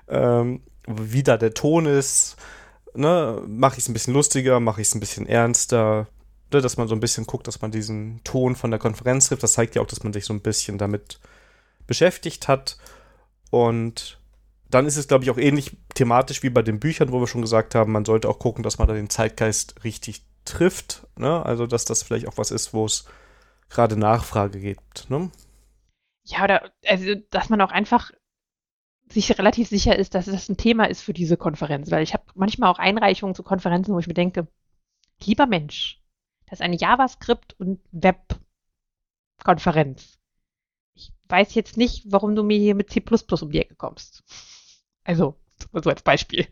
ähm, 0.07 0.61
wie 0.87 1.23
da 1.23 1.37
der 1.37 1.53
Ton 1.53 1.85
ist. 1.85 2.37
Ne? 2.95 3.43
Mache 3.47 3.75
ich 3.75 3.83
es 3.83 3.89
ein 3.89 3.93
bisschen 3.93 4.13
lustiger, 4.13 4.61
mache 4.61 4.81
ich 4.81 4.87
es 4.87 4.95
ein 4.95 5.01
bisschen 5.01 5.27
ernster, 5.27 6.07
ne? 6.53 6.61
dass 6.61 6.77
man 6.77 6.87
so 6.87 6.95
ein 6.95 7.01
bisschen 7.01 7.25
guckt, 7.25 7.47
dass 7.47 7.61
man 7.61 7.71
diesen 7.71 8.21
Ton 8.23 8.55
von 8.55 8.71
der 8.71 8.79
Konferenz 8.79 9.27
trifft. 9.27 9.43
Das 9.43 9.53
zeigt 9.53 9.75
ja 9.75 9.81
auch, 9.81 9.87
dass 9.87 10.03
man 10.03 10.13
sich 10.13 10.23
so 10.23 10.33
ein 10.33 10.41
bisschen 10.41 10.77
damit 10.77 11.19
beschäftigt 11.85 12.47
hat. 12.47 12.77
Und 13.51 14.19
dann 14.69 14.85
ist 14.85 14.95
es, 14.95 15.09
glaube 15.09 15.25
ich, 15.25 15.31
auch 15.31 15.37
ähnlich 15.37 15.75
thematisch 15.95 16.43
wie 16.43 16.49
bei 16.49 16.61
den 16.61 16.79
Büchern, 16.79 17.11
wo 17.11 17.19
wir 17.19 17.27
schon 17.27 17.41
gesagt 17.41 17.75
haben, 17.75 17.91
man 17.91 18.05
sollte 18.05 18.29
auch 18.29 18.39
gucken, 18.39 18.63
dass 18.63 18.77
man 18.77 18.87
da 18.87 18.93
den 18.93 19.09
Zeitgeist 19.09 19.83
richtig 19.83 20.23
trifft. 20.45 21.07
Ne? 21.17 21.45
Also, 21.45 21.67
dass 21.67 21.85
das 21.85 22.03
vielleicht 22.03 22.27
auch 22.27 22.37
was 22.37 22.51
ist, 22.51 22.73
wo 22.73 22.85
es 22.85 23.05
gerade 23.69 23.97
Nachfrage 23.97 24.59
gibt. 24.59 25.09
Ne? 25.09 25.31
Ja, 26.23 26.43
oder 26.43 26.71
also, 26.87 27.15
dass 27.29 27.49
man 27.49 27.61
auch 27.61 27.71
einfach 27.71 28.11
sich 29.11 29.37
relativ 29.37 29.69
sicher 29.69 29.95
ist, 29.95 30.15
dass 30.15 30.25
das 30.25 30.49
ein 30.49 30.57
Thema 30.57 30.85
ist 30.85 31.01
für 31.01 31.13
diese 31.13 31.37
Konferenz. 31.37 31.91
Weil 31.91 32.01
ich 32.03 32.13
habe 32.13 32.23
manchmal 32.33 32.71
auch 32.71 32.79
Einreichungen 32.79 33.35
zu 33.35 33.43
Konferenzen, 33.43 33.93
wo 33.93 33.99
ich 33.99 34.07
mir 34.07 34.15
denke, 34.15 34.47
lieber 35.23 35.45
Mensch, 35.45 36.01
das 36.47 36.59
ist 36.59 36.63
eine 36.63 36.77
JavaScript- 36.77 37.53
und 37.59 37.81
Web-Konferenz. 37.91 40.17
Ich 40.93 41.11
weiß 41.27 41.53
jetzt 41.55 41.77
nicht, 41.77 42.11
warum 42.11 42.35
du 42.35 42.43
mir 42.43 42.57
hier 42.57 42.75
mit 42.75 42.89
C 42.89 43.03
um 43.41 43.51
die 43.51 43.59
Ecke 43.59 43.75
kommst. 43.75 44.23
Also, 45.03 45.37
so 45.71 45.89
als 45.89 46.03
Beispiel. 46.03 46.47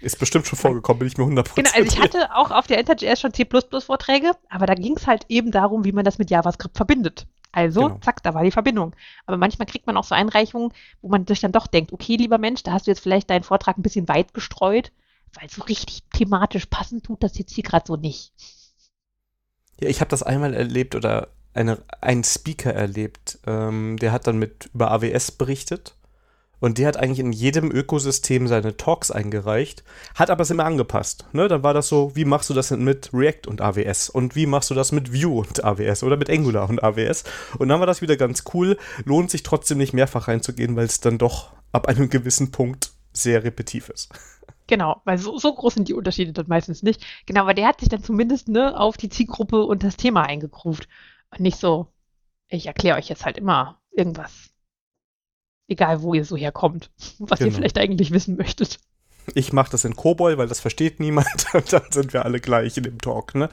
Ist 0.00 0.18
bestimmt 0.18 0.46
schon 0.46 0.58
vorgekommen, 0.58 0.98
bin 0.98 1.08
ich 1.08 1.16
mir 1.16 1.24
100% 1.24 1.54
Genau, 1.54 1.70
also 1.74 1.96
ich 1.96 1.98
hatte 1.98 2.34
auch 2.34 2.50
auf 2.50 2.66
der 2.66 2.78
InterJS 2.78 3.20
schon 3.20 3.32
C++-Vorträge, 3.32 4.32
aber 4.50 4.66
da 4.66 4.74
ging 4.74 4.96
es 4.96 5.06
halt 5.06 5.24
eben 5.28 5.50
darum, 5.50 5.84
wie 5.84 5.92
man 5.92 6.04
das 6.04 6.18
mit 6.18 6.30
JavaScript 6.30 6.76
verbindet. 6.76 7.26
Also, 7.52 7.82
genau. 7.82 7.98
zack, 8.00 8.22
da 8.22 8.34
war 8.34 8.42
die 8.42 8.50
Verbindung. 8.50 8.96
Aber 9.26 9.36
manchmal 9.36 9.66
kriegt 9.66 9.86
man 9.86 9.96
auch 9.96 10.04
so 10.04 10.14
Einreichungen, 10.14 10.72
wo 11.00 11.08
man 11.08 11.26
sich 11.26 11.40
dann 11.40 11.52
doch 11.52 11.68
denkt, 11.68 11.92
okay, 11.92 12.16
lieber 12.16 12.38
Mensch, 12.38 12.64
da 12.64 12.72
hast 12.72 12.86
du 12.86 12.90
jetzt 12.90 13.00
vielleicht 13.00 13.30
deinen 13.30 13.44
Vortrag 13.44 13.78
ein 13.78 13.82
bisschen 13.82 14.08
weit 14.08 14.34
gestreut, 14.34 14.90
weil 15.38 15.48
so 15.48 15.62
richtig 15.62 16.02
thematisch 16.12 16.66
passend 16.66 17.04
tut 17.04 17.22
das 17.22 17.38
jetzt 17.38 17.54
hier 17.54 17.62
gerade 17.64 17.86
so 17.86 17.96
nicht. 17.96 18.32
Ja, 19.80 19.88
ich 19.88 20.00
habe 20.00 20.10
das 20.10 20.24
einmal 20.24 20.52
erlebt 20.52 20.96
oder 20.96 21.28
eine, 21.54 21.82
einen 22.00 22.24
Speaker 22.24 22.74
erlebt, 22.74 23.38
ähm, 23.46 23.96
der 23.98 24.10
hat 24.10 24.26
dann 24.26 24.38
mit 24.38 24.70
über 24.74 24.90
AWS 24.90 25.32
berichtet 25.32 25.94
und 26.60 26.78
der 26.78 26.88
hat 26.88 26.96
eigentlich 26.96 27.20
in 27.20 27.32
jedem 27.32 27.70
Ökosystem 27.70 28.48
seine 28.48 28.76
Talks 28.76 29.10
eingereicht, 29.10 29.84
hat 30.14 30.30
aber 30.30 30.42
es 30.42 30.50
immer 30.50 30.64
angepasst. 30.64 31.26
Ne? 31.32 31.48
Dann 31.48 31.62
war 31.62 31.74
das 31.74 31.88
so, 31.88 32.14
wie 32.14 32.24
machst 32.24 32.50
du 32.50 32.54
das 32.54 32.68
denn 32.68 32.84
mit 32.84 33.10
React 33.12 33.48
und 33.48 33.60
AWS? 33.60 34.08
Und 34.08 34.34
wie 34.36 34.46
machst 34.46 34.70
du 34.70 34.74
das 34.74 34.92
mit 34.92 35.12
Vue 35.12 35.40
und 35.40 35.64
AWS 35.64 36.02
oder 36.02 36.16
mit 36.16 36.30
Angular 36.30 36.68
und 36.68 36.82
AWS? 36.82 37.24
Und 37.58 37.68
dann 37.68 37.80
war 37.80 37.86
das 37.86 38.02
wieder 38.02 38.16
ganz 38.16 38.44
cool. 38.54 38.78
Lohnt 39.04 39.30
sich 39.30 39.42
trotzdem 39.42 39.78
nicht 39.78 39.92
mehrfach 39.92 40.28
reinzugehen, 40.28 40.76
weil 40.76 40.86
es 40.86 41.00
dann 41.00 41.18
doch 41.18 41.52
ab 41.72 41.88
einem 41.88 42.08
gewissen 42.08 42.50
Punkt 42.50 42.92
sehr 43.12 43.44
repetitiv 43.44 43.88
ist. 43.88 44.12
Genau, 44.66 45.02
weil 45.04 45.18
so, 45.18 45.36
so 45.38 45.52
groß 45.54 45.74
sind 45.74 45.88
die 45.88 45.94
Unterschiede 45.94 46.32
dann 46.32 46.48
meistens 46.48 46.82
nicht. 46.82 47.04
Genau, 47.26 47.42
aber 47.42 47.54
der 47.54 47.68
hat 47.68 47.80
sich 47.80 47.90
dann 47.90 48.02
zumindest 48.02 48.48
ne, 48.48 48.78
auf 48.78 48.96
die 48.96 49.10
Zielgruppe 49.10 49.64
und 49.64 49.82
das 49.82 49.96
Thema 49.96 50.22
eingegruft. 50.22 50.88
Und 51.30 51.40
nicht 51.40 51.58
so, 51.58 51.88
ich 52.48 52.66
erkläre 52.66 52.96
euch 52.96 53.08
jetzt 53.08 53.24
halt 53.24 53.36
immer 53.36 53.80
irgendwas 53.90 54.53
Egal, 55.68 56.02
wo 56.02 56.14
ihr 56.14 56.24
so 56.24 56.36
herkommt, 56.36 56.90
was 57.18 57.38
genau. 57.38 57.50
ihr 57.50 57.54
vielleicht 57.54 57.78
eigentlich 57.78 58.10
wissen 58.10 58.36
möchtet. 58.36 58.78
Ich 59.34 59.54
mache 59.54 59.70
das 59.70 59.86
in 59.86 59.96
Kobol, 59.96 60.36
weil 60.36 60.48
das 60.48 60.60
versteht 60.60 61.00
niemand. 61.00 61.26
Und 61.54 61.72
dann 61.72 61.90
sind 61.90 62.12
wir 62.12 62.24
alle 62.24 62.40
gleich 62.40 62.76
in 62.76 62.82
dem 62.82 62.98
Talk. 62.98 63.34
Ne? 63.34 63.48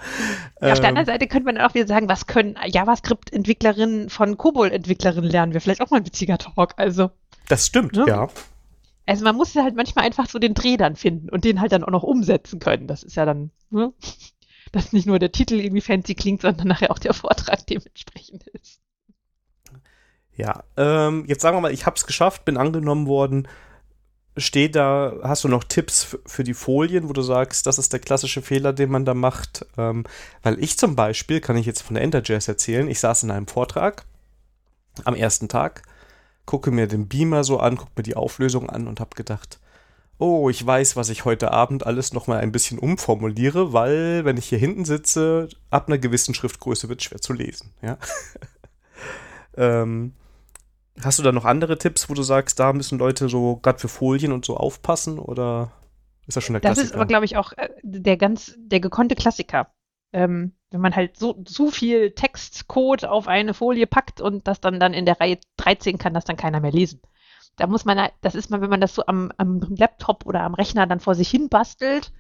Ja, 0.62 0.74
auf 0.74 0.80
der 0.80 0.90
anderen 0.90 1.08
ähm, 1.08 1.14
Seite 1.14 1.28
könnte 1.28 1.46
man 1.46 1.58
auch 1.58 1.74
wieder 1.74 1.88
sagen, 1.88 2.10
was 2.10 2.28
können 2.28 2.58
JavaScript-Entwicklerinnen 2.66 4.10
von 4.10 4.38
Kobol-Entwicklerinnen 4.38 5.30
lernen? 5.30 5.54
Wäre 5.54 5.62
vielleicht 5.62 5.82
auch 5.82 5.90
mal 5.90 5.98
ein 5.98 6.06
witziger 6.06 6.38
Talk. 6.38 6.74
Also, 6.76 7.12
das 7.48 7.68
stimmt, 7.68 7.96
ne? 7.96 8.06
ja. 8.08 8.28
Also 9.06 9.24
man 9.24 9.36
muss 9.36 9.56
halt 9.56 9.76
manchmal 9.76 10.06
einfach 10.06 10.30
so 10.30 10.40
den 10.40 10.54
Dreh 10.54 10.78
dann 10.78 10.96
finden 10.96 11.30
und 11.30 11.44
den 11.44 11.60
halt 11.60 11.72
dann 11.72 11.84
auch 11.84 11.92
noch 11.92 12.04
umsetzen 12.04 12.60
können. 12.60 12.88
Das 12.88 13.04
ist 13.04 13.16
ja 13.16 13.26
dann, 13.26 13.52
ne? 13.70 13.94
dass 14.72 14.94
nicht 14.94 15.06
nur 15.06 15.20
der 15.20 15.32
Titel 15.32 15.56
irgendwie 15.60 15.82
fancy 15.82 16.16
klingt, 16.16 16.42
sondern 16.42 16.68
nachher 16.68 16.92
auch 16.92 17.00
der 17.00 17.14
Vortrag 17.14 17.66
dementsprechend 17.70 18.48
ist. 18.48 18.80
Ja, 20.42 20.64
ähm, 20.76 21.26
jetzt 21.28 21.44
sagen 21.44 21.56
wir 21.56 21.62
mal, 21.62 21.72
ich 21.72 21.86
habe 21.86 21.98
es 21.98 22.08
geschafft, 22.08 22.46
bin 22.46 22.58
angenommen 22.58 23.06
worden. 23.06 23.48
Steht 24.38 24.76
da, 24.76 25.14
hast 25.22 25.44
du 25.44 25.50
noch 25.50 25.64
Tipps 25.64 26.18
für 26.26 26.44
die 26.44 26.56
Folien, 26.56 27.08
wo 27.08 27.14
du 27.14 27.22
sagst, 27.22 27.68
das 27.68 27.78
ist 27.78 27.94
der 27.94 28.00
klassische 28.00 28.42
Fehler, 28.42 28.74
den 28.74 28.90
man 28.90 29.06
da 29.06 29.14
macht? 29.14 29.68
Ähm, 29.78 30.04
weil 30.42 30.58
ich 30.64 30.80
zum 30.80 30.96
Beispiel, 30.96 31.42
kann 31.42 31.58
ich 31.58 31.68
jetzt 31.68 31.84
von 31.84 31.94
der 31.94 32.04
Enterjazz 32.04 32.48
erzählen, 32.48 32.88
ich 32.88 33.00
saß 33.00 33.22
in 33.22 33.30
einem 33.30 33.46
Vortrag 33.46 34.06
am 35.04 35.14
ersten 35.14 35.48
Tag, 35.48 35.84
gucke 36.48 36.72
mir 36.72 36.88
den 36.88 37.08
Beamer 37.08 37.44
so 37.44 37.60
an, 37.60 37.78
gucke 37.78 37.92
mir 37.98 38.04
die 38.04 38.16
Auflösung 38.16 38.68
an 38.68 38.88
und 38.88 39.00
habe 39.00 39.16
gedacht, 39.16 39.60
oh, 40.18 40.50
ich 40.50 40.66
weiß, 40.66 40.96
was 40.96 41.10
ich 41.10 41.24
heute 41.24 41.52
Abend 41.52 41.86
alles 41.86 42.14
nochmal 42.14 42.40
ein 42.40 42.52
bisschen 42.52 42.80
umformuliere, 42.80 43.74
weil, 43.74 44.26
wenn 44.26 44.38
ich 44.38 44.48
hier 44.48 44.58
hinten 44.58 44.86
sitze, 44.86 45.50
ab 45.70 45.88
einer 45.88 46.00
gewissen 46.00 46.34
Schriftgröße 46.34 46.90
wird 46.90 47.02
es 47.02 47.06
schwer 47.06 47.22
zu 47.22 47.34
lesen. 47.34 47.74
Ja? 47.84 48.00
ähm, 49.56 50.14
Hast 51.00 51.20
du 51.20 51.24
da 51.24 51.32
noch 51.32 51.46
andere 51.46 51.78
Tipps, 51.78 52.10
wo 52.10 52.14
du 52.14 52.22
sagst, 52.22 52.60
da 52.60 52.74
müssen 52.74 53.00
Leute 53.00 53.30
so 53.30 53.58
gerade 53.58 53.80
für 53.80 53.88
Folien 53.88 54.32
und 54.32 54.46
so 54.46 54.58
aufpassen 54.58 55.20
oder 55.20 55.72
ist 56.28 56.36
das 56.36 56.44
schon 56.44 56.54
der 56.54 56.62
Klassiker? 56.62 56.82
Das 56.82 56.92
ist 56.92 56.96
aber, 56.96 57.06
glaube 57.06 57.26
ich, 57.26 57.38
auch 57.38 57.54
äh, 57.54 57.70
der 57.82 58.18
ganz, 58.18 58.56
der 58.58 58.80
gekonnte 58.80 59.16
Klassiker. 59.16 59.74
Ähm, 60.14 60.54
wenn 60.72 60.82
man 60.82 60.96
halt 60.96 61.18
so 61.18 61.34
zu 61.44 61.72
viel 61.72 62.12
Textcode 62.12 63.06
auf 63.06 63.28
eine 63.28 63.54
Folie 63.54 63.88
packt 63.88 64.22
und 64.22 64.48
das 64.48 64.62
dann, 64.62 64.80
dann 64.80 64.94
in 64.94 65.06
der 65.06 65.20
Reihe 65.20 65.38
13 65.58 65.98
kann 65.98 66.14
das 66.14 66.26
dann 66.26 66.38
keiner 66.38 66.60
mehr 66.60 66.72
lesen. 66.72 67.02
Da 67.58 67.68
muss 67.68 67.86
man, 67.86 68.10
das 68.22 68.36
ist 68.36 68.50
mal, 68.50 68.62
wenn 68.62 68.70
man 68.70 68.82
das 68.82 68.96
so 68.96 69.06
am, 69.06 69.32
am 69.38 69.60
Laptop 69.76 70.26
oder 70.26 70.42
am 70.42 70.54
Rechner 70.54 70.88
dann 70.88 71.00
vor 71.00 71.16
sich 71.16 71.30
hin 71.30 71.50
bastelt, 71.50 72.12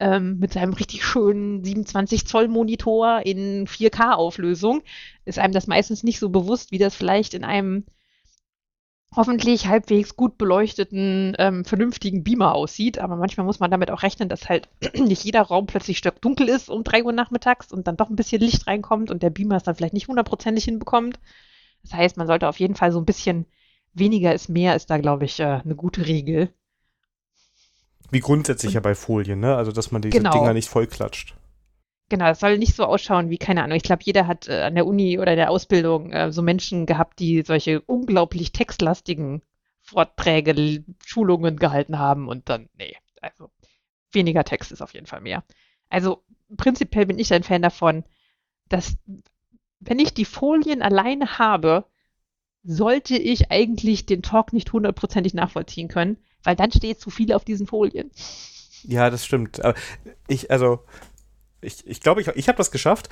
ähm, 0.00 0.38
mit 0.38 0.52
seinem 0.54 0.72
richtig 0.72 1.04
schönen 1.04 1.62
27 1.62 2.26
Zoll 2.26 2.48
Monitor 2.48 3.20
in 3.24 3.66
4K 3.66 4.12
Auflösung, 4.12 4.82
ist 5.26 5.38
einem 5.38 5.52
das 5.52 5.66
meistens 5.66 6.02
nicht 6.02 6.18
so 6.18 6.30
bewusst, 6.30 6.72
wie 6.72 6.78
das 6.78 6.94
vielleicht 6.94 7.34
in 7.34 7.44
einem 7.44 7.84
hoffentlich 9.14 9.66
halbwegs 9.66 10.16
gut 10.16 10.38
beleuchteten, 10.38 11.34
ähm, 11.38 11.64
vernünftigen 11.64 12.22
Beamer 12.22 12.54
aussieht. 12.54 12.98
Aber 12.98 13.16
manchmal 13.16 13.44
muss 13.44 13.60
man 13.60 13.70
damit 13.70 13.90
auch 13.90 14.02
rechnen, 14.02 14.28
dass 14.28 14.48
halt 14.48 14.68
nicht 14.94 15.24
jeder 15.24 15.42
Raum 15.42 15.66
plötzlich 15.66 15.98
stockdunkel 15.98 16.48
ist 16.48 16.70
um 16.70 16.84
drei 16.84 17.04
Uhr 17.04 17.12
nachmittags 17.12 17.72
und 17.72 17.86
dann 17.86 17.96
doch 17.96 18.10
ein 18.10 18.16
bisschen 18.16 18.40
Licht 18.40 18.66
reinkommt 18.66 19.10
und 19.10 19.22
der 19.22 19.30
Beamer 19.30 19.56
es 19.56 19.64
dann 19.64 19.74
vielleicht 19.74 19.94
nicht 19.94 20.08
hundertprozentig 20.08 20.64
hinbekommt. 20.64 21.18
Das 21.82 21.94
heißt, 21.94 22.16
man 22.16 22.26
sollte 22.26 22.48
auf 22.48 22.60
jeden 22.60 22.76
Fall 22.76 22.92
so 22.92 22.98
ein 22.98 23.06
bisschen 23.06 23.46
weniger 23.92 24.32
ist 24.32 24.48
mehr, 24.48 24.76
ist 24.76 24.90
da, 24.90 24.98
glaube 24.98 25.24
ich, 25.24 25.40
äh, 25.40 25.60
eine 25.64 25.74
gute 25.74 26.06
Regel. 26.06 26.50
Wie 28.10 28.20
grundsätzlich 28.20 28.70
und, 28.70 28.74
ja 28.74 28.80
bei 28.80 28.94
Folien, 28.94 29.40
ne? 29.40 29.56
Also, 29.56 29.72
dass 29.72 29.90
man 29.90 30.02
diese 30.02 30.16
genau. 30.16 30.32
Dinger 30.32 30.52
nicht 30.52 30.68
vollklatscht. 30.68 31.34
Genau, 32.10 32.28
es 32.28 32.40
soll 32.40 32.58
nicht 32.58 32.74
so 32.74 32.84
ausschauen 32.84 33.30
wie, 33.30 33.38
keine 33.38 33.62
Ahnung, 33.62 33.76
ich 33.76 33.84
glaube, 33.84 34.02
jeder 34.04 34.26
hat 34.26 34.48
äh, 34.48 34.62
an 34.62 34.74
der 34.74 34.84
Uni 34.84 35.18
oder 35.20 35.36
der 35.36 35.48
Ausbildung 35.48 36.12
äh, 36.12 36.32
so 36.32 36.42
Menschen 36.42 36.84
gehabt, 36.84 37.20
die 37.20 37.42
solche 37.42 37.80
unglaublich 37.82 38.50
textlastigen 38.50 39.42
Vorträge, 39.80 40.84
Schulungen 41.06 41.56
gehalten 41.56 42.00
haben 42.00 42.28
und 42.28 42.48
dann, 42.48 42.68
nee, 42.76 42.96
also 43.22 43.48
weniger 44.12 44.42
Text 44.42 44.72
ist 44.72 44.82
auf 44.82 44.92
jeden 44.92 45.06
Fall 45.06 45.20
mehr. 45.20 45.44
Also 45.88 46.24
prinzipiell 46.56 47.06
bin 47.06 47.20
ich 47.20 47.32
ein 47.32 47.44
Fan 47.44 47.62
davon, 47.62 48.04
dass 48.68 48.96
wenn 49.78 50.00
ich 50.00 50.12
die 50.12 50.24
Folien 50.24 50.82
alleine 50.82 51.38
habe, 51.38 51.84
sollte 52.64 53.16
ich 53.16 53.52
eigentlich 53.52 54.04
den 54.04 54.22
Talk 54.22 54.52
nicht 54.52 54.72
hundertprozentig 54.72 55.32
nachvollziehen 55.32 55.86
können, 55.86 56.18
weil 56.42 56.56
dann 56.56 56.72
steht 56.72 57.00
zu 57.00 57.10
viel 57.10 57.32
auf 57.32 57.44
diesen 57.44 57.68
Folien. 57.68 58.10
Ja, 58.82 59.10
das 59.10 59.24
stimmt. 59.24 59.64
Aber 59.64 59.74
ich, 60.26 60.50
also, 60.50 60.80
ich, 61.60 61.86
ich 61.86 62.00
glaube, 62.00 62.20
ich, 62.20 62.28
ich 62.28 62.48
habe 62.48 62.58
das 62.58 62.70
geschafft, 62.70 63.08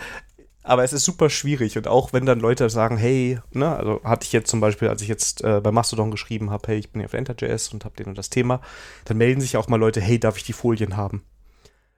aber 0.63 0.85
es 0.85 0.93
ist 0.93 1.05
super 1.05 1.31
schwierig. 1.31 1.77
Und 1.79 1.89
auch 1.89 2.13
wenn 2.13 2.27
dann 2.27 2.41
Leute 2.41 2.69
sagen, 2.69 2.99
hey, 2.99 3.39
ne, 3.53 3.75
also 3.75 4.03
hatte 4.05 4.25
ich 4.25 4.33
jetzt 4.33 4.51
zum 4.51 4.61
Beispiel, 4.61 4.89
als 4.89 5.03
ich 5.03 5.09
jetzt 5.09 5.43
äh, 5.43 5.61
bei 5.63 5.73
Mastodon 5.73 6.11
geschrieben 6.11 6.51
habe, 6.51 6.69
hey, 6.69 6.79
ich 6.79 6.91
bin 6.91 7.01
hier 7.01 7.07
auf 7.07 7.15
Enter.js 7.15 7.73
und 7.73 7.85
habe 7.85 7.97
den 7.97 8.07
und 8.07 8.19
das 8.19 8.31
Thema, 8.31 8.61
dann 9.07 9.17
melden 9.17 9.41
sich 9.41 9.57
auch 9.57 9.69
mal 9.69 9.77
Leute, 9.77 10.01
hey, 10.01 10.21
darf 10.21 10.37
ich 10.37 10.45
die 10.45 10.53
Folien 10.53 10.97
haben? 10.97 11.23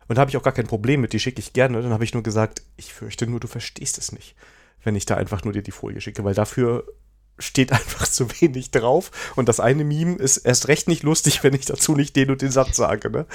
Und 0.06 0.16
da 0.16 0.20
habe 0.20 0.30
ich 0.30 0.36
auch 0.36 0.42
gar 0.42 0.52
kein 0.52 0.66
Problem 0.66 1.00
mit, 1.00 1.12
die 1.12 1.20
schicke 1.20 1.40
ich 1.40 1.52
gerne. 1.52 1.80
Dann 1.82 1.92
habe 1.92 2.04
ich 2.04 2.14
nur 2.14 2.22
gesagt, 2.22 2.62
ich 2.76 2.92
fürchte 2.92 3.26
nur, 3.26 3.40
du 3.40 3.48
verstehst 3.48 3.98
es 3.98 4.12
nicht, 4.12 4.34
wenn 4.82 4.96
ich 4.96 5.06
da 5.06 5.16
einfach 5.16 5.44
nur 5.44 5.52
dir 5.52 5.62
die 5.62 5.70
Folie 5.70 6.00
schicke, 6.00 6.24
weil 6.24 6.34
dafür 6.34 6.84
steht 7.38 7.72
einfach 7.72 8.06
zu 8.06 8.28
wenig 8.40 8.70
drauf. 8.70 9.32
Und 9.36 9.48
das 9.48 9.60
eine 9.60 9.84
Meme 9.84 10.16
ist 10.16 10.38
erst 10.38 10.68
recht 10.68 10.88
nicht 10.88 11.02
lustig, 11.02 11.42
wenn 11.42 11.54
ich 11.54 11.64
dazu 11.64 11.94
nicht 11.94 12.14
den 12.16 12.30
und 12.30 12.42
den 12.42 12.50
Satz 12.50 12.76
sage. 12.76 13.10
Ne? 13.10 13.26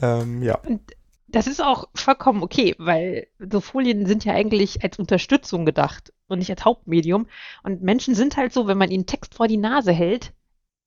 Ähm, 0.00 0.42
ja. 0.42 0.56
Und 0.58 0.80
das 1.28 1.46
ist 1.46 1.62
auch 1.62 1.88
vollkommen 1.94 2.42
okay, 2.42 2.74
weil 2.78 3.28
so 3.38 3.60
Folien 3.60 4.06
sind 4.06 4.24
ja 4.24 4.32
eigentlich 4.32 4.82
als 4.82 4.98
Unterstützung 4.98 5.66
gedacht 5.66 6.12
und 6.26 6.38
nicht 6.38 6.50
als 6.50 6.64
Hauptmedium. 6.64 7.26
Und 7.62 7.82
Menschen 7.82 8.14
sind 8.14 8.36
halt 8.36 8.52
so, 8.52 8.66
wenn 8.66 8.78
man 8.78 8.90
ihnen 8.90 9.06
Text 9.06 9.34
vor 9.34 9.46
die 9.46 9.58
Nase 9.58 9.92
hält, 9.92 10.32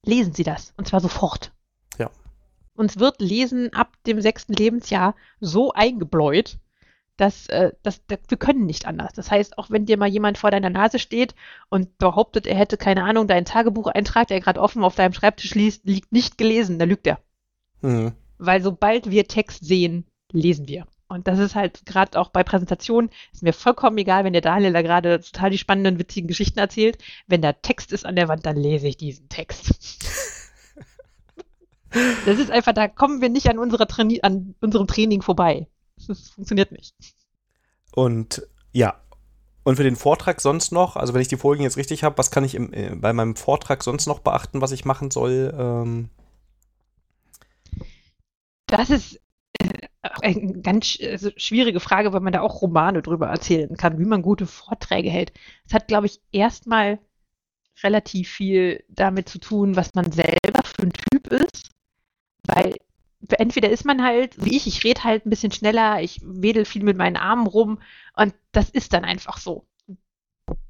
lesen 0.04 0.34
sie 0.34 0.44
das. 0.44 0.74
Und 0.78 0.88
zwar 0.88 1.00
sofort. 1.00 1.52
Ja. 2.00 2.10
Uns 2.76 2.98
wird 2.98 3.22
Lesen 3.22 3.72
ab 3.74 3.92
dem 4.08 4.20
sechsten 4.20 4.54
Lebensjahr 4.54 5.16
so 5.40 5.74
eingebläut, 5.74 6.58
dass, 7.18 7.48
äh, 7.50 7.72
dass, 7.84 8.04
dass, 8.08 8.20
wir 8.28 8.38
können 8.38 8.66
nicht 8.66 8.88
anders. 8.88 9.14
Das 9.14 9.30
heißt, 9.30 9.60
auch 9.60 9.70
wenn 9.70 9.86
dir 9.86 9.98
mal 9.98 10.10
jemand 10.10 10.40
vor 10.40 10.50
deiner 10.50 10.72
Nase 10.72 10.98
steht 10.98 11.36
und 11.70 12.00
behauptet, 12.00 12.48
er 12.48 12.56
hätte 12.56 12.78
keine 12.78 13.04
Ahnung, 13.04 13.28
deinen 13.28 13.46
Tagebucheintrag, 13.46 14.28
der 14.28 14.40
gerade 14.40 14.60
offen 14.60 14.84
auf 14.84 14.96
deinem 14.96 15.14
Schreibtisch 15.14 15.54
liest, 15.54 15.86
liegt 15.86 16.12
nicht 16.12 16.40
gelesen, 16.40 16.80
dann 16.80 16.90
lügt 16.90 17.06
er. 17.06 17.20
Mhm. 17.82 18.14
Weil 18.40 18.64
sobald 18.64 19.12
wir 19.12 19.28
Text 19.28 19.64
sehen, 19.64 20.08
lesen 20.32 20.68
wir. 20.68 20.86
Und 21.08 21.28
das 21.28 21.40
ist 21.40 21.56
halt 21.56 21.86
gerade 21.86 22.18
auch 22.18 22.30
bei 22.30 22.42
Präsentationen, 22.44 23.12
ist 23.34 23.44
mir 23.44 23.52
vollkommen 23.52 23.98
egal, 23.98 24.24
wenn 24.24 24.32
der 24.32 24.42
Daniel 24.42 24.72
da 24.72 24.82
gerade 24.82 25.20
total 25.20 25.50
die 25.50 25.58
spannenden, 25.58 26.00
witzigen 26.00 26.28
Geschichten 26.28 26.58
erzählt. 26.58 26.98
Wenn 27.28 27.42
da 27.42 27.52
Text 27.52 27.92
ist 27.92 28.06
an 28.06 28.16
der 28.16 28.30
Wand, 28.30 28.46
dann 28.46 28.56
lese 28.56 28.88
ich 28.88 28.96
diesen 28.96 29.28
Text. 29.28 30.06
das 32.26 32.40
ist 32.40 32.50
einfach, 32.50 32.74
da 32.74 32.88
kommen 32.88 33.20
wir 33.20 33.28
nicht 33.28 33.50
an, 33.50 33.60
unserer 33.60 33.88
Traini 33.88 34.22
an 34.22 34.56
unserem 34.62 34.88
Training 34.88 35.22
vorbei. 35.22 35.68
Das 36.08 36.30
funktioniert 36.30 36.72
nicht. 36.72 36.96
Und 37.94 38.48
ja, 38.72 39.02
und 39.64 39.76
für 39.76 39.84
den 39.84 39.96
Vortrag 39.96 40.42
sonst 40.42 40.72
noch, 40.72 40.96
also 40.96 41.14
wenn 41.14 41.22
ich 41.22 41.28
die 41.28 41.38
Folgen 41.38 41.64
jetzt 41.64 41.78
richtig 41.78 42.04
habe, 42.04 42.18
was 42.18 42.32
kann 42.32 42.44
ich 42.44 42.56
im, 42.56 42.74
äh, 42.74 42.96
bei 42.96 43.14
meinem 43.14 43.36
Vortrag 43.36 43.84
sonst 43.84 44.08
noch 44.08 44.20
beachten, 44.20 44.62
was 44.62 44.72
ich 44.72 44.86
machen 44.86 45.12
soll? 45.12 45.54
Ähm 45.58 46.10
das 48.68 48.90
ist 48.90 49.21
eine 50.22 50.62
ganz 50.62 50.98
also 51.02 51.30
schwierige 51.38 51.80
Frage, 51.80 52.14
weil 52.14 52.22
man 52.22 52.34
da 52.34 52.42
auch 52.42 52.62
Romane 52.62 53.02
drüber 53.02 53.28
erzählen 53.28 53.76
kann, 53.78 54.00
wie 54.00 54.06
man 54.06 54.22
gute 54.22 54.48
Vorträge 54.48 55.10
hält. 55.10 55.32
Es 55.66 55.74
hat, 55.74 55.88
glaube 55.88 56.08
ich, 56.08 56.22
erstmal 56.32 57.00
relativ 57.84 58.30
viel 58.30 58.84
damit 58.90 59.30
zu 59.30 59.40
tun, 59.40 59.76
was 59.76 59.94
man 59.94 60.12
selber 60.12 60.64
für 60.64 60.84
ein 60.84 60.94
Typ 60.94 61.28
ist, 61.28 61.72
weil 62.46 62.76
entweder 63.30 63.70
ist 63.70 63.86
man 63.86 64.04
halt 64.04 64.44
wie 64.44 64.56
ich, 64.56 64.68
ich 64.68 64.84
rede 64.84 65.04
halt 65.04 65.26
ein 65.26 65.30
bisschen 65.30 65.52
schneller, 65.52 66.02
ich 66.02 66.22
wedel 66.24 66.66
viel 66.66 66.84
mit 66.84 66.98
meinen 66.98 67.18
Armen 67.18 67.48
rum 67.48 67.80
und 68.16 68.34
das 68.52 68.70
ist 68.70 68.94
dann 68.94 69.06
einfach 69.06 69.38
so. 69.38 69.66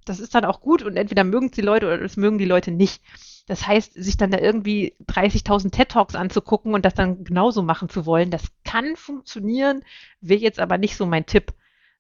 Das 0.06 0.20
ist 0.20 0.36
dann 0.36 0.46
auch 0.46 0.62
gut 0.62 0.84
und 0.84 0.98
entweder 0.98 1.24
mögen 1.24 1.48
es 1.48 1.54
die 1.54 1.62
Leute 1.62 1.88
oder 1.88 1.98
das 1.98 2.18
mögen 2.18 2.38
die 2.38 2.46
Leute 2.46 2.72
nicht. 2.72 3.02
Das 3.48 3.68
heißt, 3.68 3.94
sich 3.96 4.18
dann 4.18 4.32
da 4.32 4.40
irgendwie 4.40 4.96
30.000 5.08 5.72
TED-Talks 5.72 6.16
anzugucken 6.16 6.74
und 6.74 6.86
das 6.86 6.94
dann 6.94 7.24
genauso 7.24 7.64
machen 7.64 7.90
zu 7.90 8.06
wollen, 8.06 8.32
das 8.32 8.44
kann 8.64 8.96
funktionieren, 8.96 9.84
wäre 10.22 10.40
jetzt 10.40 10.60
aber 10.60 10.78
nicht 10.78 10.96
so 10.96 11.06
mein 11.06 11.26
Tipp, 11.26 11.54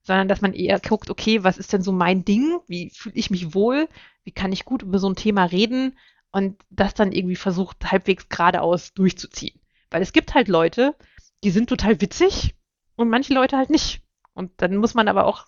sondern 0.04 0.28
dass 0.28 0.42
man 0.42 0.54
eher 0.54 0.80
guckt, 0.80 1.10
okay, 1.10 1.44
was 1.44 1.58
ist 1.58 1.74
denn 1.74 1.82
so 1.82 1.92
mein 1.92 2.26
Ding? 2.26 2.60
Wie 2.68 2.89
fühle 2.89 3.16
ich 3.16 3.30
mich 3.30 3.54
wohl? 3.54 3.88
Wie 4.24 4.32
kann 4.32 4.52
ich 4.52 4.66
gut 4.66 4.84
über 4.84 5.00
so 5.00 5.10
ein 5.10 5.16
Thema 5.16 5.46
reden? 5.46 5.98
Und 6.32 6.62
das 6.70 6.94
dann 6.94 7.12
irgendwie 7.12 7.36
versucht, 7.36 7.92
halbwegs 7.92 8.30
geradeaus 8.30 8.94
durchzuziehen. 8.94 9.60
Weil 9.89 10.02
es 10.02 10.14
gibt 10.14 10.34
halt 10.34 10.48
Leute, 10.48 10.96
die 11.44 11.52
sind 11.52 11.68
total 11.68 12.00
witzig 12.02 12.56
und 12.96 13.10
manche 13.10 13.34
Leute 13.34 13.58
halt 13.58 13.70
nicht. 13.70 14.02
Und 14.34 14.52
dann 14.58 14.78
muss 14.78 14.94
man 14.94 15.08
aber 15.08 15.26
auch, 15.26 15.48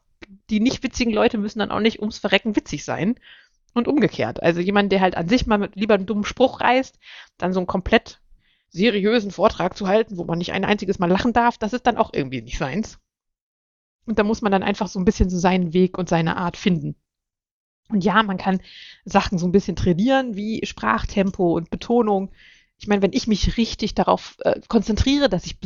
die 0.49 0.59
nicht 0.59 0.83
witzigen 0.83 1.13
Leute 1.13 1.37
müssen 1.37 1.59
dann 1.59 1.71
auch 1.71 1.79
nicht 1.79 1.99
ums 1.99 2.17
Verrecken 2.17 2.55
witzig 2.55 2.83
sein. 2.83 3.15
Und 3.73 3.87
umgekehrt. 3.87 4.43
Also 4.43 4.59
jemand, 4.59 4.91
der 4.91 5.01
halt 5.01 5.17
an 5.17 5.27
sich 5.27 5.47
mal 5.47 5.57
mit 5.57 5.75
lieber 5.75 5.95
einen 5.95 6.05
dummen 6.05 6.25
Spruch 6.25 6.61
reißt, 6.61 6.99
dann 7.37 7.53
so 7.53 7.59
einen 7.59 7.67
komplett 7.67 8.21
seriösen 8.69 9.31
Vortrag 9.31 9.77
zu 9.77 9.87
halten, 9.87 10.17
wo 10.17 10.25
man 10.25 10.37
nicht 10.37 10.51
ein 10.51 10.65
einziges 10.65 10.99
Mal 10.99 11.09
lachen 11.09 11.33
darf, 11.33 11.57
das 11.57 11.73
ist 11.73 11.87
dann 11.87 11.97
auch 11.97 12.11
irgendwie 12.13 12.41
nicht 12.41 12.57
seins. 12.57 12.99
Und 14.05 14.19
da 14.19 14.23
muss 14.23 14.41
man 14.41 14.51
dann 14.51 14.63
einfach 14.63 14.87
so 14.87 14.99
ein 14.99 15.05
bisschen 15.05 15.29
so 15.29 15.37
seinen 15.37 15.73
Weg 15.73 15.97
und 15.97 16.09
seine 16.09 16.37
Art 16.37 16.57
finden. 16.57 16.95
Und 17.89 18.03
ja, 18.03 18.23
man 18.23 18.37
kann 18.37 18.61
Sachen 19.05 19.37
so 19.37 19.47
ein 19.47 19.51
bisschen 19.51 19.75
trainieren, 19.75 20.35
wie 20.35 20.65
Sprachtempo 20.65 21.55
und 21.55 21.69
Betonung. 21.69 22.31
Ich 22.77 22.87
meine, 22.87 23.01
wenn 23.01 23.13
ich 23.13 23.27
mich 23.27 23.55
richtig 23.57 23.93
darauf 23.93 24.35
äh, 24.39 24.59
konzentriere, 24.67 25.29
dass 25.29 25.45
ich 25.45 25.57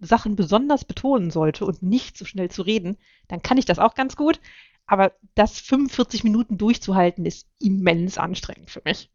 Sachen 0.00 0.36
besonders 0.36 0.84
betonen 0.84 1.30
sollte 1.30 1.66
und 1.66 1.82
nicht 1.82 2.16
so 2.16 2.24
schnell 2.24 2.50
zu 2.50 2.62
reden, 2.62 2.96
dann 3.28 3.42
kann 3.42 3.58
ich 3.58 3.64
das 3.64 3.78
auch 3.78 3.94
ganz 3.94 4.16
gut. 4.16 4.40
Aber 4.92 5.12
das 5.34 5.58
45 5.58 6.22
Minuten 6.22 6.58
durchzuhalten, 6.58 7.24
ist 7.24 7.48
immens 7.58 8.18
anstrengend 8.18 8.68
für 8.70 8.82
mich. 8.84 9.10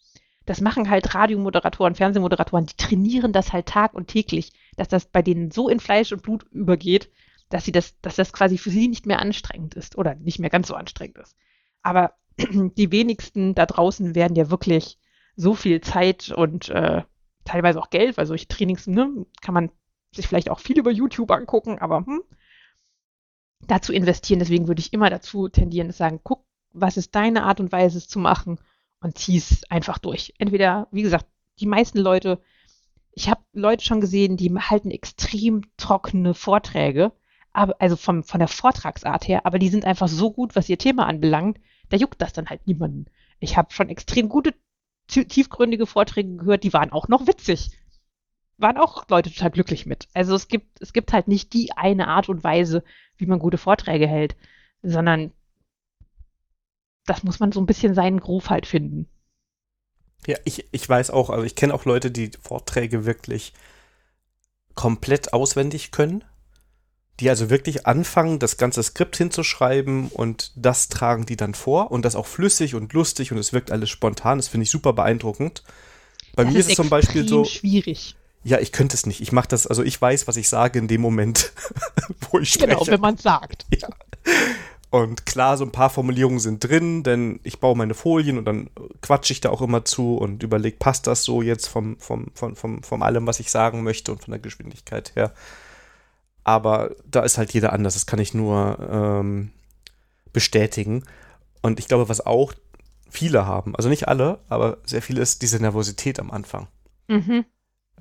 Das 0.48 0.60
machen 0.60 0.90
halt 0.90 1.14
Radiomoderatoren, 1.14 1.94
Fernsehmoderatoren, 1.94 2.66
die 2.66 2.78
trainieren 2.78 3.32
das 3.32 3.54
halt 3.54 3.68
tag 3.68 3.94
und 3.94 4.08
täglich, 4.08 4.54
dass 4.76 4.88
das 4.88 5.06
bei 5.06 5.22
denen 5.22 5.52
so 5.52 5.70
in 5.70 5.80
Fleisch 5.80 6.12
und 6.12 6.24
Blut 6.24 6.46
übergeht, 6.52 7.12
dass 7.50 7.64
sie 7.64 7.72
das, 7.72 7.94
dass 8.02 8.16
das 8.16 8.34
quasi 8.34 8.58
für 8.58 8.72
sie 8.72 8.88
nicht 8.88 9.06
mehr 9.06 9.20
anstrengend 9.20 9.76
ist 9.76 10.00
oder 10.00 10.16
nicht 10.16 10.40
mehr 10.40 10.50
ganz 10.50 10.70
so 10.70 10.74
anstrengend 10.74 11.20
ist. 11.20 11.36
Aber 11.84 12.16
die 12.40 12.92
wenigsten 12.92 13.54
da 13.54 13.68
draußen 13.68 14.16
werden 14.16 14.36
ja 14.36 14.50
wirklich 14.50 14.98
so 15.36 15.54
viel 15.54 15.82
Zeit 15.82 16.32
und 16.32 16.70
äh, 16.70 17.04
teilweise 17.46 17.80
auch 17.80 17.92
Geld, 17.92 18.18
weil 18.18 18.26
solche 18.26 18.48
Trainings 18.48 18.88
ne, 18.88 19.28
kann 19.44 19.54
man 19.54 19.70
sich 20.12 20.28
vielleicht 20.28 20.50
auch 20.50 20.60
viel 20.60 20.80
über 20.80 20.90
YouTube 20.90 21.30
angucken, 21.30 21.78
aber 21.78 22.04
hm, 22.04 22.24
dazu 23.62 23.94
investieren. 23.94 24.40
Deswegen 24.40 24.68
würde 24.68 24.82
ich 24.82 24.94
immer 24.94 25.10
dazu 25.10 25.50
tendieren, 25.50 25.92
zu 25.92 25.98
sagen, 25.98 26.20
guck, 26.24 26.46
was 26.74 26.98
ist 26.98 27.16
deine 27.16 27.44
Art 27.44 27.60
und 27.60 27.72
Weise, 27.72 27.98
es 27.98 28.08
zu 28.08 28.20
machen 28.20 28.60
und 29.02 29.18
zieh 29.18 29.38
es 29.38 29.64
einfach 29.70 29.98
durch. 29.98 30.34
Entweder, 30.38 30.88
wie 30.92 31.02
gesagt, 31.02 31.26
die 31.60 31.66
meisten 31.66 32.00
Leute, 32.00 32.42
ich 33.12 33.30
habe 33.30 33.42
Leute 33.54 33.84
schon 33.84 34.02
gesehen, 34.02 34.38
die 34.38 34.54
halten 34.54 34.92
extrem 34.92 35.64
trockene 35.78 36.34
Vorträge, 36.34 37.12
aber, 37.52 37.76
also 37.80 37.96
vom, 37.96 38.24
von 38.24 38.40
der 38.40 38.48
Vortragsart 38.48 39.28
her, 39.28 39.46
aber 39.46 39.58
die 39.58 39.70
sind 39.70 39.86
einfach 39.86 40.08
so 40.08 40.32
gut, 40.32 40.56
was 40.56 40.70
ihr 40.70 40.78
Thema 40.78 41.08
anbelangt, 41.08 41.60
da 41.90 41.98
juckt 41.98 42.22
das 42.22 42.34
dann 42.34 42.48
halt 42.48 42.68
niemanden. 42.68 43.06
Ich 43.40 43.58
habe 43.58 43.74
schon 43.74 43.90
extrem 43.90 44.30
gute, 44.30 44.54
tiefgründige 45.08 45.88
Vorträge 45.88 46.36
gehört, 46.36 46.64
die 46.64 46.74
waren 46.74 46.92
auch 46.92 47.08
noch 47.08 47.26
witzig 47.26 47.72
waren 48.58 48.78
auch 48.78 49.08
Leute 49.10 49.32
total 49.32 49.52
glücklich 49.52 49.86
mit. 49.86 50.08
Also 50.14 50.36
es 50.36 50.48
gibt, 50.48 50.82
es 50.82 50.94
gibt 50.94 51.14
halt 51.14 51.28
nicht 51.28 51.54
die 51.54 51.72
eine 51.76 52.08
Art 52.08 52.30
und 52.30 52.44
Weise, 52.44 52.84
wie 53.18 53.26
man 53.26 53.40
gute 53.40 53.58
Vorträge 53.58 54.08
hält, 54.08 54.36
sondern 54.82 55.32
das 57.06 57.24
muss 57.24 57.40
man 57.40 57.52
so 57.52 57.60
ein 57.60 57.66
bisschen 57.66 57.94
seinen 57.94 58.20
Groove 58.20 58.50
halt 58.50 58.66
finden. 58.66 59.08
Ja, 60.26 60.38
ich, 60.44 60.68
ich 60.72 60.88
weiß 60.88 61.12
auch, 61.12 61.30
also 61.30 61.44
ich 61.44 61.56
kenne 61.56 61.74
auch 61.74 61.86
Leute, 61.86 62.12
die 62.12 62.32
Vorträge 62.42 63.06
wirklich 63.06 63.54
komplett 64.76 65.34
auswendig 65.34 65.92
können, 65.92 66.24
die 67.20 67.30
also 67.30 67.50
wirklich 67.50 67.88
anfangen, 67.88 68.40
das 68.40 68.58
ganze 68.58 68.84
Skript 68.84 69.16
hinzuschreiben 69.16 70.10
und 70.10 70.52
das 70.56 70.90
tragen 70.90 71.26
die 71.26 71.38
dann 71.38 71.54
vor 71.54 71.92
und 71.92 72.04
das 72.04 72.16
auch 72.16 72.28
flüssig 72.28 72.76
und 72.76 72.94
lustig 72.94 73.32
und 73.32 73.38
es 73.38 73.54
wirkt 73.54 73.72
alles 73.72 73.90
spontan. 73.90 74.38
Das 74.38 74.50
finde 74.50 74.64
ich 74.64 74.70
super 74.70 74.94
beeindruckend. 74.94 75.64
Bei 76.36 76.44
das 76.44 76.54
mir 76.54 76.60
ist, 76.60 76.70
es 76.70 76.76
zum 76.76 76.90
Beispiel 76.90 77.28
so. 77.28 77.46
schwierig. 77.46 78.17
Ja, 78.44 78.60
ich 78.60 78.72
könnte 78.72 78.96
es 78.96 79.06
nicht. 79.06 79.22
Ich 79.22 79.32
mache 79.32 79.48
das, 79.48 79.68
also 79.68 79.84
ich 79.84 80.02
weiß, 80.02 80.28
was 80.28 80.38
ich 80.38 80.48
sage 80.48 80.80
in 80.80 80.88
dem 80.88 81.02
Moment, 81.02 81.52
wo 82.32 82.40
ich 82.40 82.54
spreche. 82.54 82.68
Genau, 82.68 82.88
wenn 82.88 83.02
man 83.02 83.18
sagt. 83.18 83.66
Ja. 83.76 83.90
Und 84.90 85.26
klar, 85.26 85.58
so 85.58 85.66
ein 85.66 85.72
paar 85.72 85.90
Formulierungen 85.90 86.40
sind 86.40 86.64
drin, 86.64 87.04
denn 87.04 87.42
ich 87.44 87.60
baue 87.60 87.76
meine 87.76 87.94
Folien 87.94 88.38
und 88.38 88.46
dann 88.46 88.70
quatsche 89.02 89.34
ich 89.34 89.42
da 89.42 89.50
auch 89.50 89.62
immer 89.62 89.84
zu 89.84 90.16
und 90.16 90.44
überlege, 90.44 90.78
passt 90.78 91.08
das 91.08 91.24
so 91.24 91.42
jetzt 91.42 91.68
vom, 91.68 92.00
vom, 92.00 92.28
vom, 92.34 92.56
vom, 92.56 92.84
vom 92.84 93.02
allem, 93.02 93.28
was 93.28 93.42
ich 93.42 93.52
sagen 93.52 93.84
möchte 93.84 94.14
und 94.14 94.24
von 94.24 94.32
der 94.32 94.40
Geschwindigkeit 94.40 95.14
her. 95.16 95.34
Aber 96.46 96.96
da 97.06 97.24
ist 97.24 97.38
halt 97.38 97.54
jeder 97.54 97.74
anders, 97.74 97.96
das 97.96 98.06
kann 98.06 98.20
ich 98.20 98.34
nur 98.34 98.78
ähm, 98.90 99.52
bestätigen. 100.32 101.04
Und 101.62 101.80
ich 101.80 101.90
glaube, 101.90 102.08
was 102.08 102.26
auch 102.26 102.54
viele 103.10 103.46
haben, 103.46 103.76
also 103.76 103.90
nicht 103.90 104.08
alle, 104.08 104.40
aber 104.48 104.78
sehr 104.86 105.02
viele 105.02 105.22
ist 105.22 105.42
diese 105.42 105.60
Nervosität 105.60 106.20
am 106.20 106.32
Anfang. 106.32 106.68
Mhm. 107.10 107.44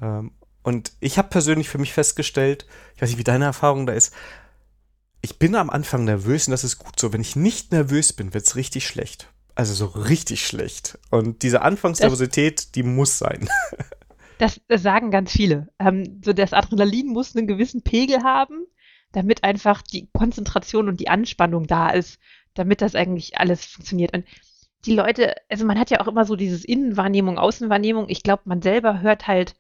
Ähm, 0.01 0.32
und 0.62 0.92
ich 1.01 1.18
habe 1.18 1.28
persönlich 1.28 1.68
für 1.68 1.78
mich 1.78 1.92
festgestellt, 1.92 2.66
ich 2.94 3.03
weiß 3.03 3.11
nicht, 3.11 3.18
wie 3.18 3.24
deine 3.24 3.44
Erfahrung 3.44 3.86
da 3.86 3.92
ist, 3.92 4.12
ich 5.22 5.38
bin 5.38 5.55
am 5.55 5.70
Anfang 5.70 6.05
nervös 6.05 6.47
und 6.47 6.53
das 6.53 6.64
ist 6.64 6.78
gut 6.78 6.99
so. 6.99 7.12
Wenn 7.12 7.20
ich 7.20 7.36
nicht 7.36 7.72
nervös 7.72 8.12
bin, 8.12 8.34
wird 8.34 8.47
es 8.47 8.57
richtig 8.57 8.86
schlecht. 8.86 9.28
Also 9.55 9.74
so 9.74 9.86
richtig 9.86 10.47
schlecht. 10.47 10.99
Und 11.11 11.42
diese 11.42 11.62
Anfangsnervosität, 11.62 12.74
die 12.74 12.82
muss 12.82 13.18
sein. 13.18 13.49
Das, 14.38 14.61
das 14.68 14.82
sagen 14.82 15.11
ganz 15.11 15.32
viele. 15.32 15.68
Ähm, 15.78 16.20
so 16.22 16.34
das 16.34 16.53
Adrenalin 16.53 17.07
muss 17.07 17.34
einen 17.34 17.47
gewissen 17.47 17.80
Pegel 17.80 18.22
haben, 18.22 18.66
damit 19.12 19.44
einfach 19.44 19.80
die 19.80 20.11
Konzentration 20.12 20.88
und 20.88 21.01
die 21.01 21.09
Anspannung 21.09 21.66
da 21.66 21.88
ist, 21.88 22.18
damit 22.53 22.82
das 22.82 22.94
eigentlich 22.94 23.38
alles 23.38 23.64
funktioniert. 23.64 24.14
Und 24.14 24.26
die 24.84 24.94
Leute, 24.94 25.34
also 25.49 25.64
man 25.64 25.78
hat 25.78 25.88
ja 25.88 26.01
auch 26.03 26.07
immer 26.07 26.26
so 26.26 26.36
dieses 26.36 26.66
Innenwahrnehmung, 26.66 27.38
Außenwahrnehmung. 27.38 28.11
Ich 28.11 28.22
glaube, 28.22 28.42
man 28.44 28.61
selber 28.61 29.01
hört 29.01 29.26
halt 29.26 29.55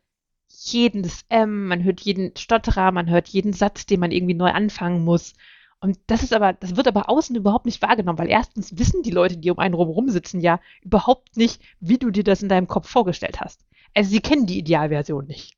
jedes 0.48 1.24
M, 1.28 1.68
man 1.68 1.84
hört 1.84 2.00
jeden 2.00 2.36
Stotterer, 2.36 2.92
man 2.92 3.08
hört 3.08 3.28
jeden 3.28 3.52
Satz, 3.52 3.86
den 3.86 4.00
man 4.00 4.10
irgendwie 4.10 4.34
neu 4.34 4.50
anfangen 4.50 5.04
muss. 5.04 5.34
Und 5.80 5.98
das 6.06 6.22
ist 6.22 6.32
aber, 6.32 6.54
das 6.54 6.76
wird 6.76 6.88
aber 6.88 7.08
außen 7.08 7.36
überhaupt 7.36 7.66
nicht 7.66 7.82
wahrgenommen, 7.82 8.18
weil 8.18 8.30
erstens 8.30 8.78
wissen 8.78 9.02
die 9.02 9.10
Leute, 9.10 9.36
die 9.36 9.50
um 9.50 9.58
einen 9.58 9.74
rum 9.74 10.08
sitzen, 10.08 10.40
ja 10.40 10.60
überhaupt 10.82 11.36
nicht, 11.36 11.62
wie 11.80 11.98
du 11.98 12.10
dir 12.10 12.24
das 12.24 12.42
in 12.42 12.48
deinem 12.48 12.66
Kopf 12.66 12.88
vorgestellt 12.88 13.40
hast. 13.40 13.66
Also 13.94 14.10
sie 14.10 14.20
kennen 14.20 14.46
die 14.46 14.58
Idealversion 14.58 15.26
nicht. 15.26 15.56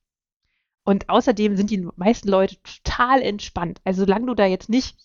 Und 0.85 1.09
außerdem 1.09 1.57
sind 1.57 1.71
die 1.71 1.87
meisten 1.97 2.29
Leute 2.29 2.57
total 2.63 3.23
entspannt. 3.23 3.81
Also 3.85 4.05
solange 4.05 4.27
du 4.27 4.35
da 4.35 4.47
jetzt 4.47 4.69
nicht 4.69 4.97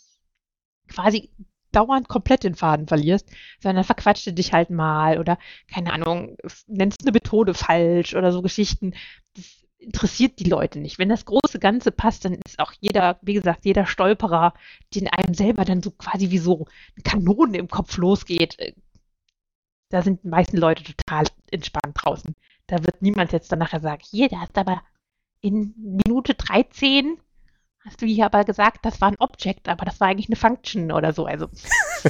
quasi 0.88 1.30
dauernd 1.72 2.08
komplett 2.08 2.44
den 2.44 2.56
Faden 2.56 2.88
verlierst, 2.88 3.30
sondern 3.60 3.84
verquatscht 3.84 4.28
du 4.28 4.34
dich 4.34 4.54
halt 4.54 4.70
mal 4.70 5.20
oder 5.20 5.38
keine 5.68 5.92
Ahnung, 5.92 6.38
nennst 6.68 7.02
eine 7.02 7.12
Methode 7.12 7.54
falsch 7.54 8.16
oder 8.16 8.32
so 8.32 8.42
Geschichten. 8.42 8.94
Das 9.36 9.63
interessiert 9.84 10.40
die 10.40 10.50
Leute 10.50 10.80
nicht. 10.80 10.98
Wenn 10.98 11.10
das 11.10 11.26
große 11.26 11.60
Ganze 11.60 11.92
passt, 11.92 12.26
dann 12.26 12.40
ist 12.46 12.60
auch 12.60 12.74
jeder, 12.80 13.20
wie 13.22 13.34
gesagt, 13.34 13.66
jeder 13.66 13.86
Stolperer, 13.86 14.54
den 14.96 15.08
einem 15.08 15.34
selber 15.34 15.66
dann 15.66 15.84
so 15.84 15.92
quasi 15.92 16.32
wie 16.32 16.38
so 16.38 16.66
eine 16.96 17.04
Kanone 17.04 17.58
im 17.58 17.68
Kopf 17.68 17.98
losgeht. 17.98 18.58
Äh, 18.60 18.74
da 19.90 20.02
sind 20.02 20.24
die 20.24 20.30
meisten 20.30 20.58
Leute 20.58 20.84
total 20.84 21.26
entspannt 21.52 21.96
draußen. 21.96 22.34
Da 22.68 22.80
wird 22.80 23.02
niemand 23.02 23.32
jetzt 23.32 23.52
dann 23.52 23.60
nachher 23.60 23.82
sagen, 23.82 24.02
hier, 24.10 24.30
da 24.30 24.40
hast 24.40 24.58
aber 24.58 24.82
in 25.42 25.74
Minute 25.78 26.34
13 26.34 27.18
hast 27.86 28.02
du 28.02 28.06
hier 28.06 28.26
aber 28.26 28.46
gesagt, 28.46 28.86
das 28.86 29.02
war 29.02 29.10
ein 29.10 29.20
Object, 29.20 29.68
aber 29.68 29.86
das 29.86 30.00
war 30.00 30.08
eigentlich 30.08 30.30
eine 30.30 30.38
Function 30.38 30.92
oder 30.92 31.14
so. 31.14 31.26
Also. 31.26 31.50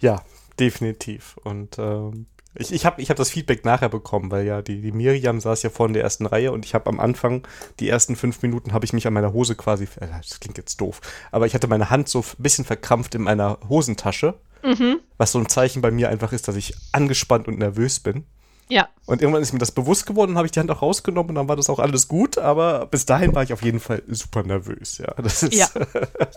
ja, 0.00 0.24
definitiv. 0.58 1.36
Und 1.42 1.78
ähm, 1.78 2.26
ich, 2.54 2.72
ich 2.72 2.84
habe 2.84 3.00
ich 3.00 3.10
hab 3.10 3.16
das 3.16 3.30
Feedback 3.30 3.64
nachher 3.64 3.88
bekommen, 3.88 4.30
weil 4.30 4.44
ja 4.44 4.60
die, 4.60 4.80
die 4.80 4.92
Miriam 4.92 5.40
saß 5.40 5.62
ja 5.62 5.70
vorne 5.70 5.90
in 5.90 5.94
der 5.94 6.02
ersten 6.02 6.26
Reihe 6.26 6.52
und 6.52 6.64
ich 6.64 6.74
habe 6.74 6.88
am 6.88 6.98
Anfang, 6.98 7.46
die 7.78 7.88
ersten 7.88 8.16
fünf 8.16 8.42
Minuten, 8.42 8.72
habe 8.72 8.84
ich 8.84 8.92
mich 8.92 9.06
an 9.06 9.12
meiner 9.12 9.32
Hose 9.32 9.54
quasi, 9.54 9.84
äh, 10.00 10.08
das 10.08 10.40
klingt 10.40 10.58
jetzt 10.58 10.80
doof, 10.80 11.00
aber 11.30 11.46
ich 11.46 11.54
hatte 11.54 11.68
meine 11.68 11.90
Hand 11.90 12.08
so 12.08 12.20
ein 12.20 12.42
bisschen 12.42 12.64
verkrampft 12.64 13.14
in 13.14 13.22
meiner 13.22 13.58
Hosentasche, 13.68 14.34
mhm. 14.64 14.98
was 15.16 15.32
so 15.32 15.38
ein 15.38 15.48
Zeichen 15.48 15.80
bei 15.80 15.90
mir 15.90 16.08
einfach 16.08 16.32
ist, 16.32 16.48
dass 16.48 16.56
ich 16.56 16.74
angespannt 16.92 17.46
und 17.46 17.58
nervös 17.58 18.00
bin. 18.00 18.24
Ja. 18.68 18.88
Und 19.06 19.20
irgendwann 19.20 19.42
ist 19.42 19.52
mir 19.52 19.58
das 19.58 19.72
bewusst 19.72 20.06
geworden, 20.06 20.36
habe 20.36 20.46
ich 20.46 20.52
die 20.52 20.60
Hand 20.60 20.70
auch 20.70 20.82
rausgenommen 20.82 21.30
und 21.30 21.34
dann 21.36 21.48
war 21.48 21.56
das 21.56 21.68
auch 21.68 21.80
alles 21.80 22.08
gut, 22.08 22.38
aber 22.38 22.86
bis 22.86 23.04
dahin 23.04 23.34
war 23.34 23.42
ich 23.42 23.52
auf 23.52 23.62
jeden 23.62 23.80
Fall 23.80 24.02
super 24.08 24.42
nervös, 24.42 24.98
ja. 24.98 25.12
Das 25.22 25.42
ist 25.42 25.54
ja. 25.54 25.68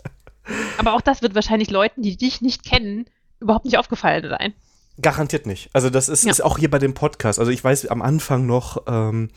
aber 0.77 0.93
auch 0.93 1.01
das 1.01 1.21
wird 1.21 1.35
wahrscheinlich 1.35 1.69
Leuten, 1.71 2.01
die 2.01 2.17
dich 2.17 2.41
nicht 2.41 2.63
kennen, 2.63 3.05
überhaupt 3.39 3.65
nicht 3.65 3.77
aufgefallen 3.77 4.27
sein. 4.29 4.53
Garantiert 5.01 5.45
nicht. 5.45 5.69
Also 5.73 5.89
das 5.89 6.09
ist, 6.09 6.23
ja. 6.23 6.31
ist 6.31 6.43
auch 6.43 6.57
hier 6.57 6.69
bei 6.69 6.79
dem 6.79 6.93
Podcast. 6.93 7.39
Also 7.39 7.51
ich 7.51 7.63
weiß 7.63 7.87
am 7.87 8.01
Anfang 8.01 8.45
noch, 8.45 8.83
ähm, 8.87 9.29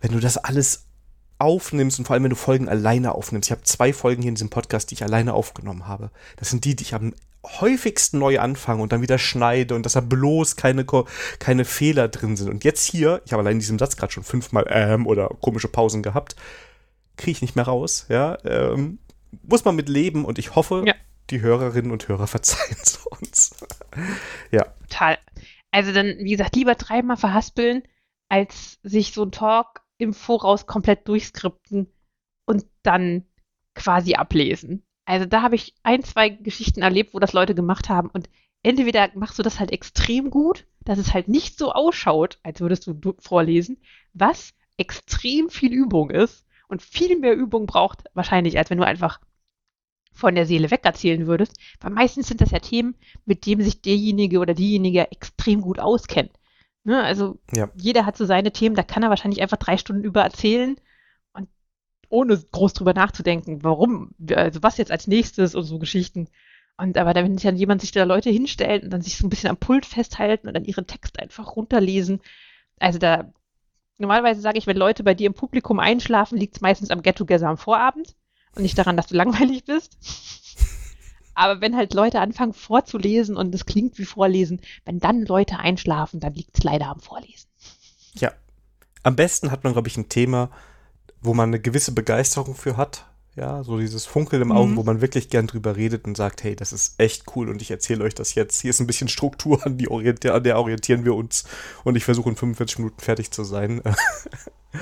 wenn 0.00 0.12
du 0.12 0.20
das 0.20 0.38
alles 0.38 0.86
aufnimmst 1.38 1.98
und 1.98 2.06
vor 2.06 2.14
allem 2.14 2.22
wenn 2.24 2.30
du 2.30 2.36
Folgen 2.36 2.68
alleine 2.68 3.14
aufnimmst. 3.14 3.48
Ich 3.48 3.52
habe 3.52 3.62
zwei 3.64 3.92
Folgen 3.92 4.22
hier 4.22 4.30
in 4.30 4.34
diesem 4.34 4.48
Podcast, 4.48 4.90
die 4.90 4.94
ich 4.94 5.02
alleine 5.02 5.34
aufgenommen 5.34 5.86
habe. 5.86 6.10
Das 6.36 6.48
sind 6.48 6.64
die, 6.64 6.74
die 6.74 6.84
ich 6.84 6.94
am 6.94 7.12
häufigsten 7.44 8.18
neu 8.18 8.40
anfange 8.40 8.82
und 8.82 8.92
dann 8.92 9.02
wieder 9.02 9.18
schneide 9.18 9.74
und 9.74 9.84
dass 9.84 9.92
da 9.92 10.00
bloß 10.00 10.56
keine, 10.56 10.86
keine 11.38 11.64
Fehler 11.64 12.08
drin 12.08 12.36
sind. 12.36 12.48
Und 12.48 12.64
jetzt 12.64 12.84
hier, 12.84 13.20
ich 13.26 13.32
habe 13.32 13.42
allein 13.42 13.54
in 13.54 13.60
diesem 13.60 13.78
Satz 13.78 13.96
gerade 13.96 14.12
schon 14.12 14.24
fünfmal 14.24 14.64
ähm 14.68 15.06
oder 15.06 15.28
komische 15.40 15.68
Pausen 15.68 16.02
gehabt, 16.02 16.34
kriege 17.16 17.32
ich 17.32 17.42
nicht 17.42 17.54
mehr 17.54 17.66
raus. 17.66 18.06
Ja, 18.08 18.38
ähm, 18.44 18.98
muss 19.42 19.64
man 19.64 19.76
mit 19.76 19.88
leben 19.88 20.24
und 20.24 20.38
ich 20.38 20.56
hoffe, 20.56 20.82
ja 20.86 20.94
die 21.30 21.40
Hörerinnen 21.40 21.90
und 21.90 22.08
Hörer 22.08 22.26
verzeihen 22.26 22.76
es 22.82 22.96
uns. 23.06 23.50
ja. 24.50 24.64
Total. 24.88 25.18
Also 25.70 25.92
dann, 25.92 26.16
wie 26.18 26.30
gesagt, 26.30 26.56
lieber 26.56 26.74
dreimal 26.74 27.16
verhaspeln, 27.16 27.82
als 28.28 28.78
sich 28.82 29.12
so 29.12 29.24
ein 29.24 29.32
Talk 29.32 29.82
im 29.98 30.12
Voraus 30.12 30.66
komplett 30.66 31.08
durchskripten 31.08 31.92
und 32.46 32.64
dann 32.82 33.24
quasi 33.74 34.14
ablesen. 34.14 34.84
Also 35.04 35.26
da 35.26 35.42
habe 35.42 35.54
ich 35.54 35.74
ein, 35.82 36.02
zwei 36.02 36.30
Geschichten 36.30 36.82
erlebt, 36.82 37.14
wo 37.14 37.18
das 37.18 37.32
Leute 37.32 37.54
gemacht 37.54 37.88
haben 37.88 38.08
und 38.10 38.28
entweder 38.62 39.10
machst 39.14 39.38
du 39.38 39.42
das 39.42 39.60
halt 39.60 39.70
extrem 39.70 40.30
gut, 40.30 40.66
dass 40.84 40.98
es 40.98 41.14
halt 41.14 41.28
nicht 41.28 41.58
so 41.58 41.72
ausschaut, 41.72 42.38
als 42.42 42.60
würdest 42.60 42.86
du 42.86 43.14
vorlesen, 43.18 43.78
was 44.12 44.54
extrem 44.76 45.50
viel 45.50 45.72
Übung 45.72 46.10
ist 46.10 46.46
und 46.68 46.82
viel 46.82 47.18
mehr 47.18 47.34
Übung 47.34 47.66
braucht 47.66 48.04
wahrscheinlich, 48.14 48.58
als 48.58 48.70
wenn 48.70 48.78
du 48.78 48.86
einfach 48.86 49.20
von 50.16 50.34
der 50.34 50.46
Seele 50.46 50.70
weg 50.70 50.80
erzählen 50.84 51.26
würdest, 51.26 51.56
weil 51.80 51.92
meistens 51.92 52.26
sind 52.26 52.40
das 52.40 52.50
ja 52.50 52.58
Themen, 52.58 52.94
mit 53.26 53.44
denen 53.44 53.62
sich 53.62 53.82
derjenige 53.82 54.38
oder 54.38 54.54
diejenige 54.54 55.10
extrem 55.12 55.60
gut 55.60 55.78
auskennt. 55.78 56.32
Ne? 56.84 57.02
Also 57.02 57.38
ja. 57.52 57.68
jeder 57.76 58.06
hat 58.06 58.16
so 58.16 58.24
seine 58.24 58.50
Themen, 58.50 58.74
da 58.74 58.82
kann 58.82 59.02
er 59.02 59.10
wahrscheinlich 59.10 59.42
einfach 59.42 59.58
drei 59.58 59.76
Stunden 59.76 60.04
über 60.04 60.22
erzählen 60.22 60.76
und 61.34 61.48
ohne 62.08 62.38
groß 62.38 62.72
drüber 62.72 62.94
nachzudenken, 62.94 63.62
warum, 63.62 64.14
also 64.34 64.62
was 64.62 64.78
jetzt 64.78 64.90
als 64.90 65.06
nächstes 65.06 65.54
und 65.54 65.64
so 65.64 65.78
Geschichten. 65.78 66.28
Und 66.78 66.96
aber 66.96 67.14
wenn 67.14 67.36
sich 67.36 67.44
dann 67.44 67.56
jemand 67.56 67.82
sich 67.82 67.92
da 67.92 68.04
Leute 68.04 68.30
hinstellt 68.30 68.84
und 68.84 68.90
dann 68.90 69.02
sich 69.02 69.18
so 69.18 69.26
ein 69.26 69.30
bisschen 69.30 69.50
am 69.50 69.58
Pult 69.58 69.84
festhalten 69.84 70.48
und 70.48 70.54
dann 70.54 70.64
ihren 70.64 70.86
Text 70.86 71.20
einfach 71.20 71.56
runterlesen, 71.56 72.20
also 72.80 72.98
da 72.98 73.32
normalerweise 73.98 74.40
sage 74.40 74.56
ich, 74.56 74.66
wenn 74.66 74.76
Leute 74.78 75.04
bei 75.04 75.14
dir 75.14 75.26
im 75.26 75.34
Publikum 75.34 75.78
einschlafen, 75.78 76.38
liegt 76.38 76.56
es 76.56 76.62
meistens 76.62 76.90
am 76.90 77.02
Get-Together 77.02 77.48
am 77.48 77.58
Vorabend 77.58 78.14
und 78.56 78.62
nicht 78.62 78.78
daran, 78.78 78.96
dass 78.96 79.06
du 79.06 79.14
langweilig 79.16 79.64
bist. 79.64 79.96
Aber 81.34 81.60
wenn 81.60 81.76
halt 81.76 81.92
Leute 81.92 82.20
anfangen 82.20 82.54
vorzulesen 82.54 83.36
und 83.36 83.54
es 83.54 83.66
klingt 83.66 83.98
wie 83.98 84.06
Vorlesen, 84.06 84.60
wenn 84.86 85.00
dann 85.00 85.22
Leute 85.26 85.58
einschlafen, 85.58 86.18
dann 86.18 86.32
liegt 86.32 86.56
es 86.56 86.64
leider 86.64 86.88
am 86.88 87.00
Vorlesen. 87.00 87.48
Ja. 88.14 88.32
Am 89.02 89.16
besten 89.16 89.50
hat 89.50 89.62
man, 89.62 89.74
glaube 89.74 89.88
ich, 89.88 89.98
ein 89.98 90.08
Thema, 90.08 90.50
wo 91.20 91.34
man 91.34 91.50
eine 91.50 91.60
gewisse 91.60 91.92
Begeisterung 91.92 92.54
für 92.54 92.78
hat. 92.78 93.04
Ja, 93.36 93.62
so 93.62 93.78
dieses 93.78 94.06
Funkeln 94.06 94.40
im 94.40 94.50
Augen, 94.50 94.72
mhm. 94.72 94.76
wo 94.76 94.82
man 94.82 95.02
wirklich 95.02 95.28
gern 95.28 95.46
drüber 95.46 95.76
redet 95.76 96.06
und 96.06 96.16
sagt, 96.16 96.42
hey, 96.42 96.56
das 96.56 96.72
ist 96.72 96.98
echt 96.98 97.36
cool 97.36 97.50
und 97.50 97.60
ich 97.60 97.70
erzähle 97.70 98.02
euch 98.02 98.14
das 98.14 98.34
jetzt. 98.34 98.62
Hier 98.62 98.70
ist 98.70 98.80
ein 98.80 98.86
bisschen 98.86 99.08
Struktur, 99.08 99.60
an, 99.66 99.76
die 99.76 99.90
orientier 99.90 100.32
an 100.32 100.42
der 100.42 100.58
orientieren 100.58 101.04
wir 101.04 101.14
uns 101.14 101.44
und 101.84 101.96
ich 101.96 102.04
versuche 102.04 102.30
in 102.30 102.36
45 102.36 102.78
Minuten 102.78 103.00
fertig 103.00 103.30
zu 103.30 103.44
sein. 103.44 103.82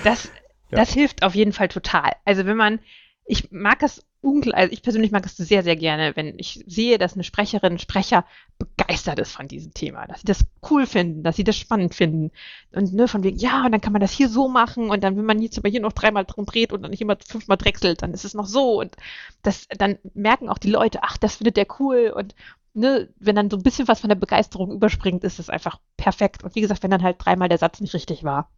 Das, 0.03 0.25
ja. 0.71 0.79
das 0.79 0.93
hilft 0.93 1.23
auf 1.23 1.37
jeden 1.37 1.53
Fall 1.53 1.69
total. 1.69 2.11
Also 2.25 2.47
wenn 2.47 2.57
man 2.57 2.81
ich 3.27 3.51
mag 3.51 3.83
es 3.83 4.05
unglaublich, 4.21 4.55
also 4.55 4.73
ich 4.73 4.83
persönlich 4.83 5.11
mag 5.11 5.25
es 5.25 5.37
sehr, 5.37 5.63
sehr 5.63 5.77
gerne, 5.77 6.15
wenn 6.15 6.39
ich 6.39 6.63
sehe, 6.67 6.99
dass 6.99 7.15
eine 7.15 7.25
Sprecherin, 7.25 7.75
ein 7.75 7.79
Sprecher 7.79 8.25
begeistert 8.59 9.19
ist 9.19 9.33
von 9.33 9.49
diesem 9.49 9.73
Thema, 9.73 10.07
dass 10.07 10.21
sie 10.21 10.27
das 10.27 10.45
cool 10.71 10.87
finden, 10.87 11.23
dass 11.23 11.37
sie 11.37 11.45
das 11.45 11.57
spannend 11.57 11.95
finden. 11.95 12.33
Und 12.73 12.93
ne, 12.93 13.09
von 13.09 13.23
wegen, 13.23 13.39
ja, 13.39 13.65
und 13.65 13.73
dann 13.73 13.81
kann 13.81 13.93
man 13.93 14.01
das 14.01 14.13
hier 14.13 14.29
so 14.29 14.49
machen 14.49 14.91
und 14.91 15.03
dann, 15.03 15.17
wenn 15.17 15.25
man 15.25 15.41
jetzt 15.41 15.59
aber 15.59 15.69
hier 15.69 15.81
noch 15.81 15.93
dreimal 15.93 16.25
drum 16.25 16.45
dreht 16.45 16.73
und 16.73 16.83
dann 16.83 16.91
nicht 16.91 17.01
immer 17.01 17.17
fünfmal 17.27 17.57
drechselt, 17.57 18.03
dann 18.03 18.13
ist 18.13 18.25
es 18.25 18.35
noch 18.35 18.47
so. 18.47 18.81
Und 18.81 18.97
das, 19.43 19.69
dann 19.69 19.99
merken 20.15 20.49
auch 20.49 20.59
die 20.59 20.71
Leute, 20.71 21.03
ach, 21.03 21.17
das 21.17 21.37
findet 21.37 21.57
der 21.57 21.67
cool 21.79 22.13
und 22.15 22.35
ne, 22.75 23.09
wenn 23.19 23.37
dann 23.37 23.51
so 23.51 23.57
ein 23.57 23.63
bisschen 23.63 23.89
was 23.89 24.01
von 24.01 24.09
der 24.09 24.17
Begeisterung 24.17 24.71
überspringt, 24.71 25.25
ist 25.25 25.39
es 25.39 25.49
einfach 25.49 25.81
perfekt. 25.97 26.45
Und 26.45 26.55
wie 26.55 26.61
gesagt, 26.61 26.83
wenn 26.83 26.91
dann 26.91 27.03
halt 27.03 27.17
dreimal 27.19 27.49
der 27.49 27.59
Satz 27.59 27.81
nicht 27.81 27.95
richtig 27.95 28.25
war, 28.25 28.51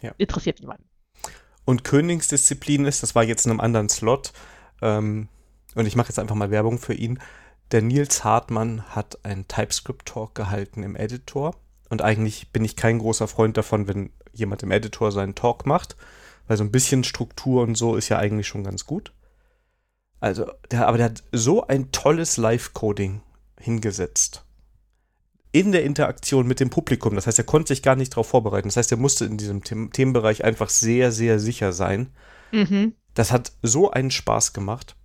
ja. 0.00 0.12
interessiert 0.16 0.60
niemanden 0.60 0.88
und 1.66 1.84
Königsdisziplin 1.84 2.86
ist, 2.86 3.02
das 3.02 3.14
war 3.14 3.24
jetzt 3.24 3.44
in 3.44 3.50
einem 3.50 3.60
anderen 3.60 3.90
Slot, 3.90 4.32
ähm, 4.80 5.28
und 5.74 5.84
ich 5.84 5.94
mache 5.94 6.08
jetzt 6.08 6.18
einfach 6.18 6.34
mal 6.34 6.50
Werbung 6.50 6.78
für 6.78 6.94
ihn. 6.94 7.18
Der 7.70 7.82
Nils 7.82 8.24
Hartmann 8.24 8.82
hat 8.94 9.24
einen 9.24 9.46
TypeScript-Talk 9.46 10.34
gehalten 10.34 10.82
im 10.82 10.96
Editor. 10.96 11.54
Und 11.90 12.00
eigentlich 12.00 12.50
bin 12.50 12.64
ich 12.64 12.76
kein 12.76 12.98
großer 12.98 13.28
Freund 13.28 13.58
davon, 13.58 13.86
wenn 13.86 14.10
jemand 14.32 14.62
im 14.62 14.70
Editor 14.70 15.12
seinen 15.12 15.34
Talk 15.34 15.66
macht, 15.66 15.96
weil 16.46 16.56
so 16.56 16.64
ein 16.64 16.72
bisschen 16.72 17.04
Struktur 17.04 17.62
und 17.62 17.74
so 17.74 17.96
ist 17.96 18.08
ja 18.08 18.18
eigentlich 18.18 18.48
schon 18.48 18.64
ganz 18.64 18.86
gut. 18.86 19.12
Also, 20.18 20.50
der, 20.70 20.88
aber 20.88 20.96
der 20.96 21.06
hat 21.06 21.24
so 21.32 21.66
ein 21.66 21.92
tolles 21.92 22.38
Live-Coding 22.38 23.20
hingesetzt 23.60 24.45
in 25.58 25.72
der 25.72 25.84
Interaktion 25.84 26.46
mit 26.46 26.60
dem 26.60 26.68
Publikum. 26.68 27.14
Das 27.14 27.26
heißt, 27.26 27.38
er 27.38 27.44
konnte 27.44 27.68
sich 27.68 27.82
gar 27.82 27.96
nicht 27.96 28.12
darauf 28.12 28.28
vorbereiten. 28.28 28.68
Das 28.68 28.76
heißt, 28.76 28.92
er 28.92 28.98
musste 28.98 29.24
in 29.24 29.38
diesem 29.38 29.62
The 29.64 29.88
Themenbereich 29.90 30.44
einfach 30.44 30.68
sehr, 30.68 31.12
sehr 31.12 31.38
sicher 31.38 31.72
sein. 31.72 32.10
Mhm. 32.52 32.94
Das 33.14 33.32
hat 33.32 33.52
so 33.62 33.90
einen 33.90 34.10
Spaß 34.10 34.52
gemacht. 34.52 34.96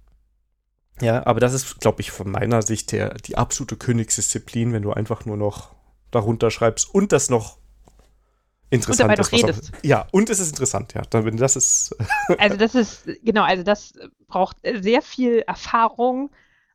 Ja, 0.99 1.25
aber 1.25 1.39
das 1.39 1.53
ist, 1.53 1.79
glaube 1.79 2.01
ich, 2.01 2.11
von 2.11 2.29
meiner 2.29 2.63
Sicht 2.63 2.91
her 2.91 3.15
die 3.25 3.37
absolute 3.37 3.77
Königsdisziplin, 3.77 4.73
wenn 4.73 4.83
du 4.83 4.91
einfach 4.91 5.25
nur 5.25 5.37
noch 5.37 5.73
darunter 6.11 6.51
schreibst 6.51 6.93
und 6.93 7.13
das 7.13 7.29
noch 7.29 7.57
interessant 8.69 9.09
und 9.09 9.17
dabei 9.17 9.21
ist. 9.21 9.31
Noch 9.31 9.49
redest. 9.49 9.73
Auch, 9.73 9.83
ja, 9.83 10.07
und 10.11 10.29
es 10.29 10.41
ist 10.41 10.49
interessant, 10.49 10.93
ja. 10.93 11.01
Das 11.03 11.55
ist. 11.55 11.95
also 12.37 12.57
das 12.57 12.75
ist, 12.75 13.09
genau, 13.23 13.43
also 13.43 13.63
das 13.63 13.93
braucht 14.27 14.57
sehr 14.81 15.01
viel 15.01 15.43
Erfahrung 15.47 16.29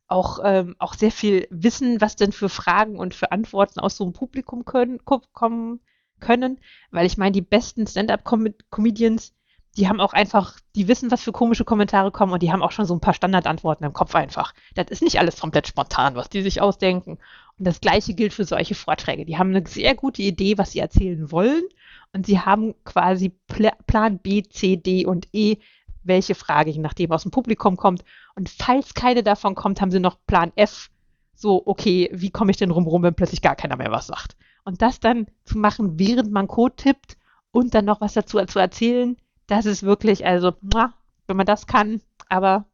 auch, 0.08 0.40
ähm, 0.44 0.76
auch 0.78 0.94
sehr 0.94 1.10
viel 1.10 1.46
Wissen, 1.50 2.00
was 2.00 2.16
denn 2.16 2.32
für 2.32 2.48
Fragen 2.48 2.98
und 2.98 3.14
für 3.14 3.32
Antworten 3.32 3.80
aus 3.80 3.96
so 3.96 4.04
einem 4.04 4.12
Publikum 4.12 4.64
können, 4.64 5.00
kommen, 5.04 5.80
können, 6.20 6.58
weil 6.90 7.06
ich 7.06 7.18
meine, 7.18 7.32
die 7.32 7.42
besten 7.42 7.86
Stand-up-Comedians, 7.86 9.34
die 9.76 9.88
haben 9.88 10.00
auch 10.00 10.14
einfach, 10.14 10.58
die 10.74 10.88
wissen, 10.88 11.10
was 11.10 11.22
für 11.22 11.32
komische 11.32 11.64
Kommentare 11.64 12.10
kommen 12.10 12.32
und 12.32 12.42
die 12.42 12.50
haben 12.50 12.62
auch 12.62 12.70
schon 12.70 12.86
so 12.86 12.94
ein 12.94 13.00
paar 13.00 13.12
Standardantworten 13.12 13.84
im 13.84 13.92
Kopf 13.92 14.14
einfach. 14.14 14.54
Das 14.74 14.86
ist 14.88 15.02
nicht 15.02 15.18
alles 15.18 15.40
komplett 15.40 15.66
spontan, 15.66 16.14
was 16.14 16.30
die 16.30 16.40
sich 16.40 16.62
ausdenken. 16.62 17.18
Und 17.58 17.66
das 17.66 17.80
Gleiche 17.80 18.14
gilt 18.14 18.32
für 18.32 18.44
solche 18.44 18.74
Vorträge. 18.74 19.26
Die 19.26 19.36
haben 19.36 19.54
eine 19.54 19.66
sehr 19.66 19.94
gute 19.94 20.22
Idee, 20.22 20.56
was 20.56 20.72
sie 20.72 20.78
erzählen 20.78 21.30
wollen 21.30 21.64
und 22.12 22.24
sie 22.24 22.40
haben 22.40 22.74
quasi 22.84 23.30
Pl 23.48 23.70
Plan 23.86 24.18
B, 24.18 24.42
C, 24.42 24.76
D 24.76 25.04
und 25.04 25.28
E, 25.32 25.58
welche 26.06 26.34
Frage, 26.34 26.70
je 26.70 26.80
nachdem 26.80 27.12
aus 27.12 27.22
dem 27.22 27.30
Publikum 27.30 27.76
kommt. 27.76 28.04
Und 28.34 28.48
falls 28.48 28.94
keine 28.94 29.22
davon 29.22 29.54
kommt, 29.54 29.80
haben 29.80 29.90
sie 29.90 30.00
noch 30.00 30.18
Plan 30.26 30.52
F, 30.56 30.90
so, 31.34 31.62
okay, 31.66 32.08
wie 32.12 32.30
komme 32.30 32.50
ich 32.50 32.56
denn 32.56 32.70
rumrum, 32.70 33.02
wenn 33.02 33.14
plötzlich 33.14 33.42
gar 33.42 33.56
keiner 33.56 33.76
mehr 33.76 33.90
was 33.90 34.06
sagt? 34.06 34.36
Und 34.64 34.82
das 34.82 35.00
dann 35.00 35.26
zu 35.44 35.58
machen, 35.58 35.98
während 35.98 36.32
man 36.32 36.48
Code 36.48 36.76
tippt 36.76 37.16
und 37.50 37.74
dann 37.74 37.84
noch 37.84 38.00
was 38.00 38.14
dazu 38.14 38.44
zu 38.46 38.58
erzählen, 38.58 39.16
das 39.46 39.66
ist 39.66 39.82
wirklich, 39.82 40.26
also, 40.26 40.54
wenn 40.62 41.36
man 41.36 41.46
das 41.46 41.66
kann, 41.66 42.00
aber 42.28 42.66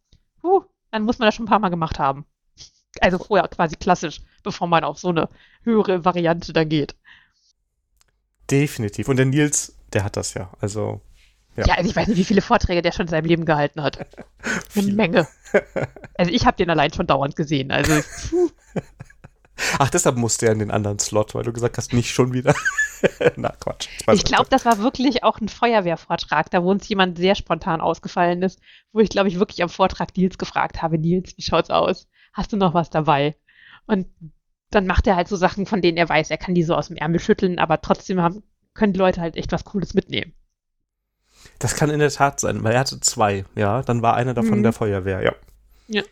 uh, 0.43 0.63
dann 0.91 1.05
muss 1.05 1.19
man 1.19 1.27
das 1.27 1.35
schon 1.35 1.45
ein 1.45 1.49
paar 1.49 1.59
Mal 1.59 1.69
gemacht 1.69 1.99
haben. 1.99 2.25
Also 3.01 3.19
vorher 3.19 3.49
quasi 3.49 3.77
klassisch, 3.77 4.21
bevor 4.43 4.69
man 4.69 4.85
auf 4.85 4.99
so 4.99 5.09
eine 5.09 5.29
höhere 5.63 6.05
Variante 6.05 6.53
dann 6.53 6.69
geht. 6.69 6.95
Definitiv. 8.51 9.09
Und 9.09 9.17
der 9.17 9.27
Nils, 9.27 9.77
der 9.93 10.05
hat 10.05 10.17
das 10.17 10.35
ja. 10.35 10.51
Also. 10.61 11.01
Ja. 11.57 11.67
ja, 11.67 11.75
also 11.75 11.91
ich 11.91 11.97
weiß 11.97 12.09
nicht, 12.09 12.19
wie 12.19 12.25
viele 12.25 12.41
Vorträge 12.41 12.83
der 12.83 12.93
schon 12.93 13.07
in 13.07 13.11
seinem 13.11 13.27
Leben 13.27 13.45
gehalten 13.45 13.83
hat. 13.83 13.99
Eine 14.77 14.93
Menge. 14.93 15.29
Also 16.15 16.31
ich 16.31 16.47
habe 16.47 16.57
den 16.57 16.71
allein 16.71 16.93
schon 16.93 17.07
dauernd 17.07 17.37
gesehen. 17.37 17.71
Also. 17.71 18.01
Ach, 19.79 19.91
deshalb 19.91 20.17
musste 20.17 20.47
er 20.47 20.53
in 20.53 20.61
den 20.61 20.71
anderen 20.71 20.99
Slot, 20.99 21.35
weil 21.35 21.43
du 21.43 21.53
gesagt 21.53 21.77
hast, 21.79 21.93
nicht 21.93 22.11
schon 22.11 22.33
wieder. 22.33 22.55
Na, 23.37 23.51
Quatsch. 23.61 23.89
Ich 24.13 24.25
glaube, 24.25 24.47
das 24.49 24.65
war 24.65 24.79
wirklich 24.79 25.25
auch 25.25 25.41
ein 25.41 25.49
Feuerwehrvortrag, 25.49 26.51
da 26.51 26.63
wo 26.63 26.71
uns 26.71 26.89
jemand 26.89 27.19
sehr 27.19 27.35
spontan 27.35 27.81
ausgefallen 27.81 28.43
ist, 28.43 28.61
wo 28.93 29.01
ich, 29.01 29.11
glaube 29.11 29.29
ich, 29.29 29.39
wirklich 29.39 29.63
am 29.63 29.69
Vortrag 29.69 30.17
Nils 30.17 30.39
gefragt 30.39 30.81
habe, 30.81 30.99
Nils, 30.99 31.37
wie 31.37 31.43
schaut's 31.43 31.71
aus? 31.71 32.09
Hast 32.33 32.53
du 32.53 32.57
noch 32.57 32.75
was 32.75 32.91
dabei? 32.91 33.37
Und 33.87 34.07
dann 34.71 34.87
macht 34.87 35.07
er 35.07 35.17
halt 35.17 35.29
so 35.29 35.37
Sachen, 35.37 35.67
von 35.67 35.83
denen 35.83 35.99
er 35.99 36.09
weiß, 36.09 36.31
er 36.31 36.39
kann 36.39 36.55
die 36.55 36.63
so 36.63 36.75
aus 36.75 36.89
dem 36.89 36.97
Ärmel 36.97 37.21
schütteln, 37.21 37.59
aber 37.59 37.81
trotzdem 37.81 38.21
haben, 38.23 38.43
können 38.75 38.95
die 38.95 38.99
Leute 38.99 39.21
halt 39.21 39.37
echt 39.37 39.53
was 39.53 39.65
Cooles 39.65 39.95
mitnehmen. 39.95 40.33
Das 41.59 41.77
kann 41.77 41.91
in 41.91 42.01
der 42.01 42.11
Tat 42.11 42.41
sein, 42.41 42.63
weil 42.65 42.73
er 42.73 42.81
hatte 42.81 43.01
zwei, 43.01 43.45
ja. 43.55 43.83
Dann 43.83 44.03
war 44.03 44.15
einer 44.15 44.35
davon 44.35 44.59
mhm. 44.59 44.63
der 44.63 44.73
Feuerwehr, 44.73 45.23
ja. 45.23 45.35
Ja. 45.89 46.03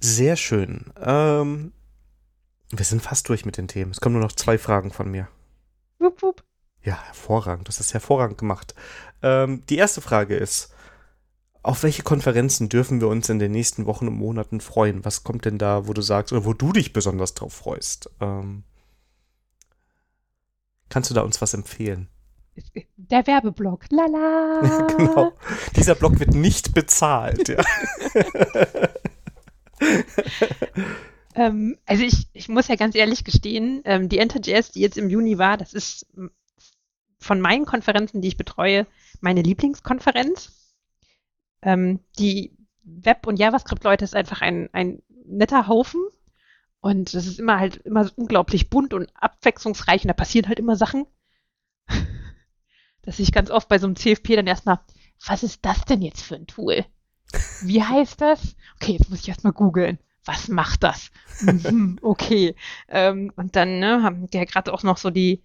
Sehr 0.00 0.36
schön. 0.36 0.92
Ähm, 1.00 1.72
wir 2.70 2.84
sind 2.84 3.02
fast 3.02 3.28
durch 3.28 3.44
mit 3.44 3.56
den 3.56 3.68
Themen. 3.68 3.90
Es 3.90 4.00
kommen 4.00 4.14
nur 4.14 4.22
noch 4.22 4.32
zwei 4.32 4.58
Fragen 4.58 4.92
von 4.92 5.10
mir. 5.10 5.28
Wupp, 5.98 6.22
wupp. 6.22 6.42
Ja, 6.82 7.00
hervorragend. 7.04 7.68
Das 7.68 7.80
ist 7.80 7.94
hervorragend 7.94 8.38
gemacht. 8.38 8.74
Ähm, 9.22 9.64
die 9.68 9.76
erste 9.76 10.00
Frage 10.00 10.36
ist, 10.36 10.72
auf 11.62 11.84
welche 11.84 12.02
Konferenzen 12.02 12.68
dürfen 12.68 13.00
wir 13.00 13.08
uns 13.08 13.28
in 13.28 13.38
den 13.38 13.52
nächsten 13.52 13.86
Wochen 13.86 14.08
und 14.08 14.14
Monaten 14.14 14.60
freuen? 14.60 15.04
Was 15.04 15.22
kommt 15.22 15.44
denn 15.44 15.58
da, 15.58 15.86
wo 15.86 15.92
du 15.92 16.02
sagst, 16.02 16.32
oder 16.32 16.44
wo 16.44 16.54
du 16.54 16.72
dich 16.72 16.92
besonders 16.92 17.34
drauf 17.34 17.52
freust? 17.52 18.10
Ähm, 18.20 18.64
kannst 20.88 21.10
du 21.10 21.14
da 21.14 21.20
uns 21.20 21.40
was 21.40 21.54
empfehlen? 21.54 22.08
Der 22.96 23.26
Werbeblock. 23.26 23.86
Lala. 23.90 24.86
genau. 24.96 25.32
Dieser 25.76 25.94
Block 25.94 26.20
wird 26.20 26.34
nicht 26.34 26.74
bezahlt. 26.74 27.48
Ja. 27.48 27.62
ähm, 31.34 31.78
also 31.86 32.04
ich, 32.04 32.28
ich 32.32 32.48
muss 32.48 32.68
ja 32.68 32.76
ganz 32.76 32.94
ehrlich 32.94 33.24
gestehen, 33.24 33.82
ähm, 33.84 34.08
die 34.08 34.18
Enter.js, 34.18 34.70
die 34.70 34.80
jetzt 34.80 34.98
im 34.98 35.08
Juni 35.08 35.38
war, 35.38 35.56
das 35.56 35.72
ist 35.72 36.06
von 37.18 37.40
meinen 37.40 37.64
Konferenzen, 37.64 38.20
die 38.20 38.28
ich 38.28 38.36
betreue, 38.36 38.86
meine 39.20 39.42
Lieblingskonferenz. 39.42 40.76
Ähm, 41.62 42.00
die 42.18 42.56
Web- 42.82 43.26
und 43.26 43.38
JavaScript-Leute 43.38 44.04
ist 44.04 44.16
einfach 44.16 44.42
ein, 44.42 44.68
ein 44.72 45.02
netter 45.24 45.68
Haufen. 45.68 46.02
Und 46.80 47.14
das 47.14 47.26
ist 47.26 47.38
immer 47.38 47.60
halt 47.60 47.76
immer 47.78 48.10
unglaublich 48.16 48.68
bunt 48.68 48.92
und 48.92 49.08
abwechslungsreich 49.14 50.02
und 50.02 50.08
da 50.08 50.14
passieren 50.14 50.48
halt 50.48 50.58
immer 50.58 50.74
Sachen. 50.74 51.06
Dass 53.02 53.18
ich 53.18 53.32
ganz 53.32 53.50
oft 53.50 53.68
bei 53.68 53.78
so 53.78 53.86
einem 53.86 53.96
CFP 53.96 54.36
dann 54.36 54.46
erstmal, 54.46 54.80
was 55.26 55.42
ist 55.42 55.64
das 55.64 55.84
denn 55.84 56.02
jetzt 56.02 56.22
für 56.22 56.36
ein 56.36 56.46
Tool? 56.46 56.84
Wie 57.62 57.82
heißt 57.82 58.20
das? 58.20 58.56
Okay, 58.76 58.92
jetzt 58.92 59.10
muss 59.10 59.20
ich 59.20 59.28
erstmal 59.28 59.52
googeln. 59.52 59.98
Was 60.24 60.48
macht 60.48 60.82
das? 60.82 61.10
Mhm, 61.40 61.98
okay. 62.02 62.54
Ähm, 62.88 63.32
und 63.36 63.56
dann 63.56 63.80
ne, 63.80 64.02
haben 64.02 64.28
ja 64.32 64.44
gerade 64.44 64.72
auch 64.72 64.82
noch 64.82 64.96
so 64.96 65.10
die, 65.10 65.42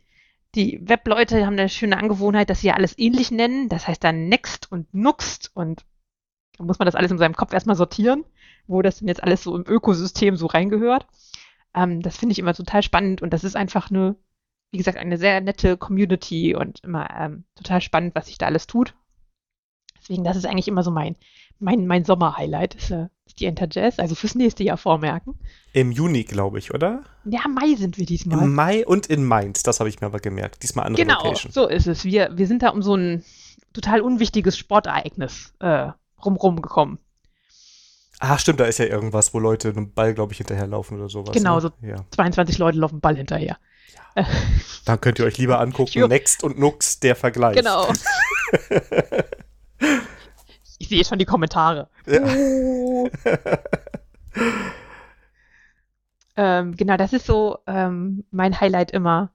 die 0.55 0.79
Webleute 0.87 1.45
haben 1.45 1.53
eine 1.53 1.69
schöne 1.69 1.97
Angewohnheit, 1.97 2.49
dass 2.49 2.61
sie 2.61 2.67
ja 2.67 2.75
alles 2.75 2.97
ähnlich 2.97 3.31
nennen. 3.31 3.69
Das 3.69 3.87
heißt 3.87 4.03
dann 4.03 4.27
Next 4.27 4.71
und 4.71 4.93
Nuxt 4.93 5.51
und 5.53 5.85
da 6.57 6.63
muss 6.63 6.79
man 6.79 6.85
das 6.85 6.95
alles 6.95 7.11
in 7.11 7.17
seinem 7.17 7.35
Kopf 7.35 7.53
erstmal 7.53 7.75
sortieren, 7.75 8.25
wo 8.67 8.81
das 8.81 8.99
denn 8.99 9.07
jetzt 9.07 9.23
alles 9.23 9.43
so 9.43 9.55
im 9.55 9.65
Ökosystem 9.67 10.35
so 10.35 10.47
reingehört. 10.47 11.07
Ähm, 11.73 12.01
das 12.01 12.17
finde 12.17 12.33
ich 12.33 12.39
immer 12.39 12.53
total 12.53 12.83
spannend 12.83 13.21
und 13.21 13.31
das 13.31 13.43
ist 13.43 13.55
einfach 13.55 13.89
eine, 13.89 14.15
wie 14.71 14.77
gesagt, 14.77 14.97
eine 14.97 15.17
sehr 15.17 15.41
nette 15.41 15.77
Community 15.77 16.55
und 16.55 16.83
immer 16.83 17.09
ähm, 17.17 17.45
total 17.55 17.81
spannend, 17.81 18.15
was 18.15 18.27
sich 18.27 18.37
da 18.37 18.47
alles 18.47 18.67
tut. 18.67 18.95
Deswegen, 19.99 20.23
das 20.23 20.37
ist 20.37 20.45
eigentlich 20.45 20.67
immer 20.67 20.83
so 20.83 20.91
mein, 20.91 21.15
mein, 21.59 21.87
mein 21.87 22.05
Sommer-Highlight, 22.05 22.75
ist, 22.75 22.91
äh, 22.91 23.07
ist 23.25 23.39
die 23.39 23.45
Enter 23.45 23.67
Jazz, 23.69 23.99
also 23.99 24.15
fürs 24.15 24.35
nächste 24.35 24.63
Jahr 24.63 24.77
vormerken. 24.77 25.35
Im 25.73 25.91
Juni, 25.91 26.23
glaube 26.23 26.59
ich, 26.59 26.73
oder? 26.73 27.03
Ja, 27.25 27.41
Mai 27.47 27.75
sind 27.75 27.97
wir 27.97 28.05
diesmal. 28.05 28.43
Im 28.43 28.55
Mai 28.55 28.85
und 28.85 29.07
in 29.07 29.25
Mainz, 29.25 29.63
das 29.63 29.79
habe 29.79 29.89
ich 29.89 29.99
mir 29.99 30.07
aber 30.07 30.19
gemerkt. 30.19 30.63
Diesmal 30.63 30.85
andere 30.85 31.05
genau, 31.05 31.23
Location. 31.23 31.51
so 31.51 31.67
ist 31.67 31.87
es. 31.87 32.05
Wir, 32.05 32.31
wir 32.37 32.47
sind 32.47 32.63
da 32.63 32.69
um 32.69 32.81
so 32.81 32.95
ein 32.95 33.23
total 33.73 34.01
unwichtiges 34.01 34.57
Sportereignis 34.57 35.53
äh, 35.59 35.89
rumrum 36.23 36.61
gekommen. 36.61 36.99
Ah, 38.19 38.37
stimmt, 38.39 38.59
da 38.59 38.65
ist 38.65 38.79
ja 38.79 38.85
irgendwas, 38.85 39.33
wo 39.33 39.39
Leute 39.39 39.69
einem 39.69 39.93
Ball, 39.93 40.13
glaube 40.13 40.33
ich, 40.33 40.37
hinterherlaufen 40.39 40.97
oder 40.97 41.09
sowas. 41.09 41.33
Genau, 41.33 41.55
ne? 41.55 41.61
so 41.61 41.71
ja. 41.81 41.97
22 42.11 42.57
Leute 42.57 42.79
laufen 42.79 42.99
Ball 42.99 43.15
hinterher. 43.15 43.57
Dann 44.85 45.01
könnt 45.01 45.19
ihr 45.19 45.25
euch 45.25 45.37
lieber 45.37 45.59
angucken, 45.59 46.07
Next 46.07 46.43
und 46.43 46.57
Nux, 46.57 46.99
der 46.99 47.15
Vergleich. 47.15 47.55
Genau. 47.55 47.91
ich 50.79 50.89
sehe 50.89 51.05
schon 51.05 51.19
die 51.19 51.25
Kommentare. 51.25 51.89
Ja. 52.05 52.23
Oh. 52.23 53.09
ähm, 56.35 56.75
genau, 56.75 56.97
das 56.97 57.13
ist 57.13 57.25
so 57.25 57.59
ähm, 57.67 58.23
mein 58.31 58.59
Highlight 58.59 58.91
immer. 58.91 59.31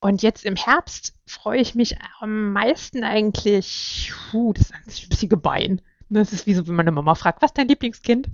Und 0.00 0.22
jetzt 0.22 0.46
im 0.46 0.56
Herbst 0.56 1.14
freue 1.26 1.60
ich 1.60 1.74
mich 1.74 1.98
am 2.20 2.52
meisten 2.52 3.04
eigentlich, 3.04 4.12
puh, 4.30 4.54
das 4.54 4.70
ist 4.86 5.02
ein 5.04 5.08
bisschen 5.10 5.28
gebein. 5.28 5.82
Das 6.08 6.32
ist 6.32 6.46
wie 6.46 6.54
so, 6.54 6.66
wenn 6.66 6.74
meine 6.74 6.90
Mama 6.90 7.14
fragt, 7.14 7.42
was 7.42 7.50
ist 7.50 7.58
dein 7.58 7.68
Lieblingskind? 7.68 8.28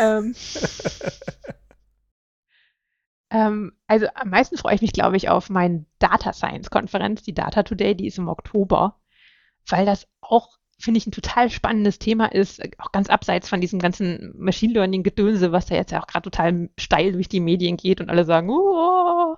ähm, 0.00 0.34
ähm, 3.30 3.72
also 3.86 4.06
am 4.14 4.30
meisten 4.30 4.56
freue 4.56 4.74
ich 4.74 4.82
mich, 4.82 4.92
glaube 4.92 5.16
ich, 5.16 5.28
auf 5.28 5.50
meine 5.50 5.84
Data 5.98 6.32
Science 6.32 6.70
Konferenz, 6.70 7.22
die 7.22 7.34
Data 7.34 7.62
Today, 7.62 7.94
die 7.94 8.06
ist 8.06 8.18
im 8.18 8.28
Oktober, 8.28 8.96
weil 9.68 9.84
das 9.84 10.06
auch, 10.20 10.58
finde 10.78 10.98
ich, 10.98 11.06
ein 11.06 11.12
total 11.12 11.50
spannendes 11.50 11.98
Thema 11.98 12.26
ist, 12.26 12.62
auch 12.78 12.92
ganz 12.92 13.08
abseits 13.08 13.48
von 13.48 13.60
diesem 13.60 13.78
ganzen 13.78 14.32
Machine 14.36 14.74
Learning 14.74 15.02
Gedönse, 15.02 15.52
was 15.52 15.66
da 15.66 15.74
jetzt 15.74 15.90
ja 15.90 16.02
auch 16.02 16.06
gerade 16.06 16.30
total 16.30 16.70
steil 16.78 17.12
durch 17.12 17.28
die 17.28 17.40
Medien 17.40 17.76
geht 17.76 18.00
und 18.00 18.10
alle 18.10 18.24
sagen, 18.24 18.50
oh, 18.50 19.36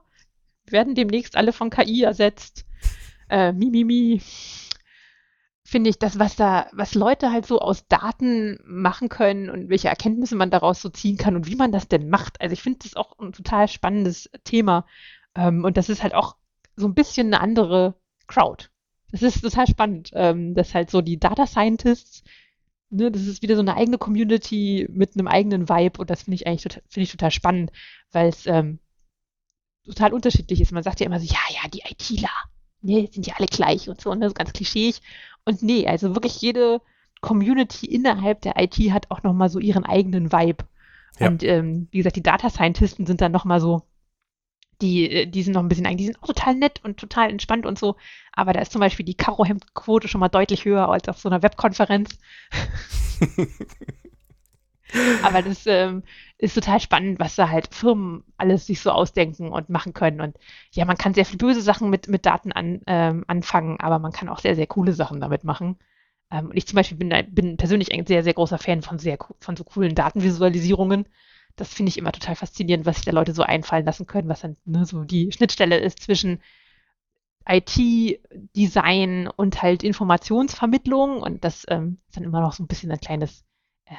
werden 0.67 0.95
demnächst 0.95 1.37
alle 1.37 1.53
von 1.53 1.71
KI 1.71 2.03
ersetzt. 2.03 2.67
Äh, 3.31 3.53
mi, 3.53 3.71
mi, 3.71 3.85
mi. 3.85 4.21
Finde 5.71 5.91
ich 5.91 5.99
das, 5.99 6.19
was 6.19 6.35
da, 6.35 6.67
was 6.73 6.95
Leute 6.95 7.31
halt 7.31 7.45
so 7.45 7.61
aus 7.61 7.87
Daten 7.89 8.59
machen 8.65 9.11
können 9.11 9.51
und 9.51 9.69
welche 9.69 9.89
Erkenntnisse 9.89 10.35
man 10.35 10.51
daraus 10.51 10.81
so 10.81 10.89
ziehen 10.89 11.19
kann 11.19 11.37
und 11.37 11.47
wie 11.47 11.57
man 11.57 11.73
das 11.73 11.89
denn 11.89 12.09
macht. 12.09 12.41
Also 12.41 12.55
ich 12.55 12.63
finde 12.63 12.79
das 12.85 12.97
auch 12.97 13.19
ein 13.19 13.35
total 13.35 13.69
spannendes 13.69 14.31
Thema. 14.45 14.87
Ähm, 15.35 15.67
und 15.67 15.77
das 15.77 15.91
ist 15.91 16.03
halt 16.03 16.15
auch 16.15 16.37
so 16.77 16.87
ein 16.87 16.95
bisschen 16.95 17.27
eine 17.27 17.43
andere 17.43 18.01
Crowd. 18.29 18.71
Das 19.13 19.21
ist 19.21 19.43
total 19.43 19.67
spannend, 19.67 20.11
ähm, 20.15 20.55
dass 20.55 20.73
halt 20.73 20.89
so 20.91 21.03
die 21.03 21.19
Data 21.21 21.47
Scientists, 21.47 22.25
ne, 22.89 23.11
das 23.11 23.27
ist 23.27 23.43
wieder 23.43 23.55
so 23.55 23.61
eine 23.61 23.77
eigene 23.77 23.99
Community 23.99 24.89
mit 24.91 25.17
einem 25.17 25.29
eigenen 25.29 25.69
Vibe 25.69 26.01
und 26.01 26.09
das 26.09 26.23
finde 26.23 26.37
ich 26.37 26.47
eigentlich 26.47 26.63
total, 26.63 26.83
finde 26.89 27.05
ich 27.05 27.13
total 27.13 27.31
spannend, 27.31 27.73
weil 28.11 28.29
es 28.31 28.47
ähm, 28.47 28.79
total 29.85 30.15
unterschiedlich 30.15 30.63
ist. 30.63 30.73
Man 30.73 30.83
sagt 30.83 31.01
ja 31.01 31.07
immer 31.07 31.21
so, 31.21 31.27
ja, 31.27 31.41
ja, 31.51 31.69
die 31.69 31.83
ITler, 31.87 32.31
ne, 32.81 33.07
sind 33.13 33.27
ja 33.27 33.35
alle 33.37 33.49
gleich 33.49 33.91
und 33.91 34.01
so, 34.01 34.15
ne, 34.15 34.29
so 34.29 34.35
ganz 34.35 34.55
klischeeig. 34.55 35.01
Und 35.45 35.63
nee, 35.63 35.87
also 35.87 36.15
wirklich 36.15 36.41
jede 36.41 36.81
Community 37.21 37.87
innerhalb 37.87 38.43
der 38.43 38.55
IT 38.59 38.77
hat 38.93 39.11
auch 39.11 39.23
nochmal 39.23 39.49
so 39.49 39.59
ihren 39.59 39.85
eigenen 39.85 40.33
Vibe. 40.33 40.65
Ja. 41.19 41.29
Und 41.29 41.43
ähm, 41.43 41.89
wie 41.91 41.99
gesagt, 41.99 42.17
die 42.17 42.23
Data 42.23 42.51
Scientisten 42.51 43.07
sind 43.07 43.21
dann 43.21 43.33
nochmal 43.33 43.61
so, 43.61 43.83
die, 44.81 45.11
äh, 45.11 45.27
die 45.27 45.43
sind 45.43 45.55
noch 45.55 45.63
ein 45.63 45.69
bisschen 45.69 45.87
eigentlich, 45.87 46.07
die 46.07 46.13
sind 46.13 46.23
auch 46.23 46.29
total 46.29 46.55
nett 46.55 46.81
und 46.85 46.99
total 46.99 47.31
entspannt 47.31 47.67
und 47.67 47.79
so. 47.79 47.97
Aber 48.33 48.53
da 48.53 48.61
ist 48.61 48.73
zum 48.73 48.81
Beispiel 48.81 49.05
die 49.05 49.17
Karohemd-Quote 49.17 50.07
schon 50.09 50.21
mal 50.21 50.29
deutlich 50.29 50.65
höher 50.65 50.89
als 50.89 51.09
auf 51.09 51.19
so 51.19 51.29
einer 51.29 51.43
Webkonferenz. 51.43 52.19
Aber 55.23 55.43
das, 55.43 55.67
ähm, 55.67 56.03
ist 56.39 56.55
total 56.55 56.81
spannend, 56.81 57.19
was 57.19 57.35
da 57.35 57.49
halt 57.49 57.75
Firmen 57.75 58.25
alles 58.37 58.67
sich 58.67 58.81
so 58.81 58.91
ausdenken 58.91 59.49
und 59.51 59.69
machen 59.71 59.93
können. 59.93 60.21
Und 60.21 60.37
ja, 60.73 60.85
man 60.85 60.97
kann 60.97 61.15
sehr 61.15 61.25
viele 61.27 61.39
böse 61.39 61.61
Sachen 61.63 61.91
mit, 61.91 62.09
mit 62.09 62.27
Daten 62.27 62.53
an, 62.53 62.81
ähm, 62.87 63.25
anfangen, 63.27 63.81
aber 63.81 63.99
man 63.99 64.13
kann 64.13 64.29
auch 64.29 64.39
sehr, 64.39 64.55
sehr 64.55 64.69
coole 64.69 64.93
Sachen 64.93 65.21
damit 65.21 65.45
machen. 65.45 65.79
Ähm, 66.31 66.47
und 66.47 66.57
ich 66.57 66.67
zum 66.67 66.77
Beispiel 66.77 66.97
bin, 66.97 67.13
bin 67.35 67.57
persönlich 67.57 67.93
ein 67.93 68.07
sehr, 68.07 68.23
sehr 68.23 68.35
großer 68.35 68.59
Fan 68.59 68.83
von 68.83 68.99
sehr 68.99 69.19
von 69.41 69.57
so 69.57 69.65
coolen 69.65 69.95
Datenvisualisierungen. 69.95 71.07
Das 71.57 71.75
finde 71.75 71.91
ich 71.91 71.99
immer 71.99 72.13
total 72.13 72.37
faszinierend, 72.37 72.87
was 72.87 72.97
sich 72.97 73.05
da 73.05 73.13
Leute 73.13 73.35
so 73.35 73.43
einfallen 73.43 73.85
lassen 73.85 74.07
können, 74.07 74.29
was 74.29 74.41
dann 74.41 74.57
ne, 74.65 74.87
so 74.87 75.05
die 75.05 75.33
Schnittstelle 75.33 75.79
ist 75.79 76.01
zwischen 76.03 76.41
IT-Design 77.49 79.29
und 79.29 79.63
halt 79.63 79.83
Informationsvermittlung. 79.83 81.21
Und 81.23 81.45
das 81.45 81.65
ähm, 81.69 81.99
ist 82.07 82.17
dann 82.17 82.25
immer 82.25 82.41
noch 82.41 82.53
so 82.53 82.63
ein 82.63 82.69
bisschen 82.69 82.93
ein 82.93 83.01
kleines, 83.01 83.45
äh, 83.87 83.95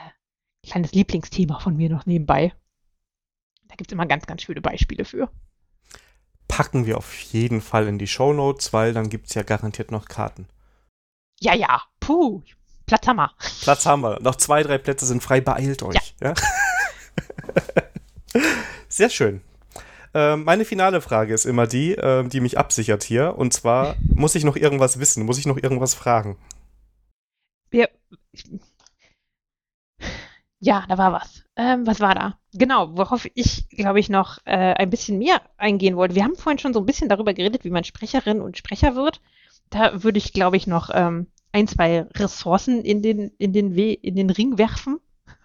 kleines 0.64 0.92
Lieblingsthema 0.92 1.60
von 1.60 1.76
mir 1.76 1.90
noch 1.90 2.06
nebenbei. 2.06 2.54
Da 3.68 3.76
gibt 3.76 3.92
es 3.92 3.94
immer 3.94 4.06
ganz, 4.06 4.26
ganz 4.26 4.42
schöne 4.42 4.62
Beispiele 4.62 5.06
für. 5.06 5.30
Packen 6.48 6.86
wir 6.86 6.98
auf 6.98 7.20
jeden 7.20 7.62
Fall 7.62 7.88
in 7.88 8.00
die 8.00 8.08
Show 8.08 8.34
Notes, 8.34 8.74
weil 8.74 8.94
dann 8.94 9.10
gibt 9.10 9.28
es 9.28 9.36
ja 9.36 9.44
garantiert 9.44 9.92
noch 9.92 10.06
Karten. 10.06 10.48
Ja, 11.40 11.54
ja, 11.54 11.82
puh, 12.00 12.42
Platz 12.90 13.08
haben 13.08 13.18
wir. 13.18 13.32
Platz 13.62 13.86
haben 13.86 14.02
wir. 14.02 14.20
Noch 14.20 14.36
zwei, 14.36 14.64
drei 14.64 14.80
Plätze 14.80 15.06
sind 15.06 15.22
frei, 15.22 15.42
beeilt 15.42 15.84
euch. 15.84 16.16
Ja. 16.20 16.34
ja? 16.34 16.34
Sehr 18.90 19.10
schön. 19.10 19.42
Ähm, 20.16 20.44
meine 20.44 20.66
finale 20.66 21.02
Frage 21.02 21.36
ist 21.36 21.46
immer 21.46 21.68
die, 21.68 21.94
äh, 21.94 22.28
die 22.28 22.40
mich 22.40 22.58
absichert 22.58 23.04
hier. 23.04 23.38
Und 23.38 23.54
zwar, 23.54 23.96
muss 24.16 24.34
ich 24.34 24.44
noch 24.44 24.56
irgendwas 24.56 25.00
wissen? 25.00 25.24
Muss 25.24 25.38
ich 25.38 25.46
noch 25.46 25.58
irgendwas 25.58 25.94
fragen? 25.94 26.38
Ja, 27.72 27.88
ja 30.60 30.86
da 30.88 30.98
war 30.98 31.14
was. 31.14 31.44
Ähm, 31.56 31.86
was 31.86 32.00
war 32.00 32.16
da? 32.16 32.38
Genau, 32.54 32.98
worauf 32.98 33.28
ich, 33.34 33.70
glaube 33.70 34.00
ich, 34.00 34.10
noch 34.10 34.40
äh, 34.46 34.74
ein 34.74 34.90
bisschen 34.90 35.18
mehr 35.18 35.42
eingehen 35.58 35.96
wollte. 35.96 36.16
Wir 36.16 36.24
haben 36.24 36.36
vorhin 36.36 36.60
schon 36.60 36.74
so 36.74 36.80
ein 36.80 36.86
bisschen 36.86 37.10
darüber 37.10 37.34
geredet, 37.34 37.64
wie 37.64 37.70
man 37.70 37.84
Sprecherin 37.84 38.42
und 38.42 38.58
Sprecher 38.58 38.96
wird. 38.96 39.22
Da 39.70 40.04
würde 40.04 40.18
ich, 40.18 40.34
glaube 40.34 40.58
ich, 40.58 40.68
noch 40.68 40.90
ähm, 40.94 41.28
ein, 41.52 41.68
zwei 41.68 42.02
Ressourcen 42.16 42.84
in 42.84 43.02
den, 43.02 43.32
in, 43.38 43.54
den 43.54 43.76
We 43.76 43.94
in 43.94 44.16
den 44.16 44.30
Ring 44.30 44.58
werfen. 44.58 45.00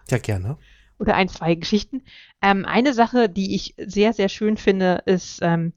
Ja, 0.09 0.17
gerne 0.17 0.57
oder 0.99 1.15
ein, 1.15 1.29
zwei 1.29 1.55
Geschichten. 1.55 2.03
Ähm, 2.41 2.65
eine 2.65 2.93
Sache, 2.93 3.29
die 3.29 3.55
ich 3.55 3.75
sehr, 3.77 4.13
sehr 4.13 4.29
schön 4.29 4.57
finde, 4.57 5.03
ist, 5.05 5.39
ähm, 5.41 5.73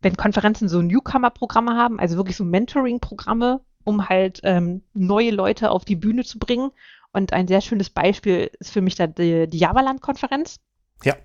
wenn 0.00 0.16
Konferenzen 0.16 0.68
so 0.68 0.82
Newcomer-Programme 0.82 1.76
haben, 1.76 2.00
also 2.00 2.16
wirklich 2.16 2.36
so 2.36 2.44
Mentoring-Programme, 2.44 3.60
um 3.84 4.08
halt 4.08 4.40
ähm, 4.44 4.82
neue 4.94 5.30
Leute 5.30 5.70
auf 5.70 5.84
die 5.84 5.96
Bühne 5.96 6.24
zu 6.24 6.38
bringen. 6.38 6.70
Und 7.12 7.32
ein 7.32 7.48
sehr 7.48 7.60
schönes 7.60 7.90
Beispiel 7.90 8.50
ist 8.58 8.72
für 8.72 8.80
mich 8.80 8.94
da 8.94 9.06
die, 9.06 9.48
die 9.48 9.58
Javaland-Konferenz. 9.58 10.60
Ja. 11.04 11.16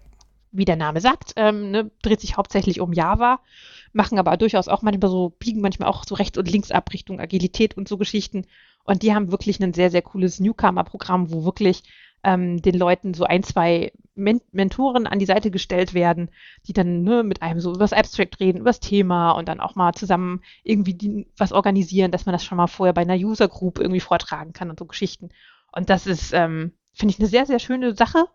Wie 0.52 0.66
der 0.66 0.76
Name 0.76 1.02
sagt, 1.02 1.34
ähm, 1.36 1.72
ne, 1.72 1.92
dreht 2.02 2.22
sich 2.22 2.38
hauptsächlich 2.38 2.80
um 2.82 2.94
Java, 2.94 3.40
machen 3.94 4.20
aber 4.20 4.38
durchaus 4.38 4.68
auch 4.68 4.82
manchmal 4.82 5.12
so, 5.12 5.30
biegen 5.30 5.62
manchmal 5.62 5.90
auch 5.90 6.04
so 6.06 6.16
rechts 6.16 6.38
und 6.38 6.50
links 6.50 6.72
ab 6.72 6.92
Richtung 6.94 7.20
Agilität 7.20 7.78
und 7.78 7.88
so 7.88 7.98
Geschichten. 7.98 8.48
Und 8.84 9.04
die 9.04 9.14
haben 9.14 9.32
wirklich 9.32 9.62
ein 9.62 9.74
sehr, 9.74 9.92
sehr 9.92 10.02
cooles 10.02 10.40
Newcomer-Programm, 10.40 11.32
wo 11.32 11.44
wirklich 11.44 11.84
ähm, 12.24 12.62
den 12.62 12.76
Leuten 12.76 13.14
so 13.14 13.24
ein, 13.26 13.44
zwei 13.44 13.92
Men 14.16 14.42
Mentoren 14.52 15.06
an 15.06 15.20
die 15.20 15.26
Seite 15.26 15.52
gestellt 15.52 15.94
werden, 15.94 16.30
die 16.66 16.74
dann 16.74 17.04
ne, 17.04 17.24
mit 17.24 17.42
einem 17.42 17.60
so 17.60 17.74
übers 17.74 17.94
Abstract 17.94 18.40
reden, 18.40 18.60
übers 18.60 18.80
Thema 18.80 19.32
und 19.32 19.48
dann 19.48 19.60
auch 19.60 19.76
mal 19.76 19.94
zusammen 19.94 20.42
irgendwie 20.64 20.96
die, 20.96 21.28
was 21.38 21.52
organisieren, 21.52 22.12
dass 22.12 22.26
man 22.26 22.34
das 22.34 22.44
schon 22.44 22.58
mal 22.58 22.68
vorher 22.68 22.94
bei 22.94 23.02
einer 23.02 23.16
User 23.16 23.48
Group 23.48 23.80
irgendwie 23.80 24.00
vortragen 24.00 24.54
kann 24.54 24.70
und 24.70 24.80
so 24.80 24.86
Geschichten. 24.86 25.30
Und 25.78 25.92
das 25.92 26.08
ist, 26.08 26.34
ähm, 26.34 26.72
finde 26.94 27.14
ich, 27.14 27.20
eine 27.20 27.30
sehr, 27.30 27.46
sehr 27.46 27.60
schöne 27.60 27.94
Sache. 27.94 28.26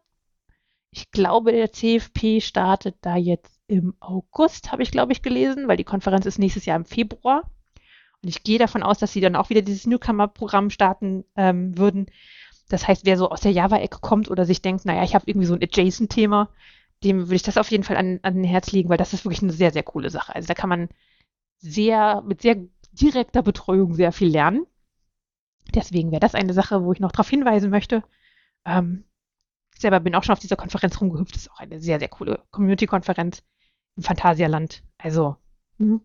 Ich 0.93 1.11
glaube, 1.11 1.51
der 1.51 1.73
CFP 1.73 2.41
startet 2.41 2.95
da 3.01 3.17
jetzt 3.17 3.59
im 3.67 3.95
August, 3.99 4.71
habe 4.71 4.85
ich, 4.85 4.93
glaube 4.93 5.11
ich, 5.11 5.23
gelesen, 5.23 5.67
weil 5.67 5.77
die 5.77 5.83
Konferenz 5.83 6.25
ist 6.25 6.39
nächstes 6.39 6.67
Jahr 6.67 6.77
im 6.77 6.85
Februar. 6.85 7.51
Und 8.23 8.29
ich 8.29 8.45
gehe 8.45 8.61
davon 8.61 8.85
aus, 8.85 8.99
dass 8.99 9.13
sie 9.13 9.21
dann 9.21 9.35
auch 9.35 9.51
wieder 9.51 9.63
dieses 9.63 9.89
Newcomer-Programm 9.89 10.71
starten 10.71 11.25
ähm, 11.35 11.77
würden. 11.77 12.07
Das 12.69 12.87
heißt, 12.87 13.05
wer 13.07 13.19
so 13.19 13.29
aus 13.29 13.41
der 13.41 13.51
Java-Ecke 13.51 13.99
kommt 14.01 14.31
oder 14.31 14.45
sich 14.45 14.63
denkt, 14.63 14.85
naja, 14.85 15.03
ich 15.03 15.17
habe 15.17 15.25
irgendwie 15.27 15.49
so 15.49 15.55
ein 15.55 15.63
Adjacent-Thema, 15.65 16.49
dem 17.03 17.23
würde 17.23 17.35
ich 17.35 17.43
das 17.43 17.59
auf 17.59 17.73
jeden 17.73 17.83
Fall 17.83 17.97
an, 17.97 18.21
an 18.23 18.35
den 18.35 18.45
Herz 18.45 18.71
legen, 18.71 18.89
weil 18.89 18.99
das 18.99 19.15
ist 19.15 19.25
wirklich 19.25 19.43
eine 19.43 19.53
sehr, 19.53 19.73
sehr 19.73 19.83
coole 19.83 20.11
Sache. 20.11 20.33
Also 20.33 20.47
da 20.47 20.55
kann 20.55 20.69
man 20.69 20.91
sehr, 21.59 22.23
mit 22.23 22.43
sehr 22.43 22.57
direkter 22.93 23.43
Betreuung 23.43 23.95
sehr 23.95 24.13
viel 24.13 24.29
lernen. 24.29 24.65
Deswegen 25.75 26.11
wäre 26.11 26.21
das 26.21 26.35
eine 26.35 26.53
Sache, 26.53 26.85
wo 26.85 26.93
ich 26.93 27.01
noch 27.01 27.13
darauf 27.13 27.29
hinweisen 27.29 27.71
möchte. 27.71 28.03
Ähm, 28.65 29.05
ich 29.75 29.81
selber 29.81 30.01
bin 30.01 30.15
auch 30.15 30.23
schon 30.23 30.35
auf 30.35 30.39
dieser 30.39 30.57
Konferenz 30.57 31.01
rumgehüpft. 31.01 31.35
Das 31.35 31.43
ist 31.43 31.51
auch 31.51 31.61
eine 31.61 31.81
sehr, 31.81 31.99
sehr 31.99 32.09
coole 32.09 32.41
Community-Konferenz 32.51 33.43
im 33.97 34.03
Phantasialand. 34.03 34.83
Also, 34.99 35.37
mh. 35.79 36.01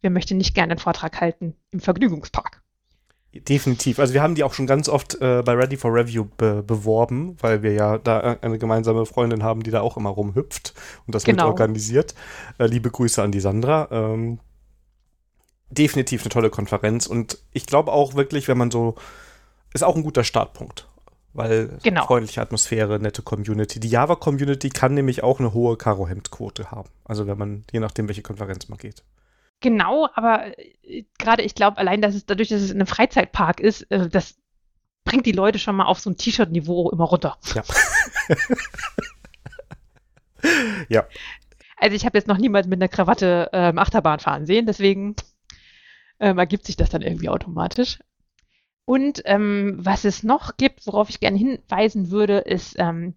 wer 0.00 0.10
möchte 0.10 0.34
nicht 0.34 0.54
gerne 0.54 0.72
einen 0.72 0.80
Vortrag 0.80 1.20
halten 1.20 1.54
im 1.70 1.80
Vergnügungspark? 1.80 2.62
Definitiv. 3.40 3.98
Also 3.98 4.14
wir 4.14 4.22
haben 4.22 4.34
die 4.34 4.44
auch 4.44 4.54
schon 4.54 4.66
ganz 4.66 4.88
oft 4.88 5.20
äh, 5.20 5.42
bei 5.42 5.52
Ready 5.52 5.76
for 5.76 5.92
Review 5.92 6.24
be 6.24 6.62
beworben, 6.62 7.36
weil 7.40 7.62
wir 7.62 7.72
ja 7.72 7.98
da 7.98 8.38
eine 8.40 8.58
gemeinsame 8.58 9.04
Freundin 9.04 9.42
haben, 9.42 9.62
die 9.62 9.70
da 9.70 9.80
auch 9.80 9.96
immer 9.96 10.10
rumhüpft 10.10 10.74
und 11.06 11.14
das 11.14 11.24
genau. 11.24 11.44
mit 11.44 11.50
organisiert. 11.50 12.14
Äh, 12.58 12.66
liebe 12.66 12.90
Grüße 12.90 13.22
an 13.22 13.32
die 13.32 13.40
Sandra. 13.40 13.88
Ähm, 13.90 14.38
definitiv 15.70 16.22
eine 16.22 16.30
tolle 16.30 16.50
Konferenz 16.50 17.06
und 17.06 17.38
ich 17.52 17.66
glaube 17.66 17.92
auch 17.92 18.14
wirklich, 18.14 18.48
wenn 18.48 18.58
man 18.58 18.70
so, 18.70 18.94
ist 19.72 19.84
auch 19.84 19.96
ein 19.96 20.02
guter 20.02 20.24
Startpunkt. 20.24 20.88
Weil 21.32 21.78
genau. 21.82 22.06
freundliche 22.06 22.40
Atmosphäre, 22.40 22.98
nette 22.98 23.20
Community. 23.20 23.78
Die 23.78 23.90
Java-Community 23.90 24.70
kann 24.70 24.94
nämlich 24.94 25.22
auch 25.22 25.38
eine 25.38 25.52
hohe 25.52 25.76
Karo-Hemd-Quote 25.76 26.70
haben. 26.70 26.88
Also 27.04 27.26
wenn 27.26 27.36
man, 27.36 27.64
je 27.70 27.80
nachdem, 27.80 28.08
welche 28.08 28.22
Konferenz 28.22 28.68
man 28.70 28.78
geht. 28.78 29.02
Genau, 29.60 30.08
aber 30.14 30.58
äh, 30.58 31.04
gerade 31.18 31.42
ich 31.42 31.54
glaube, 31.54 31.76
allein, 31.76 32.00
dass 32.00 32.14
es 32.14 32.24
dadurch, 32.24 32.48
dass 32.48 32.62
es 32.62 32.70
in 32.70 32.78
einem 32.78 32.86
Freizeitpark 32.86 33.60
ist, 33.60 33.82
äh, 33.90 34.08
das 34.08 34.36
bringt 35.04 35.26
die 35.26 35.32
Leute 35.32 35.58
schon 35.58 35.76
mal 35.76 35.84
auf 35.84 36.00
so 36.00 36.10
ein 36.10 36.16
T-Shirt-Niveau 36.16 36.90
immer 36.90 37.04
runter. 37.04 37.36
Ja. 37.54 37.62
ja. 40.88 41.06
Also 41.76 41.94
ich 41.94 42.06
habe 42.06 42.16
jetzt 42.16 42.28
noch 42.28 42.38
niemals 42.38 42.66
mit 42.66 42.80
einer 42.80 42.88
Krawatte 42.88 43.50
ähm, 43.52 43.78
Achterbahn 43.78 44.20
fahren 44.20 44.46
sehen, 44.46 44.64
deswegen 44.66 45.16
ähm, 46.20 46.38
ergibt 46.38 46.66
sich 46.66 46.76
das 46.76 46.90
dann 46.90 47.02
irgendwie 47.02 47.28
automatisch. 47.28 47.98
Und 48.84 49.22
ähm, 49.24 49.74
was 49.78 50.04
es 50.04 50.22
noch 50.22 50.56
gibt, 50.56 50.86
worauf 50.86 51.10
ich 51.10 51.20
gerne 51.20 51.36
hinweisen 51.36 52.10
würde, 52.10 52.38
ist, 52.38 52.76
ähm, 52.78 53.16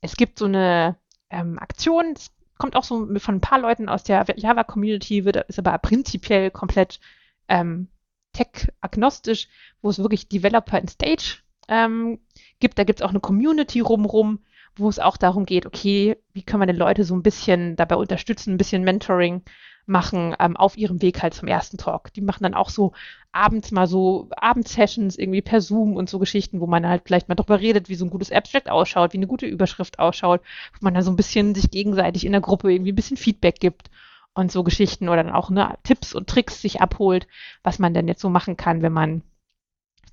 es 0.00 0.16
gibt 0.16 0.38
so 0.38 0.46
eine 0.46 0.96
ähm, 1.28 1.58
Aktion, 1.58 2.14
es 2.16 2.30
kommt 2.56 2.74
auch 2.74 2.84
so 2.84 3.06
von 3.18 3.36
ein 3.36 3.40
paar 3.40 3.60
Leuten 3.60 3.88
aus 3.88 4.02
der 4.02 4.24
Java-Community, 4.34 5.18
ist 5.48 5.58
aber 5.58 5.76
prinzipiell 5.78 6.50
komplett 6.50 7.00
ähm, 7.48 7.88
tech-agnostisch, 8.32 9.48
wo 9.82 9.90
es 9.90 9.98
wirklich 9.98 10.28
Developer 10.28 10.78
in 10.78 10.88
Stage 10.88 11.38
ähm, 11.68 12.20
gibt. 12.58 12.78
Da 12.78 12.84
gibt 12.84 13.00
es 13.00 13.04
auch 13.04 13.10
eine 13.10 13.20
Community 13.20 13.80
rumrum, 13.80 14.40
wo 14.76 14.88
es 14.88 14.98
auch 14.98 15.16
darum 15.16 15.44
geht, 15.44 15.66
okay, 15.66 16.16
wie 16.32 16.42
können 16.42 16.62
wir 16.62 16.66
den 16.66 16.76
Leute 16.76 17.04
so 17.04 17.14
ein 17.14 17.22
bisschen 17.22 17.76
dabei 17.76 17.96
unterstützen, 17.96 18.54
ein 18.54 18.58
bisschen 18.58 18.84
Mentoring 18.84 19.42
machen 19.90 20.34
ähm, 20.38 20.56
auf 20.56 20.78
ihrem 20.78 21.02
Weg 21.02 21.22
halt 21.22 21.34
zum 21.34 21.48
ersten 21.48 21.76
Talk. 21.76 22.12
Die 22.14 22.22
machen 22.22 22.44
dann 22.44 22.54
auch 22.54 22.70
so 22.70 22.92
abends 23.32 23.70
mal 23.70 23.86
so 23.86 24.28
Abendsessions 24.30 25.18
irgendwie 25.18 25.42
per 25.42 25.60
Zoom 25.60 25.96
und 25.96 26.08
so 26.08 26.18
Geschichten, 26.18 26.60
wo 26.60 26.66
man 26.66 26.86
halt 26.86 27.02
vielleicht 27.04 27.28
mal 27.28 27.34
drüber 27.34 27.60
redet, 27.60 27.88
wie 27.88 27.94
so 27.94 28.06
ein 28.06 28.10
gutes 28.10 28.32
Abstract 28.32 28.70
ausschaut, 28.70 29.12
wie 29.12 29.18
eine 29.18 29.26
gute 29.26 29.46
Überschrift 29.46 29.98
ausschaut, 29.98 30.40
wo 30.72 30.84
man 30.84 30.94
dann 30.94 31.02
so 31.02 31.10
ein 31.10 31.16
bisschen 31.16 31.54
sich 31.54 31.70
gegenseitig 31.70 32.24
in 32.24 32.32
der 32.32 32.40
Gruppe 32.40 32.72
irgendwie 32.72 32.92
ein 32.92 32.96
bisschen 32.96 33.16
Feedback 33.16 33.60
gibt 33.60 33.90
und 34.34 34.50
so 34.50 34.62
Geschichten 34.64 35.08
oder 35.08 35.22
dann 35.22 35.34
auch 35.34 35.50
ne, 35.50 35.76
Tipps 35.82 36.14
und 36.14 36.28
Tricks 36.28 36.62
sich 36.62 36.80
abholt, 36.80 37.26
was 37.62 37.78
man 37.78 37.92
denn 37.92 38.08
jetzt 38.08 38.22
so 38.22 38.30
machen 38.30 38.56
kann, 38.56 38.82
wenn 38.82 38.92
man 38.92 39.22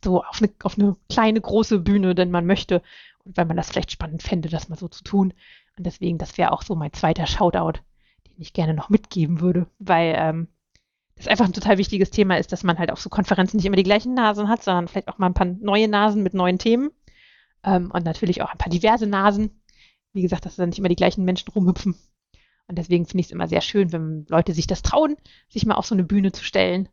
so 0.04 0.24
auf 0.24 0.42
eine, 0.42 0.52
auf 0.64 0.78
eine 0.78 0.96
kleine, 1.10 1.42
große 1.42 1.80
Bühne 1.80 2.16
denn 2.16 2.32
man 2.32 2.46
möchte 2.46 2.82
und 3.24 3.38
wenn 3.38 3.48
man 3.48 3.58
das 3.58 3.70
vielleicht 3.70 3.92
spannend 3.92 4.24
fände, 4.24 4.50
das 4.50 4.70
mal 4.70 4.78
so 4.78 4.88
zu 4.88 5.04
tun. 5.04 5.34
Und 5.78 5.86
deswegen, 5.86 6.18
das 6.18 6.38
wäre 6.38 6.52
auch 6.52 6.64
so 6.64 6.76
mein 6.76 6.94
zweiter 6.94 7.28
Shoutout 7.28 7.80
den 8.38 8.44
ich 8.44 8.54
gerne 8.54 8.74
noch 8.74 8.90
mitgeben 8.90 9.42
würde, 9.42 9.68
weil 9.80 10.16
ähm, 10.16 10.48
das 11.16 11.28
einfach 11.28 11.46
ein 11.46 11.54
total 11.54 11.80
wichtiges 11.80 12.12
Thema 12.12 12.38
ist, 12.38 12.52
dass 12.52 12.64
man 12.64 12.78
halt 12.78 12.92
auf 12.92 13.02
so 13.02 13.10
Konferenzen 13.10 13.58
nicht 13.58 13.66
immer 13.66 13.76
die 13.76 13.84
gleichen 13.84 14.14
Nasen 14.14 14.48
hat, 14.48 14.64
sondern 14.64 14.88
vielleicht 14.88 15.08
auch 15.08 15.18
mal 15.18 15.26
ein 15.26 15.34
paar 15.34 15.48
neue 15.48 15.88
Nasen 15.88 16.22
mit 16.22 16.36
neuen 16.36 16.60
Themen 16.60 16.92
ähm, 17.64 17.90
und 17.92 18.06
natürlich 18.06 18.44
auch 18.44 18.52
ein 18.52 18.58
paar 18.58 18.70
diverse 18.70 19.08
Nasen. 19.08 19.62
Wie 20.14 20.22
gesagt, 20.22 20.46
dass 20.46 20.56
dann 20.56 20.70
nicht 20.70 20.80
immer 20.80 20.90
die 20.90 20.96
gleichen 20.96 21.26
Menschen 21.26 21.52
rumhüpfen. 21.52 21.96
Und 22.68 22.78
deswegen 22.78 23.06
finde 23.06 23.22
ich 23.22 23.28
es 23.28 23.32
immer 23.32 23.48
sehr 23.48 23.62
schön, 23.62 23.92
wenn 23.92 24.26
Leute 24.30 24.54
sich 24.54 24.68
das 24.68 24.82
trauen, 24.82 25.16
sich 25.50 25.66
mal 25.66 25.76
auf 25.76 25.86
so 25.86 25.96
eine 25.96 26.04
Bühne 26.04 26.32
zu 26.32 26.44
stellen. 26.44 26.90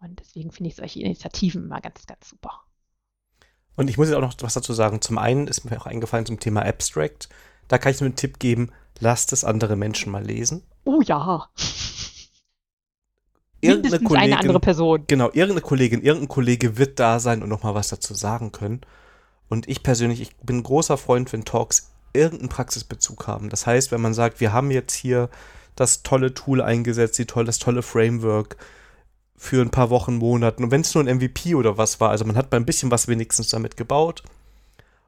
Und 0.00 0.20
deswegen 0.20 0.50
finde 0.50 0.68
ich 0.68 0.76
solche 0.76 1.00
Initiativen 1.00 1.64
immer 1.64 1.80
ganz, 1.80 2.06
ganz 2.06 2.28
super. 2.28 2.60
Und 3.76 3.88
ich 3.88 3.96
muss 3.96 4.08
jetzt 4.08 4.16
auch 4.16 4.20
noch 4.20 4.34
was 4.40 4.54
dazu 4.54 4.72
sagen. 4.72 5.00
Zum 5.00 5.18
einen 5.18 5.46
ist 5.46 5.64
mir 5.64 5.80
auch 5.80 5.86
eingefallen 5.86 6.26
zum 6.26 6.40
Thema 6.40 6.62
Abstract. 6.62 7.28
Da 7.68 7.78
kann 7.78 7.92
ich 7.92 8.00
nur 8.00 8.08
einen 8.08 8.16
Tipp 8.16 8.38
geben, 8.38 8.72
lasst 9.02 9.32
es 9.32 9.44
andere 9.44 9.76
Menschen 9.76 10.12
mal 10.12 10.24
lesen. 10.24 10.62
Oh 10.84 11.00
ja. 11.02 11.48
Irgendeine 13.60 13.98
Kollegin, 13.98 14.32
eine 14.32 14.38
andere 14.38 14.60
Person. 14.60 15.04
Genau, 15.08 15.26
irgendeine 15.26 15.60
Kollegin, 15.60 16.02
irgendein 16.02 16.28
Kollege 16.28 16.78
wird 16.78 16.98
da 16.98 17.20
sein 17.20 17.42
und 17.42 17.48
nochmal 17.48 17.74
was 17.74 17.88
dazu 17.88 18.14
sagen 18.14 18.52
können. 18.52 18.80
Und 19.48 19.68
ich 19.68 19.82
persönlich, 19.82 20.20
ich 20.20 20.36
bin 20.36 20.58
ein 20.58 20.62
großer 20.62 20.96
Freund, 20.96 21.32
wenn 21.32 21.44
Talks 21.44 21.90
irgendeinen 22.12 22.48
Praxisbezug 22.48 23.26
haben. 23.26 23.50
Das 23.50 23.66
heißt, 23.66 23.92
wenn 23.92 24.00
man 24.00 24.14
sagt, 24.14 24.40
wir 24.40 24.52
haben 24.52 24.70
jetzt 24.70 24.94
hier 24.94 25.28
das 25.74 26.02
tolle 26.02 26.34
Tool 26.34 26.62
eingesetzt, 26.62 27.18
die 27.18 27.26
toll, 27.26 27.44
das 27.44 27.58
tolle 27.58 27.82
Framework 27.82 28.56
für 29.36 29.62
ein 29.62 29.70
paar 29.70 29.90
Wochen, 29.90 30.16
Monaten. 30.16 30.64
Und 30.64 30.70
wenn 30.70 30.82
es 30.82 30.94
nur 30.94 31.04
ein 31.04 31.16
MVP 31.16 31.54
oder 31.54 31.76
was 31.76 32.00
war, 32.00 32.10
also 32.10 32.24
man 32.24 32.36
hat 32.36 32.50
mal 32.52 32.58
ein 32.58 32.66
bisschen 32.66 32.90
was 32.90 33.08
wenigstens 33.08 33.48
damit 33.48 33.76
gebaut. 33.76 34.22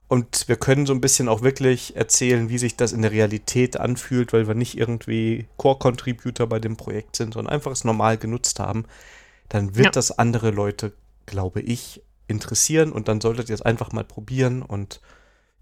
Und 0.06 0.48
wir 0.48 0.56
können 0.56 0.86
so 0.86 0.92
ein 0.92 1.00
bisschen 1.00 1.28
auch 1.28 1.42
wirklich 1.42 1.96
erzählen, 1.96 2.48
wie 2.48 2.58
sich 2.58 2.76
das 2.76 2.92
in 2.92 3.02
der 3.02 3.10
Realität 3.10 3.78
anfühlt, 3.78 4.32
weil 4.32 4.46
wir 4.46 4.54
nicht 4.54 4.76
irgendwie 4.76 5.48
Core-Contributor 5.56 6.46
bei 6.46 6.58
dem 6.58 6.76
Projekt 6.76 7.16
sind, 7.16 7.34
sondern 7.34 7.54
einfach 7.54 7.72
es 7.72 7.84
normal 7.84 8.18
genutzt 8.18 8.60
haben. 8.60 8.84
Dann 9.48 9.76
wird 9.76 9.86
ja. 9.86 9.90
das 9.92 10.18
andere 10.18 10.50
Leute, 10.50 10.92
glaube 11.26 11.60
ich, 11.62 12.02
interessieren 12.26 12.92
und 12.92 13.08
dann 13.08 13.20
solltet 13.20 13.48
ihr 13.48 13.54
es 13.54 13.62
einfach 13.62 13.92
mal 13.92 14.04
probieren 14.04 14.62
und 14.62 15.00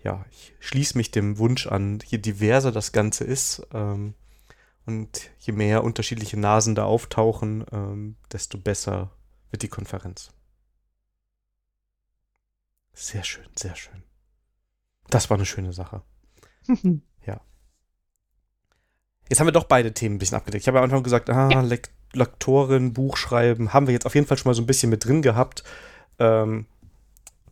ja, 0.02 0.24
ich 0.30 0.54
schließe 0.60 0.96
mich 0.96 1.10
dem 1.10 1.38
Wunsch 1.38 1.66
an, 1.66 2.00
je 2.06 2.18
diverser 2.18 2.72
das 2.72 2.92
Ganze 2.92 3.24
ist 3.24 3.66
ähm, 3.72 4.14
und 4.86 5.30
je 5.38 5.52
mehr 5.52 5.84
unterschiedliche 5.84 6.38
Nasen 6.38 6.74
da 6.74 6.84
auftauchen, 6.84 7.64
ähm, 7.72 8.16
desto 8.32 8.58
besser 8.58 9.12
wird 9.50 9.62
die 9.62 9.68
Konferenz. 9.68 10.30
Sehr 12.92 13.24
schön, 13.24 13.46
sehr 13.56 13.76
schön. 13.76 14.02
Das 15.12 15.28
war 15.28 15.36
eine 15.36 15.44
schöne 15.44 15.74
Sache. 15.74 16.00
ja. 17.26 17.40
Jetzt 19.28 19.40
haben 19.40 19.46
wir 19.46 19.52
doch 19.52 19.64
beide 19.64 19.92
Themen 19.92 20.16
ein 20.16 20.18
bisschen 20.18 20.38
abgedeckt. 20.38 20.62
Ich 20.62 20.68
habe 20.68 20.78
am 20.78 20.84
Anfang 20.84 21.02
gesagt, 21.02 21.28
ah, 21.28 21.50
ja. 21.50 21.60
Lek 21.60 21.90
Lektorin, 22.14 22.92
Buchschreiben, 22.92 23.72
haben 23.72 23.86
wir 23.86 23.94
jetzt 23.94 24.04
auf 24.04 24.14
jeden 24.14 24.26
Fall 24.26 24.36
schon 24.36 24.50
mal 24.50 24.54
so 24.54 24.62
ein 24.62 24.66
bisschen 24.66 24.90
mit 24.90 25.04
drin 25.04 25.22
gehabt. 25.22 25.64
Ähm, 26.18 26.66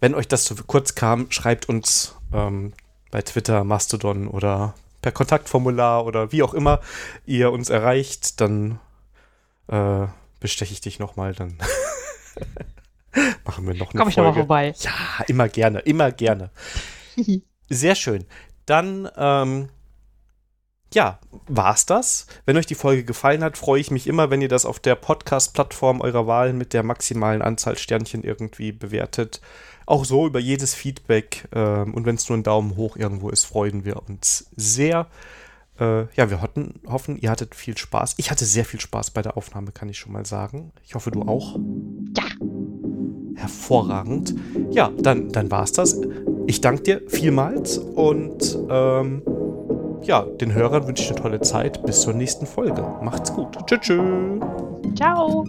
wenn 0.00 0.14
euch 0.14 0.28
das 0.28 0.44
zu 0.44 0.54
kurz 0.54 0.94
kam, 0.94 1.30
schreibt 1.30 1.68
uns 1.68 2.14
ähm, 2.32 2.72
bei 3.10 3.22
Twitter, 3.22 3.64
Mastodon 3.64 4.28
oder 4.28 4.74
per 5.00 5.12
Kontaktformular 5.12 6.04
oder 6.04 6.30
wie 6.32 6.42
auch 6.42 6.52
immer 6.52 6.80
ihr 7.24 7.52
uns 7.52 7.70
erreicht, 7.70 8.40
dann 8.40 8.80
äh, 9.68 10.06
besteche 10.40 10.72
ich 10.72 10.82
dich 10.82 10.98
nochmal, 10.98 11.34
dann 11.34 11.58
machen 13.44 13.66
wir 13.66 13.74
noch 13.74 13.92
eine 13.92 13.98
Komm 13.98 14.08
ich 14.08 14.16
nochmal 14.16 14.34
vorbei. 14.34 14.74
Ja, 14.78 15.24
immer 15.26 15.48
gerne, 15.48 15.80
immer 15.80 16.10
gerne. 16.10 16.50
Sehr 17.70 17.94
schön. 17.94 18.26
Dann, 18.66 19.08
ähm, 19.16 19.70
ja, 20.92 21.18
war's 21.46 21.86
das. 21.86 22.26
Wenn 22.44 22.56
euch 22.56 22.66
die 22.66 22.74
Folge 22.74 23.04
gefallen 23.04 23.42
hat, 23.42 23.56
freue 23.56 23.80
ich 23.80 23.90
mich 23.90 24.06
immer, 24.06 24.28
wenn 24.28 24.42
ihr 24.42 24.48
das 24.48 24.66
auf 24.66 24.78
der 24.78 24.96
Podcast-Plattform 24.96 26.02
eurer 26.02 26.26
Wahl 26.26 26.52
mit 26.52 26.74
der 26.74 26.82
maximalen 26.82 27.40
Anzahl 27.40 27.78
Sternchen 27.78 28.24
irgendwie 28.24 28.72
bewertet 28.72 29.40
auch 29.90 30.04
so 30.04 30.26
über 30.26 30.38
jedes 30.38 30.72
Feedback 30.72 31.48
ähm, 31.52 31.94
und 31.94 32.06
wenn 32.06 32.14
es 32.14 32.28
nur 32.28 32.38
ein 32.38 32.44
Daumen 32.44 32.76
hoch 32.76 32.96
irgendwo 32.96 33.28
ist, 33.28 33.44
freuen 33.44 33.84
wir 33.84 34.00
uns 34.08 34.48
sehr. 34.54 35.08
Äh, 35.80 36.02
ja, 36.14 36.30
wir 36.30 36.40
hoffen, 36.40 36.80
hoffen, 36.86 37.18
ihr 37.18 37.28
hattet 37.28 37.56
viel 37.56 37.76
Spaß. 37.76 38.14
Ich 38.18 38.30
hatte 38.30 38.44
sehr 38.44 38.64
viel 38.64 38.80
Spaß 38.80 39.10
bei 39.10 39.22
der 39.22 39.36
Aufnahme, 39.36 39.72
kann 39.72 39.88
ich 39.88 39.98
schon 39.98 40.12
mal 40.12 40.24
sagen. 40.24 40.70
Ich 40.84 40.94
hoffe, 40.94 41.10
du 41.10 41.22
auch. 41.22 41.58
Ja. 42.16 42.24
Hervorragend. 43.34 44.34
Ja, 44.70 44.92
dann, 44.96 45.30
dann 45.30 45.50
war 45.50 45.64
es 45.64 45.72
das. 45.72 45.98
Ich 46.50 46.60
danke 46.60 46.82
dir 46.82 47.02
vielmals 47.06 47.78
und 47.78 48.58
ähm, 48.68 49.22
ja, 50.02 50.22
den 50.22 50.52
Hörern 50.52 50.84
wünsche 50.88 51.04
ich 51.04 51.10
eine 51.12 51.20
tolle 51.20 51.40
Zeit. 51.42 51.80
Bis 51.86 52.00
zur 52.00 52.12
nächsten 52.12 52.44
Folge. 52.44 52.84
Macht's 53.02 53.32
gut. 53.32 53.56
Tschüss. 53.68 54.40
Ciao. 54.96 55.46